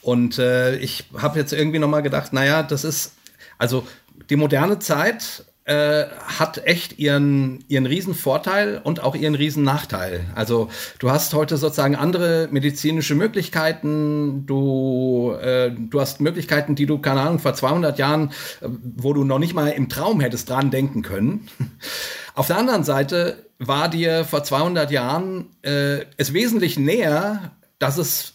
Und 0.00 0.38
äh, 0.38 0.76
ich 0.76 1.04
habe 1.16 1.38
jetzt 1.38 1.52
irgendwie 1.52 1.78
noch 1.78 1.88
mal 1.88 2.02
gedacht, 2.02 2.32
naja, 2.32 2.62
das 2.62 2.84
ist, 2.84 3.12
also 3.58 3.86
die 4.30 4.36
moderne 4.36 4.78
Zeit 4.78 5.44
äh, 5.64 6.06
hat 6.26 6.66
echt 6.66 6.98
ihren, 6.98 7.64
ihren 7.68 7.86
riesen 7.86 8.14
Vorteil 8.14 8.80
und 8.82 9.02
auch 9.02 9.14
ihren 9.14 9.34
riesen 9.34 9.62
Nachteil. 9.62 10.24
Also 10.34 10.68
du 10.98 11.10
hast 11.10 11.34
heute 11.34 11.56
sozusagen 11.56 11.94
andere 11.94 12.48
medizinische 12.50 13.14
Möglichkeiten, 13.14 14.44
du, 14.46 15.32
äh, 15.40 15.70
du 15.70 16.00
hast 16.00 16.20
Möglichkeiten, 16.20 16.74
die 16.74 16.86
du, 16.86 16.98
keine 16.98 17.20
Ahnung, 17.20 17.38
vor 17.38 17.54
200 17.54 17.98
Jahren, 17.98 18.30
äh, 18.60 18.68
wo 18.96 19.12
du 19.12 19.22
noch 19.22 19.38
nicht 19.38 19.54
mal 19.54 19.68
im 19.68 19.88
Traum 19.88 20.20
hättest 20.20 20.50
dran 20.50 20.70
denken 20.70 21.02
können. 21.02 21.48
Auf 22.34 22.48
der 22.48 22.58
anderen 22.58 22.82
Seite 22.82 23.46
war 23.58 23.88
dir 23.88 24.24
vor 24.24 24.42
200 24.42 24.90
Jahren 24.90 25.50
äh, 25.62 26.06
es 26.16 26.32
wesentlich 26.32 26.78
näher, 26.78 27.52
dass 27.78 27.98
es 27.98 28.32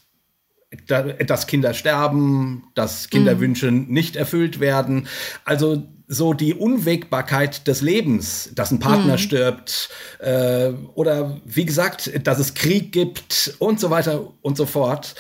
dass 0.85 1.47
Kinder 1.47 1.73
sterben, 1.73 2.65
dass 2.75 3.09
Kinderwünsche 3.09 3.71
mhm. 3.71 3.87
nicht 3.87 4.17
erfüllt 4.17 4.59
werden. 4.59 5.07
Also 5.45 5.87
so 6.07 6.33
die 6.33 6.53
Unwägbarkeit 6.53 7.67
des 7.67 7.81
Lebens, 7.81 8.49
dass 8.55 8.71
ein 8.71 8.79
Partner 8.79 9.13
mhm. 9.13 9.17
stirbt 9.17 9.89
äh, 10.19 10.69
oder 10.95 11.39
wie 11.43 11.65
gesagt, 11.65 12.11
dass 12.25 12.39
es 12.39 12.53
Krieg 12.53 12.93
gibt 12.93 13.55
und 13.59 13.79
so 13.79 13.89
weiter 13.89 14.33
und 14.41 14.55
so 14.55 14.65
fort. 14.65 15.15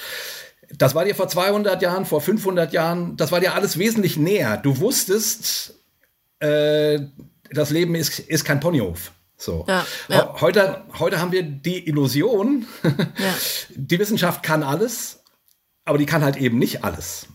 Das 0.77 0.95
war 0.95 1.05
dir 1.05 1.15
vor 1.15 1.27
200 1.27 1.81
Jahren, 1.81 2.05
vor 2.05 2.21
500 2.21 2.71
Jahren, 2.71 3.17
das 3.17 3.31
war 3.31 3.39
dir 3.41 3.53
alles 3.53 3.77
wesentlich 3.77 4.17
näher. 4.17 4.57
Du 4.57 4.79
wusstest, 4.79 5.75
äh, 6.39 6.99
das 7.51 7.69
Leben 7.69 7.95
ist, 7.95 8.19
ist 8.19 8.45
kein 8.45 8.59
Ponyhof. 8.59 9.11
So. 9.37 9.65
Ja, 9.67 9.85
ja. 10.07 10.35
Heute, 10.41 10.83
heute 10.97 11.19
haben 11.19 11.31
wir 11.31 11.43
die 11.43 11.87
Illusion, 11.87 12.65
ja. 12.83 13.35
die 13.75 13.99
Wissenschaft 13.99 14.41
kann 14.41 14.63
alles, 14.63 15.19
aber 15.85 15.97
die 15.97 16.05
kann 16.05 16.23
halt 16.23 16.37
eben 16.37 16.57
nicht 16.57 16.83
alles. 16.83 17.27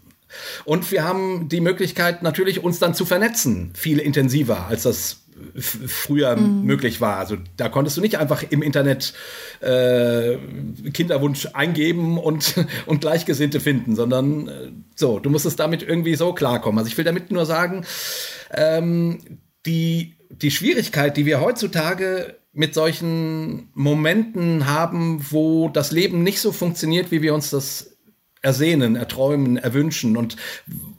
Und 0.64 0.90
wir 0.90 1.04
haben 1.04 1.48
die 1.48 1.60
Möglichkeit 1.60 2.22
natürlich, 2.22 2.62
uns 2.62 2.78
dann 2.78 2.94
zu 2.94 3.04
vernetzen, 3.04 3.72
viel 3.74 3.98
intensiver, 3.98 4.66
als 4.66 4.82
das 4.82 5.22
früher 5.56 6.36
mhm. 6.36 6.64
möglich 6.64 7.00
war. 7.00 7.16
Also 7.18 7.36
da 7.56 7.68
konntest 7.68 7.96
du 7.96 8.00
nicht 8.00 8.18
einfach 8.18 8.44
im 8.48 8.62
Internet 8.62 9.14
äh, 9.60 10.36
Kinderwunsch 10.92 11.48
eingeben 11.52 12.18
und, 12.18 12.54
und 12.86 13.00
Gleichgesinnte 13.00 13.60
finden, 13.60 13.96
sondern 13.96 14.48
äh, 14.48 14.52
so, 14.94 15.18
du 15.18 15.30
musstest 15.30 15.58
damit 15.58 15.82
irgendwie 15.82 16.14
so 16.14 16.32
klarkommen. 16.32 16.78
Also 16.78 16.88
ich 16.88 16.98
will 16.98 17.04
damit 17.04 17.30
nur 17.30 17.46
sagen, 17.46 17.84
ähm, 18.52 19.20
die, 19.66 20.16
die 20.30 20.50
Schwierigkeit, 20.50 21.16
die 21.16 21.26
wir 21.26 21.40
heutzutage 21.40 22.36
mit 22.52 22.74
solchen 22.74 23.70
Momenten 23.74 24.66
haben, 24.66 25.24
wo 25.30 25.68
das 25.68 25.90
Leben 25.90 26.22
nicht 26.22 26.40
so 26.40 26.52
funktioniert, 26.52 27.10
wie 27.10 27.22
wir 27.22 27.34
uns 27.34 27.50
das 27.50 27.91
ersehnen, 28.42 28.96
erträumen, 28.96 29.56
erwünschen 29.56 30.16
und, 30.16 30.36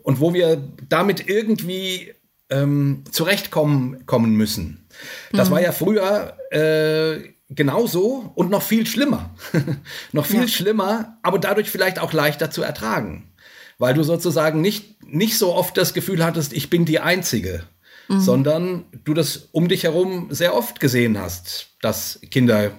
und 0.01 0.19
wo 0.19 0.33
wir 0.33 0.63
damit 0.89 1.27
irgendwie 1.27 2.13
ähm, 2.49 3.03
zurechtkommen 3.11 4.05
kommen 4.05 4.35
müssen. 4.35 4.87
Das 5.31 5.49
mhm. 5.49 5.53
war 5.53 5.61
ja 5.61 5.71
früher 5.71 6.37
äh, 6.51 7.33
genauso 7.49 8.31
und 8.35 8.49
noch 8.49 8.63
viel 8.63 8.85
schlimmer. 8.85 9.35
noch 10.11 10.25
viel 10.25 10.41
ja. 10.41 10.47
schlimmer, 10.47 11.17
aber 11.21 11.39
dadurch 11.39 11.69
vielleicht 11.69 11.99
auch 11.99 12.13
leichter 12.13 12.51
zu 12.51 12.63
ertragen. 12.63 13.31
Weil 13.77 13.93
du 13.93 14.03
sozusagen 14.03 14.61
nicht, 14.61 15.03
nicht 15.03 15.37
so 15.37 15.53
oft 15.53 15.77
das 15.77 15.93
Gefühl 15.93 16.23
hattest, 16.23 16.53
ich 16.53 16.69
bin 16.69 16.85
die 16.85 16.99
Einzige, 16.99 17.63
mhm. 18.07 18.19
sondern 18.19 18.85
du 19.03 19.13
das 19.13 19.49
um 19.51 19.67
dich 19.67 19.83
herum 19.83 20.27
sehr 20.29 20.55
oft 20.55 20.79
gesehen 20.79 21.19
hast, 21.19 21.67
dass 21.81 22.19
Kinder 22.31 22.71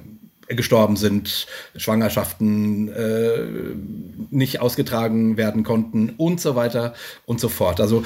gestorben 0.49 0.97
sind, 0.97 1.47
Schwangerschaften 1.76 2.88
äh, 2.88 3.38
nicht 4.30 4.61
ausgetragen 4.61 5.36
werden 5.36 5.64
konnten 5.64 6.11
und 6.16 6.40
so 6.40 6.57
weiter 6.57 6.95
und 7.24 7.40
so 7.40 7.49
fort. 7.49 7.80
Also 7.80 8.05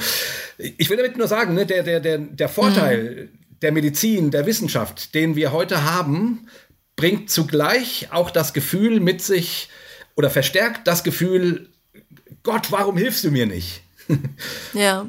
ich 0.57 0.89
will 0.89 0.97
damit 0.97 1.17
nur 1.17 1.27
sagen, 1.27 1.53
ne, 1.53 1.65
der, 1.65 1.83
der, 1.83 1.99
der, 1.99 2.17
der 2.17 2.49
Vorteil 2.49 3.29
mhm. 3.31 3.39
der 3.61 3.71
Medizin, 3.71 4.31
der 4.31 4.45
Wissenschaft, 4.45 5.13
den 5.15 5.35
wir 5.35 5.51
heute 5.51 5.83
haben, 5.83 6.47
bringt 6.95 7.29
zugleich 7.29 8.09
auch 8.11 8.29
das 8.31 8.53
Gefühl 8.53 8.99
mit 8.99 9.21
sich 9.21 9.69
oder 10.15 10.29
verstärkt 10.29 10.87
das 10.87 11.03
Gefühl, 11.03 11.69
Gott, 12.43 12.71
warum 12.71 12.97
hilfst 12.97 13.23
du 13.23 13.31
mir 13.31 13.45
nicht? 13.45 13.83
Ja 14.73 15.05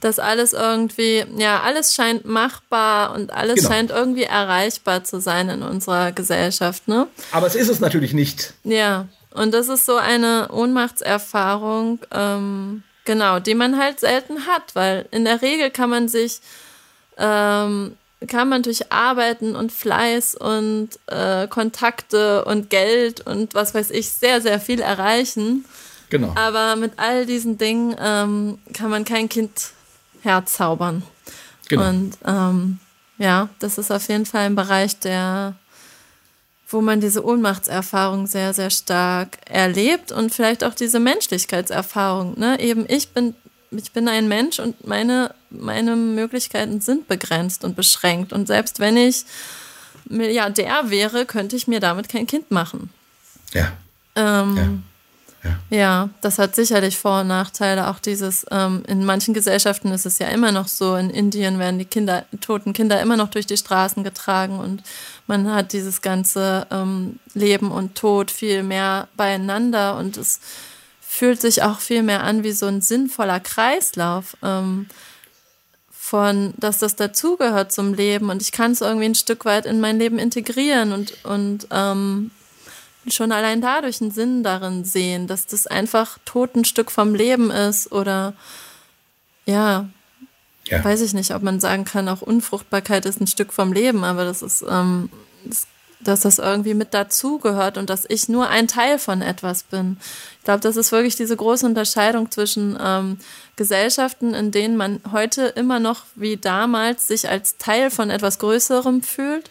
dass 0.00 0.18
alles 0.18 0.52
irgendwie, 0.52 1.24
ja, 1.36 1.60
alles 1.62 1.94
scheint 1.94 2.24
machbar 2.24 3.14
und 3.14 3.32
alles 3.32 3.56
genau. 3.56 3.68
scheint 3.68 3.90
irgendwie 3.90 4.24
erreichbar 4.24 5.04
zu 5.04 5.20
sein 5.20 5.48
in 5.48 5.62
unserer 5.62 6.12
Gesellschaft, 6.12 6.88
ne? 6.88 7.06
Aber 7.30 7.46
es 7.46 7.54
ist 7.54 7.68
es 7.68 7.80
natürlich 7.80 8.12
nicht. 8.12 8.54
Ja, 8.64 9.08
und 9.32 9.54
das 9.54 9.68
ist 9.68 9.86
so 9.86 9.96
eine 9.96 10.48
Ohnmachtserfahrung, 10.52 12.00
ähm, 12.12 12.82
genau, 13.04 13.38
die 13.38 13.54
man 13.54 13.78
halt 13.78 14.00
selten 14.00 14.46
hat, 14.46 14.74
weil 14.74 15.06
in 15.10 15.24
der 15.24 15.40
Regel 15.42 15.70
kann 15.70 15.90
man 15.90 16.08
sich 16.08 16.40
ähm, 17.16 17.96
kann 18.28 18.48
man 18.48 18.62
durch 18.62 18.92
Arbeiten 18.92 19.56
und 19.56 19.72
Fleiß 19.72 20.36
und 20.36 20.90
äh, 21.06 21.48
Kontakte 21.48 22.44
und 22.44 22.70
Geld 22.70 23.20
und 23.26 23.54
was 23.54 23.74
weiß 23.74 23.90
ich 23.90 24.10
sehr, 24.10 24.40
sehr 24.40 24.60
viel 24.60 24.80
erreichen. 24.80 25.64
Genau. 26.12 26.34
Aber 26.34 26.76
mit 26.76 26.98
all 26.98 27.24
diesen 27.24 27.56
Dingen 27.56 27.96
ähm, 27.98 28.58
kann 28.74 28.90
man 28.90 29.06
kein 29.06 29.30
Kind 29.30 29.70
herzaubern. 30.20 31.02
Genau. 31.70 31.88
Und 31.88 32.18
ähm, 32.26 32.80
ja, 33.16 33.48
das 33.60 33.78
ist 33.78 33.90
auf 33.90 34.06
jeden 34.08 34.26
Fall 34.26 34.44
ein 34.44 34.54
Bereich, 34.54 34.98
der, 34.98 35.54
wo 36.68 36.82
man 36.82 37.00
diese 37.00 37.24
Ohnmachtserfahrung 37.24 38.26
sehr, 38.26 38.52
sehr 38.52 38.68
stark 38.68 39.38
erlebt 39.46 40.12
und 40.12 40.34
vielleicht 40.34 40.64
auch 40.64 40.74
diese 40.74 41.00
Menschlichkeitserfahrung. 41.00 42.38
Ne? 42.38 42.60
Eben, 42.60 42.84
ich 42.90 43.08
bin 43.14 43.34
ich 43.70 43.92
bin 43.92 44.06
ein 44.06 44.28
Mensch 44.28 44.58
und 44.58 44.86
meine, 44.86 45.34
meine 45.48 45.96
Möglichkeiten 45.96 46.82
sind 46.82 47.08
begrenzt 47.08 47.64
und 47.64 47.74
beschränkt. 47.74 48.34
Und 48.34 48.48
selbst 48.48 48.80
wenn 48.80 48.98
ich 48.98 49.24
Milliardär 50.04 50.90
wäre, 50.90 51.24
könnte 51.24 51.56
ich 51.56 51.68
mir 51.68 51.80
damit 51.80 52.10
kein 52.10 52.26
Kind 52.26 52.50
machen. 52.50 52.90
Ja. 53.54 53.72
Ähm, 54.14 54.56
ja. 54.58 54.91
Ja. 55.44 55.76
ja. 55.76 56.08
das 56.20 56.38
hat 56.38 56.54
sicherlich 56.54 56.98
Vor- 56.98 57.20
und 57.20 57.28
Nachteile. 57.28 57.88
Auch 57.88 57.98
dieses, 57.98 58.46
ähm, 58.50 58.82
in 58.86 59.04
manchen 59.04 59.34
Gesellschaften 59.34 59.92
ist 59.92 60.06
es 60.06 60.18
ja 60.18 60.28
immer 60.28 60.52
noch 60.52 60.68
so, 60.68 60.96
in 60.96 61.10
Indien 61.10 61.58
werden 61.58 61.78
die 61.78 61.84
Kinder, 61.84 62.24
toten 62.40 62.72
Kinder 62.72 63.00
immer 63.00 63.16
noch 63.16 63.28
durch 63.28 63.46
die 63.46 63.56
Straßen 63.56 64.04
getragen 64.04 64.58
und 64.58 64.82
man 65.26 65.52
hat 65.52 65.72
dieses 65.72 66.02
ganze 66.02 66.66
ähm, 66.70 67.18
Leben 67.34 67.70
und 67.70 67.94
Tod 67.94 68.30
viel 68.30 68.62
mehr 68.62 69.08
beieinander 69.16 69.96
und 69.96 70.16
es 70.16 70.40
fühlt 71.00 71.40
sich 71.40 71.62
auch 71.62 71.80
viel 71.80 72.02
mehr 72.02 72.22
an 72.22 72.42
wie 72.42 72.52
so 72.52 72.66
ein 72.66 72.80
sinnvoller 72.80 73.40
Kreislauf. 73.40 74.36
Ähm, 74.42 74.86
von, 76.12 76.52
dass 76.58 76.76
das 76.76 76.94
dazugehört 76.94 77.72
zum 77.72 77.94
Leben 77.94 78.28
und 78.28 78.42
ich 78.42 78.52
kann 78.52 78.72
es 78.72 78.82
irgendwie 78.82 79.06
ein 79.06 79.14
Stück 79.14 79.46
weit 79.46 79.64
in 79.64 79.80
mein 79.80 79.98
Leben 79.98 80.18
integrieren 80.18 80.92
und, 80.92 81.24
und 81.24 81.68
ähm, 81.70 82.30
schon 83.08 83.32
allein 83.32 83.60
dadurch 83.60 84.00
einen 84.00 84.10
Sinn 84.10 84.42
darin 84.42 84.84
sehen, 84.84 85.26
dass 85.26 85.46
das 85.46 85.66
einfach 85.66 86.18
tot 86.24 86.54
ein 86.54 86.64
Stück 86.64 86.90
vom 86.90 87.14
Leben 87.14 87.50
ist 87.50 87.90
oder 87.90 88.34
ja, 89.44 89.88
ja. 90.68 90.84
weiß 90.84 91.00
ich 91.00 91.12
nicht, 91.12 91.34
ob 91.34 91.42
man 91.42 91.60
sagen 91.60 91.84
kann, 91.84 92.08
auch 92.08 92.22
Unfruchtbarkeit 92.22 93.04
ist 93.06 93.20
ein 93.20 93.26
Stück 93.26 93.52
vom 93.52 93.72
Leben, 93.72 94.04
aber 94.04 94.24
das 94.24 94.42
ist, 94.42 94.64
ähm, 94.68 95.10
das 95.44 95.66
dass 96.04 96.20
das 96.20 96.38
irgendwie 96.38 96.74
mit 96.74 96.94
dazugehört 96.94 97.78
und 97.78 97.88
dass 97.88 98.04
ich 98.08 98.28
nur 98.28 98.48
ein 98.48 98.68
Teil 98.68 98.98
von 98.98 99.22
etwas 99.22 99.62
bin. 99.62 99.98
Ich 100.38 100.44
glaube, 100.44 100.60
das 100.60 100.76
ist 100.76 100.92
wirklich 100.92 101.16
diese 101.16 101.36
große 101.36 101.64
Unterscheidung 101.64 102.30
zwischen 102.30 102.76
ähm, 102.82 103.18
Gesellschaften, 103.56 104.34
in 104.34 104.50
denen 104.50 104.76
man 104.76 105.00
heute 105.12 105.42
immer 105.42 105.78
noch 105.78 106.02
wie 106.14 106.36
damals 106.36 107.06
sich 107.06 107.28
als 107.28 107.56
Teil 107.56 107.90
von 107.90 108.10
etwas 108.10 108.38
Größerem 108.38 109.02
fühlt 109.02 109.50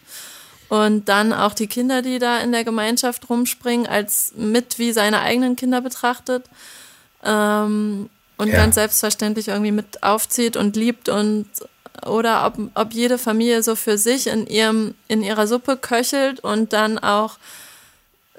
und 0.71 1.09
dann 1.09 1.33
auch 1.33 1.53
die 1.53 1.67
Kinder, 1.67 2.01
die 2.01 2.17
da 2.17 2.39
in 2.39 2.53
der 2.53 2.63
Gemeinschaft 2.63 3.29
rumspringen, 3.29 3.87
als 3.87 4.31
mit 4.37 4.79
wie 4.79 4.93
seine 4.93 5.19
eigenen 5.19 5.57
Kinder 5.57 5.81
betrachtet. 5.81 6.45
Ähm, 7.25 8.09
und 8.37 8.47
ja. 8.47 8.55
ganz 8.55 8.75
selbstverständlich 8.75 9.49
irgendwie 9.49 9.73
mit 9.73 10.01
aufzieht 10.01 10.55
und 10.55 10.77
liebt 10.77 11.09
und 11.09 11.45
oder 12.05 12.45
ob, 12.45 12.57
ob 12.73 12.93
jede 12.93 13.17
Familie 13.17 13.63
so 13.63 13.75
für 13.75 13.97
sich 13.97 14.27
in, 14.27 14.47
ihrem, 14.47 14.95
in 15.09 15.23
ihrer 15.23 15.45
Suppe 15.45 15.75
köchelt 15.75 16.39
und 16.39 16.71
dann 16.71 16.97
auch 16.99 17.37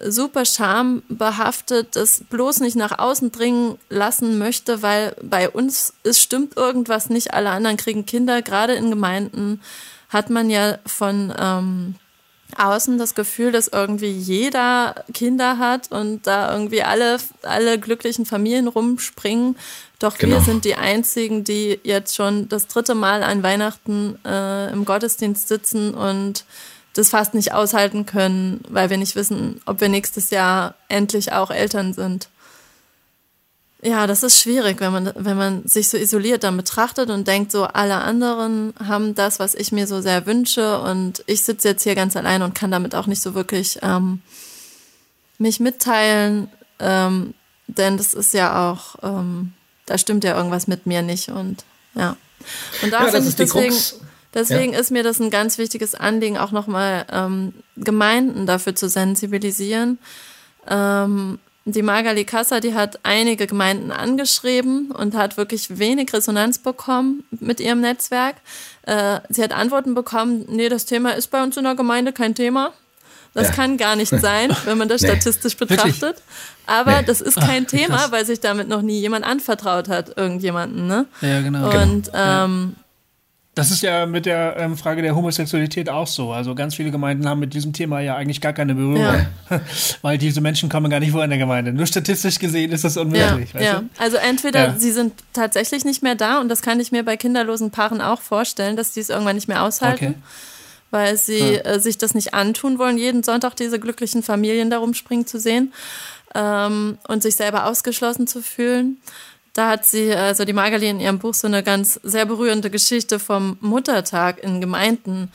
super 0.03 0.47
schambehaftet 0.47 1.97
das 1.97 2.25
bloß 2.31 2.61
nicht 2.61 2.77
nach 2.77 2.99
außen 2.99 3.31
dringen 3.31 3.79
lassen 3.91 4.39
möchte, 4.39 4.81
weil 4.81 5.15
bei 5.23 5.51
uns 5.51 5.93
es 6.03 6.23
stimmt 6.23 6.57
irgendwas 6.57 7.11
nicht, 7.11 7.35
alle 7.35 7.51
anderen 7.51 7.77
kriegen 7.77 8.07
Kinder, 8.07 8.41
gerade 8.41 8.73
in 8.73 8.89
Gemeinden 8.89 9.61
hat 10.09 10.31
man 10.31 10.49
ja 10.49 10.79
von 10.87 11.33
ähm, 11.39 11.95
außen 12.59 12.99
das 12.99 13.15
Gefühl, 13.15 13.53
dass 13.53 13.69
irgendwie 13.69 14.11
jeder 14.11 14.95
Kinder 15.13 15.59
hat 15.59 15.91
und 15.91 16.27
da 16.27 16.53
irgendwie 16.53 16.83
alle, 16.83 17.19
alle 17.43 17.79
glücklichen 17.79 18.27
Familien 18.27 18.69
rumspringen. 18.69 19.57
Doch 19.99 20.19
genau. 20.19 20.37
wir 20.37 20.43
sind 20.43 20.65
die 20.65 20.75
einzigen, 20.75 21.45
die 21.45 21.79
jetzt 21.85 22.15
schon 22.17 22.49
das 22.49 22.67
dritte 22.67 22.95
Mal 22.95 23.23
an 23.23 23.43
Weihnachten 23.43 24.19
äh, 24.25 24.71
im 24.73 24.85
Gottesdienst 24.85 25.49
sitzen 25.49 25.95
und 25.95 26.45
das 26.95 27.11
fast 27.11 27.35
nicht 27.35 27.53
aushalten 27.53 28.05
können, 28.05 28.61
weil 28.69 28.91
wir 28.91 28.99
nicht 28.99 29.17
wissen, 29.17 29.61
ob 29.65 29.81
wir 29.81 29.89
nächstes 29.89 30.31
Jahr 30.31 30.75
endlich 30.89 31.33
auch 31.33 31.51
Eltern 31.51 31.95
sind. 31.95 32.29
Ja, 33.85 34.07
das 34.07 34.23
ist 34.23 34.41
schwierig, 34.41 34.79
wenn 34.81 34.93
man, 34.93 35.13
wenn 35.17 35.37
man 35.37 35.67
sich 35.67 35.89
so 35.89 35.97
isoliert 35.97 36.45
dann 36.45 36.57
betrachtet 36.57 37.11
und 37.11 37.27
denkt, 37.27 37.51
so 37.51 37.65
alle 37.65 37.97
anderen 37.97 38.75
haben 38.79 39.17
das, 39.17 39.41
was 39.41 39.57
ich 39.57 39.73
mir 39.73 39.89
so 39.89 40.01
sehr 40.01 40.25
wünsche 40.25 40.81
und 40.81 41.25
ich 41.27 41.43
sitze 41.43 41.71
jetzt 41.71 41.83
hier 41.83 41.97
ganz 41.97 42.17
allein 42.17 42.43
und 42.43 42.55
kann 42.55 42.71
damit 42.71 42.95
auch 42.95 43.09
nicht 43.09 43.21
so 43.21 43.35
wirklich 43.35 43.81
ähm, 43.83 44.23
mich 45.39 45.59
mitteilen, 45.59 46.49
ähm, 46.79 47.35
denn 47.67 47.97
das 47.97 48.15
ist 48.15 48.35
ja 48.35 48.71
auch, 48.71 48.95
ähm, 49.03 49.53
da 49.87 49.99
stimmt 49.99 50.23
ja 50.23 50.37
irgendwas 50.37 50.69
mit 50.69 50.87
mir 50.87 51.03
nicht 51.03 51.31
und 51.31 51.65
ja. 51.97 52.17
Und 52.83 52.93
da 52.93 53.05
ja, 53.05 53.11
finde 53.11 53.29
ich 53.29 53.35
deswegen, 53.35 53.75
deswegen 54.33 54.73
ja. 54.75 54.79
ist 54.79 54.93
mir 54.93 55.03
das 55.03 55.19
ein 55.19 55.31
ganz 55.31 55.59
wichtiges 55.59 55.97
Anliegen, 55.97 56.39
auch 56.39 56.53
nochmal 56.53 57.05
ähm, 57.11 57.53
Gemeinden 57.77 58.47
dafür 58.47 58.77
zu 58.77 58.89
sensibilisieren, 58.89 59.99
ähm, 60.69 61.41
die 61.65 61.83
Magali 61.83 62.25
Kassa, 62.25 62.61
die 62.61 62.75
hat 62.75 62.99
einige 63.05 63.47
Gemeinden 63.47 63.93
angeschrieben 63.93 64.91
und 64.91 65.15
hat 65.15 65.37
wirklich 65.37 65.79
wenig 65.79 66.13
Resonanz 66.13 66.59
bekommen 66.59 67.25
mit 67.31 67.61
ihrem 67.61 67.81
Netzwerk. 67.81 68.37
Äh, 68.83 69.21
sie 69.29 69.43
hat 69.43 69.53
Antworten 69.53 69.95
bekommen, 69.95 70.45
nee, 70.49 70.69
das 70.69 70.87
Thema 70.87 71.11
ist 71.11 71.29
bei 71.29 71.43
uns 71.43 71.57
in 71.57 71.65
der 71.65 71.77
Gemeinde 71.77 72.13
kein 72.13 72.35
Thema. 72.35 72.73
Das 73.35 73.49
ja. 73.49 73.55
kann 73.55 73.79
gar 73.79 73.97
nicht 73.97 74.11
sein, 74.11 74.55
wenn 74.65 74.77
man 74.77 74.89
das 74.89 75.03
nee. 75.03 75.09
statistisch 75.09 75.57
betrachtet. 75.57 76.03
Wirklich? 76.03 76.25
Aber 76.67 77.01
nee. 77.01 77.07
das 77.07 77.21
ist 77.21 77.37
kein 77.37 77.65
Ach, 77.67 77.71
Thema, 77.71 78.13
weil 78.13 78.27
sich 78.27 78.41
damit 78.41 78.69
noch 78.69 78.83
nie 78.83 79.01
jemand 79.01 79.25
anvertraut 79.25 79.89
hat, 79.89 80.17
irgendjemanden. 80.17 80.87
Ne? 80.87 81.07
Ja, 81.21 81.41
genau. 81.41 81.71
Und 81.71 82.07
genau. 82.07 82.45
Ähm, 82.45 82.77
das 83.55 83.71
ist 83.71 83.83
ja 83.83 84.07
mit 84.07 84.25
der 84.25 84.57
ähm, 84.57 84.79
Frage 84.79 85.03
der 85.03 85.15
Homosexualität 85.15 85.91
auch 85.91 86.07
so. 86.07 86.33
Also 86.33 86.55
ganz 86.55 86.75
viele 86.75 86.91
Gemeinden 86.91 87.29
haben 87.29 87.39
mit 87.39 87.53
diesem 87.53 87.75
Thema 87.75 88.01
ja 88.01 88.17
eigentlich 88.17 88.41
gar 88.41 88.55
keine 88.55 88.75
Berührung, 88.75 89.03
ja. 89.03 89.27
weil 90.03 90.17
diese 90.17 90.41
Menschen 90.41 90.71
kommen 90.71 90.91
gar 90.91 91.01
nicht 91.01 91.13
vor 91.13 91.23
in 91.23 91.29
der 91.29 91.39
Gemeinde. 91.39 91.71
Nur 91.71 91.87
statistisch 91.87 92.39
gesehen 92.39 92.73
ist 92.73 92.85
das 92.85 92.97
unmöglich. 92.97 93.53
Ja, 93.53 93.61
ja. 93.61 93.83
also 93.99 94.17
entweder 94.17 94.69
ja. 94.69 94.79
sie 94.79 94.91
sind 94.91 95.13
tatsächlich 95.35 95.85
nicht 95.85 96.03
mehr 96.03 96.15
da 96.15 96.41
und 96.41 96.49
das 96.49 96.63
kann 96.63 96.81
ich 96.81 96.93
mir 96.93 97.05
bei 97.05 97.19
kinderlosen 97.19 97.71
Paaren 97.71 98.01
auch 98.01 98.23
vorstellen, 98.23 98.77
dass 98.77 98.93
die 98.93 99.01
es 99.01 99.11
irgendwann 99.11 99.37
nicht 99.37 99.49
mehr 99.49 99.63
aushalten. 99.63 100.05
Okay. 100.05 100.15
Weil 100.91 101.17
sie 101.19 101.57
äh, 101.57 101.79
sich 101.79 101.99
das 101.99 102.15
nicht 102.15 102.33
antun 102.33 102.79
wollen, 102.79 102.97
jeden 102.97 103.23
Sonntag 103.23 103.55
diese 103.57 103.79
glücklichen 103.79 104.23
Familien 104.23 104.71
darum 104.71 104.95
springen 104.95 105.27
zu 105.27 105.39
sehen 105.39 105.73
ähm, 106.35 106.99
und 107.07 107.23
sich 107.23 107.37
selber 107.37 107.67
ausgeschlossen 107.67 108.27
zu 108.27 108.43
fühlen. 108.43 108.99
Da 109.55 109.69
hat 109.69 109.85
sie, 109.85 110.15
also 110.15 110.45
die 110.47 110.55
Magali 110.55 110.89
in 110.89 110.99
ihrem 110.99 111.19
Buch, 111.19 111.35
so 111.35 111.47
eine 111.47 111.63
ganz 111.63 112.01
sehr 112.03 112.25
berührende 112.25 112.71
Geschichte 112.71 113.19
vom 113.19 113.59
Muttertag 113.61 114.43
in 114.43 114.63
Gemeinden, 114.63 115.31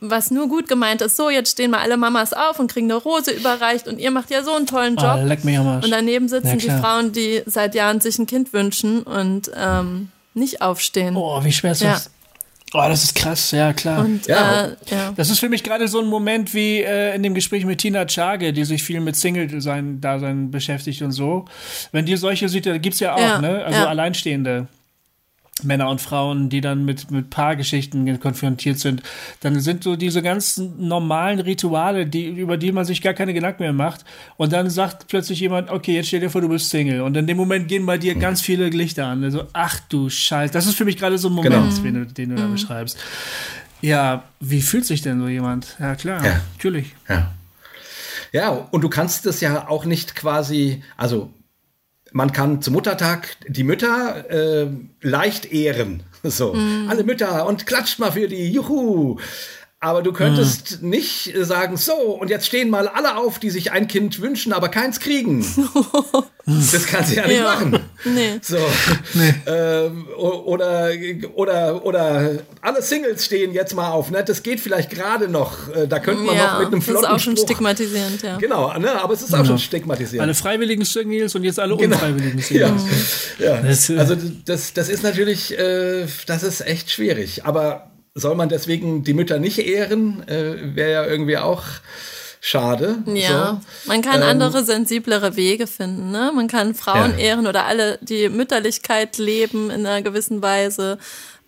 was 0.00 0.30
nur 0.30 0.48
gut 0.48 0.68
gemeint 0.68 1.00
ist. 1.00 1.16
So, 1.16 1.30
jetzt 1.30 1.52
stehen 1.52 1.70
mal 1.70 1.80
alle 1.80 1.96
Mamas 1.96 2.34
auf 2.34 2.58
und 2.58 2.70
kriegen 2.70 2.90
eine 2.90 3.00
Rose 3.00 3.30
überreicht 3.30 3.88
und 3.88 3.98
ihr 3.98 4.10
macht 4.10 4.30
ja 4.30 4.42
so 4.42 4.54
einen 4.54 4.66
tollen 4.66 4.96
Job. 4.96 5.18
Oh, 5.18 5.24
leck 5.24 5.44
mich 5.44 5.56
am 5.56 5.66
Arsch. 5.66 5.84
Und 5.84 5.90
daneben 5.90 6.28
sitzen 6.28 6.48
ja, 6.48 6.56
die 6.56 6.70
Frauen, 6.70 7.12
die 7.12 7.42
seit 7.46 7.74
Jahren 7.74 8.00
sich 8.00 8.18
ein 8.18 8.26
Kind 8.26 8.52
wünschen 8.52 9.02
und 9.02 9.50
ähm, 9.56 10.10
nicht 10.34 10.60
aufstehen. 10.60 11.16
Oh, 11.16 11.42
wie 11.42 11.52
schwer 11.52 11.72
ist 11.72 11.82
das? 11.82 12.10
Oh, 12.76 12.88
das 12.88 13.04
ist 13.04 13.14
krass, 13.14 13.52
ja 13.52 13.72
klar. 13.72 14.00
Und, 14.00 14.26
ja. 14.26 14.64
Äh, 14.64 14.76
ja. 14.90 15.12
Das 15.14 15.30
ist 15.30 15.38
für 15.38 15.48
mich 15.48 15.62
gerade 15.62 15.86
so 15.86 16.00
ein 16.00 16.06
Moment 16.06 16.52
wie 16.54 16.80
äh, 16.80 17.14
in 17.14 17.22
dem 17.22 17.32
Gespräch 17.32 17.64
mit 17.64 17.78
Tina 17.78 18.04
Chage, 18.04 18.52
die 18.52 18.64
sich 18.64 18.82
viel 18.82 18.98
mit 18.98 19.14
Single-Dasein 19.14 20.50
beschäftigt 20.50 21.00
und 21.02 21.12
so. 21.12 21.44
Wenn 21.92 22.04
die 22.04 22.16
solche 22.16 22.48
sieht, 22.48 22.66
da 22.66 22.76
gibt's 22.78 22.98
ja 22.98 23.14
auch, 23.14 23.18
ja. 23.18 23.40
ne? 23.40 23.64
Also 23.64 23.86
Alleinstehende. 23.86 24.66
Männer 25.64 25.88
und 25.88 26.00
Frauen, 26.00 26.48
die 26.48 26.60
dann 26.60 26.84
mit, 26.84 27.10
mit 27.10 27.30
Paargeschichten 27.30 28.20
konfrontiert 28.20 28.78
sind, 28.78 29.02
dann 29.40 29.60
sind 29.60 29.84
so 29.84 29.96
diese 29.96 30.22
ganzen 30.22 30.86
normalen 30.86 31.40
Rituale, 31.40 32.06
die, 32.06 32.26
über 32.26 32.56
die 32.56 32.72
man 32.72 32.84
sich 32.84 33.02
gar 33.02 33.14
keine 33.14 33.34
Gedanken 33.34 33.62
mehr 33.62 33.72
macht. 33.72 34.04
Und 34.36 34.52
dann 34.52 34.70
sagt 34.70 35.08
plötzlich 35.08 35.40
jemand, 35.40 35.70
okay, 35.70 35.94
jetzt 35.94 36.08
stell 36.08 36.20
dir 36.20 36.30
vor, 36.30 36.40
du 36.40 36.48
bist 36.48 36.70
Single. 36.70 37.02
Und 37.02 37.16
in 37.16 37.26
dem 37.26 37.36
Moment 37.36 37.68
gehen 37.68 37.86
bei 37.86 37.98
dir 37.98 38.14
mhm. 38.14 38.20
ganz 38.20 38.40
viele 38.40 38.68
Lichter 38.68 39.06
an. 39.06 39.24
Also, 39.24 39.44
ach 39.52 39.80
du 39.88 40.08
Scheiß. 40.08 40.50
Das 40.50 40.66
ist 40.66 40.76
für 40.76 40.84
mich 40.84 40.96
gerade 40.96 41.18
so 41.18 41.28
ein 41.28 41.34
Moment, 41.34 41.54
genau. 41.54 41.82
den, 41.82 41.94
du, 41.94 42.06
den 42.06 42.28
du 42.30 42.34
mhm. 42.36 42.38
da 42.38 42.46
beschreibst. 42.46 42.98
Ja, 43.80 44.24
wie 44.40 44.62
fühlt 44.62 44.86
sich 44.86 45.02
denn 45.02 45.20
so 45.20 45.28
jemand? 45.28 45.76
Ja, 45.78 45.94
klar, 45.94 46.24
ja. 46.24 46.40
natürlich. 46.54 46.94
Ja. 47.08 47.32
Ja, 48.32 48.50
und 48.50 48.80
du 48.80 48.88
kannst 48.88 49.26
das 49.26 49.40
ja 49.40 49.68
auch 49.68 49.84
nicht 49.84 50.16
quasi, 50.16 50.82
also 50.96 51.30
man 52.14 52.32
kann 52.32 52.62
zum 52.62 52.74
Muttertag 52.74 53.36
die 53.48 53.64
Mütter 53.64 54.30
äh, 54.30 54.68
leicht 55.02 55.52
ehren. 55.52 56.02
So, 56.26 56.54
mhm. 56.54 56.86
alle 56.88 57.04
Mütter 57.04 57.46
und 57.46 57.66
klatscht 57.66 57.98
mal 57.98 58.12
für 58.12 58.26
die, 58.26 58.50
juhu. 58.50 59.18
Aber 59.84 60.00
du 60.00 60.14
könntest 60.14 60.80
mhm. 60.80 60.88
nicht 60.88 61.34
sagen, 61.42 61.76
so, 61.76 61.92
und 61.92 62.30
jetzt 62.30 62.46
stehen 62.46 62.70
mal 62.70 62.88
alle 62.88 63.18
auf, 63.18 63.38
die 63.38 63.50
sich 63.50 63.70
ein 63.70 63.86
Kind 63.86 64.22
wünschen, 64.22 64.54
aber 64.54 64.70
keins 64.70 64.98
kriegen. 64.98 65.44
das 66.46 66.86
kannst 66.86 67.12
du 67.12 67.16
ja 67.16 67.26
nicht 67.26 67.36
ja. 67.36 67.44
machen. 67.44 67.80
Nee. 68.06 68.40
So. 68.40 68.56
Nee. 69.12 69.34
Ähm, 69.44 70.06
oder, 70.16 70.88
oder, 71.34 71.84
oder 71.84 72.30
alle 72.62 72.80
Singles 72.80 73.26
stehen 73.26 73.52
jetzt 73.52 73.74
mal 73.74 73.90
auf. 73.90 74.10
Ne? 74.10 74.24
Das 74.24 74.42
geht 74.42 74.58
vielleicht 74.58 74.88
gerade 74.88 75.28
noch. 75.28 75.68
Äh, 75.68 75.86
da 75.86 75.98
könnte 75.98 76.22
man 76.22 76.34
ja, 76.34 76.54
noch 76.54 76.60
mit 76.60 76.68
einem 76.68 76.80
flotten 76.80 77.02
Das 77.02 77.10
ist 77.10 77.16
auch 77.16 77.20
schon 77.20 77.36
Spruch. 77.36 77.48
stigmatisierend, 77.48 78.22
ja. 78.22 78.38
Genau, 78.38 78.78
ne? 78.78 79.02
aber 79.02 79.12
es 79.12 79.20
ist 79.20 79.34
auch 79.34 79.44
schon 79.44 79.58
stigmatisierend. 79.58 80.22
Alle 80.22 80.34
freiwilligen 80.34 80.86
Singles 80.86 81.34
und 81.34 81.44
jetzt 81.44 81.60
alle 81.60 81.76
genau. 81.76 81.94
unfreiwilligen 81.96 82.38
Singles. 82.40 82.84
Ja. 83.38 83.56
ja. 83.56 83.60
Das, 83.60 83.90
äh 83.90 83.98
also 83.98 84.16
das, 84.46 84.72
das 84.72 84.88
ist 84.88 85.02
natürlich, 85.02 85.58
äh, 85.58 86.06
das 86.26 86.42
ist 86.42 86.62
echt 86.62 86.90
schwierig. 86.90 87.44
Aber 87.44 87.90
soll 88.14 88.34
man 88.34 88.48
deswegen 88.48 89.04
die 89.04 89.14
Mütter 89.14 89.38
nicht 89.38 89.58
ehren? 89.58 90.26
Äh, 90.28 90.76
Wäre 90.76 90.92
ja 90.92 91.06
irgendwie 91.06 91.38
auch 91.38 91.64
schade. 92.40 92.98
Ja, 93.06 93.60
so. 93.60 93.88
man 93.88 94.02
kann 94.02 94.22
ähm, 94.22 94.28
andere 94.28 94.64
sensiblere 94.64 95.36
Wege 95.36 95.66
finden. 95.66 96.10
Ne? 96.10 96.30
Man 96.34 96.46
kann 96.46 96.74
Frauen 96.74 97.12
ja. 97.18 97.24
ehren 97.24 97.46
oder 97.46 97.64
alle, 97.64 97.98
die 98.02 98.28
Mütterlichkeit 98.28 99.18
leben 99.18 99.70
in 99.70 99.86
einer 99.86 100.02
gewissen 100.02 100.42
Weise. 100.42 100.98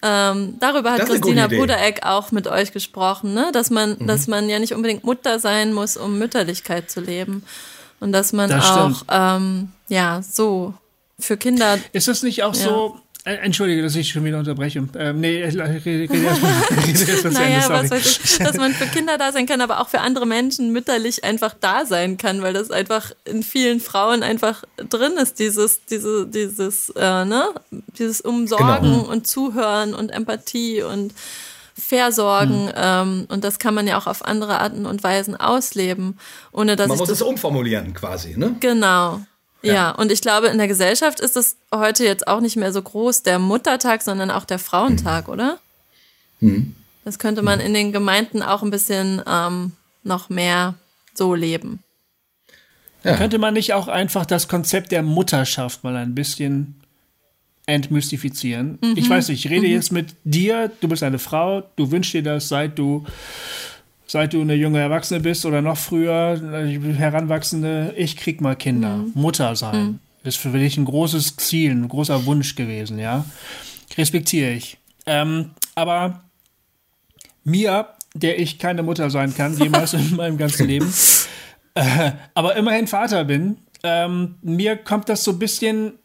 Ähm, 0.03 0.55
darüber 0.59 0.93
hat 0.93 1.07
Christina 1.07 1.49
Budereck 1.49 2.05
auch 2.05 2.33
mit 2.33 2.47
euch 2.47 2.73
gesprochen, 2.73 3.35
ne? 3.35 3.51
dass 3.53 3.71
man, 3.71 3.97
mhm. 3.99 4.07
dass 4.07 4.27
man 4.27 4.49
ja 4.49 4.59
nicht 4.59 4.75
unbedingt 4.75 5.05
Mutter 5.05 5.39
sein 5.39 5.73
muss, 5.73 5.97
um 5.97 6.19
Mütterlichkeit 6.19 6.91
zu 6.91 7.01
leben 7.01 7.43
und 8.01 8.13
dass 8.13 8.33
man 8.33 8.51
das 8.51 8.71
auch 8.71 9.03
ähm, 9.11 9.73
ja 9.89 10.23
so 10.23 10.75
für 11.19 11.37
Kinder. 11.37 11.79
Ist 11.93 12.09
es 12.09 12.23
nicht 12.23 12.43
auch 12.43 12.55
ja. 12.55 12.65
so? 12.65 13.01
Äh, 13.27 13.39
entschuldige, 13.39 13.83
dass 13.83 13.97
ich 13.97 14.09
schon 14.09 14.25
wieder 14.25 14.39
unterbreche. 14.39 14.89
Ähm, 14.97 15.21
nee, 15.21 15.43
rede 15.43 16.15
erstmal. 16.15 16.53
Erst 16.89 17.25
naja, 17.33 17.69
was 17.69 17.91
weiß 17.91 18.21
ich, 18.23 18.39
dass 18.39 18.57
man 18.57 18.73
für 18.73 18.87
Kinder 18.87 19.19
da 19.19 19.33
sein 19.33 19.47
kann, 19.47 19.61
aber 19.61 19.81
auch 19.81 19.89
für 19.89 20.01
andere 20.01 20.27
Menschen 20.27 20.71
mütterlich 20.71 21.25
einfach 21.25 21.53
da 21.61 21.85
sein 21.87 22.19
kann, 22.19 22.41
weil 22.43 22.53
das 22.53 22.71
einfach 22.71 23.11
in 23.25 23.43
vielen 23.43 23.81
Frauen 23.81 24.23
einfach 24.23 24.63
drin 24.77 25.15
ist, 25.21 25.41
dieses, 25.41 25.85
diese, 25.87 26.29
dieses, 26.29 26.91
äh, 26.91 27.25
ne, 27.25 27.49
dieses 27.99 28.21
Umsorgen 28.21 28.93
genau. 28.93 29.11
und 29.11 29.27
Zuhören 29.27 29.93
und 29.93 30.11
Empathie 30.11 30.83
und 30.83 31.13
Versorgen. 31.75 32.69
Hm. 32.69 32.75
Ähm, 32.77 33.27
und 33.29 33.43
das 33.43 33.59
kann 33.59 33.75
man 33.75 33.89
ja 33.89 33.99
auch 33.99 34.07
auf 34.07 34.25
andere 34.25 34.61
Arten 34.61 34.87
und 34.87 35.03
Weisen 35.03 35.35
ausleben, 35.35 36.17
ohne 36.53 36.77
dass 36.77 36.87
man 36.87 36.97
muss 36.97 37.09
es 37.09 37.23
umformulieren 37.23 37.93
quasi, 37.93 38.37
ne? 38.37 38.55
Genau. 38.61 39.21
Ja. 39.63 39.75
ja, 39.75 39.91
und 39.91 40.13
ich 40.13 40.21
glaube, 40.21 40.49
in 40.49 40.59
der 40.59 40.69
Gesellschaft 40.69 41.21
ist 41.21 41.37
es 41.37 41.57
heute 41.75 42.05
jetzt 42.05 42.29
auch 42.29 42.41
nicht 42.41 42.57
mehr 42.57 42.73
so 42.73 42.83
groß, 42.83 43.23
der 43.23 43.39
Muttertag, 43.39 44.03
sondern 44.03 44.31
auch 44.31 44.45
der 44.45 44.59
Frauentag, 44.59 45.27
mhm. 45.27 45.33
oder? 45.33 45.59
Mhm. 46.41 46.75
Das 47.05 47.19
könnte 47.19 47.43
man 47.43 47.61
in 47.61 47.73
den 47.73 47.93
Gemeinden 47.93 48.43
auch 48.43 48.63
ein 48.63 48.71
bisschen 48.71 49.23
ähm, 49.27 49.73
noch 50.03 50.29
mehr 50.29 50.75
so 51.15 51.35
leben. 51.35 51.81
Ja. 53.05 53.17
Könnte 53.17 53.39
man 53.39 53.55
nicht 53.55 53.73
auch 53.73 53.89
einfach 53.89 54.27
das 54.27 54.49
Konzept 54.49 54.91
der 54.91 55.03
Mutterschaft 55.03 55.85
mal 55.85 55.95
ein 55.97 56.15
bisschen 56.15 56.81
entmystifizieren? 57.67 58.79
Mhm. 58.83 58.95
Ich 58.97 59.09
weiß 59.09 59.29
nicht, 59.29 59.45
ich 59.45 59.51
rede 59.51 59.67
mhm. 59.67 59.73
jetzt 59.73 59.93
mit 59.93 60.17
dir, 60.25 60.73
du 60.81 60.89
bist 60.89 61.05
eine 61.05 61.21
Frau, 61.21 61.63
du 61.77 61.91
wünschst 61.93 62.15
dir 62.15 62.23
das, 62.23 62.49
seit 62.49 62.79
du 62.79 63.05
seit 64.17 64.33
du 64.33 64.41
eine 64.41 64.55
junge 64.55 64.81
Erwachsene 64.81 65.21
bist 65.21 65.45
oder 65.45 65.61
noch 65.61 65.77
früher, 65.77 66.41
Heranwachsende, 66.97 67.93
ich 67.99 68.17
krieg 68.17 68.41
mal 68.41 68.57
Kinder. 68.57 68.97
Mhm. 68.97 69.13
Mutter 69.13 69.55
sein. 69.57 69.85
Mhm. 69.85 69.99
Ist 70.25 70.39
für 70.39 70.49
dich 70.49 70.79
ein 70.79 70.87
großes 70.87 71.37
Ziel, 71.37 71.73
ein 71.73 71.87
großer 71.87 72.25
Wunsch 72.25 72.55
gewesen, 72.55 72.99
ja. 72.99 73.27
Respektiere 73.99 74.53
ich. 74.53 74.79
Ähm, 75.05 75.51
aber 75.75 76.25
mir, 77.45 77.89
der 78.15 78.41
ich 78.41 78.59
keine 78.59 78.83
Mutter 78.83 79.11
sein 79.11 79.35
kann, 79.35 79.59
jemals 79.59 79.93
in 79.93 80.17
meinem 80.17 80.39
ganzen 80.39 80.67
Leben, 80.67 80.91
äh, 81.75 82.13
aber 82.33 82.57
immerhin 82.57 82.87
Vater 82.87 83.23
bin, 83.27 83.59
ähm, 83.83 84.37
mir 84.41 84.77
kommt 84.77 85.11
das 85.11 85.25
so 85.25 85.33
ein 85.33 85.39
bisschen 85.39 85.99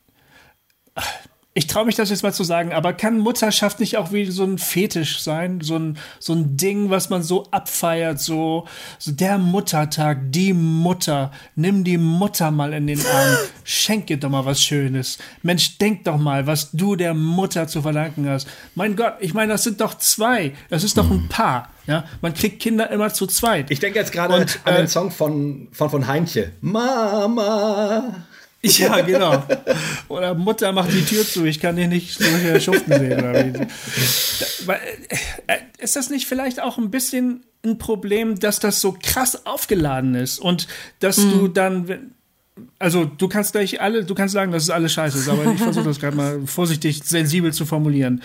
ich 1.53 1.67
traue 1.67 1.85
mich 1.85 1.95
das 1.95 2.09
jetzt 2.09 2.23
mal 2.23 2.31
zu 2.31 2.45
sagen, 2.45 2.71
aber 2.71 2.93
kann 2.93 3.19
Mutterschaft 3.19 3.81
nicht 3.81 3.97
auch 3.97 4.13
wie 4.13 4.25
so 4.31 4.45
ein 4.45 4.57
Fetisch 4.57 5.19
sein? 5.19 5.59
So 5.59 5.75
ein, 5.75 5.97
so 6.17 6.31
ein 6.31 6.55
Ding, 6.55 6.89
was 6.89 7.09
man 7.09 7.23
so 7.23 7.45
abfeiert, 7.51 8.21
so, 8.21 8.67
so 8.99 9.11
der 9.11 9.37
Muttertag, 9.37 10.31
die 10.31 10.53
Mutter, 10.53 11.31
nimm 11.55 11.83
die 11.83 11.97
Mutter 11.97 12.51
mal 12.51 12.71
in 12.71 12.87
den 12.87 13.05
Arm, 13.05 13.37
schenk 13.65 14.09
ihr 14.09 14.17
doch 14.17 14.29
mal 14.29 14.45
was 14.45 14.61
Schönes. 14.61 15.17
Mensch, 15.43 15.77
denk 15.77 16.05
doch 16.05 16.17
mal, 16.17 16.47
was 16.47 16.71
du 16.71 16.95
der 16.95 17.13
Mutter 17.13 17.67
zu 17.67 17.81
verdanken 17.81 18.29
hast. 18.29 18.47
Mein 18.75 18.95
Gott, 18.95 19.15
ich 19.19 19.33
meine, 19.33 19.51
das 19.51 19.63
sind 19.63 19.81
doch 19.81 19.95
zwei, 19.95 20.53
das 20.69 20.85
ist 20.85 20.97
doch 20.97 21.11
ein 21.11 21.27
Paar. 21.27 21.69
Ja, 21.85 22.05
man 22.21 22.33
kriegt 22.33 22.61
Kinder 22.61 22.89
immer 22.91 23.11
zu 23.11 23.27
zweit. 23.27 23.71
Ich 23.71 23.79
denke 23.79 23.99
jetzt 23.99 24.13
gerade 24.13 24.35
an 24.35 24.45
äh, 24.65 24.77
den 24.77 24.87
Song 24.87 25.11
von, 25.11 25.67
von, 25.73 25.89
von 25.89 26.07
Heintje. 26.07 26.53
Mama. 26.61 28.23
Ja, 28.77 29.01
genau. 29.01 29.43
Oder 30.07 30.35
Mutter 30.35 30.71
macht 30.71 30.93
die 30.93 31.03
Tür 31.03 31.25
zu, 31.25 31.45
ich 31.45 31.59
kann 31.59 31.75
dich 31.75 31.87
nicht 31.87 32.19
durch 32.19 32.63
schuften 32.63 32.93
sehen. 32.93 33.67
Äh, 35.47 35.57
ist 35.79 35.95
das 35.95 36.09
nicht 36.09 36.27
vielleicht 36.27 36.61
auch 36.61 36.77
ein 36.77 36.91
bisschen 36.91 37.43
ein 37.65 37.77
Problem, 37.77 38.39
dass 38.39 38.59
das 38.59 38.81
so 38.81 38.95
krass 39.01 39.45
aufgeladen 39.45 40.15
ist 40.15 40.39
und 40.39 40.67
dass 40.99 41.17
mhm. 41.17 41.31
du 41.31 41.47
dann, 41.47 42.11
also 42.79 43.05
du 43.05 43.27
kannst 43.27 43.53
gleich 43.53 43.81
alle, 43.81 44.03
du 44.03 44.15
kannst 44.15 44.33
sagen, 44.33 44.51
dass 44.51 44.63
es 44.63 44.69
alles 44.69 44.93
scheiße 44.93 45.17
ist, 45.17 45.29
aber 45.29 45.51
ich 45.51 45.59
versuche 45.59 45.85
das 45.85 45.99
gerade 45.99 46.17
mal 46.17 46.41
vorsichtig 46.45 47.03
sensibel 47.03 47.53
zu 47.53 47.65
formulieren. 47.65 48.21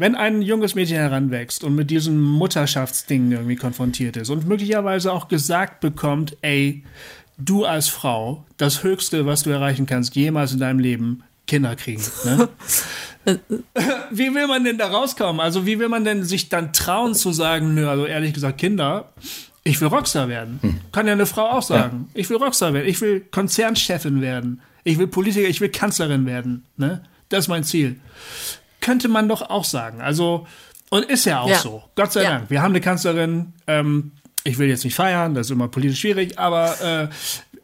Wenn 0.00 0.14
ein 0.14 0.42
junges 0.42 0.76
Mädchen 0.76 0.96
heranwächst 0.96 1.64
und 1.64 1.74
mit 1.74 1.90
diesem 1.90 2.20
Mutterschaftsding 2.22 3.32
irgendwie 3.32 3.56
konfrontiert 3.56 4.16
ist 4.16 4.30
und 4.30 4.46
möglicherweise 4.46 5.12
auch 5.12 5.26
gesagt 5.26 5.80
bekommt, 5.80 6.36
ey, 6.40 6.84
du 7.38 7.64
als 7.64 7.88
Frau 7.88 8.44
das 8.56 8.82
Höchste, 8.82 9.26
was 9.26 9.42
du 9.42 9.50
erreichen 9.50 9.86
kannst, 9.86 10.14
jemals 10.16 10.52
in 10.52 10.58
deinem 10.58 10.78
Leben, 10.78 11.22
Kinder 11.46 11.76
kriegen. 11.76 12.02
Ne? 12.24 12.48
wie 14.10 14.34
will 14.34 14.46
man 14.46 14.64
denn 14.64 14.78
da 14.78 14.88
rauskommen? 14.88 15.40
Also 15.40 15.64
wie 15.66 15.78
will 15.78 15.88
man 15.88 16.04
denn 16.04 16.24
sich 16.24 16.48
dann 16.48 16.72
trauen 16.72 17.14
zu 17.14 17.32
sagen, 17.32 17.74
nö, 17.74 17.88
also 17.88 18.06
ehrlich 18.06 18.34
gesagt, 18.34 18.58
Kinder, 18.58 19.12
ich 19.64 19.80
will 19.80 19.88
Rockstar 19.88 20.28
werden. 20.28 20.58
Hm. 20.62 20.80
Kann 20.92 21.06
ja 21.06 21.12
eine 21.12 21.26
Frau 21.26 21.50
auch 21.50 21.62
sagen. 21.62 22.08
Ja. 22.14 22.20
Ich 22.20 22.30
will 22.30 22.36
Rockstar 22.36 22.74
werden. 22.74 22.88
Ich 22.88 23.00
will 23.00 23.20
Konzernchefin 23.20 24.20
werden. 24.20 24.60
Ich 24.84 24.98
will 24.98 25.06
Politiker, 25.06 25.48
ich 25.48 25.60
will 25.60 25.68
Kanzlerin 25.68 26.26
werden. 26.26 26.64
Ne? 26.76 27.02
Das 27.28 27.40
ist 27.40 27.48
mein 27.48 27.64
Ziel. 27.64 28.00
Könnte 28.80 29.08
man 29.08 29.28
doch 29.28 29.42
auch 29.42 29.64
sagen. 29.64 30.00
Also, 30.00 30.46
und 30.90 31.04
ist 31.04 31.26
ja 31.26 31.40
auch 31.40 31.50
ja. 31.50 31.58
so. 31.58 31.82
Gott 31.94 32.12
sei 32.12 32.22
ja. 32.22 32.30
Dank. 32.30 32.50
Wir 32.50 32.62
haben 32.62 32.72
eine 32.72 32.80
Kanzlerin, 32.80 33.52
ähm, 33.66 34.12
ich 34.48 34.58
will 34.58 34.68
jetzt 34.68 34.84
nicht 34.84 34.94
feiern, 34.94 35.34
das 35.34 35.48
ist 35.48 35.50
immer 35.50 35.68
politisch 35.68 36.00
schwierig, 36.00 36.38
aber 36.38 36.80
äh, 36.80 37.08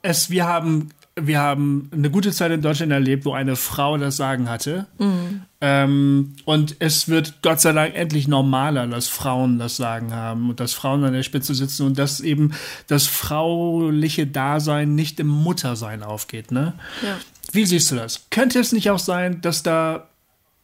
es, 0.02 0.31
wir 0.31 0.47
haben 0.47 0.90
wir 1.16 1.39
haben 1.39 1.89
eine 1.93 2.11
gute 2.11 2.32
Zeit 2.32 2.51
in 2.51 2.61
Deutschland 2.61 2.90
erlebt, 2.90 3.24
wo 3.24 3.35
eine 3.35 3.55
Frau 3.55 3.97
das 3.98 4.16
Sagen 4.16 4.51
hatte. 4.51 4.86
Mhm. 4.98 5.43
Ähm, 5.61 6.35
und 6.44 6.74
es 6.81 7.09
wird 7.09 7.40
Gott 7.40 7.61
sei 7.61 7.70
Dank 7.70 7.94
endlich 7.94 8.27
normaler, 8.27 8.89
dass 8.89 9.06
Frauen 9.06 9.61
das 9.61 9.77
Sagen 9.77 10.12
haben 10.12 10.51
und 10.51 10.59
dass 10.59 10.73
Frauen 10.73 11.05
an 11.05 11.12
der 11.12 11.23
Spitze 11.23 11.55
sitzen 11.55 11.86
und 11.86 11.98
dass 11.98 12.19
eben 12.19 12.52
das 12.89 13.06
frauliche 13.06 14.27
Dasein 14.27 14.97
nicht 14.97 15.20
im 15.20 15.28
Muttersein 15.28 16.02
aufgeht. 16.02 16.51
Ne? 16.51 16.74
Ja. 17.02 17.16
Wie 17.52 17.65
siehst 17.65 17.93
du 17.93 17.94
das? 17.94 18.27
Könnte 18.31 18.59
es 18.59 18.73
nicht 18.73 18.90
auch 18.90 18.98
sein, 18.98 19.40
dass 19.40 19.62
da 19.62 20.09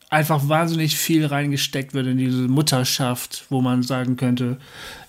einfach 0.09 0.49
wahnsinnig 0.49 0.97
viel 0.97 1.27
reingesteckt 1.27 1.95
wird 1.95 2.09
in 2.09 2.19
diese 2.19 2.49
Mutterschaft, 2.49 3.45
wo 3.49 3.61
man 3.61 3.85
sagen 3.85 4.17
könnte, 4.17 4.59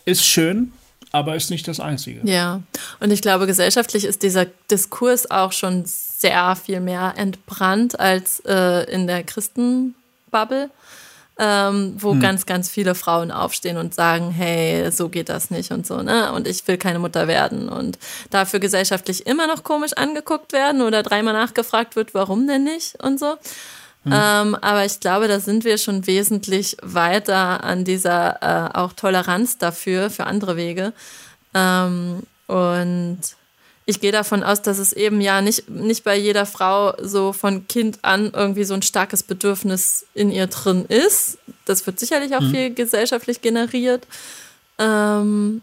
ist 0.06 0.24
schön, 0.24 0.72
aber 1.12 1.36
ist 1.36 1.50
nicht 1.50 1.68
das 1.68 1.80
Einzige. 1.80 2.22
Ja, 2.24 2.62
und 3.00 3.12
ich 3.12 3.22
glaube, 3.22 3.48
gesellschaftlich 3.48 4.06
ist 4.06 4.24
dieser 4.24 4.46
Diskurs 4.70 5.30
auch 5.30 5.52
schon 5.52 5.84
sehr 5.86 6.56
viel 6.56 6.80
mehr 6.80 7.14
entbrannt 7.18 8.00
als 8.00 8.42
äh, 8.46 8.90
in 8.92 9.08
der 9.08 9.24
Christenbubble, 9.24 10.70
ähm, 11.38 11.96
wo 11.98 12.12
hm. 12.12 12.20
ganz, 12.20 12.46
ganz 12.46 12.70
viele 12.70 12.96
Frauen 12.96 13.32
aufstehen 13.32 13.78
und 13.78 13.94
sagen, 13.94 14.32
hey, 14.32 14.92
so 14.92 15.10
geht 15.10 15.30
das 15.30 15.50
nicht 15.50 15.72
und 15.72 15.86
so, 15.86 16.02
ne? 16.02 16.32
Und 16.32 16.48
ich 16.48 16.68
will 16.68 16.78
keine 16.78 17.00
Mutter 17.00 17.28
werden 17.28 17.68
und 17.68 17.98
dafür 18.30 18.60
gesellschaftlich 18.60 19.26
immer 19.26 19.48
noch 19.48 19.64
komisch 19.64 19.94
angeguckt 19.94 20.54
werden 20.54 20.82
oder 20.82 21.04
dreimal 21.04 21.34
nachgefragt 21.34 21.96
wird, 21.96 22.14
warum 22.14 22.48
denn 22.48 22.64
nicht 22.64 23.02
und 23.04 23.20
so. 23.20 23.36
Mhm. 24.04 24.14
Ähm, 24.16 24.56
aber 24.56 24.86
ich 24.86 25.00
glaube, 25.00 25.28
da 25.28 25.40
sind 25.40 25.64
wir 25.64 25.78
schon 25.78 26.08
wesentlich 26.08 26.78
weiter 26.82 27.64
an 27.64 27.84
dieser 27.84 28.42
äh, 28.42 28.78
auch 28.78 28.94
Toleranz 28.94 29.58
dafür, 29.58 30.10
für 30.10 30.26
andere 30.26 30.58
Wege. 30.58 30.94
Ähm, 31.54 32.24
und 32.48 33.20
ich 33.86 34.00
gehe 34.00 34.12
davon 34.12 34.44
aus, 34.44 34.62
dass 34.62 34.80
es 34.80 34.94
eben 34.94 35.22
ja 35.22 35.42
nicht, 35.42 35.70
nicht 35.70 36.04
bei 36.04 36.16
jeder 36.18 36.46
Frau 36.46 36.94
so 37.02 37.34
von 37.34 37.68
Kind 37.68 38.00
an 38.04 38.32
irgendwie 38.34 38.64
so 38.64 38.74
ein 38.74 38.82
starkes 38.82 39.22
Bedürfnis 39.22 40.06
in 40.14 40.32
ihr 40.32 40.48
drin 40.48 40.86
ist. 40.86 41.38
Das 41.66 41.86
wird 41.86 42.00
sicherlich 42.00 42.36
auch 42.36 42.42
mhm. 42.42 42.52
viel 42.52 42.74
gesellschaftlich 42.74 43.42
generiert. 43.42 44.08
Ähm, 44.80 45.62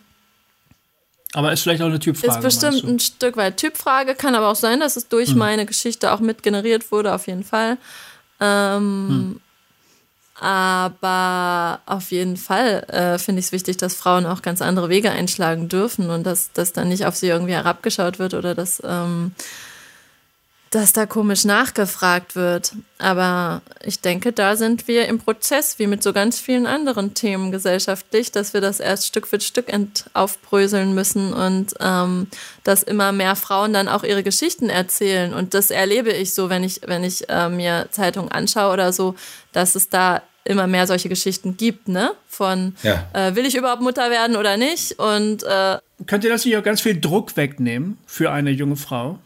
aber 1.33 1.53
ist 1.53 1.63
vielleicht 1.63 1.83
auch 1.83 1.87
eine 1.87 2.01
Typfrage. 2.01 2.33
Ist 2.33 2.43
bestimmt 2.43 2.85
ein 2.85 3.01
Stück 3.01 3.37
weit 3.37 3.57
Typfrage, 3.59 4.15
kann 4.15 4.35
aber 4.35 4.49
auch 4.49 4.57
sein, 4.57 4.81
dass 4.81 4.97
es 4.97 5.09
durch 5.09 5.33
mhm. 5.33 5.39
meine 5.39 5.67
Geschichte 5.67 6.13
auch 6.13 6.21
mit 6.21 6.43
generiert 6.43 6.91
wurde, 6.91 7.15
auf 7.15 7.27
jeden 7.27 7.45
Fall. 7.45 7.79
Ähm, 8.41 9.09
hm. 9.09 9.41
Aber 10.41 11.81
auf 11.87 12.13
jeden 12.13 12.37
Fall 12.37 12.85
äh, 12.89 13.19
finde 13.19 13.41
ich 13.41 13.47
es 13.47 13.53
wichtig, 13.53 13.77
dass 13.77 13.95
Frauen 13.95 14.25
auch 14.25 14.41
ganz 14.41 14.63
andere 14.63 14.89
Wege 14.89 15.11
einschlagen 15.11 15.69
dürfen 15.69 16.11
und 16.11 16.25
dass, 16.25 16.53
dass 16.53 16.73
dann 16.73 16.89
nicht 16.89 17.07
auf 17.07 17.17
sie 17.17 17.27
irgendwie 17.27 17.55
herabgeschaut 17.55 18.21
wird 18.21 18.35
oder 18.35 18.55
dass, 18.55 18.81
ähm, 18.85 19.33
dass 20.71 20.93
da 20.93 21.07
komisch 21.07 21.45
nachgefragt 21.45 22.37
wird. 22.37 22.73
Aber 22.99 23.63
ich 23.83 24.01
denke, 24.01 24.33
da 24.33 24.57
sind 24.57 24.87
wir 24.89 25.07
im 25.07 25.19
Prozess, 25.19 25.79
wie 25.79 25.87
mit 25.87 26.03
so 26.03 26.13
ganz 26.13 26.39
vielen 26.41 26.67
anderen 26.67 27.15
Themen 27.15 27.51
gesellschaftlich, 27.53 28.33
dass 28.33 28.53
wir 28.53 28.61
das 28.61 28.81
erst 28.81 29.07
Stück 29.07 29.27
für 29.27 29.41
Stück 29.41 29.67
aufbröseln 30.13 30.95
müssen 30.95 31.33
und 31.33 31.75
ähm, 31.81 32.27
dass 32.65 32.83
immer 32.83 33.13
mehr 33.13 33.37
Frauen 33.37 33.73
dann 33.73 33.89
auch 33.89 34.05
ihre 34.05 34.23
Geschichten 34.23 34.69
erzählen. 34.69 35.33
Und 35.33 35.55
das 35.55 35.71
erlebe 35.71 36.11
ich 36.11 36.35
so, 36.35 36.51
wenn 36.51 36.65
ich, 36.65 36.81
wenn 36.87 37.05
ich 37.05 37.29
äh, 37.29 37.49
mir 37.49 37.89
Zeitungen 37.91 38.31
anschaue 38.31 38.73
oder 38.73 38.93
so, 38.93 39.15
dass 39.53 39.75
es 39.75 39.89
da 39.89 40.23
immer 40.45 40.67
mehr 40.67 40.87
solche 40.87 41.09
Geschichten 41.09 41.57
gibt, 41.57 41.89
ne? 41.89 42.13
Von 42.27 42.75
ja. 42.83 43.07
äh, 43.13 43.35
will 43.35 43.45
ich 43.45 43.55
überhaupt 43.55 43.83
Mutter 43.83 44.11
werden 44.11 44.35
oder 44.37 44.57
nicht? 44.57 44.99
Und 44.99 45.43
äh, 45.43 45.79
könnt 46.07 46.25
ihr 46.25 46.31
das 46.31 46.45
nicht 46.45 46.57
auch 46.57 46.63
ganz 46.63 46.81
viel 46.81 46.99
Druck 46.99 47.37
wegnehmen 47.37 47.99
für 48.07 48.31
eine 48.31 48.51
junge 48.51 48.77
Frau, 48.77 49.19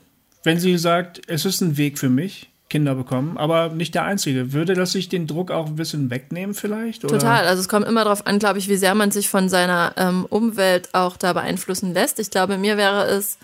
wenn 0.42 0.58
sie 0.58 0.76
sagt, 0.78 1.20
es 1.26 1.44
ist 1.44 1.60
ein 1.60 1.76
Weg 1.76 1.98
für 1.98 2.08
mich? 2.08 2.48
Kinder 2.72 2.94
bekommen, 2.94 3.36
aber 3.36 3.68
nicht 3.68 3.94
der 3.94 4.04
einzige. 4.04 4.54
Würde 4.54 4.72
das 4.72 4.92
sich 4.92 5.10
den 5.10 5.26
Druck 5.26 5.50
auch 5.50 5.66
ein 5.66 5.76
bisschen 5.76 6.08
wegnehmen 6.08 6.54
vielleicht? 6.54 7.04
Oder? 7.04 7.18
Total. 7.18 7.46
Also 7.46 7.60
es 7.60 7.68
kommt 7.68 7.86
immer 7.86 8.04
darauf 8.04 8.26
an, 8.26 8.38
glaube 8.38 8.58
ich, 8.58 8.68
wie 8.70 8.76
sehr 8.76 8.94
man 8.94 9.10
sich 9.10 9.28
von 9.28 9.50
seiner 9.50 9.92
ähm, 9.98 10.24
Umwelt 10.24 10.88
auch 10.94 11.18
da 11.18 11.34
beeinflussen 11.34 11.92
lässt. 11.92 12.18
Ich 12.18 12.30
glaube, 12.30 12.56
mir 12.56 12.78
wäre 12.78 13.04
es 13.08 13.36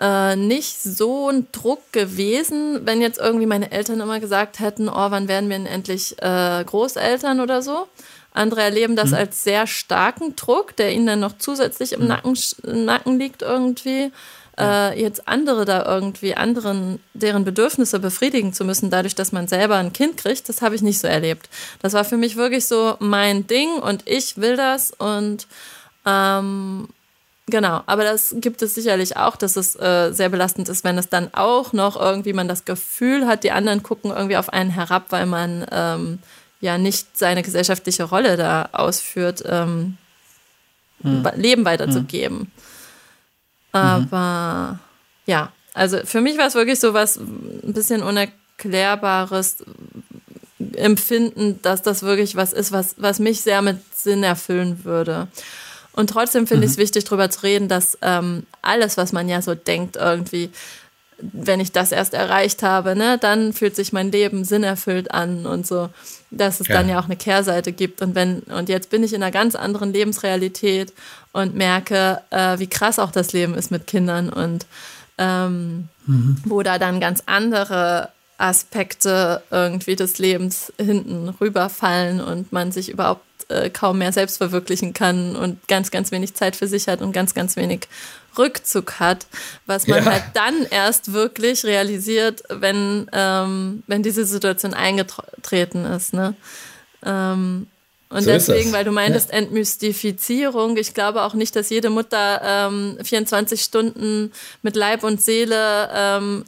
äh, 0.00 0.34
nicht 0.34 0.82
so 0.82 1.28
ein 1.28 1.46
Druck 1.52 1.92
gewesen, 1.92 2.80
wenn 2.84 3.00
jetzt 3.00 3.20
irgendwie 3.20 3.46
meine 3.46 3.70
Eltern 3.70 4.00
immer 4.00 4.18
gesagt 4.18 4.58
hätten, 4.58 4.88
oh, 4.88 5.10
wann 5.10 5.28
werden 5.28 5.48
wir 5.48 5.56
denn 5.56 5.66
endlich 5.66 6.20
äh, 6.20 6.64
Großeltern 6.64 7.38
oder 7.38 7.62
so. 7.62 7.86
Andere 8.34 8.62
erleben 8.62 8.96
das 8.96 9.10
mhm. 9.10 9.16
als 9.16 9.44
sehr 9.44 9.68
starken 9.68 10.34
Druck, 10.34 10.74
der 10.74 10.92
ihnen 10.92 11.06
dann 11.06 11.20
noch 11.20 11.38
zusätzlich 11.38 11.92
im, 11.92 12.00
mhm. 12.00 12.08
Nacken, 12.08 12.38
im 12.64 12.84
Nacken 12.84 13.18
liegt 13.20 13.42
irgendwie. 13.42 14.10
Äh, 14.58 15.00
jetzt 15.00 15.28
andere 15.28 15.64
da 15.64 15.84
irgendwie, 15.86 16.34
anderen, 16.34 17.00
deren 17.14 17.44
Bedürfnisse 17.44 17.98
befriedigen 17.98 18.52
zu 18.52 18.64
müssen, 18.64 18.90
dadurch, 18.90 19.14
dass 19.14 19.32
man 19.32 19.48
selber 19.48 19.76
ein 19.76 19.94
Kind 19.94 20.18
kriegt, 20.18 20.48
das 20.48 20.60
habe 20.60 20.74
ich 20.74 20.82
nicht 20.82 20.98
so 20.98 21.08
erlebt. 21.08 21.48
Das 21.80 21.94
war 21.94 22.04
für 22.04 22.18
mich 22.18 22.36
wirklich 22.36 22.66
so 22.66 22.96
mein 22.98 23.46
Ding 23.46 23.70
und 23.76 24.02
ich 24.06 24.36
will 24.36 24.56
das 24.56 24.92
und 24.92 25.46
ähm, 26.04 26.88
Genau, 27.48 27.82
aber 27.86 28.04
das 28.04 28.36
gibt 28.38 28.62
es 28.62 28.76
sicherlich 28.76 29.16
auch, 29.16 29.34
dass 29.34 29.56
es 29.56 29.74
äh, 29.74 30.12
sehr 30.12 30.28
belastend 30.28 30.68
ist, 30.68 30.84
wenn 30.84 30.96
es 30.96 31.08
dann 31.08 31.34
auch 31.34 31.72
noch 31.72 32.00
irgendwie 32.00 32.32
man 32.32 32.46
das 32.46 32.64
Gefühl 32.64 33.26
hat, 33.26 33.42
die 33.42 33.50
anderen 33.50 33.82
gucken 33.82 34.12
irgendwie 34.12 34.36
auf 34.36 34.52
einen 34.52 34.70
herab, 34.70 35.06
weil 35.10 35.26
man 35.26 35.66
ähm, 35.72 36.20
ja 36.60 36.78
nicht 36.78 37.18
seine 37.18 37.42
gesellschaftliche 37.42 38.04
Rolle 38.04 38.36
da 38.36 38.68
ausführt, 38.72 39.42
ähm, 39.44 39.98
hm. 41.02 41.26
Leben 41.34 41.64
weiterzugeben. 41.64 42.38
Hm. 42.38 42.46
Aber 43.72 44.72
mhm. 44.72 44.78
ja, 45.26 45.52
also 45.74 45.98
für 46.04 46.20
mich 46.20 46.38
war 46.38 46.46
es 46.46 46.54
wirklich 46.54 46.78
so 46.78 46.94
was 46.94 47.16
ein 47.16 47.72
bisschen 47.72 48.02
unerklärbares 48.02 49.64
Empfinden, 50.74 51.60
dass 51.62 51.82
das 51.82 52.02
wirklich 52.02 52.36
was 52.36 52.52
ist, 52.52 52.72
was, 52.72 52.94
was 52.98 53.18
mich 53.18 53.40
sehr 53.40 53.62
mit 53.62 53.78
Sinn 53.94 54.22
erfüllen 54.22 54.84
würde. 54.84 55.28
Und 55.92 56.10
trotzdem 56.10 56.46
finde 56.46 56.62
mhm. 56.62 56.64
ich 56.64 56.70
es 56.72 56.78
wichtig, 56.78 57.04
darüber 57.04 57.30
zu 57.30 57.42
reden, 57.42 57.68
dass 57.68 57.98
ähm, 58.02 58.44
alles, 58.62 58.96
was 58.96 59.12
man 59.12 59.28
ja 59.28 59.42
so 59.42 59.54
denkt, 59.54 59.96
irgendwie, 59.96 60.50
wenn 61.18 61.60
ich 61.60 61.72
das 61.72 61.92
erst 61.92 62.14
erreicht 62.14 62.62
habe, 62.62 62.96
ne, 62.96 63.18
dann 63.18 63.52
fühlt 63.52 63.76
sich 63.76 63.92
mein 63.92 64.10
Leben 64.10 64.44
sinnerfüllt 64.44 65.12
an 65.12 65.46
und 65.46 65.66
so, 65.66 65.90
dass 66.30 66.60
es 66.60 66.68
ja. 66.68 66.76
dann 66.76 66.88
ja 66.88 66.98
auch 66.98 67.04
eine 67.04 67.16
Kehrseite 67.16 67.72
gibt. 67.72 68.02
Und 68.02 68.14
wenn, 68.14 68.40
und 68.40 68.68
jetzt 68.68 68.90
bin 68.90 69.04
ich 69.04 69.12
in 69.12 69.22
einer 69.22 69.30
ganz 69.30 69.54
anderen 69.54 69.92
Lebensrealität 69.92 70.92
und 71.32 71.54
merke, 71.54 72.20
äh, 72.30 72.58
wie 72.58 72.66
krass 72.66 72.98
auch 72.98 73.10
das 73.10 73.32
Leben 73.32 73.54
ist 73.54 73.70
mit 73.70 73.86
Kindern 73.86 74.28
und 74.28 74.66
ähm, 75.18 75.88
mhm. 76.06 76.36
wo 76.44 76.62
da 76.62 76.78
dann 76.78 77.00
ganz 77.00 77.22
andere 77.26 78.10
Aspekte 78.38 79.42
irgendwie 79.50 79.96
des 79.96 80.18
Lebens 80.18 80.72
hinten 80.78 81.28
rüberfallen 81.28 82.20
und 82.20 82.52
man 82.52 82.72
sich 82.72 82.88
überhaupt 82.88 83.22
äh, 83.48 83.70
kaum 83.70 83.98
mehr 83.98 84.12
selbst 84.12 84.38
verwirklichen 84.38 84.94
kann 84.94 85.36
und 85.36 85.66
ganz, 85.68 85.90
ganz 85.90 86.10
wenig 86.10 86.34
Zeit 86.34 86.56
für 86.56 86.66
sich 86.66 86.88
hat 86.88 87.02
und 87.02 87.12
ganz, 87.12 87.34
ganz 87.34 87.56
wenig 87.56 87.88
Rückzug 88.36 88.98
hat, 88.98 89.26
was 89.66 89.86
man 89.86 90.04
ja. 90.04 90.10
halt 90.10 90.24
dann 90.34 90.66
erst 90.70 91.12
wirklich 91.12 91.64
realisiert, 91.64 92.42
wenn, 92.48 93.08
ähm, 93.12 93.82
wenn 93.86 94.02
diese 94.02 94.24
Situation 94.24 94.74
eingetreten 94.74 95.84
ist. 95.84 96.14
Ne? 96.14 96.34
Ähm, 97.04 97.66
und 98.12 98.22
so 98.24 98.30
deswegen, 98.30 98.72
weil 98.72 98.84
du 98.84 98.92
meintest 98.92 99.30
ja. 99.30 99.38
Entmystifizierung, 99.38 100.76
ich 100.76 100.92
glaube 100.92 101.22
auch 101.22 101.32
nicht, 101.32 101.56
dass 101.56 101.70
jede 101.70 101.88
Mutter 101.88 102.40
ähm, 102.44 102.98
24 103.02 103.62
Stunden 103.62 104.32
mit 104.60 104.76
Leib 104.76 105.02
und 105.02 105.22
Seele 105.22 105.88
ähm, 105.94 106.44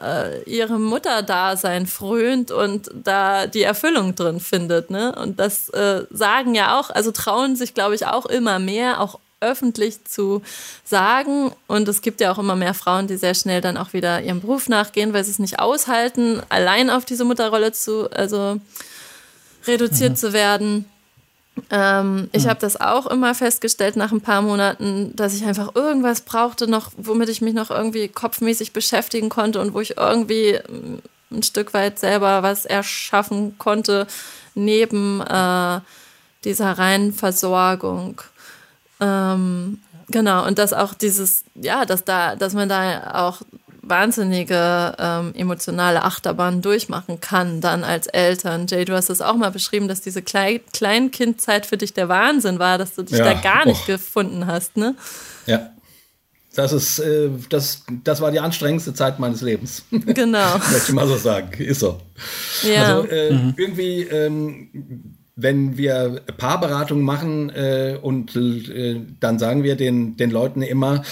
äh, 0.00 0.42
ihrem 0.44 0.82
Mutterdasein 0.84 1.86
frönt 1.86 2.52
und 2.52 2.90
da 2.94 3.46
die 3.48 3.62
Erfüllung 3.62 4.14
drin 4.14 4.38
findet. 4.38 4.90
Ne? 4.90 5.14
Und 5.16 5.40
das 5.40 5.68
äh, 5.70 6.04
sagen 6.10 6.54
ja 6.54 6.78
auch, 6.78 6.90
also 6.90 7.10
trauen 7.10 7.56
sich, 7.56 7.74
glaube 7.74 7.96
ich, 7.96 8.06
auch 8.06 8.26
immer 8.26 8.60
mehr, 8.60 9.00
auch 9.00 9.18
öffentlich 9.40 10.04
zu 10.04 10.40
sagen. 10.84 11.52
Und 11.66 11.88
es 11.88 12.00
gibt 12.00 12.20
ja 12.20 12.32
auch 12.32 12.38
immer 12.38 12.54
mehr 12.54 12.74
Frauen, 12.74 13.08
die 13.08 13.16
sehr 13.16 13.34
schnell 13.34 13.60
dann 13.60 13.76
auch 13.76 13.92
wieder 13.92 14.22
ihrem 14.22 14.40
Beruf 14.40 14.68
nachgehen, 14.68 15.12
weil 15.12 15.24
sie 15.24 15.32
es 15.32 15.40
nicht 15.40 15.58
aushalten, 15.58 16.40
allein 16.48 16.90
auf 16.90 17.04
diese 17.04 17.24
Mutterrolle 17.24 17.72
zu, 17.72 18.08
also 18.12 18.60
reduziert 19.66 20.12
mhm. 20.12 20.16
zu 20.16 20.32
werden. 20.32 20.84
Ähm, 21.70 22.28
ich 22.32 22.44
hm. 22.44 22.50
habe 22.50 22.60
das 22.60 22.80
auch 22.80 23.06
immer 23.06 23.34
festgestellt 23.34 23.96
nach 23.96 24.12
ein 24.12 24.20
paar 24.20 24.42
Monaten, 24.42 25.14
dass 25.14 25.34
ich 25.34 25.44
einfach 25.44 25.74
irgendwas 25.74 26.22
brauchte, 26.22 26.66
noch, 26.66 26.92
womit 26.96 27.28
ich 27.28 27.42
mich 27.42 27.54
noch 27.54 27.70
irgendwie 27.70 28.08
kopfmäßig 28.08 28.72
beschäftigen 28.72 29.28
konnte 29.28 29.60
und 29.60 29.74
wo 29.74 29.80
ich 29.80 29.96
irgendwie 29.98 30.58
mm, 30.68 31.36
ein 31.36 31.42
Stück 31.42 31.74
weit 31.74 31.98
selber 31.98 32.42
was 32.42 32.64
erschaffen 32.64 33.58
konnte 33.58 34.06
neben 34.54 35.20
äh, 35.20 35.80
dieser 36.44 36.72
reinen 36.78 37.12
Versorgung. 37.12 38.20
Ähm, 39.00 39.80
genau, 40.10 40.46
und 40.46 40.58
dass 40.58 40.72
auch 40.72 40.94
dieses, 40.94 41.44
ja, 41.54 41.84
dass 41.84 42.04
da, 42.04 42.36
dass 42.36 42.54
man 42.54 42.68
da 42.68 43.26
auch 43.26 43.42
wahnsinnige 43.82 44.94
ähm, 44.98 45.32
emotionale 45.34 46.04
Achterbahn 46.04 46.62
durchmachen 46.62 47.20
kann, 47.20 47.60
dann 47.60 47.84
als 47.84 48.06
Eltern. 48.06 48.66
Jay, 48.68 48.84
du 48.84 48.94
hast 48.94 49.10
es 49.10 49.20
auch 49.20 49.36
mal 49.36 49.50
beschrieben, 49.50 49.88
dass 49.88 50.00
diese 50.00 50.22
Klei 50.22 50.60
Kleinkindzeit 50.72 51.66
für 51.66 51.76
dich 51.76 51.92
der 51.92 52.08
Wahnsinn 52.08 52.58
war, 52.58 52.78
dass 52.78 52.94
du 52.94 53.02
dich 53.02 53.18
ja. 53.18 53.24
da 53.24 53.34
gar 53.34 53.66
nicht 53.66 53.82
oh. 53.84 53.92
gefunden 53.92 54.46
hast, 54.46 54.76
ne? 54.76 54.94
Ja. 55.46 55.70
Das 56.54 56.72
ist, 56.72 56.98
äh, 56.98 57.30
das, 57.48 57.84
das 58.04 58.20
war 58.20 58.30
die 58.30 58.40
anstrengendste 58.40 58.92
Zeit 58.92 59.18
meines 59.18 59.40
Lebens. 59.40 59.84
Genau. 59.90 60.58
Möchte 60.58 60.88
ich 60.88 60.92
mal 60.92 61.06
so 61.06 61.16
sagen. 61.16 61.50
Ist 61.62 61.80
so. 61.80 61.98
Ja. 62.62 62.98
Also 62.98 63.08
äh, 63.08 63.32
mhm. 63.32 63.54
irgendwie, 63.56 64.02
ähm, 64.02 65.16
wenn 65.34 65.78
wir 65.78 66.20
Paarberatungen 66.36 67.04
machen 67.04 67.50
äh, 67.50 67.98
und 68.00 68.36
äh, 68.36 69.00
dann 69.18 69.38
sagen 69.38 69.62
wir 69.62 69.76
den, 69.76 70.16
den 70.18 70.30
Leuten 70.30 70.60
immer, 70.60 71.02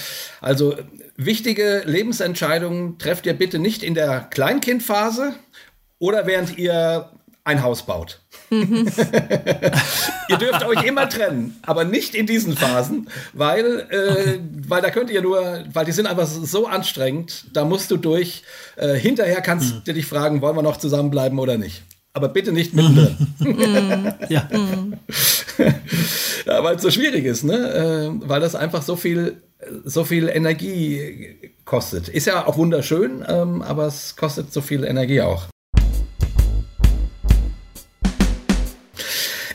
also 0.42 0.74
Wichtige 1.22 1.82
Lebensentscheidungen 1.84 2.96
trefft 2.96 3.26
ihr 3.26 3.34
bitte 3.34 3.58
nicht 3.58 3.82
in 3.82 3.92
der 3.92 4.20
Kleinkindphase 4.30 5.34
oder 5.98 6.26
während 6.26 6.56
ihr 6.56 7.10
ein 7.44 7.62
Haus 7.62 7.84
baut. 7.84 8.20
Mhm. 8.48 8.90
ihr 10.30 10.36
dürft 10.38 10.64
euch 10.64 10.82
immer 10.82 11.10
trennen, 11.10 11.58
aber 11.60 11.84
nicht 11.84 12.14
in 12.14 12.26
diesen 12.26 12.56
Phasen, 12.56 13.08
weil, 13.34 13.86
äh, 13.90 14.38
weil 14.66 14.80
da 14.80 14.88
könnt 14.88 15.10
ihr 15.10 15.20
nur, 15.20 15.62
weil 15.70 15.84
die 15.84 15.92
sind 15.92 16.06
einfach 16.06 16.26
so 16.26 16.66
anstrengend, 16.66 17.48
da 17.52 17.66
musst 17.66 17.90
du 17.90 17.98
durch. 17.98 18.42
Äh, 18.76 18.94
hinterher 18.94 19.42
kannst 19.42 19.74
mhm. 19.74 19.82
du 19.84 19.92
dich 19.92 20.06
fragen, 20.06 20.40
wollen 20.40 20.56
wir 20.56 20.62
noch 20.62 20.78
zusammenbleiben 20.78 21.38
oder 21.38 21.58
nicht. 21.58 21.82
Aber 22.14 22.30
bitte 22.30 22.50
nicht 22.50 22.72
mittendrin. 22.72 23.16
Mhm. 23.40 24.14
ja. 24.30 24.48
ja 26.46 26.64
weil 26.64 26.76
es 26.76 26.82
so 26.82 26.90
schwierig 26.90 27.26
ist, 27.26 27.44
ne? 27.44 27.56
Äh, 27.74 28.26
weil 28.26 28.40
das 28.40 28.54
einfach 28.54 28.80
so 28.80 28.96
viel 28.96 29.42
so 29.84 30.04
viel 30.04 30.28
Energie 30.28 31.36
kostet. 31.64 32.08
Ist 32.08 32.26
ja 32.26 32.46
auch 32.46 32.56
wunderschön, 32.56 33.24
ähm, 33.28 33.62
aber 33.62 33.86
es 33.86 34.16
kostet 34.16 34.52
so 34.52 34.60
viel 34.60 34.84
Energie 34.84 35.20
auch. 35.20 35.46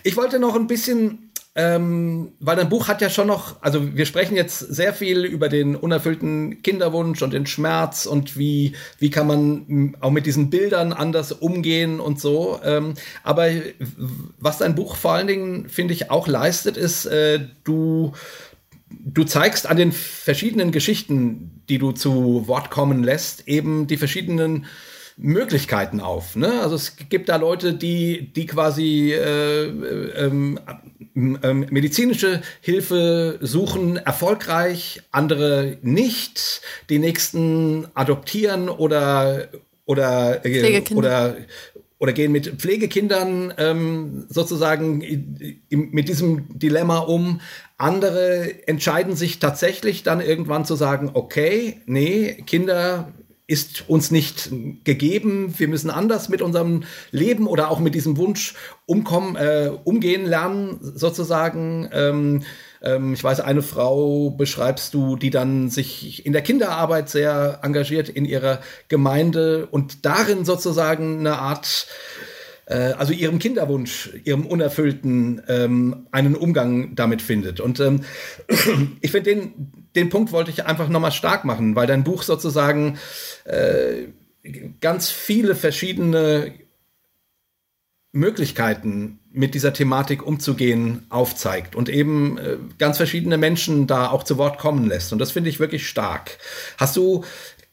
Ich 0.04 0.16
wollte 0.18 0.38
noch 0.38 0.56
ein 0.56 0.68
bisschen, 0.68 1.32
ähm, 1.56 2.34
weil 2.40 2.56
dein 2.56 2.70
Buch 2.70 2.88
hat 2.88 3.02
ja 3.02 3.10
schon 3.10 3.26
noch, 3.26 3.60
also 3.64 3.96
wir 3.98 4.06
sprechen 4.06 4.36
jetzt 4.36 4.60
sehr 4.60 4.94
viel 4.94 5.26
über 5.26 5.50
den 5.50 5.76
unerfüllten 5.76 6.62
Kinderwunsch 6.62 7.24
und 7.24 7.34
den 7.34 7.48
Schmerz 7.48 8.06
und 8.06 8.38
wie, 8.38 8.76
wie 9.00 9.10
kann 9.10 9.26
man 9.26 9.98
auch 10.02 10.12
mit 10.12 10.28
diesen 10.28 10.52
Bildern 10.52 10.94
anders 10.94 11.32
umgehen 11.32 12.00
und 12.00 12.22
so. 12.22 12.60
Ähm, 12.64 12.94
aber 13.24 13.50
was 14.38 14.60
dein 14.60 14.76
Buch 14.76 14.96
vor 14.96 15.14
allen 15.14 15.26
Dingen, 15.26 15.70
finde 15.70 15.96
ich, 15.96 16.12
auch 16.12 16.28
leistet, 16.28 16.78
ist, 16.78 17.08
äh, 17.08 17.40
du 17.64 18.14
du 19.04 19.24
zeigst 19.24 19.68
an 19.68 19.78
den 19.78 19.92
verschiedenen 19.92 20.72
Geschichten, 20.72 21.62
die 21.70 21.78
du 21.78 21.92
zu 21.92 22.48
Wort 22.48 22.70
kommen 22.70 23.04
lässt, 23.04 23.48
eben 23.48 23.88
die 23.88 23.98
verschiedenen 23.98 24.66
Möglichkeiten 25.18 26.02
auf. 26.02 26.36
Ne? 26.36 26.62
Also 26.62 26.76
es 26.76 26.98
gibt 27.10 27.30
da 27.30 27.38
Leute, 27.38 27.74
die, 27.74 28.34
die 28.34 28.46
quasi 28.46 29.14
äh, 29.14 29.64
ähm, 29.66 30.60
ähm, 31.16 31.66
medizinische 31.70 32.42
Hilfe 32.60 33.40
suchen, 33.42 33.96
erfolgreich, 33.98 35.02
andere 35.12 35.78
nicht, 35.82 36.62
die 36.90 37.00
nächsten 37.00 37.88
adoptieren 37.94 38.68
oder 38.68 39.48
oder 39.86 40.46
äh, 40.46 40.84
oder 40.94 41.38
oder 41.98 42.14
gehen 42.14 42.32
mit 42.32 42.48
Pflegekindern 42.58 43.54
ähm, 43.58 44.26
sozusagen 44.30 45.04
mit 45.70 46.10
diesem 46.10 46.60
Dilemma 46.60 47.00
um. 47.00 47.42
Andere 47.78 48.68
entscheiden 48.68 49.16
sich 49.16 49.40
tatsächlich 49.40 50.04
dann 50.04 50.20
irgendwann 50.22 50.66
zu 50.66 50.76
sagen, 50.76 51.12
okay, 51.14 51.82
nee, 51.86 52.34
Kinder 52.46 53.14
ist 53.48 53.88
uns 53.88 54.12
nicht 54.12 54.50
gegeben. 54.84 55.54
Wir 55.58 55.68
müssen 55.68 55.92
anders 55.92 56.30
mit 56.30 56.42
unserem 56.42 56.84
Leben 57.12 57.48
oder 57.48 57.70
auch 57.70 57.80
mit 57.80 57.94
diesem 57.94 58.18
Wunsch 58.18 58.56
umkommen, 58.88 59.36
äh, 59.36 59.72
umgehen 59.84 60.26
lernen, 60.26 60.80
sozusagen. 60.82 61.88
Ähm, 61.94 62.44
ähm, 62.86 63.14
ich 63.14 63.24
weiß, 63.24 63.42
eine 63.42 63.62
Frau 63.62 64.30
beschreibst 64.30 64.94
du, 64.94 65.16
die 65.16 65.30
dann 65.30 65.70
sich 65.70 66.26
in 66.26 66.34
der 66.34 66.42
Kinderarbeit 66.42 67.10
sehr 67.10 67.60
engagiert 67.64 68.10
in 68.10 68.26
ihrer 68.26 68.60
Gemeinde 68.88 69.68
und 69.70 70.06
darin 70.06 70.46
sozusagen 70.46 71.20
eine 71.20 71.40
Art 71.40 71.88
äh, 72.68 72.94
also 72.98 73.14
ihrem 73.14 73.40
Kinderwunsch, 73.40 74.12
ihrem 74.24 74.46
Unerfüllten 74.46 75.42
ähm, 75.48 76.08
einen 76.12 76.36
Umgang 76.36 76.96
damit 76.96 77.22
findet. 77.22 77.60
Und 77.60 77.80
ähm, 77.80 78.02
ich 79.02 79.12
finde, 79.12 79.34
den, 79.34 79.72
den 79.96 80.10
Punkt 80.10 80.32
wollte 80.32 80.52
ich 80.52 80.66
einfach 80.66 80.90
nochmal 80.90 81.12
stark 81.12 81.46
machen, 81.46 81.76
weil 81.76 81.88
dein 81.88 82.04
Buch 82.04 82.24
sozusagen 82.24 82.98
äh, 83.46 84.08
ganz 84.82 85.10
viele 85.10 85.56
verschiedene 85.56 86.54
Möglichkeiten 88.16 89.20
mit 89.34 89.54
dieser 89.56 89.74
Thematik 89.74 90.26
umzugehen 90.26 91.06
aufzeigt 91.10 91.76
und 91.76 91.90
eben 91.90 92.38
äh, 92.38 92.56
ganz 92.80 92.96
verschiedene 92.96 93.38
Menschen 93.38 93.88
da 93.88 94.10
auch 94.10 94.24
zu 94.24 94.38
Wort 94.38 94.58
kommen 94.58 94.88
lässt. 94.88 95.12
Und 95.12 95.20
das 95.20 95.34
finde 95.34 95.50
ich 95.50 95.60
wirklich 95.60 95.88
stark. 95.88 96.38
Hast 96.78 96.96
du 96.96 97.26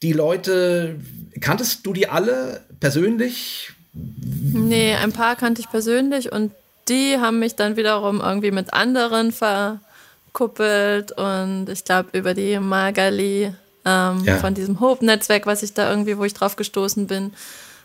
die 0.02 0.12
Leute, 0.12 0.98
kanntest 1.40 1.86
du 1.86 1.92
die 1.92 2.08
alle 2.08 2.60
persönlich? 2.80 3.70
Nee, 3.92 4.94
ein 4.94 5.12
paar 5.12 5.36
kannte 5.36 5.60
ich 5.60 5.70
persönlich 5.70 6.32
und 6.32 6.50
die 6.88 7.18
haben 7.20 7.38
mich 7.38 7.54
dann 7.54 7.76
wiederum 7.76 8.20
irgendwie 8.20 8.50
mit 8.50 8.74
anderen 8.74 9.30
verkuppelt 9.30 11.12
und 11.12 11.68
ich 11.68 11.84
glaube 11.84 12.18
über 12.18 12.34
die 12.34 12.58
Magali 12.58 13.54
ähm, 13.84 14.24
ja. 14.24 14.38
von 14.38 14.54
diesem 14.54 14.80
Hope-Netzwerk, 14.80 15.46
was 15.46 15.62
ich 15.62 15.72
da 15.72 15.88
irgendwie, 15.88 16.18
wo 16.18 16.24
ich 16.24 16.34
drauf 16.34 16.56
gestoßen 16.56 17.06
bin, 17.06 17.32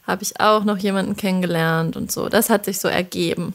habe 0.07 0.23
ich 0.23 0.39
auch 0.39 0.63
noch 0.63 0.77
jemanden 0.77 1.17
kennengelernt 1.17 1.95
und 1.97 2.11
so. 2.11 2.29
Das 2.29 2.49
hat 2.49 2.65
sich 2.65 2.79
so 2.79 2.87
ergeben. 2.87 3.53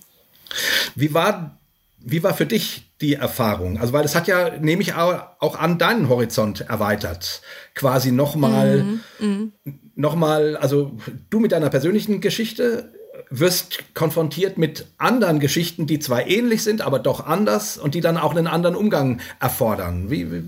Wie 0.95 1.15
war, 1.15 1.57
wie 1.99 2.23
war 2.23 2.35
für 2.35 2.47
dich 2.47 2.85
die 3.01 3.15
Erfahrung? 3.15 3.79
Also, 3.79 3.95
weil 3.95 4.05
es 4.05 4.15
hat 4.15 4.29
ja, 4.29 4.51
nehme 4.61 4.83
ich 4.83 4.95
auch 4.95 5.59
an, 5.59 5.79
deinen 5.79 6.09
Horizont 6.09 6.61
erweitert. 6.61 7.41
Quasi 7.75 8.13
nochmal, 8.13 8.85
mhm. 8.85 9.01
mhm. 9.19 9.53
nochmal, 9.97 10.57
also 10.59 10.93
du 11.31 11.41
mit 11.41 11.53
deiner 11.53 11.71
persönlichen 11.71 12.21
Geschichte 12.21 12.93
wirst 13.31 13.95
konfrontiert 13.95 14.59
mit 14.59 14.87
anderen 14.99 15.41
Geschichten, 15.41 15.87
die 15.87 15.99
zwar 15.99 16.27
ähnlich 16.27 16.63
sind, 16.63 16.83
aber 16.83 16.99
doch 16.99 17.27
anders 17.27 17.79
und 17.79 17.95
die 17.95 18.03
dann 18.03 18.19
auch 18.19 18.33
einen 18.33 18.47
anderen 18.47 18.77
Umgang 18.77 19.21
erfordern. 19.41 20.11
Wie, 20.11 20.31
wie, 20.31 20.43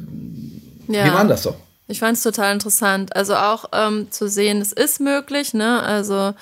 ja. 0.92 1.06
wie 1.06 1.12
war 1.12 1.24
das 1.24 1.42
so? 1.42 1.56
Ich 1.86 2.00
fand 2.00 2.16
es 2.16 2.22
total 2.22 2.54
interessant. 2.54 3.14
Also 3.14 3.36
auch 3.36 3.66
ähm, 3.72 4.10
zu 4.10 4.28
sehen, 4.28 4.60
es 4.60 4.72
ist 4.72 5.00
möglich, 5.00 5.54
ne? 5.54 5.82
Also 5.82 6.34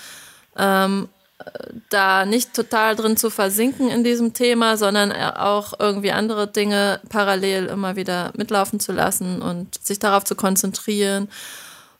ähm, 0.57 1.09
da 1.91 2.25
nicht 2.25 2.55
total 2.55 2.95
drin 2.97 3.17
zu 3.17 3.31
versinken 3.31 3.89
in 3.89 4.05
diesem 4.05 4.33
Thema, 4.33 4.77
sondern 4.77 5.13
auch 5.13 5.73
irgendwie 5.79 6.13
andere 6.13 6.47
Dinge 6.47 7.01
parallel 7.09 7.67
immer 7.67 7.97
wieder 7.97 8.33
mitlaufen 8.37 8.81
zu 8.81 8.93
lassen 8.93 9.43
und 9.43 9.83
sich 9.83 9.99
darauf 9.99 10.25
zu 10.25 10.35
konzentrieren. 10.35 11.29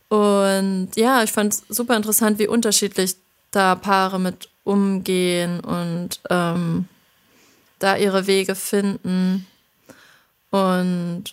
Und 0.09 0.91
ja, 0.95 1.23
ich 1.23 1.33
fand 1.33 1.55
es 1.55 1.65
super 1.69 1.97
interessant, 1.97 2.39
wie 2.39 2.47
unterschiedlich 2.47 3.17
da 3.51 3.75
Paare 3.75 4.21
mit 4.21 4.49
umgehen 4.65 5.61
und 5.61 6.21
ähm, 6.31 6.87
da 7.79 7.97
ihre 7.97 8.27
Wege 8.27 8.55
finden. 8.55 9.47
Und 10.51 11.25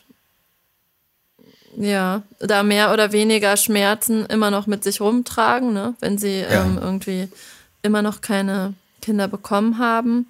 ja, 1.79 2.23
da 2.39 2.61
mehr 2.61 2.91
oder 2.91 3.13
weniger 3.13 3.55
Schmerzen 3.55 4.25
immer 4.25 4.51
noch 4.51 4.67
mit 4.67 4.83
sich 4.83 4.99
rumtragen, 4.99 5.73
ne? 5.73 5.95
wenn 6.01 6.17
sie 6.17 6.41
ja. 6.41 6.65
ähm, 6.65 6.77
irgendwie 6.79 7.29
immer 7.81 8.01
noch 8.01 8.19
keine 8.19 8.73
Kinder 9.01 9.29
bekommen 9.29 9.77
haben. 9.77 10.27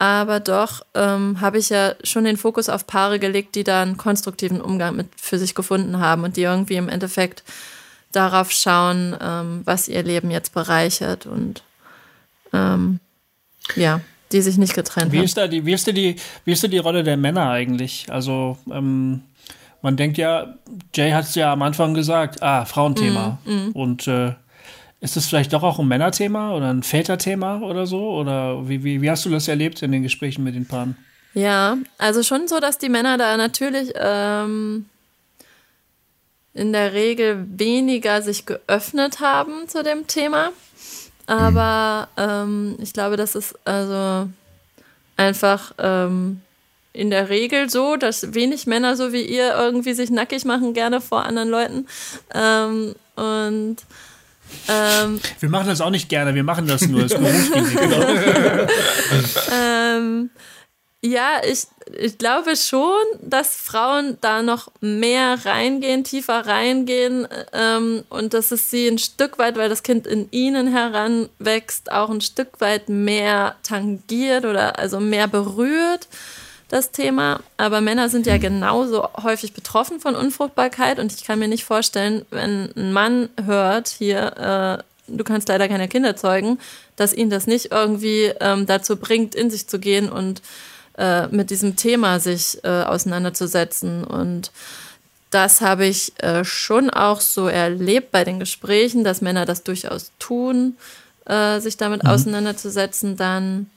Aber 0.00 0.40
doch 0.40 0.84
ähm, 0.94 1.40
habe 1.40 1.58
ich 1.58 1.68
ja 1.68 1.94
schon 2.02 2.24
den 2.24 2.36
Fokus 2.36 2.68
auf 2.68 2.88
Paare 2.88 3.20
gelegt, 3.20 3.54
die 3.54 3.62
da 3.62 3.82
einen 3.82 3.98
konstruktiven 3.98 4.60
Umgang 4.60 4.96
mit 4.96 5.08
für 5.16 5.38
sich 5.38 5.54
gefunden 5.54 6.00
haben 6.00 6.24
und 6.24 6.36
die 6.36 6.42
irgendwie 6.42 6.76
im 6.76 6.88
Endeffekt 6.88 7.44
darauf 8.10 8.50
schauen, 8.50 9.16
ähm, 9.20 9.60
was 9.64 9.86
ihr 9.86 10.02
Leben 10.02 10.32
jetzt 10.32 10.54
bereichert 10.54 11.26
und 11.26 11.62
ähm, 12.52 12.98
ja, 13.76 14.00
die 14.32 14.42
sich 14.42 14.58
nicht 14.58 14.74
getrennt 14.74 15.12
wie 15.12 15.18
haben. 15.18 15.24
Ist 15.24 15.36
da 15.36 15.46
die, 15.46 15.64
wie, 15.64 15.72
ist 15.72 15.86
da 15.86 15.92
die, 15.92 16.16
wie 16.44 16.52
ist 16.52 16.64
da 16.64 16.68
die 16.68 16.78
Rolle 16.78 17.04
der 17.04 17.16
Männer 17.16 17.50
eigentlich? 17.50 18.06
Also 18.08 18.58
ähm, 18.72 19.22
man 19.82 19.96
denkt 19.96 20.18
ja, 20.18 20.54
Jay 20.94 21.12
hat 21.12 21.24
es 21.24 21.34
ja 21.34 21.52
am 21.52 21.62
Anfang 21.62 21.94
gesagt, 21.94 22.42
ah, 22.42 22.64
Frauenthema. 22.64 23.38
Mm, 23.44 23.50
mm. 23.50 23.72
Und 23.72 24.06
äh, 24.06 24.34
ist 25.00 25.16
das 25.16 25.26
vielleicht 25.26 25.52
doch 25.52 25.62
auch 25.62 25.78
ein 25.78 25.88
Männerthema 25.88 26.52
oder 26.52 26.70
ein 26.70 26.82
Väterthema 26.82 27.60
oder 27.60 27.86
so? 27.86 28.10
Oder 28.10 28.68
wie, 28.68 28.84
wie, 28.84 29.00
wie 29.00 29.10
hast 29.10 29.24
du 29.24 29.30
das 29.30 29.48
erlebt 29.48 29.82
in 29.82 29.92
den 29.92 30.02
Gesprächen 30.02 30.44
mit 30.44 30.54
den 30.54 30.66
Paaren? 30.66 30.96
Ja, 31.32 31.78
also 31.96 32.22
schon 32.22 32.48
so, 32.48 32.60
dass 32.60 32.78
die 32.78 32.88
Männer 32.88 33.16
da 33.16 33.36
natürlich 33.36 33.92
ähm, 33.94 34.86
in 36.52 36.72
der 36.72 36.92
Regel 36.92 37.46
weniger 37.56 38.20
sich 38.20 38.44
geöffnet 38.46 39.20
haben 39.20 39.68
zu 39.68 39.82
dem 39.82 40.06
Thema. 40.06 40.50
Aber 41.26 42.08
ähm, 42.16 42.76
ich 42.80 42.92
glaube, 42.92 43.16
das 43.16 43.36
ist 43.36 43.56
also 43.64 44.28
einfach 45.16 45.72
ähm, 45.78 46.42
in 46.92 47.10
der 47.10 47.28
Regel 47.28 47.70
so, 47.70 47.96
dass 47.96 48.34
wenig 48.34 48.66
Männer 48.66 48.96
so 48.96 49.12
wie 49.12 49.22
ihr 49.22 49.54
irgendwie 49.54 49.94
sich 49.94 50.10
nackig 50.10 50.44
machen 50.44 50.74
gerne 50.74 51.00
vor 51.00 51.24
anderen 51.24 51.48
Leuten. 51.48 51.86
Ähm, 52.34 52.94
und 53.16 53.76
ähm, 54.68 55.20
wir 55.38 55.48
machen 55.48 55.68
das 55.68 55.80
auch 55.80 55.90
nicht 55.90 56.08
gerne, 56.08 56.34
wir 56.34 56.42
machen 56.42 56.66
das 56.66 56.86
nur 56.88 57.02
als 57.02 57.14
Berufsrisiko. 57.14 57.84
ähm, 59.54 60.30
ja, 61.02 61.40
ich, 61.48 61.66
ich 61.98 62.18
glaube 62.18 62.56
schon, 62.56 62.92
dass 63.22 63.56
Frauen 63.56 64.18
da 64.20 64.42
noch 64.42 64.70
mehr 64.80 65.46
reingehen, 65.46 66.04
tiefer 66.04 66.46
reingehen 66.46 67.26
ähm, 67.52 68.02
und 68.10 68.34
dass 68.34 68.50
es 68.50 68.70
sie 68.70 68.86
ein 68.86 68.98
Stück 68.98 69.38
weit, 69.38 69.56
weil 69.56 69.70
das 69.70 69.82
Kind 69.82 70.06
in 70.06 70.28
ihnen 70.30 70.66
heranwächst, 70.66 71.90
auch 71.90 72.10
ein 72.10 72.20
Stück 72.20 72.60
weit 72.60 72.88
mehr 72.90 73.54
tangiert 73.62 74.44
oder 74.44 74.78
also 74.78 75.00
mehr 75.00 75.26
berührt 75.26 76.08
das 76.70 76.92
Thema. 76.92 77.40
Aber 77.56 77.80
Männer 77.80 78.08
sind 78.08 78.26
ja 78.26 78.38
genauso 78.38 79.06
häufig 79.22 79.52
betroffen 79.52 80.00
von 80.00 80.14
Unfruchtbarkeit 80.14 80.98
und 80.98 81.12
ich 81.12 81.24
kann 81.24 81.38
mir 81.38 81.48
nicht 81.48 81.64
vorstellen, 81.64 82.24
wenn 82.30 82.70
ein 82.76 82.92
Mann 82.92 83.28
hört 83.44 83.88
hier, 83.88 84.78
äh, 84.78 84.82
du 85.08 85.24
kannst 85.24 85.48
leider 85.48 85.68
keine 85.68 85.88
Kinder 85.88 86.16
zeugen, 86.16 86.58
dass 86.96 87.12
ihn 87.12 87.28
das 87.28 87.46
nicht 87.46 87.72
irgendwie 87.72 88.32
ähm, 88.40 88.66
dazu 88.66 88.96
bringt, 88.96 89.34
in 89.34 89.50
sich 89.50 89.66
zu 89.66 89.78
gehen 89.78 90.08
und 90.08 90.42
äh, 90.96 91.26
mit 91.28 91.50
diesem 91.50 91.74
Thema 91.76 92.20
sich 92.20 92.62
äh, 92.62 92.68
auseinanderzusetzen. 92.68 94.04
Und 94.04 94.52
das 95.30 95.60
habe 95.60 95.86
ich 95.86 96.12
äh, 96.22 96.44
schon 96.44 96.88
auch 96.88 97.20
so 97.20 97.48
erlebt 97.48 98.12
bei 98.12 98.22
den 98.22 98.38
Gesprächen, 98.38 99.02
dass 99.02 99.20
Männer 99.20 99.44
das 99.44 99.64
durchaus 99.64 100.12
tun, 100.20 100.76
äh, 101.26 101.58
sich 101.58 101.76
damit 101.76 102.04
mhm. 102.04 102.10
auseinanderzusetzen, 102.10 103.16
dann. 103.16 103.70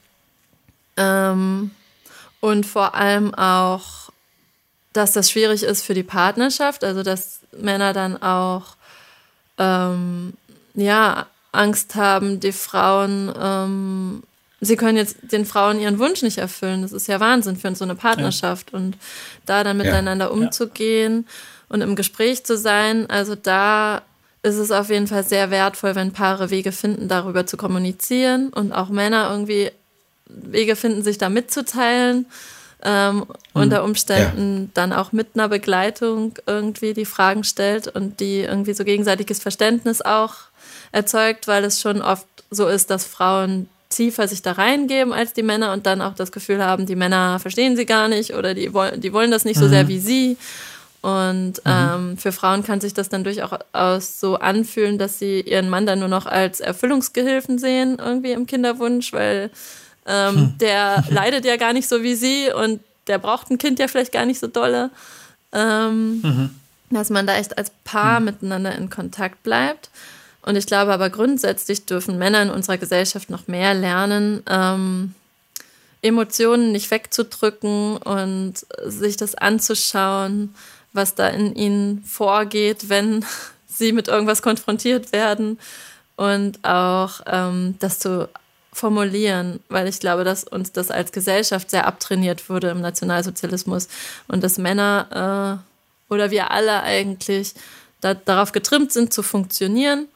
Ähm, 0.96 1.72
und 2.44 2.66
vor 2.66 2.94
allem 2.94 3.34
auch, 3.34 4.10
dass 4.92 5.12
das 5.12 5.30
schwierig 5.30 5.62
ist 5.62 5.82
für 5.82 5.94
die 5.94 6.02
Partnerschaft, 6.02 6.84
also 6.84 7.02
dass 7.02 7.40
Männer 7.56 7.94
dann 7.94 8.22
auch 8.22 8.76
ähm, 9.56 10.34
ja 10.74 11.24
Angst 11.52 11.94
haben, 11.94 12.40
die 12.40 12.52
Frauen, 12.52 13.32
ähm, 13.40 14.22
sie 14.60 14.76
können 14.76 14.98
jetzt 14.98 15.16
den 15.22 15.46
Frauen 15.46 15.80
ihren 15.80 15.98
Wunsch 15.98 16.20
nicht 16.20 16.36
erfüllen. 16.36 16.82
Das 16.82 16.92
ist 16.92 17.06
ja 17.06 17.18
Wahnsinn 17.18 17.56
für 17.56 17.74
so 17.74 17.84
eine 17.84 17.94
Partnerschaft 17.94 18.72
ja. 18.72 18.78
und 18.78 18.98
da 19.46 19.64
dann 19.64 19.78
miteinander 19.78 20.26
ja. 20.26 20.30
umzugehen 20.30 21.26
und 21.70 21.80
im 21.80 21.96
Gespräch 21.96 22.44
zu 22.44 22.58
sein. 22.58 23.08
Also 23.08 23.36
da 23.36 24.02
ist 24.42 24.56
es 24.56 24.70
auf 24.70 24.90
jeden 24.90 25.06
Fall 25.06 25.24
sehr 25.24 25.50
wertvoll, 25.50 25.94
wenn 25.94 26.12
Paare 26.12 26.50
Wege 26.50 26.72
finden, 26.72 27.08
darüber 27.08 27.46
zu 27.46 27.56
kommunizieren 27.56 28.50
und 28.50 28.72
auch 28.72 28.90
Männer 28.90 29.30
irgendwie 29.30 29.70
Wege 30.26 30.76
finden, 30.76 31.02
sich 31.02 31.18
da 31.18 31.28
mitzuteilen. 31.28 32.26
Ähm, 32.86 33.20
hm. 33.20 33.26
unter 33.54 33.82
Umständen 33.82 34.64
ja. 34.64 34.68
dann 34.74 34.92
auch 34.92 35.10
mit 35.10 35.28
einer 35.34 35.48
Begleitung 35.48 36.34
irgendwie 36.46 36.92
die 36.92 37.06
Fragen 37.06 37.42
stellt 37.42 37.88
und 37.88 38.20
die 38.20 38.40
irgendwie 38.40 38.74
so 38.74 38.84
gegenseitiges 38.84 39.40
Verständnis 39.40 40.02
auch 40.02 40.34
erzeugt, 40.92 41.48
weil 41.48 41.64
es 41.64 41.80
schon 41.80 42.02
oft 42.02 42.26
so 42.50 42.66
ist, 42.66 42.90
dass 42.90 43.06
Frauen 43.06 43.70
tiefer 43.88 44.28
sich 44.28 44.42
da 44.42 44.52
reingeben 44.52 45.12
als 45.12 45.32
die 45.32 45.42
Männer 45.42 45.72
und 45.72 45.86
dann 45.86 46.02
auch 46.02 46.14
das 46.14 46.32
Gefühl 46.32 46.62
haben, 46.62 46.86
die 46.86 46.96
Männer 46.96 47.38
verstehen 47.38 47.76
sie 47.76 47.86
gar 47.86 48.08
nicht 48.08 48.34
oder 48.34 48.54
die 48.54 48.72
wollen, 48.74 49.00
die 49.00 49.12
wollen 49.12 49.30
das 49.30 49.44
nicht 49.44 49.58
so 49.58 49.68
sehr 49.68 49.84
mhm. 49.84 49.88
wie 49.88 49.98
sie. 50.00 50.36
Und 51.00 51.64
mhm. 51.64 51.66
ähm, 51.66 52.16
für 52.16 52.32
Frauen 52.32 52.64
kann 52.64 52.80
sich 52.80 52.94
das 52.94 53.10
dann 53.10 53.24
durchaus 53.24 54.20
so 54.20 54.36
anfühlen, 54.36 54.98
dass 54.98 55.18
sie 55.18 55.40
ihren 55.40 55.68
Mann 55.68 55.84
dann 55.84 55.98
nur 55.98 56.08
noch 56.08 56.26
als 56.26 56.60
Erfüllungsgehilfen 56.60 57.58
sehen, 57.58 57.98
irgendwie 57.98 58.32
im 58.32 58.46
Kinderwunsch, 58.46 59.12
weil 59.12 59.50
ähm, 60.06 60.36
hm. 60.36 60.58
der 60.58 61.04
leidet 61.10 61.44
ja 61.44 61.56
gar 61.56 61.72
nicht 61.72 61.88
so 61.88 62.02
wie 62.02 62.14
sie 62.14 62.50
und 62.52 62.80
der 63.06 63.18
braucht 63.18 63.50
ein 63.50 63.58
Kind 63.58 63.78
ja 63.78 63.88
vielleicht 63.88 64.12
gar 64.12 64.24
nicht 64.24 64.40
so 64.40 64.46
dolle. 64.46 64.90
Ähm, 65.52 66.20
mhm. 66.22 66.50
Dass 66.90 67.10
man 67.10 67.26
da 67.26 67.36
echt 67.36 67.58
als 67.58 67.70
Paar 67.84 68.20
mhm. 68.20 68.26
miteinander 68.26 68.74
in 68.76 68.90
Kontakt 68.90 69.42
bleibt. 69.42 69.90
Und 70.42 70.56
ich 70.56 70.66
glaube 70.66 70.92
aber 70.92 71.10
grundsätzlich 71.10 71.86
dürfen 71.86 72.18
Männer 72.18 72.42
in 72.42 72.50
unserer 72.50 72.76
Gesellschaft 72.76 73.30
noch 73.30 73.46
mehr 73.48 73.72
lernen, 73.72 74.42
ähm, 74.48 75.14
Emotionen 76.02 76.70
nicht 76.70 76.90
wegzudrücken 76.90 77.96
und 77.96 78.54
sich 78.84 79.16
das 79.16 79.34
anzuschauen, 79.34 80.54
was 80.92 81.14
da 81.14 81.28
in 81.28 81.56
ihnen 81.56 82.04
vorgeht, 82.04 82.90
wenn 82.90 83.24
sie 83.66 83.92
mit 83.92 84.08
irgendwas 84.08 84.42
konfrontiert 84.42 85.12
werden 85.12 85.58
und 86.16 86.62
auch 86.62 87.22
ähm, 87.26 87.76
das 87.78 87.98
zu 87.98 88.28
formulieren, 88.74 89.60
weil 89.68 89.88
ich 89.88 90.00
glaube, 90.00 90.24
dass 90.24 90.44
uns 90.44 90.72
das 90.72 90.90
als 90.90 91.12
Gesellschaft 91.12 91.70
sehr 91.70 91.86
abtrainiert 91.86 92.50
wurde 92.50 92.70
im 92.70 92.80
Nationalsozialismus 92.80 93.88
und 94.28 94.42
dass 94.42 94.58
Männer 94.58 95.62
äh, 96.10 96.12
oder 96.12 96.30
wir 96.30 96.50
alle 96.50 96.82
eigentlich 96.82 97.54
da, 98.00 98.14
darauf 98.14 98.52
getrimmt 98.52 98.92
sind 98.92 99.12
zu 99.12 99.22
funktionieren 99.22 100.08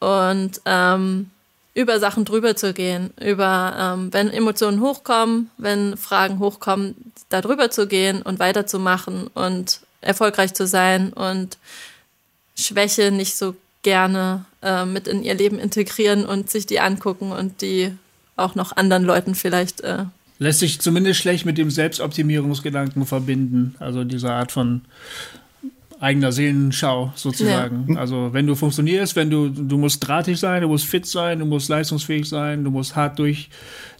und 0.00 0.60
ähm, 0.64 1.30
über 1.74 2.00
Sachen 2.00 2.24
drüber 2.24 2.56
zu 2.56 2.72
gehen, 2.72 3.12
über 3.20 3.76
ähm, 3.78 4.12
wenn 4.12 4.30
Emotionen 4.30 4.80
hochkommen, 4.80 5.50
wenn 5.58 5.96
Fragen 5.96 6.38
hochkommen, 6.40 7.12
da 7.28 7.40
drüber 7.40 7.70
zu 7.70 7.86
gehen 7.86 8.22
und 8.22 8.40
weiterzumachen 8.40 9.28
und 9.28 9.80
erfolgreich 10.00 10.54
zu 10.54 10.66
sein 10.66 11.12
und 11.12 11.58
Schwäche 12.56 13.12
nicht 13.12 13.36
so 13.36 13.54
gerne 13.82 14.44
äh, 14.62 14.84
mit 14.84 15.08
in 15.08 15.22
ihr 15.22 15.34
Leben 15.34 15.58
integrieren 15.58 16.24
und 16.24 16.50
sich 16.50 16.66
die 16.66 16.80
angucken 16.80 17.32
und 17.32 17.62
die 17.62 17.92
auch 18.36 18.54
noch 18.54 18.76
anderen 18.76 19.04
Leuten 19.04 19.34
vielleicht. 19.34 19.80
Äh 19.80 20.04
Lässt 20.38 20.60
sich 20.60 20.80
zumindest 20.80 21.20
schlecht 21.20 21.44
mit 21.44 21.58
dem 21.58 21.70
Selbstoptimierungsgedanken 21.70 23.06
verbinden. 23.06 23.74
Also 23.80 24.04
diese 24.04 24.30
Art 24.30 24.52
von 24.52 24.82
eigener 26.00 26.30
Seelenschau 26.32 27.12
sozusagen. 27.16 27.94
Ja. 27.94 28.00
Also 28.00 28.32
wenn 28.32 28.46
du 28.46 28.54
funktionierst, 28.54 29.16
wenn 29.16 29.30
du, 29.30 29.48
du 29.48 29.78
musst 29.78 30.06
drahtig 30.06 30.38
sein, 30.38 30.62
du 30.62 30.68
musst 30.68 30.86
fit 30.86 31.06
sein, 31.06 31.40
du 31.40 31.44
musst 31.44 31.68
leistungsfähig 31.68 32.28
sein, 32.28 32.62
du 32.64 32.70
musst 32.70 32.94
hart 32.94 33.18
durch, 33.18 33.50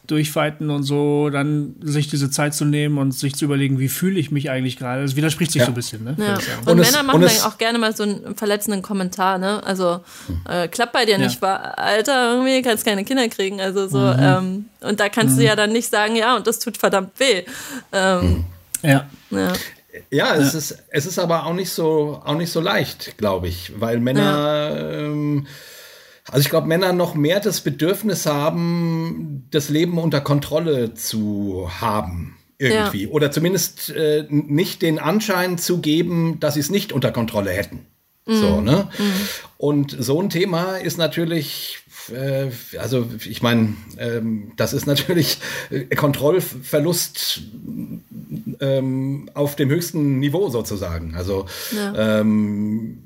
durchfighten 0.09 0.71
und 0.71 0.83
so, 0.83 1.31
dann 1.31 1.77
sich 1.81 2.09
diese 2.09 2.31
Zeit 2.31 2.55
zu 2.55 2.65
nehmen 2.65 2.99
und 2.99 3.13
sich 3.13 3.35
zu 3.35 3.45
überlegen, 3.45 3.79
wie 3.79 3.89
fühle 3.89 4.19
ich 4.19 4.31
mich 4.31 4.51
eigentlich 4.51 4.77
gerade. 4.77 5.03
Das 5.03 5.15
widerspricht 5.17 5.53
sich 5.53 5.61
ja. 5.61 5.67
so 5.67 5.73
ein 5.73 5.75
bisschen, 5.75 6.03
ne? 6.03 6.17
Ja. 6.19 6.39
Und, 6.63 6.69
und, 6.69 6.81
Männer 6.81 7.03
machen 7.03 7.21
dann 7.21 7.41
auch 7.45 7.59
gerne 7.59 7.79
mal 7.79 7.95
so 7.95 8.03
einen 8.05 8.35
verletzenden 8.35 8.83
Kommentar, 8.83 9.39
ne? 9.39 9.63
Also 9.65 10.01
äh, 10.49 10.67
klappt 10.69 10.95
bei 10.95 11.05
dir 11.05 11.13
ja. 11.13 11.19
nicht, 11.19 11.41
war, 11.43 11.79
Alter, 11.79 12.33
irgendwie 12.33 12.63
kannst 12.63 12.85
keine 12.85 13.05
Kinder 13.05 13.29
kriegen. 13.29 13.61
Also 13.61 13.87
so, 13.87 13.99
mhm. 13.99 14.17
ähm, 14.19 14.65
und 14.81 14.99
da 14.99 15.09
kannst 15.11 15.37
mhm. 15.37 15.41
du 15.41 15.45
ja 15.47 15.57
dann 15.57 15.73
nicht 15.73 15.91
sagen, 15.91 16.17
ja, 16.17 16.37
und 16.37 16.47
das 16.47 16.59
tut 16.59 16.79
verdammt 16.79 17.13
weh. 17.21 17.45
Ähm, 17.93 18.45
ja. 18.83 19.07
ja. 19.31 19.53
Ja, 20.11 20.35
es, 20.37 20.53
ja. 20.53 20.59
Ist, 20.59 20.85
es 20.91 21.07
ist 21.07 21.19
aber 21.19 21.45
auch 21.47 21.55
nicht 21.55 21.71
so, 21.71 22.21
auch 22.25 22.37
nicht 22.37 22.53
so 22.53 22.61
leicht, 22.61 23.19
glaube 23.19 23.49
ich, 23.49 23.73
weil 23.79 24.01
Männer, 24.01 24.71
ja. 24.71 25.01
ähm, 25.01 25.47
also 26.31 26.41
ich 26.41 26.51
glaube, 26.51 26.67
Männer 26.67 26.93
noch 26.93 27.15
mehr 27.15 27.41
das 27.41 27.61
Bedürfnis 27.61 28.27
haben, 28.27 29.47
das 29.51 29.69
Leben 29.69 29.99
unter 29.99 30.21
Kontrolle 30.21 30.95
zu 30.95 31.71
haben. 31.81 32.37
Irgendwie. 32.59 33.05
Ja. 33.05 33.11
Oder 33.11 33.31
zumindest 33.31 33.91
äh, 33.91 34.27
nicht 34.29 34.83
den 34.83 34.99
Anschein 34.99 35.59
zu 35.59 35.79
geben, 35.79 36.41
dass 36.41 36.55
sie 36.55 36.61
es 36.61 36.71
nicht 36.71 36.93
unter 36.93 37.13
Kontrolle 37.13 37.51
hätten. 37.53 37.87
Mhm. 38.27 38.35
So, 38.35 38.61
ne? 38.61 38.89
Mhm. 38.99 39.13
Und 39.59 39.97
so 39.99 40.21
ein 40.21 40.29
Thema 40.29 40.77
ist 40.77 40.99
natürlich 40.99 41.79
äh, 42.11 42.51
also 42.79 43.07
ich 43.29 43.43
meine, 43.43 43.75
ähm, 43.99 44.53
das 44.57 44.73
ist 44.73 44.87
natürlich 44.87 45.39
äh, 45.71 45.95
Kontrollverlust 45.95 47.43
ähm, 48.61 49.31
auf 49.35 49.57
dem 49.57 49.69
höchsten 49.69 50.19
Niveau 50.19 50.49
sozusagen. 50.49 51.15
Also 51.15 51.47
ja. 51.75 52.21
ähm, 52.21 53.03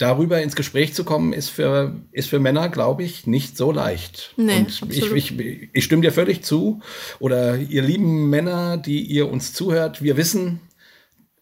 darüber 0.00 0.40
ins 0.40 0.56
Gespräch 0.56 0.94
zu 0.94 1.04
kommen, 1.04 1.32
ist 1.32 1.50
für, 1.50 1.94
ist 2.10 2.30
für 2.30 2.38
Männer, 2.38 2.70
glaube 2.70 3.02
ich, 3.04 3.26
nicht 3.26 3.56
so 3.56 3.70
leicht. 3.70 4.32
Nee, 4.36 4.66
und 4.80 4.92
ich, 4.92 5.12
ich, 5.12 5.68
ich 5.72 5.84
stimme 5.84 6.02
dir 6.02 6.10
völlig 6.10 6.42
zu. 6.42 6.80
Oder 7.18 7.58
ihr 7.58 7.82
lieben 7.82 8.30
Männer, 8.30 8.78
die 8.78 9.02
ihr 9.02 9.30
uns 9.30 9.52
zuhört, 9.52 10.02
wir 10.02 10.16
wissen, 10.16 10.60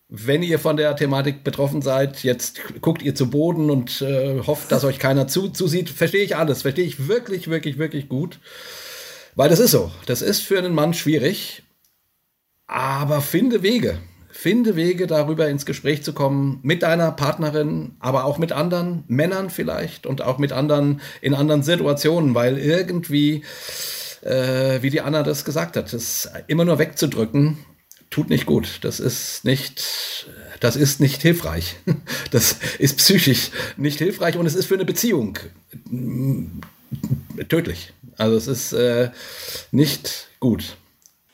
wenn 0.09 0.43
ihr 0.43 0.59
von 0.59 0.77
der 0.77 0.97
Thematik 0.97 1.45
betroffen 1.45 1.83
seid, 1.83 2.25
jetzt 2.25 2.61
guckt 2.81 3.03
ihr 3.03 3.15
zu 3.15 3.31
Boden 3.31 3.71
und 3.71 4.03
äh, 4.03 4.41
hofft, 4.41 4.73
dass 4.73 4.85
euch 4.85 4.99
keiner 4.99 5.29
zu, 5.29 5.51
zusieht, 5.51 5.89
verstehe 5.91 6.25
ich 6.25 6.35
alles, 6.35 6.63
verstehe 6.63 6.87
ich 6.87 7.07
wirklich, 7.07 7.49
wirklich, 7.49 7.79
wirklich 7.79 8.09
gut. 8.09 8.41
Weil 9.37 9.51
das 9.51 9.61
ist 9.61 9.71
so. 9.71 9.93
Das 10.07 10.21
ist 10.21 10.41
für 10.41 10.59
einen 10.59 10.75
Mann 10.75 10.95
schwierig. 10.95 11.63
Aber 12.67 13.21
finde 13.21 13.63
Wege. 13.63 13.99
Finde 14.41 14.77
Wege, 14.77 15.09
darüber 15.09 15.49
ins 15.49 15.67
Gespräch 15.67 16.05
zu 16.05 16.13
kommen 16.13 16.61
mit 16.63 16.85
deiner 16.85 17.11
Partnerin, 17.11 17.97
aber 17.99 18.25
auch 18.25 18.39
mit 18.39 18.53
anderen 18.53 19.03
Männern 19.09 19.51
vielleicht 19.51 20.07
und 20.07 20.23
auch 20.23 20.39
mit 20.39 20.53
anderen 20.53 21.01
in 21.21 21.35
anderen 21.35 21.65
Situationen, 21.65 22.37
weil 22.37 22.57
irgendwie, 22.57 23.43
äh, 24.23 24.81
wie 24.81 24.91
die 24.91 25.01
Anna 25.01 25.25
das 25.25 25.45
gesagt 25.45 25.77
hat, 25.77 25.93
das 25.93 26.31
immer 26.47 26.65
nur 26.65 26.79
wegzudrücken, 26.79 27.59
tut 28.11 28.31
nicht 28.31 28.47
gut. 28.47 28.79
Das 28.83 29.01
ist 29.01 29.45
nicht, 29.45 30.29
das 30.61 30.77
ist 30.77 31.01
nicht 31.01 31.21
hilfreich. 31.21 31.75
Das 32.31 32.59
ist 32.79 32.99
psychisch 32.99 33.51
nicht 33.77 33.99
hilfreich 33.99 34.37
und 34.37 34.47
es 34.47 34.55
ist 34.55 34.67
für 34.67 34.75
eine 34.75 34.85
Beziehung 34.85 35.37
tödlich. 37.49 37.93
Also 38.17 38.37
es 38.37 38.47
ist 38.47 38.73
äh, 38.73 39.11
nicht 39.73 40.29
gut. 40.39 40.77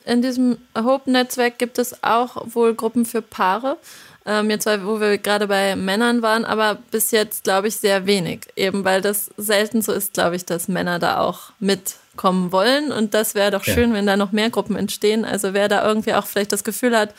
In 0.05 0.23
diesem 0.23 0.59
Hope-Netzwerk 0.77 1.59
gibt 1.59 1.79
es 1.79 2.03
auch 2.03 2.37
wohl 2.55 2.75
Gruppen 2.75 3.07
für 3.07 3.23
Paare. 3.23 3.79
Ähm, 4.27 4.51
jetzt, 4.51 4.67
wo 4.67 5.01
wir 5.01 5.19
gerade 5.19 5.47
bei 5.49 5.77
Männern 5.77 6.23
waren, 6.23 6.45
aber 6.45 6.79
bis 6.91 7.11
jetzt, 7.11 7.45
glaube 7.45 7.69
ich, 7.69 7.77
sehr 7.77 8.07
wenig. 8.07 8.47
Eben 8.57 8.85
weil 8.85 9.03
das 9.03 9.31
selten 9.37 9.83
so 9.83 9.93
ist, 9.93 10.15
glaube 10.15 10.37
ich, 10.37 10.47
dass 10.47 10.69
Männer 10.69 10.99
da 10.99 11.19
auch 11.21 11.51
mit 11.59 11.97
kommen 12.17 12.53
wollen. 12.53 12.93
Und 12.93 13.13
das 13.13 13.35
wäre 13.35 13.51
doch 13.51 13.65
schön, 13.65 13.91
ja. 13.91 13.97
wenn 13.97 14.07
da 14.07 14.17
noch 14.17 14.33
mehr 14.33 14.51
Gruppen 14.51 14.77
entstehen. 14.77 15.25
Also 15.25 15.53
wer 15.53 15.69
da 15.69 15.87
irgendwie 15.87 16.15
auch 16.15 16.27
vielleicht 16.27 16.53
das 16.53 16.65
Gefühl 16.65 16.97
hat, 16.97 17.15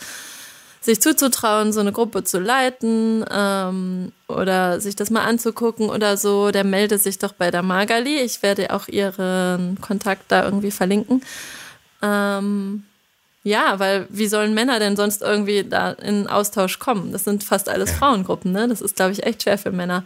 sich 0.81 1.01
zuzutrauen, 1.01 1.73
so 1.73 1.79
eine 1.79 1.91
Gruppe 1.91 2.23
zu 2.23 2.39
leiten 2.39 3.25
ähm, 3.31 4.11
oder 4.27 4.79
sich 4.79 4.95
das 4.95 5.09
mal 5.09 5.23
anzugucken 5.23 5.89
oder 5.89 6.15
so, 6.15 6.51
der 6.51 6.63
melde 6.63 6.99
sich 6.99 7.17
doch 7.17 7.33
bei 7.33 7.49
der 7.49 7.63
Magali. 7.63 8.19
Ich 8.19 8.43
werde 8.43 8.71
auch 8.71 8.87
ihren 8.87 9.79
Kontakt 9.81 10.25
da 10.27 10.45
irgendwie 10.45 10.71
verlinken. 10.71 11.21
Ähm, 12.01 12.83
ja, 13.43 13.77
weil 13.79 14.07
wie 14.09 14.27
sollen 14.27 14.55
Männer 14.55 14.79
denn 14.79 14.95
sonst 14.95 15.21
irgendwie 15.21 15.63
da 15.63 15.91
in 15.91 16.27
Austausch 16.27 16.79
kommen? 16.79 17.11
Das 17.11 17.25
sind 17.25 17.43
fast 17.43 17.69
alles 17.69 17.91
Frauengruppen, 17.91 18.51
ne? 18.51 18.67
Das 18.67 18.81
ist, 18.81 18.95
glaube 18.95 19.11
ich, 19.11 19.23
echt 19.23 19.43
schwer 19.43 19.59
für 19.59 19.71
Männer. 19.71 20.03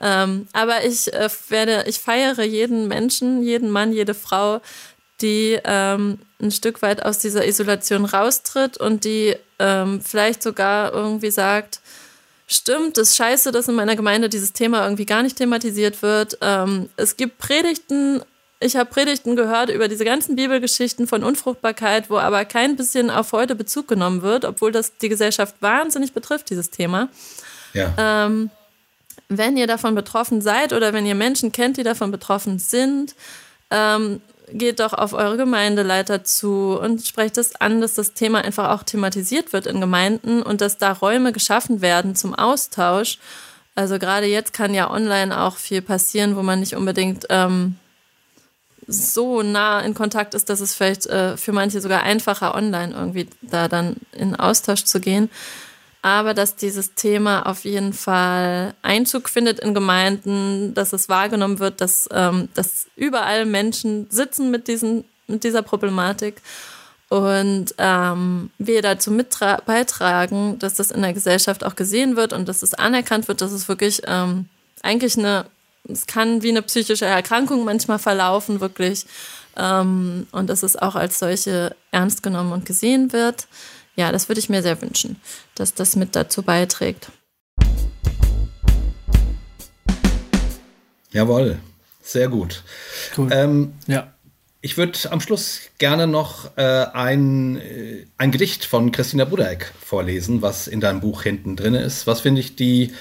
Ähm, 0.00 0.46
aber 0.52 0.84
ich 0.84 1.12
äh, 1.12 1.30
werde, 1.48 1.84
ich 1.86 2.00
feiere 2.00 2.42
jeden 2.42 2.88
Menschen, 2.88 3.42
jeden 3.42 3.70
Mann, 3.70 3.92
jede 3.92 4.12
Frau, 4.12 4.60
die 5.22 5.58
ähm, 5.64 6.18
ein 6.40 6.50
Stück 6.50 6.82
weit 6.82 7.02
aus 7.04 7.18
dieser 7.18 7.46
Isolation 7.46 8.04
raustritt 8.04 8.76
und 8.76 9.04
die 9.04 9.36
ähm, 9.58 10.02
vielleicht 10.02 10.42
sogar 10.42 10.92
irgendwie 10.92 11.30
sagt, 11.30 11.80
stimmt, 12.46 12.98
es 12.98 13.10
ist 13.10 13.16
scheiße, 13.16 13.52
dass 13.52 13.68
in 13.68 13.74
meiner 13.74 13.96
Gemeinde 13.96 14.28
dieses 14.28 14.52
Thema 14.52 14.84
irgendwie 14.84 15.06
gar 15.06 15.22
nicht 15.22 15.36
thematisiert 15.36 16.02
wird. 16.02 16.36
Ähm, 16.42 16.90
es 16.96 17.16
gibt 17.16 17.38
Predigten, 17.38 18.22
ich 18.62 18.76
habe 18.76 18.90
Predigten 18.90 19.36
gehört 19.36 19.70
über 19.70 19.88
diese 19.88 20.04
ganzen 20.04 20.36
Bibelgeschichten 20.36 21.06
von 21.06 21.24
Unfruchtbarkeit, 21.24 22.10
wo 22.10 22.18
aber 22.18 22.44
kein 22.44 22.76
bisschen 22.76 23.10
auf 23.10 23.32
heute 23.32 23.54
Bezug 23.54 23.88
genommen 23.88 24.22
wird, 24.22 24.44
obwohl 24.44 24.72
das 24.72 24.96
die 24.98 25.08
Gesellschaft 25.08 25.54
wahnsinnig 25.60 26.12
betrifft, 26.12 26.50
dieses 26.50 26.70
Thema. 26.70 27.08
Ja. 27.74 27.94
Ähm, 27.98 28.50
wenn 29.28 29.56
ihr 29.56 29.66
davon 29.66 29.94
betroffen 29.94 30.40
seid 30.40 30.72
oder 30.72 30.92
wenn 30.92 31.06
ihr 31.06 31.14
Menschen 31.14 31.52
kennt, 31.52 31.76
die 31.76 31.82
davon 31.82 32.10
betroffen 32.10 32.58
sind, 32.58 33.14
ähm, 33.70 34.20
geht 34.52 34.80
doch 34.80 34.92
auf 34.92 35.14
eure 35.14 35.36
Gemeindeleiter 35.36 36.24
zu 36.24 36.78
und 36.78 37.06
sprecht 37.06 37.38
es 37.38 37.56
an, 37.56 37.80
dass 37.80 37.94
das 37.94 38.12
Thema 38.12 38.44
einfach 38.44 38.70
auch 38.70 38.82
thematisiert 38.82 39.52
wird 39.52 39.66
in 39.66 39.80
Gemeinden 39.80 40.42
und 40.42 40.60
dass 40.60 40.78
da 40.78 40.92
Räume 40.92 41.32
geschaffen 41.32 41.80
werden 41.80 42.14
zum 42.14 42.34
Austausch. 42.34 43.18
Also 43.74 43.98
gerade 43.98 44.26
jetzt 44.26 44.52
kann 44.52 44.74
ja 44.74 44.90
online 44.90 45.40
auch 45.40 45.56
viel 45.56 45.80
passieren, 45.80 46.36
wo 46.36 46.42
man 46.42 46.60
nicht 46.60 46.76
unbedingt 46.76 47.26
ähm, 47.30 47.76
so 48.86 49.42
nah 49.42 49.80
in 49.80 49.94
Kontakt 49.94 50.34
ist, 50.34 50.48
dass 50.48 50.60
es 50.60 50.74
vielleicht 50.74 51.06
äh, 51.06 51.36
für 51.36 51.52
manche 51.52 51.80
sogar 51.80 52.02
einfacher 52.02 52.54
online 52.54 52.94
irgendwie 52.94 53.28
da 53.40 53.68
dann 53.68 53.96
in 54.12 54.36
Austausch 54.36 54.84
zu 54.84 55.00
gehen. 55.00 55.30
aber 56.04 56.34
dass 56.34 56.56
dieses 56.56 56.94
Thema 56.94 57.46
auf 57.46 57.64
jeden 57.64 57.92
Fall 57.92 58.74
Einzug 58.82 59.28
findet 59.28 59.60
in 59.60 59.72
Gemeinden, 59.72 60.74
dass 60.74 60.92
es 60.92 61.08
wahrgenommen 61.08 61.60
wird, 61.60 61.80
dass, 61.80 62.08
ähm, 62.12 62.48
dass 62.54 62.88
überall 62.96 63.46
Menschen 63.46 64.08
sitzen 64.10 64.50
mit, 64.50 64.66
diesen, 64.66 65.04
mit 65.28 65.44
dieser 65.44 65.62
Problematik 65.62 66.42
und 67.12 67.74
ähm, 67.76 68.50
wir 68.56 68.80
dazu 68.80 69.10
mit 69.10 69.38
beitragen, 69.66 70.58
dass 70.58 70.74
das 70.74 70.90
in 70.90 71.02
der 71.02 71.12
Gesellschaft 71.12 71.62
auch 71.62 71.76
gesehen 71.76 72.16
wird 72.16 72.32
und 72.32 72.48
dass 72.48 72.62
es 72.62 72.72
anerkannt 72.72 73.28
wird, 73.28 73.42
dass 73.42 73.52
es 73.52 73.68
wirklich 73.68 74.00
ähm, 74.06 74.46
eigentlich 74.82 75.18
eine, 75.18 75.44
es 75.88 76.06
kann 76.06 76.42
wie 76.42 76.50
eine 76.50 76.62
psychische 76.62 77.06
Erkrankung 77.06 77.64
manchmal 77.64 77.98
verlaufen, 77.98 78.60
wirklich. 78.60 79.06
Ähm, 79.56 80.26
und 80.32 80.48
dass 80.48 80.62
es 80.62 80.76
auch 80.76 80.94
als 80.94 81.18
solche 81.18 81.76
ernst 81.90 82.22
genommen 82.22 82.52
und 82.52 82.64
gesehen 82.64 83.12
wird 83.12 83.46
ja, 83.96 84.10
das 84.10 84.28
würde 84.28 84.38
ich 84.38 84.48
mir 84.48 84.62
sehr 84.62 84.80
wünschen, 84.80 85.16
dass 85.54 85.74
das 85.74 85.96
mit 85.96 86.16
dazu 86.16 86.42
beiträgt. 86.42 87.10
Jawohl, 91.10 91.58
sehr 92.00 92.28
gut. 92.28 92.62
Cool. 93.16 93.28
Ähm, 93.32 93.74
ja. 93.86 94.14
Ich 94.64 94.76
würde 94.76 94.96
am 95.10 95.20
Schluss 95.20 95.60
gerne 95.78 96.06
noch 96.06 96.56
äh, 96.56 96.62
ein, 96.62 97.56
äh, 97.56 98.06
ein 98.16 98.30
Gedicht 98.30 98.64
von 98.64 98.92
Christina 98.92 99.24
Budeck 99.24 99.72
vorlesen, 99.84 100.40
was 100.40 100.68
in 100.68 100.80
deinem 100.80 101.00
Buch 101.00 101.24
hinten 101.24 101.56
drin 101.56 101.74
ist. 101.74 102.06
Was 102.06 102.20
finde 102.20 102.40
ich 102.40 102.54
die, 102.54 102.94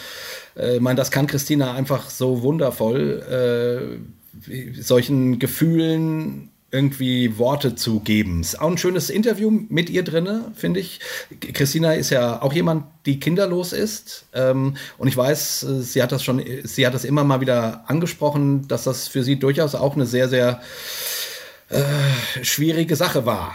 äh, 0.56 0.76
ich 0.76 0.82
meine, 0.82 0.96
das 0.96 1.12
kann 1.12 1.28
Christina 1.28 1.74
einfach 1.74 2.10
so 2.10 2.42
wundervoll, 2.42 4.00
äh, 4.48 4.82
solchen 4.82 5.40
Gefühlen 5.40 6.50
irgendwie 6.72 7.38
Worte 7.38 7.76
zu 7.76 8.00
geben. 8.00 8.40
Ist 8.40 8.60
auch 8.60 8.70
ein 8.70 8.78
schönes 8.78 9.10
Interview 9.10 9.52
mit 9.52 9.90
ihr 9.90 10.04
drin, 10.04 10.46
finde 10.56 10.80
ich. 10.80 11.02
Christina 11.54 11.94
ist 11.94 12.12
ja 12.12 12.42
auch 12.42 12.54
jemand, 12.54 12.86
die 13.06 13.20
kinderlos 13.20 13.74
ist. 13.74 14.26
Ähm, 14.34 14.76
und 14.98 15.08
ich 15.08 15.18
weiß, 15.18 15.64
äh, 15.64 15.82
sie 15.82 16.02
hat 16.02 16.14
das 16.14 16.24
schon, 16.24 16.42
sie 16.64 16.88
hat 16.88 16.94
das 16.94 17.04
immer 17.04 17.26
mal 17.26 17.42
wieder 17.42 17.84
angesprochen, 17.88 18.68
dass 18.70 18.86
das 18.86 19.10
für 19.10 19.24
sie 19.24 19.38
durchaus 19.38 19.76
auch 19.76 19.96
eine 19.96 20.06
sehr, 20.06 20.30
sehr 20.30 20.62
äh, 21.70 21.82
schwierige 22.42 22.96
Sache 22.96 23.26
war. 23.26 23.54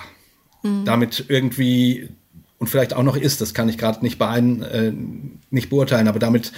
Mhm. 0.62 0.84
Damit 0.84 1.24
irgendwie 1.28 2.10
und 2.58 2.68
vielleicht 2.68 2.94
auch 2.94 3.02
noch 3.02 3.16
ist, 3.16 3.40
das 3.40 3.52
kann 3.52 3.68
ich 3.68 3.76
gerade 3.76 4.02
nicht, 4.02 4.18
beein, 4.18 4.62
äh, 4.62 4.92
nicht 5.50 5.68
beurteilen, 5.68 6.08
aber 6.08 6.18
damit 6.18 6.52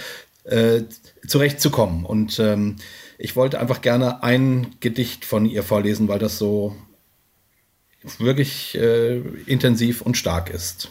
äh, 0.49 0.83
zurechtzukommen. 1.27 2.05
Und 2.05 2.39
ähm, 2.39 2.77
ich 3.17 3.35
wollte 3.35 3.59
einfach 3.59 3.81
gerne 3.81 4.23
ein 4.23 4.75
Gedicht 4.79 5.25
von 5.25 5.45
ihr 5.45 5.63
vorlesen, 5.63 6.07
weil 6.07 6.19
das 6.19 6.37
so 6.37 6.75
wirklich 8.17 8.75
äh, 8.75 9.17
intensiv 9.45 10.01
und 10.01 10.17
stark 10.17 10.49
ist. 10.49 10.89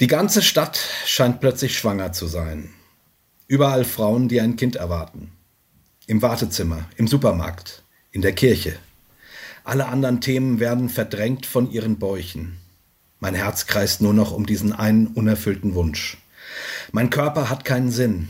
Die 0.00 0.06
ganze 0.06 0.42
Stadt 0.42 0.80
scheint 1.04 1.40
plötzlich 1.40 1.76
schwanger 1.76 2.12
zu 2.12 2.26
sein. 2.26 2.70
Überall 3.46 3.84
Frauen, 3.84 4.28
die 4.28 4.40
ein 4.40 4.56
Kind 4.56 4.76
erwarten. 4.76 5.32
Im 6.06 6.22
Wartezimmer, 6.22 6.88
im 6.96 7.06
Supermarkt, 7.06 7.82
in 8.10 8.22
der 8.22 8.32
Kirche. 8.32 8.78
Alle 9.64 9.88
anderen 9.88 10.20
Themen 10.20 10.58
werden 10.58 10.88
verdrängt 10.88 11.44
von 11.44 11.70
ihren 11.70 11.98
Bäuchen. 11.98 12.56
Mein 13.18 13.34
Herz 13.34 13.66
kreist 13.66 14.00
nur 14.00 14.14
noch 14.14 14.32
um 14.32 14.46
diesen 14.46 14.72
einen 14.72 15.08
unerfüllten 15.08 15.74
Wunsch. 15.74 16.16
Mein 16.92 17.10
Körper 17.10 17.50
hat 17.50 17.64
keinen 17.64 17.90
Sinn, 17.90 18.28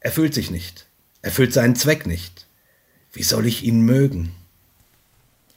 erfüllt 0.00 0.34
sich 0.34 0.50
nicht 0.50 0.88
erfüllt 1.22 1.52
seinen 1.52 1.76
Zweck 1.76 2.06
nicht. 2.06 2.46
Wie 3.12 3.22
soll 3.22 3.46
ich 3.46 3.64
ihn 3.64 3.82
mögen? 3.82 4.34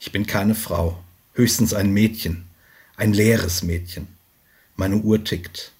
Ich 0.00 0.12
bin 0.12 0.26
keine 0.26 0.54
Frau, 0.54 1.02
höchstens 1.34 1.74
ein 1.74 1.92
Mädchen, 1.92 2.46
ein 2.96 3.12
leeres 3.12 3.62
Mädchen. 3.62 4.08
Meine 4.76 4.96
Uhr 4.96 5.22
tickt. 5.22 5.72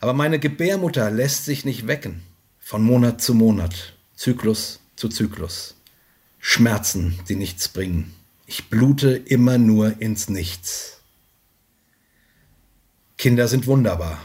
Aber 0.00 0.12
meine 0.14 0.38
Gebärmutter 0.38 1.10
lässt 1.10 1.44
sich 1.44 1.64
nicht 1.64 1.86
wecken, 1.86 2.22
von 2.60 2.82
Monat 2.82 3.20
zu 3.20 3.34
Monat, 3.34 3.94
Zyklus 4.16 4.80
zu 4.96 5.08
Zyklus. 5.08 5.76
Schmerzen, 6.38 7.18
die 7.28 7.36
nichts 7.36 7.68
bringen. 7.68 8.14
Ich 8.46 8.68
blute 8.68 9.10
immer 9.10 9.58
nur 9.58 10.00
ins 10.00 10.28
Nichts. 10.28 11.00
Kinder 13.18 13.46
sind 13.46 13.66
wunderbar. 13.66 14.18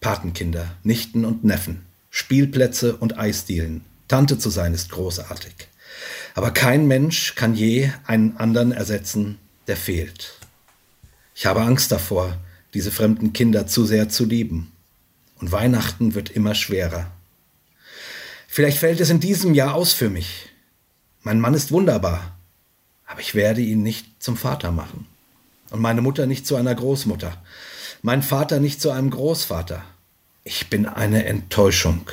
Patenkinder, 0.00 0.76
Nichten 0.82 1.24
und 1.24 1.44
Neffen, 1.44 1.84
Spielplätze 2.10 2.96
und 2.96 3.18
Eisdielen, 3.18 3.84
Tante 4.08 4.38
zu 4.38 4.50
sein 4.50 4.74
ist 4.74 4.90
großartig. 4.90 5.54
Aber 6.34 6.50
kein 6.50 6.86
Mensch 6.88 7.34
kann 7.34 7.54
je 7.54 7.90
einen 8.06 8.36
anderen 8.38 8.72
ersetzen, 8.72 9.38
der 9.66 9.76
fehlt. 9.76 10.34
Ich 11.34 11.46
habe 11.46 11.62
Angst 11.62 11.92
davor, 11.92 12.38
diese 12.74 12.90
fremden 12.90 13.32
Kinder 13.32 13.66
zu 13.66 13.84
sehr 13.84 14.08
zu 14.08 14.24
lieben. 14.24 14.72
Und 15.38 15.52
Weihnachten 15.52 16.14
wird 16.14 16.30
immer 16.30 16.54
schwerer. 16.54 17.10
Vielleicht 18.48 18.78
fällt 18.78 19.00
es 19.00 19.10
in 19.10 19.20
diesem 19.20 19.54
Jahr 19.54 19.74
aus 19.74 19.92
für 19.92 20.10
mich. 20.10 20.48
Mein 21.22 21.40
Mann 21.40 21.54
ist 21.54 21.70
wunderbar, 21.70 22.36
aber 23.06 23.20
ich 23.20 23.34
werde 23.34 23.60
ihn 23.60 23.82
nicht 23.82 24.22
zum 24.22 24.36
Vater 24.36 24.72
machen. 24.72 25.06
Und 25.70 25.80
meine 25.80 26.02
Mutter 26.02 26.26
nicht 26.26 26.46
zu 26.46 26.56
einer 26.56 26.74
Großmutter. 26.74 27.40
Mein 28.02 28.22
Vater 28.22 28.60
nicht 28.60 28.80
zu 28.80 28.90
einem 28.90 29.10
Großvater. 29.10 29.84
Ich 30.42 30.70
bin 30.70 30.86
eine 30.86 31.26
Enttäuschung. 31.26 32.08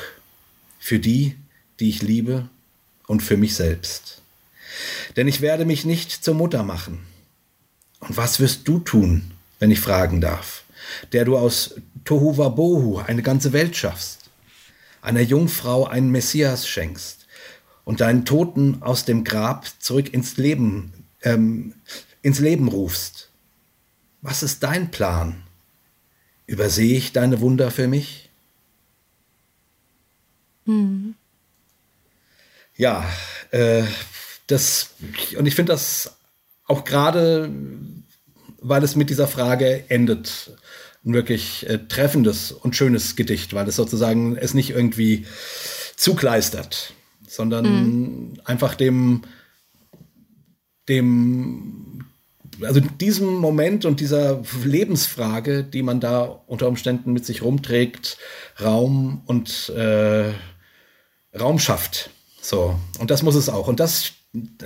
Für 0.80 0.99
die, 0.99 1.38
die 1.80 1.88
ich 1.88 2.01
liebe 2.01 2.49
und 3.07 3.23
für 3.23 3.38
mich 3.38 3.55
selbst. 3.55 4.22
Denn 5.15 5.30
ich 5.30 5.39
werde 5.39 5.64
mich 5.64 5.85
nicht 5.85 6.11
zur 6.11 6.35
Mutter 6.35 6.64
machen. 6.64 6.99
Und 8.01 8.18
was 8.18 8.41
wirst 8.41 8.68
du 8.68 8.80
tun, 8.80 9.31
wenn 9.59 9.72
ich 9.72 9.80
fragen 9.80 10.19
darf, 10.19 10.65
der 11.14 11.23
du 11.23 11.38
aus 11.38 11.76
Tohu 12.03 12.38
Wabohu 12.38 12.97
eine 12.97 13.23
ganze 13.23 13.53
Welt 13.53 13.77
schaffst, 13.77 14.30
einer 15.01 15.22
Jungfrau 15.22 15.85
einen 15.85 16.11
Messias 16.11 16.68
schenkst 16.68 17.27
und 17.85 18.01
deinen 18.01 18.26
Toten 18.26 18.81
aus 18.81 19.05
dem 19.05 19.23
Grab 19.23 19.65
zurück 19.80 20.14
ins 20.14 20.35
Leben, 20.35 21.05
ähm, 21.22 21.76
ins 22.22 22.39
Leben 22.39 22.68
rufst? 22.68 23.30
Was 24.22 24.43
ist 24.43 24.64
dein 24.64 24.91
Plan? 24.91 25.47
Übersehe 26.48 26.98
ich 26.98 27.14
deine 27.14 27.40
Wunder 27.41 27.69
für 27.69 27.88
mich? 27.88 28.30
Hm 30.65 31.14
ja, 32.78 33.03
äh, 33.52 33.84
das, 34.45 34.91
und 35.38 35.45
ich 35.45 35.56
finde 35.56 35.74
das 35.74 36.15
auch 36.65 36.84
gerade, 36.84 37.52
weil 38.61 38.84
es 38.84 38.95
mit 38.95 39.10
dieser 39.10 39.28
Frage 39.28 39.84
endet, 39.90 40.52
ein 41.03 41.14
wirklich 41.14 41.68
äh, 41.69 41.80
treffendes 41.80 42.52
und 42.52 42.76
schönes 42.76 43.15
Gedicht, 43.15 43.53
weil 43.53 43.68
es 43.68 43.76
sozusagen 43.76 44.36
es 44.36 44.53
nicht 44.53 44.69
irgendwie 44.69 45.26
zukleistert, 45.95 46.94
sondern 47.28 47.65
mhm. 47.65 48.41
einfach 48.45 48.76
dem, 48.76 49.24
dem, 50.88 51.97
also 52.62 52.80
diesem 52.80 53.36
Moment 53.36 53.86
und 53.86 54.00
dieser 54.00 54.42
Lebensfrage, 54.64 55.64
die 55.64 55.84
man 55.84 56.00
da 56.00 56.22
unter 56.22 56.68
Umständen 56.68 57.14
mit 57.14 57.26
sich 57.26 57.42
rumträgt, 57.42 58.18
Raum 58.62 59.22
und 59.26 59.70
äh, 59.70 60.32
Raum 61.38 61.60
schafft. 61.60 62.10
So, 62.42 62.80
und 63.00 63.12
das 63.12 63.24
muss 63.24 63.36
es 63.36 63.50
auch. 63.50 63.68
Und 63.68 63.80
das, 63.80 64.12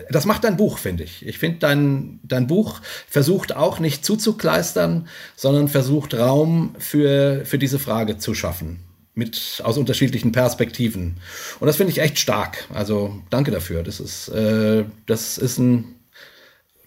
das 0.09 0.25
macht 0.25 0.43
dein 0.43 0.57
Buch, 0.57 0.77
finde 0.77 1.03
ich. 1.03 1.25
Ich 1.25 1.39
finde, 1.39 1.59
dein, 1.59 2.19
dein 2.23 2.47
Buch 2.47 2.79
versucht 3.07 3.55
auch 3.55 3.79
nicht 3.79 4.05
zuzukleistern, 4.05 5.07
sondern 5.35 5.67
versucht 5.67 6.13
Raum 6.13 6.75
für, 6.77 7.43
für 7.45 7.57
diese 7.57 7.79
Frage 7.79 8.17
zu 8.17 8.33
schaffen. 8.33 8.79
Mit, 9.13 9.61
aus 9.65 9.77
unterschiedlichen 9.77 10.31
Perspektiven. 10.31 11.17
Und 11.59 11.67
das 11.67 11.75
finde 11.75 11.91
ich 11.91 11.99
echt 11.99 12.17
stark. 12.17 12.65
Also 12.73 13.21
danke 13.29 13.51
dafür. 13.51 13.83
Das 13.83 13.99
ist, 13.99 14.29
äh, 14.29 14.85
das 15.05 15.37
ist 15.37 15.57
ein, 15.57 15.95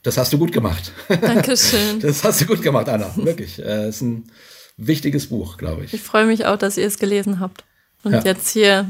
das 0.05 0.19
hast 0.19 0.33
du 0.33 0.39
gut 0.39 0.53
gemacht. 0.53 0.93
Dankeschön. 1.09 1.99
Das 2.01 2.23
hast 2.23 2.43
du 2.43 2.47
gut 2.47 2.63
gemacht, 2.63 2.89
Anna. 2.89 3.11
Wirklich. 3.17 3.59
Es 3.59 3.65
äh, 3.67 3.89
ist 3.89 4.03
ein 4.03 4.31
wichtiges 4.77 5.31
Buch, 5.31 5.57
glaube 5.57 5.85
ich. 5.85 5.95
Ich 5.95 6.03
freue 6.03 6.27
mich 6.27 6.45
auch, 6.45 6.59
dass 6.59 6.77
ihr 6.77 6.87
es 6.87 6.99
gelesen 6.99 7.41
habt 7.41 7.65
und 8.05 8.13
ja. 8.13 8.23
jetzt 8.23 8.51
hier 8.51 8.87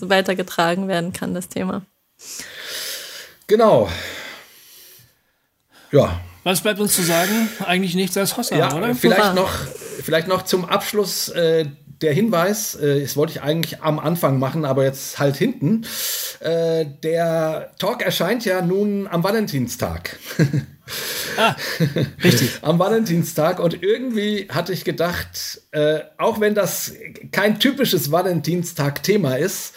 weitergetragen 0.00 0.88
werden 0.88 1.12
kann, 1.12 1.32
das 1.32 1.48
Thema. 1.48 1.82
Genau. 3.46 3.88
Ja. 5.92 6.20
Was 6.44 6.62
bleibt 6.62 6.80
uns 6.80 6.94
zu 6.94 7.02
sagen? 7.02 7.48
Eigentlich 7.64 7.94
nichts 7.94 8.16
als 8.16 8.36
Hossa, 8.36 8.56
ja, 8.56 8.74
oder? 8.74 8.94
Vielleicht 8.94 9.34
noch, 9.34 9.50
vielleicht 10.02 10.28
noch 10.28 10.42
zum 10.42 10.64
Abschluss 10.64 11.28
äh, 11.28 11.66
der 12.00 12.12
Hinweis, 12.12 12.74
äh, 12.76 13.02
das 13.02 13.16
wollte 13.16 13.32
ich 13.32 13.42
eigentlich 13.42 13.82
am 13.82 13.98
Anfang 13.98 14.38
machen, 14.38 14.64
aber 14.64 14.84
jetzt 14.84 15.18
halt 15.18 15.36
hinten. 15.36 15.84
Äh, 16.40 16.86
der 17.02 17.72
Talk 17.78 18.02
erscheint 18.02 18.44
ja 18.44 18.62
nun 18.62 19.06
am 19.08 19.24
Valentinstag. 19.24 20.18
Ah, 21.36 21.56
richtig. 22.22 22.50
am 22.62 22.78
Valentinstag 22.78 23.60
und 23.60 23.82
irgendwie 23.82 24.48
hatte 24.48 24.72
ich 24.72 24.84
gedacht, 24.84 25.62
äh, 25.72 26.00
auch 26.16 26.40
wenn 26.40 26.54
das 26.54 26.92
kein 27.32 27.60
typisches 27.60 28.10
Valentinstag-Thema 28.10 29.36
ist, 29.36 29.74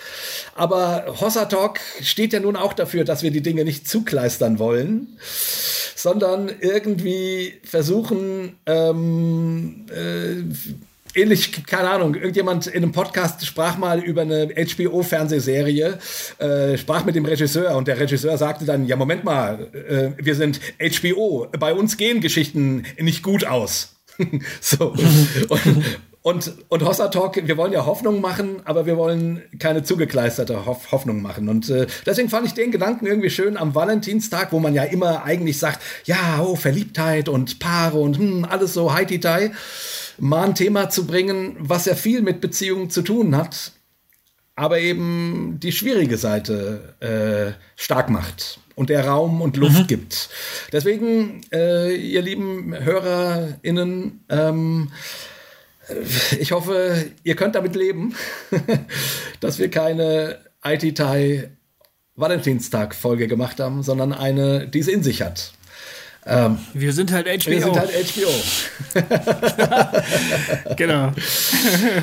aber 0.56 1.06
Hossa 1.20 1.46
Talk 1.46 1.80
steht 2.02 2.34
ja 2.34 2.40
nun 2.40 2.56
auch 2.56 2.74
dafür, 2.74 3.04
dass 3.04 3.24
wir 3.24 3.32
die 3.32 3.42
Dinge 3.42 3.64
nicht 3.66 3.88
zukleistern 3.88 4.60
wollen, 4.60 5.18
sondern 5.96 6.52
irgendwie 6.60 7.60
versuchen, 7.64 8.58
ähm, 8.66 9.86
äh, 9.90 10.44
ähnlich, 11.16 11.66
keine 11.66 11.90
Ahnung, 11.90 12.16
irgendjemand 12.16 12.68
in 12.68 12.84
einem 12.84 12.92
Podcast 12.92 13.46
sprach 13.46 13.78
mal 13.78 14.00
über 14.00 14.22
eine 14.22 14.48
HBO-Fernsehserie, 14.48 16.00
äh, 16.38 16.78
sprach 16.78 17.06
mit 17.06 17.16
dem 17.16 17.26
Regisseur 17.26 17.76
und 17.76 17.88
der 17.88 18.00
Regisseur 18.00 18.38
sagte 18.38 18.66
dann, 18.66 18.86
ja, 18.86 18.96
Moment 18.96 19.24
mal, 19.24 19.70
äh, 19.74 20.12
wir 20.24 20.36
sind 20.36 20.60
HBO, 20.80 21.48
bei 21.60 21.74
uns 21.74 21.98
gehen 21.98 22.22
Geschichten 22.22 22.86
nicht 23.00 23.24
gut 23.24 23.46
aus. 23.46 23.96
so. 24.62 24.94
Und, 25.50 25.62
und, 26.24 26.54
und 26.70 26.86
Hossa 26.86 27.08
Talk, 27.08 27.48
wir 27.48 27.58
wollen 27.58 27.74
ja 27.74 27.86
Hoffnung 27.86 28.22
machen, 28.22 28.62
aber 28.66 28.86
wir 28.86 28.96
wollen 28.96 29.42
keine 29.58 29.82
zugekleisterte 29.82 30.68
Hoff 30.68 30.92
Hoffnung 30.92 31.24
machen. 31.24 31.50
Und 31.50 31.70
äh, 31.70 31.88
deswegen 32.06 32.30
fand 32.30 32.46
ich 32.46 32.54
den 32.54 32.72
Gedanken 32.72 33.08
irgendwie 33.08 33.32
schön 33.32 33.58
am 33.58 33.74
Valentinstag, 33.74 34.52
wo 34.52 34.60
man 34.60 34.76
ja 34.76 34.84
immer 34.84 35.24
eigentlich 35.24 35.58
sagt, 35.58 35.82
ja, 36.06 36.40
oh, 36.44 36.56
Verliebtheit 36.56 37.28
und 37.28 37.58
Paare 37.58 37.98
und 37.98 38.20
hm, 38.20 38.46
alles 38.46 38.74
so 38.74 38.94
heititai, 38.94 39.52
mal 40.20 40.50
ein 40.50 40.56
Thema 40.56 40.92
zu 40.92 41.08
bringen, 41.08 41.56
was 41.60 41.86
ja 41.86 41.96
viel 41.96 42.22
mit 42.22 42.40
Beziehungen 42.40 42.92
zu 42.92 43.02
tun 43.02 43.36
hat, 43.36 43.72
aber 44.56 44.78
eben 44.78 45.58
die 45.60 45.72
schwierige 45.72 46.18
Seite 46.18 46.94
äh, 47.00 47.82
stark 47.82 48.12
macht 48.12 48.60
und 48.76 48.92
der 48.92 49.08
Raum 49.08 49.42
und 49.42 49.58
Luft 49.58 49.80
mhm. 49.80 49.88
gibt. 49.88 50.30
Deswegen, 50.72 51.42
äh, 51.52 51.96
ihr 51.96 52.22
lieben 52.22 52.76
HörerInnen, 52.78 54.24
ähm, 54.30 54.92
ich 56.40 56.52
hoffe, 56.52 57.12
ihr 57.24 57.36
könnt 57.36 57.56
damit 57.56 57.76
leben, 57.76 58.16
dass 59.40 59.60
wir 59.60 59.70
keine 59.70 60.40
IT-Tai 60.64 61.50
Valentinstag-Folge 62.16 63.28
gemacht 63.28 63.60
haben, 63.60 63.84
sondern 63.84 64.14
eine, 64.14 64.68
die 64.68 64.80
es 64.80 64.88
in 64.88 65.04
sich 65.04 65.22
hat. 65.22 65.54
Ähm, 66.24 66.60
wir 66.74 66.94
sind 66.94 67.12
halt 67.12 67.26
HBO. 67.26 67.50
Wir 67.52 67.62
sind 67.62 67.80
halt 67.80 67.92
HBO. 67.92 68.30
genau. 70.76 71.12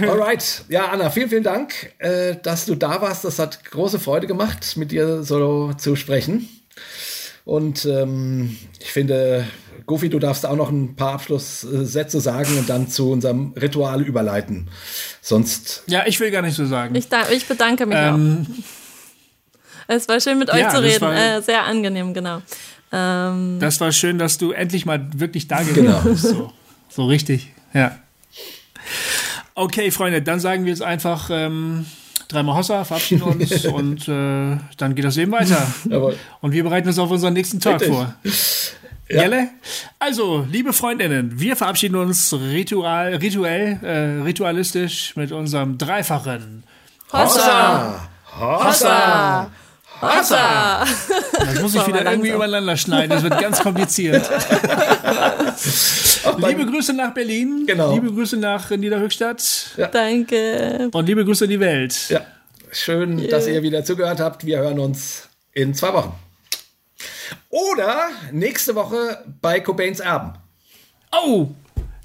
Alright. 0.10 0.64
Ja, 0.68 0.88
Anna, 0.88 1.10
vielen, 1.10 1.28
vielen 1.28 1.44
Dank, 1.44 1.92
äh, 1.98 2.34
dass 2.42 2.66
du 2.66 2.74
da 2.74 3.00
warst. 3.00 3.24
Das 3.24 3.38
hat 3.38 3.64
große 3.64 4.00
Freude 4.00 4.26
gemacht, 4.26 4.76
mit 4.76 4.90
dir 4.90 5.22
so 5.22 5.72
zu 5.74 5.94
sprechen. 5.94 6.48
Und 7.44 7.84
ähm, 7.84 8.58
ich 8.80 8.92
finde, 8.92 9.46
Gofi, 9.88 10.10
du 10.10 10.18
darfst 10.18 10.44
auch 10.46 10.54
noch 10.54 10.70
ein 10.70 10.94
paar 10.94 11.14
Abschlusssätze 11.14 12.20
sagen 12.20 12.58
und 12.58 12.68
dann 12.68 12.88
zu 12.88 13.10
unserem 13.10 13.54
Ritual 13.54 14.02
überleiten. 14.02 14.68
Sonst. 15.22 15.82
Ja, 15.86 16.06
ich 16.06 16.20
will 16.20 16.30
gar 16.30 16.42
nicht 16.42 16.54
so 16.54 16.66
sagen. 16.66 16.94
Ich, 16.94 17.08
ich 17.32 17.46
bedanke 17.46 17.86
mich 17.86 17.96
ähm, 17.98 18.46
auch. 18.46 19.94
Es 19.94 20.06
war 20.06 20.20
schön 20.20 20.38
mit 20.38 20.50
euch 20.50 20.60
ja, 20.60 20.68
zu 20.68 20.82
reden. 20.82 21.00
War, 21.00 21.38
äh, 21.38 21.42
sehr 21.42 21.64
angenehm, 21.64 22.12
genau. 22.12 22.42
Ähm, 22.92 23.56
das 23.60 23.80
war 23.80 23.90
schön, 23.90 24.18
dass 24.18 24.36
du 24.36 24.52
endlich 24.52 24.84
mal 24.84 25.08
wirklich 25.14 25.48
da 25.48 25.62
gewesen 25.62 25.86
genau. 25.86 26.00
bist. 26.00 26.22
So, 26.24 26.52
so 26.90 27.06
richtig, 27.06 27.48
ja. 27.72 27.98
Okay, 29.54 29.90
Freunde, 29.90 30.20
dann 30.20 30.38
sagen 30.38 30.66
wir 30.66 30.70
jetzt 30.70 30.82
einfach 30.82 31.30
ähm, 31.32 31.86
dreimal 32.28 32.56
Hossa, 32.56 32.84
verabschieden 32.84 33.22
uns 33.22 33.64
und 33.64 34.06
äh, 34.06 34.58
dann 34.76 34.94
geht 34.94 35.06
das 35.06 35.16
eben 35.16 35.32
weiter. 35.32 35.66
Jawohl. 35.88 36.16
Und 36.42 36.52
wir 36.52 36.62
bereiten 36.62 36.88
uns 36.88 36.98
auf 36.98 37.10
unseren 37.10 37.32
nächsten 37.32 37.58
Tag 37.58 37.80
richtig. 37.80 37.88
vor. 37.88 38.14
Ja. 39.10 39.22
Jelle? 39.22 39.48
Also, 39.98 40.46
liebe 40.50 40.72
Freundinnen, 40.72 41.40
wir 41.40 41.56
verabschieden 41.56 41.96
uns 41.96 42.32
ritual, 42.32 43.14
rituell, 43.14 43.78
äh, 43.82 44.22
ritualistisch 44.22 45.16
mit 45.16 45.32
unserem 45.32 45.78
dreifachen 45.78 46.64
Hossa! 47.12 48.08
Hossa! 48.38 49.50
Hossa! 50.00 50.84
Das 51.32 51.62
muss 51.62 51.74
ich 51.74 51.86
wieder 51.86 52.04
irgendwie 52.04 52.30
übereinander 52.30 52.76
schneiden, 52.76 53.10
das 53.10 53.22
wird 53.22 53.40
ganz 53.40 53.60
kompliziert. 53.60 54.28
liebe 56.36 56.66
Grüße 56.66 56.92
nach 56.92 57.14
Berlin. 57.14 57.64
Genau. 57.66 57.94
Liebe 57.94 58.12
Grüße 58.12 58.36
nach 58.36 58.70
Niederhöchstadt. 58.70 59.70
Ja. 59.76 59.86
Danke. 59.88 60.90
Und 60.92 61.06
liebe 61.06 61.24
Grüße 61.24 61.44
in 61.44 61.50
die 61.50 61.60
Welt. 61.60 62.10
Ja. 62.10 62.20
Schön, 62.70 63.18
yeah. 63.18 63.30
dass 63.30 63.46
ihr 63.46 63.62
wieder 63.62 63.82
zugehört 63.82 64.20
habt. 64.20 64.44
Wir 64.44 64.58
hören 64.58 64.78
uns 64.78 65.28
in 65.52 65.74
zwei 65.74 65.94
Wochen. 65.94 66.12
Oder 67.50 68.08
nächste 68.32 68.74
Woche 68.74 69.24
bei 69.40 69.60
Cobains 69.60 70.00
Erben. 70.00 70.34
Oh, 71.12 71.48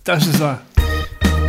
das 0.04 0.26
ist 0.28 0.40
wahr. 0.40 0.62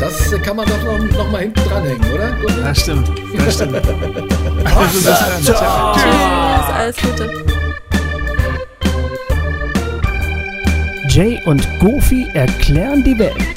Das 0.01 0.31
kann 0.43 0.57
man 0.57 0.69
doch 0.69 0.83
noch, 0.83 0.99
noch 0.99 1.31
mal 1.31 1.43
hinten 1.43 1.61
dranhängen, 1.69 2.13
oder? 2.13 2.33
Das 2.63 2.81
stimmt. 2.81 3.09
Das 3.37 3.55
stimmt. 3.55 3.75
also, 3.77 5.01
das. 5.09 5.45
Tschüss, 5.45 5.57
alles 6.75 6.97
Gute. 6.97 7.45
Jay 11.09 11.41
und 11.47 11.65
Goofy 11.79 12.27
erklären 12.35 13.05
die 13.05 13.17
Welt. 13.17 13.54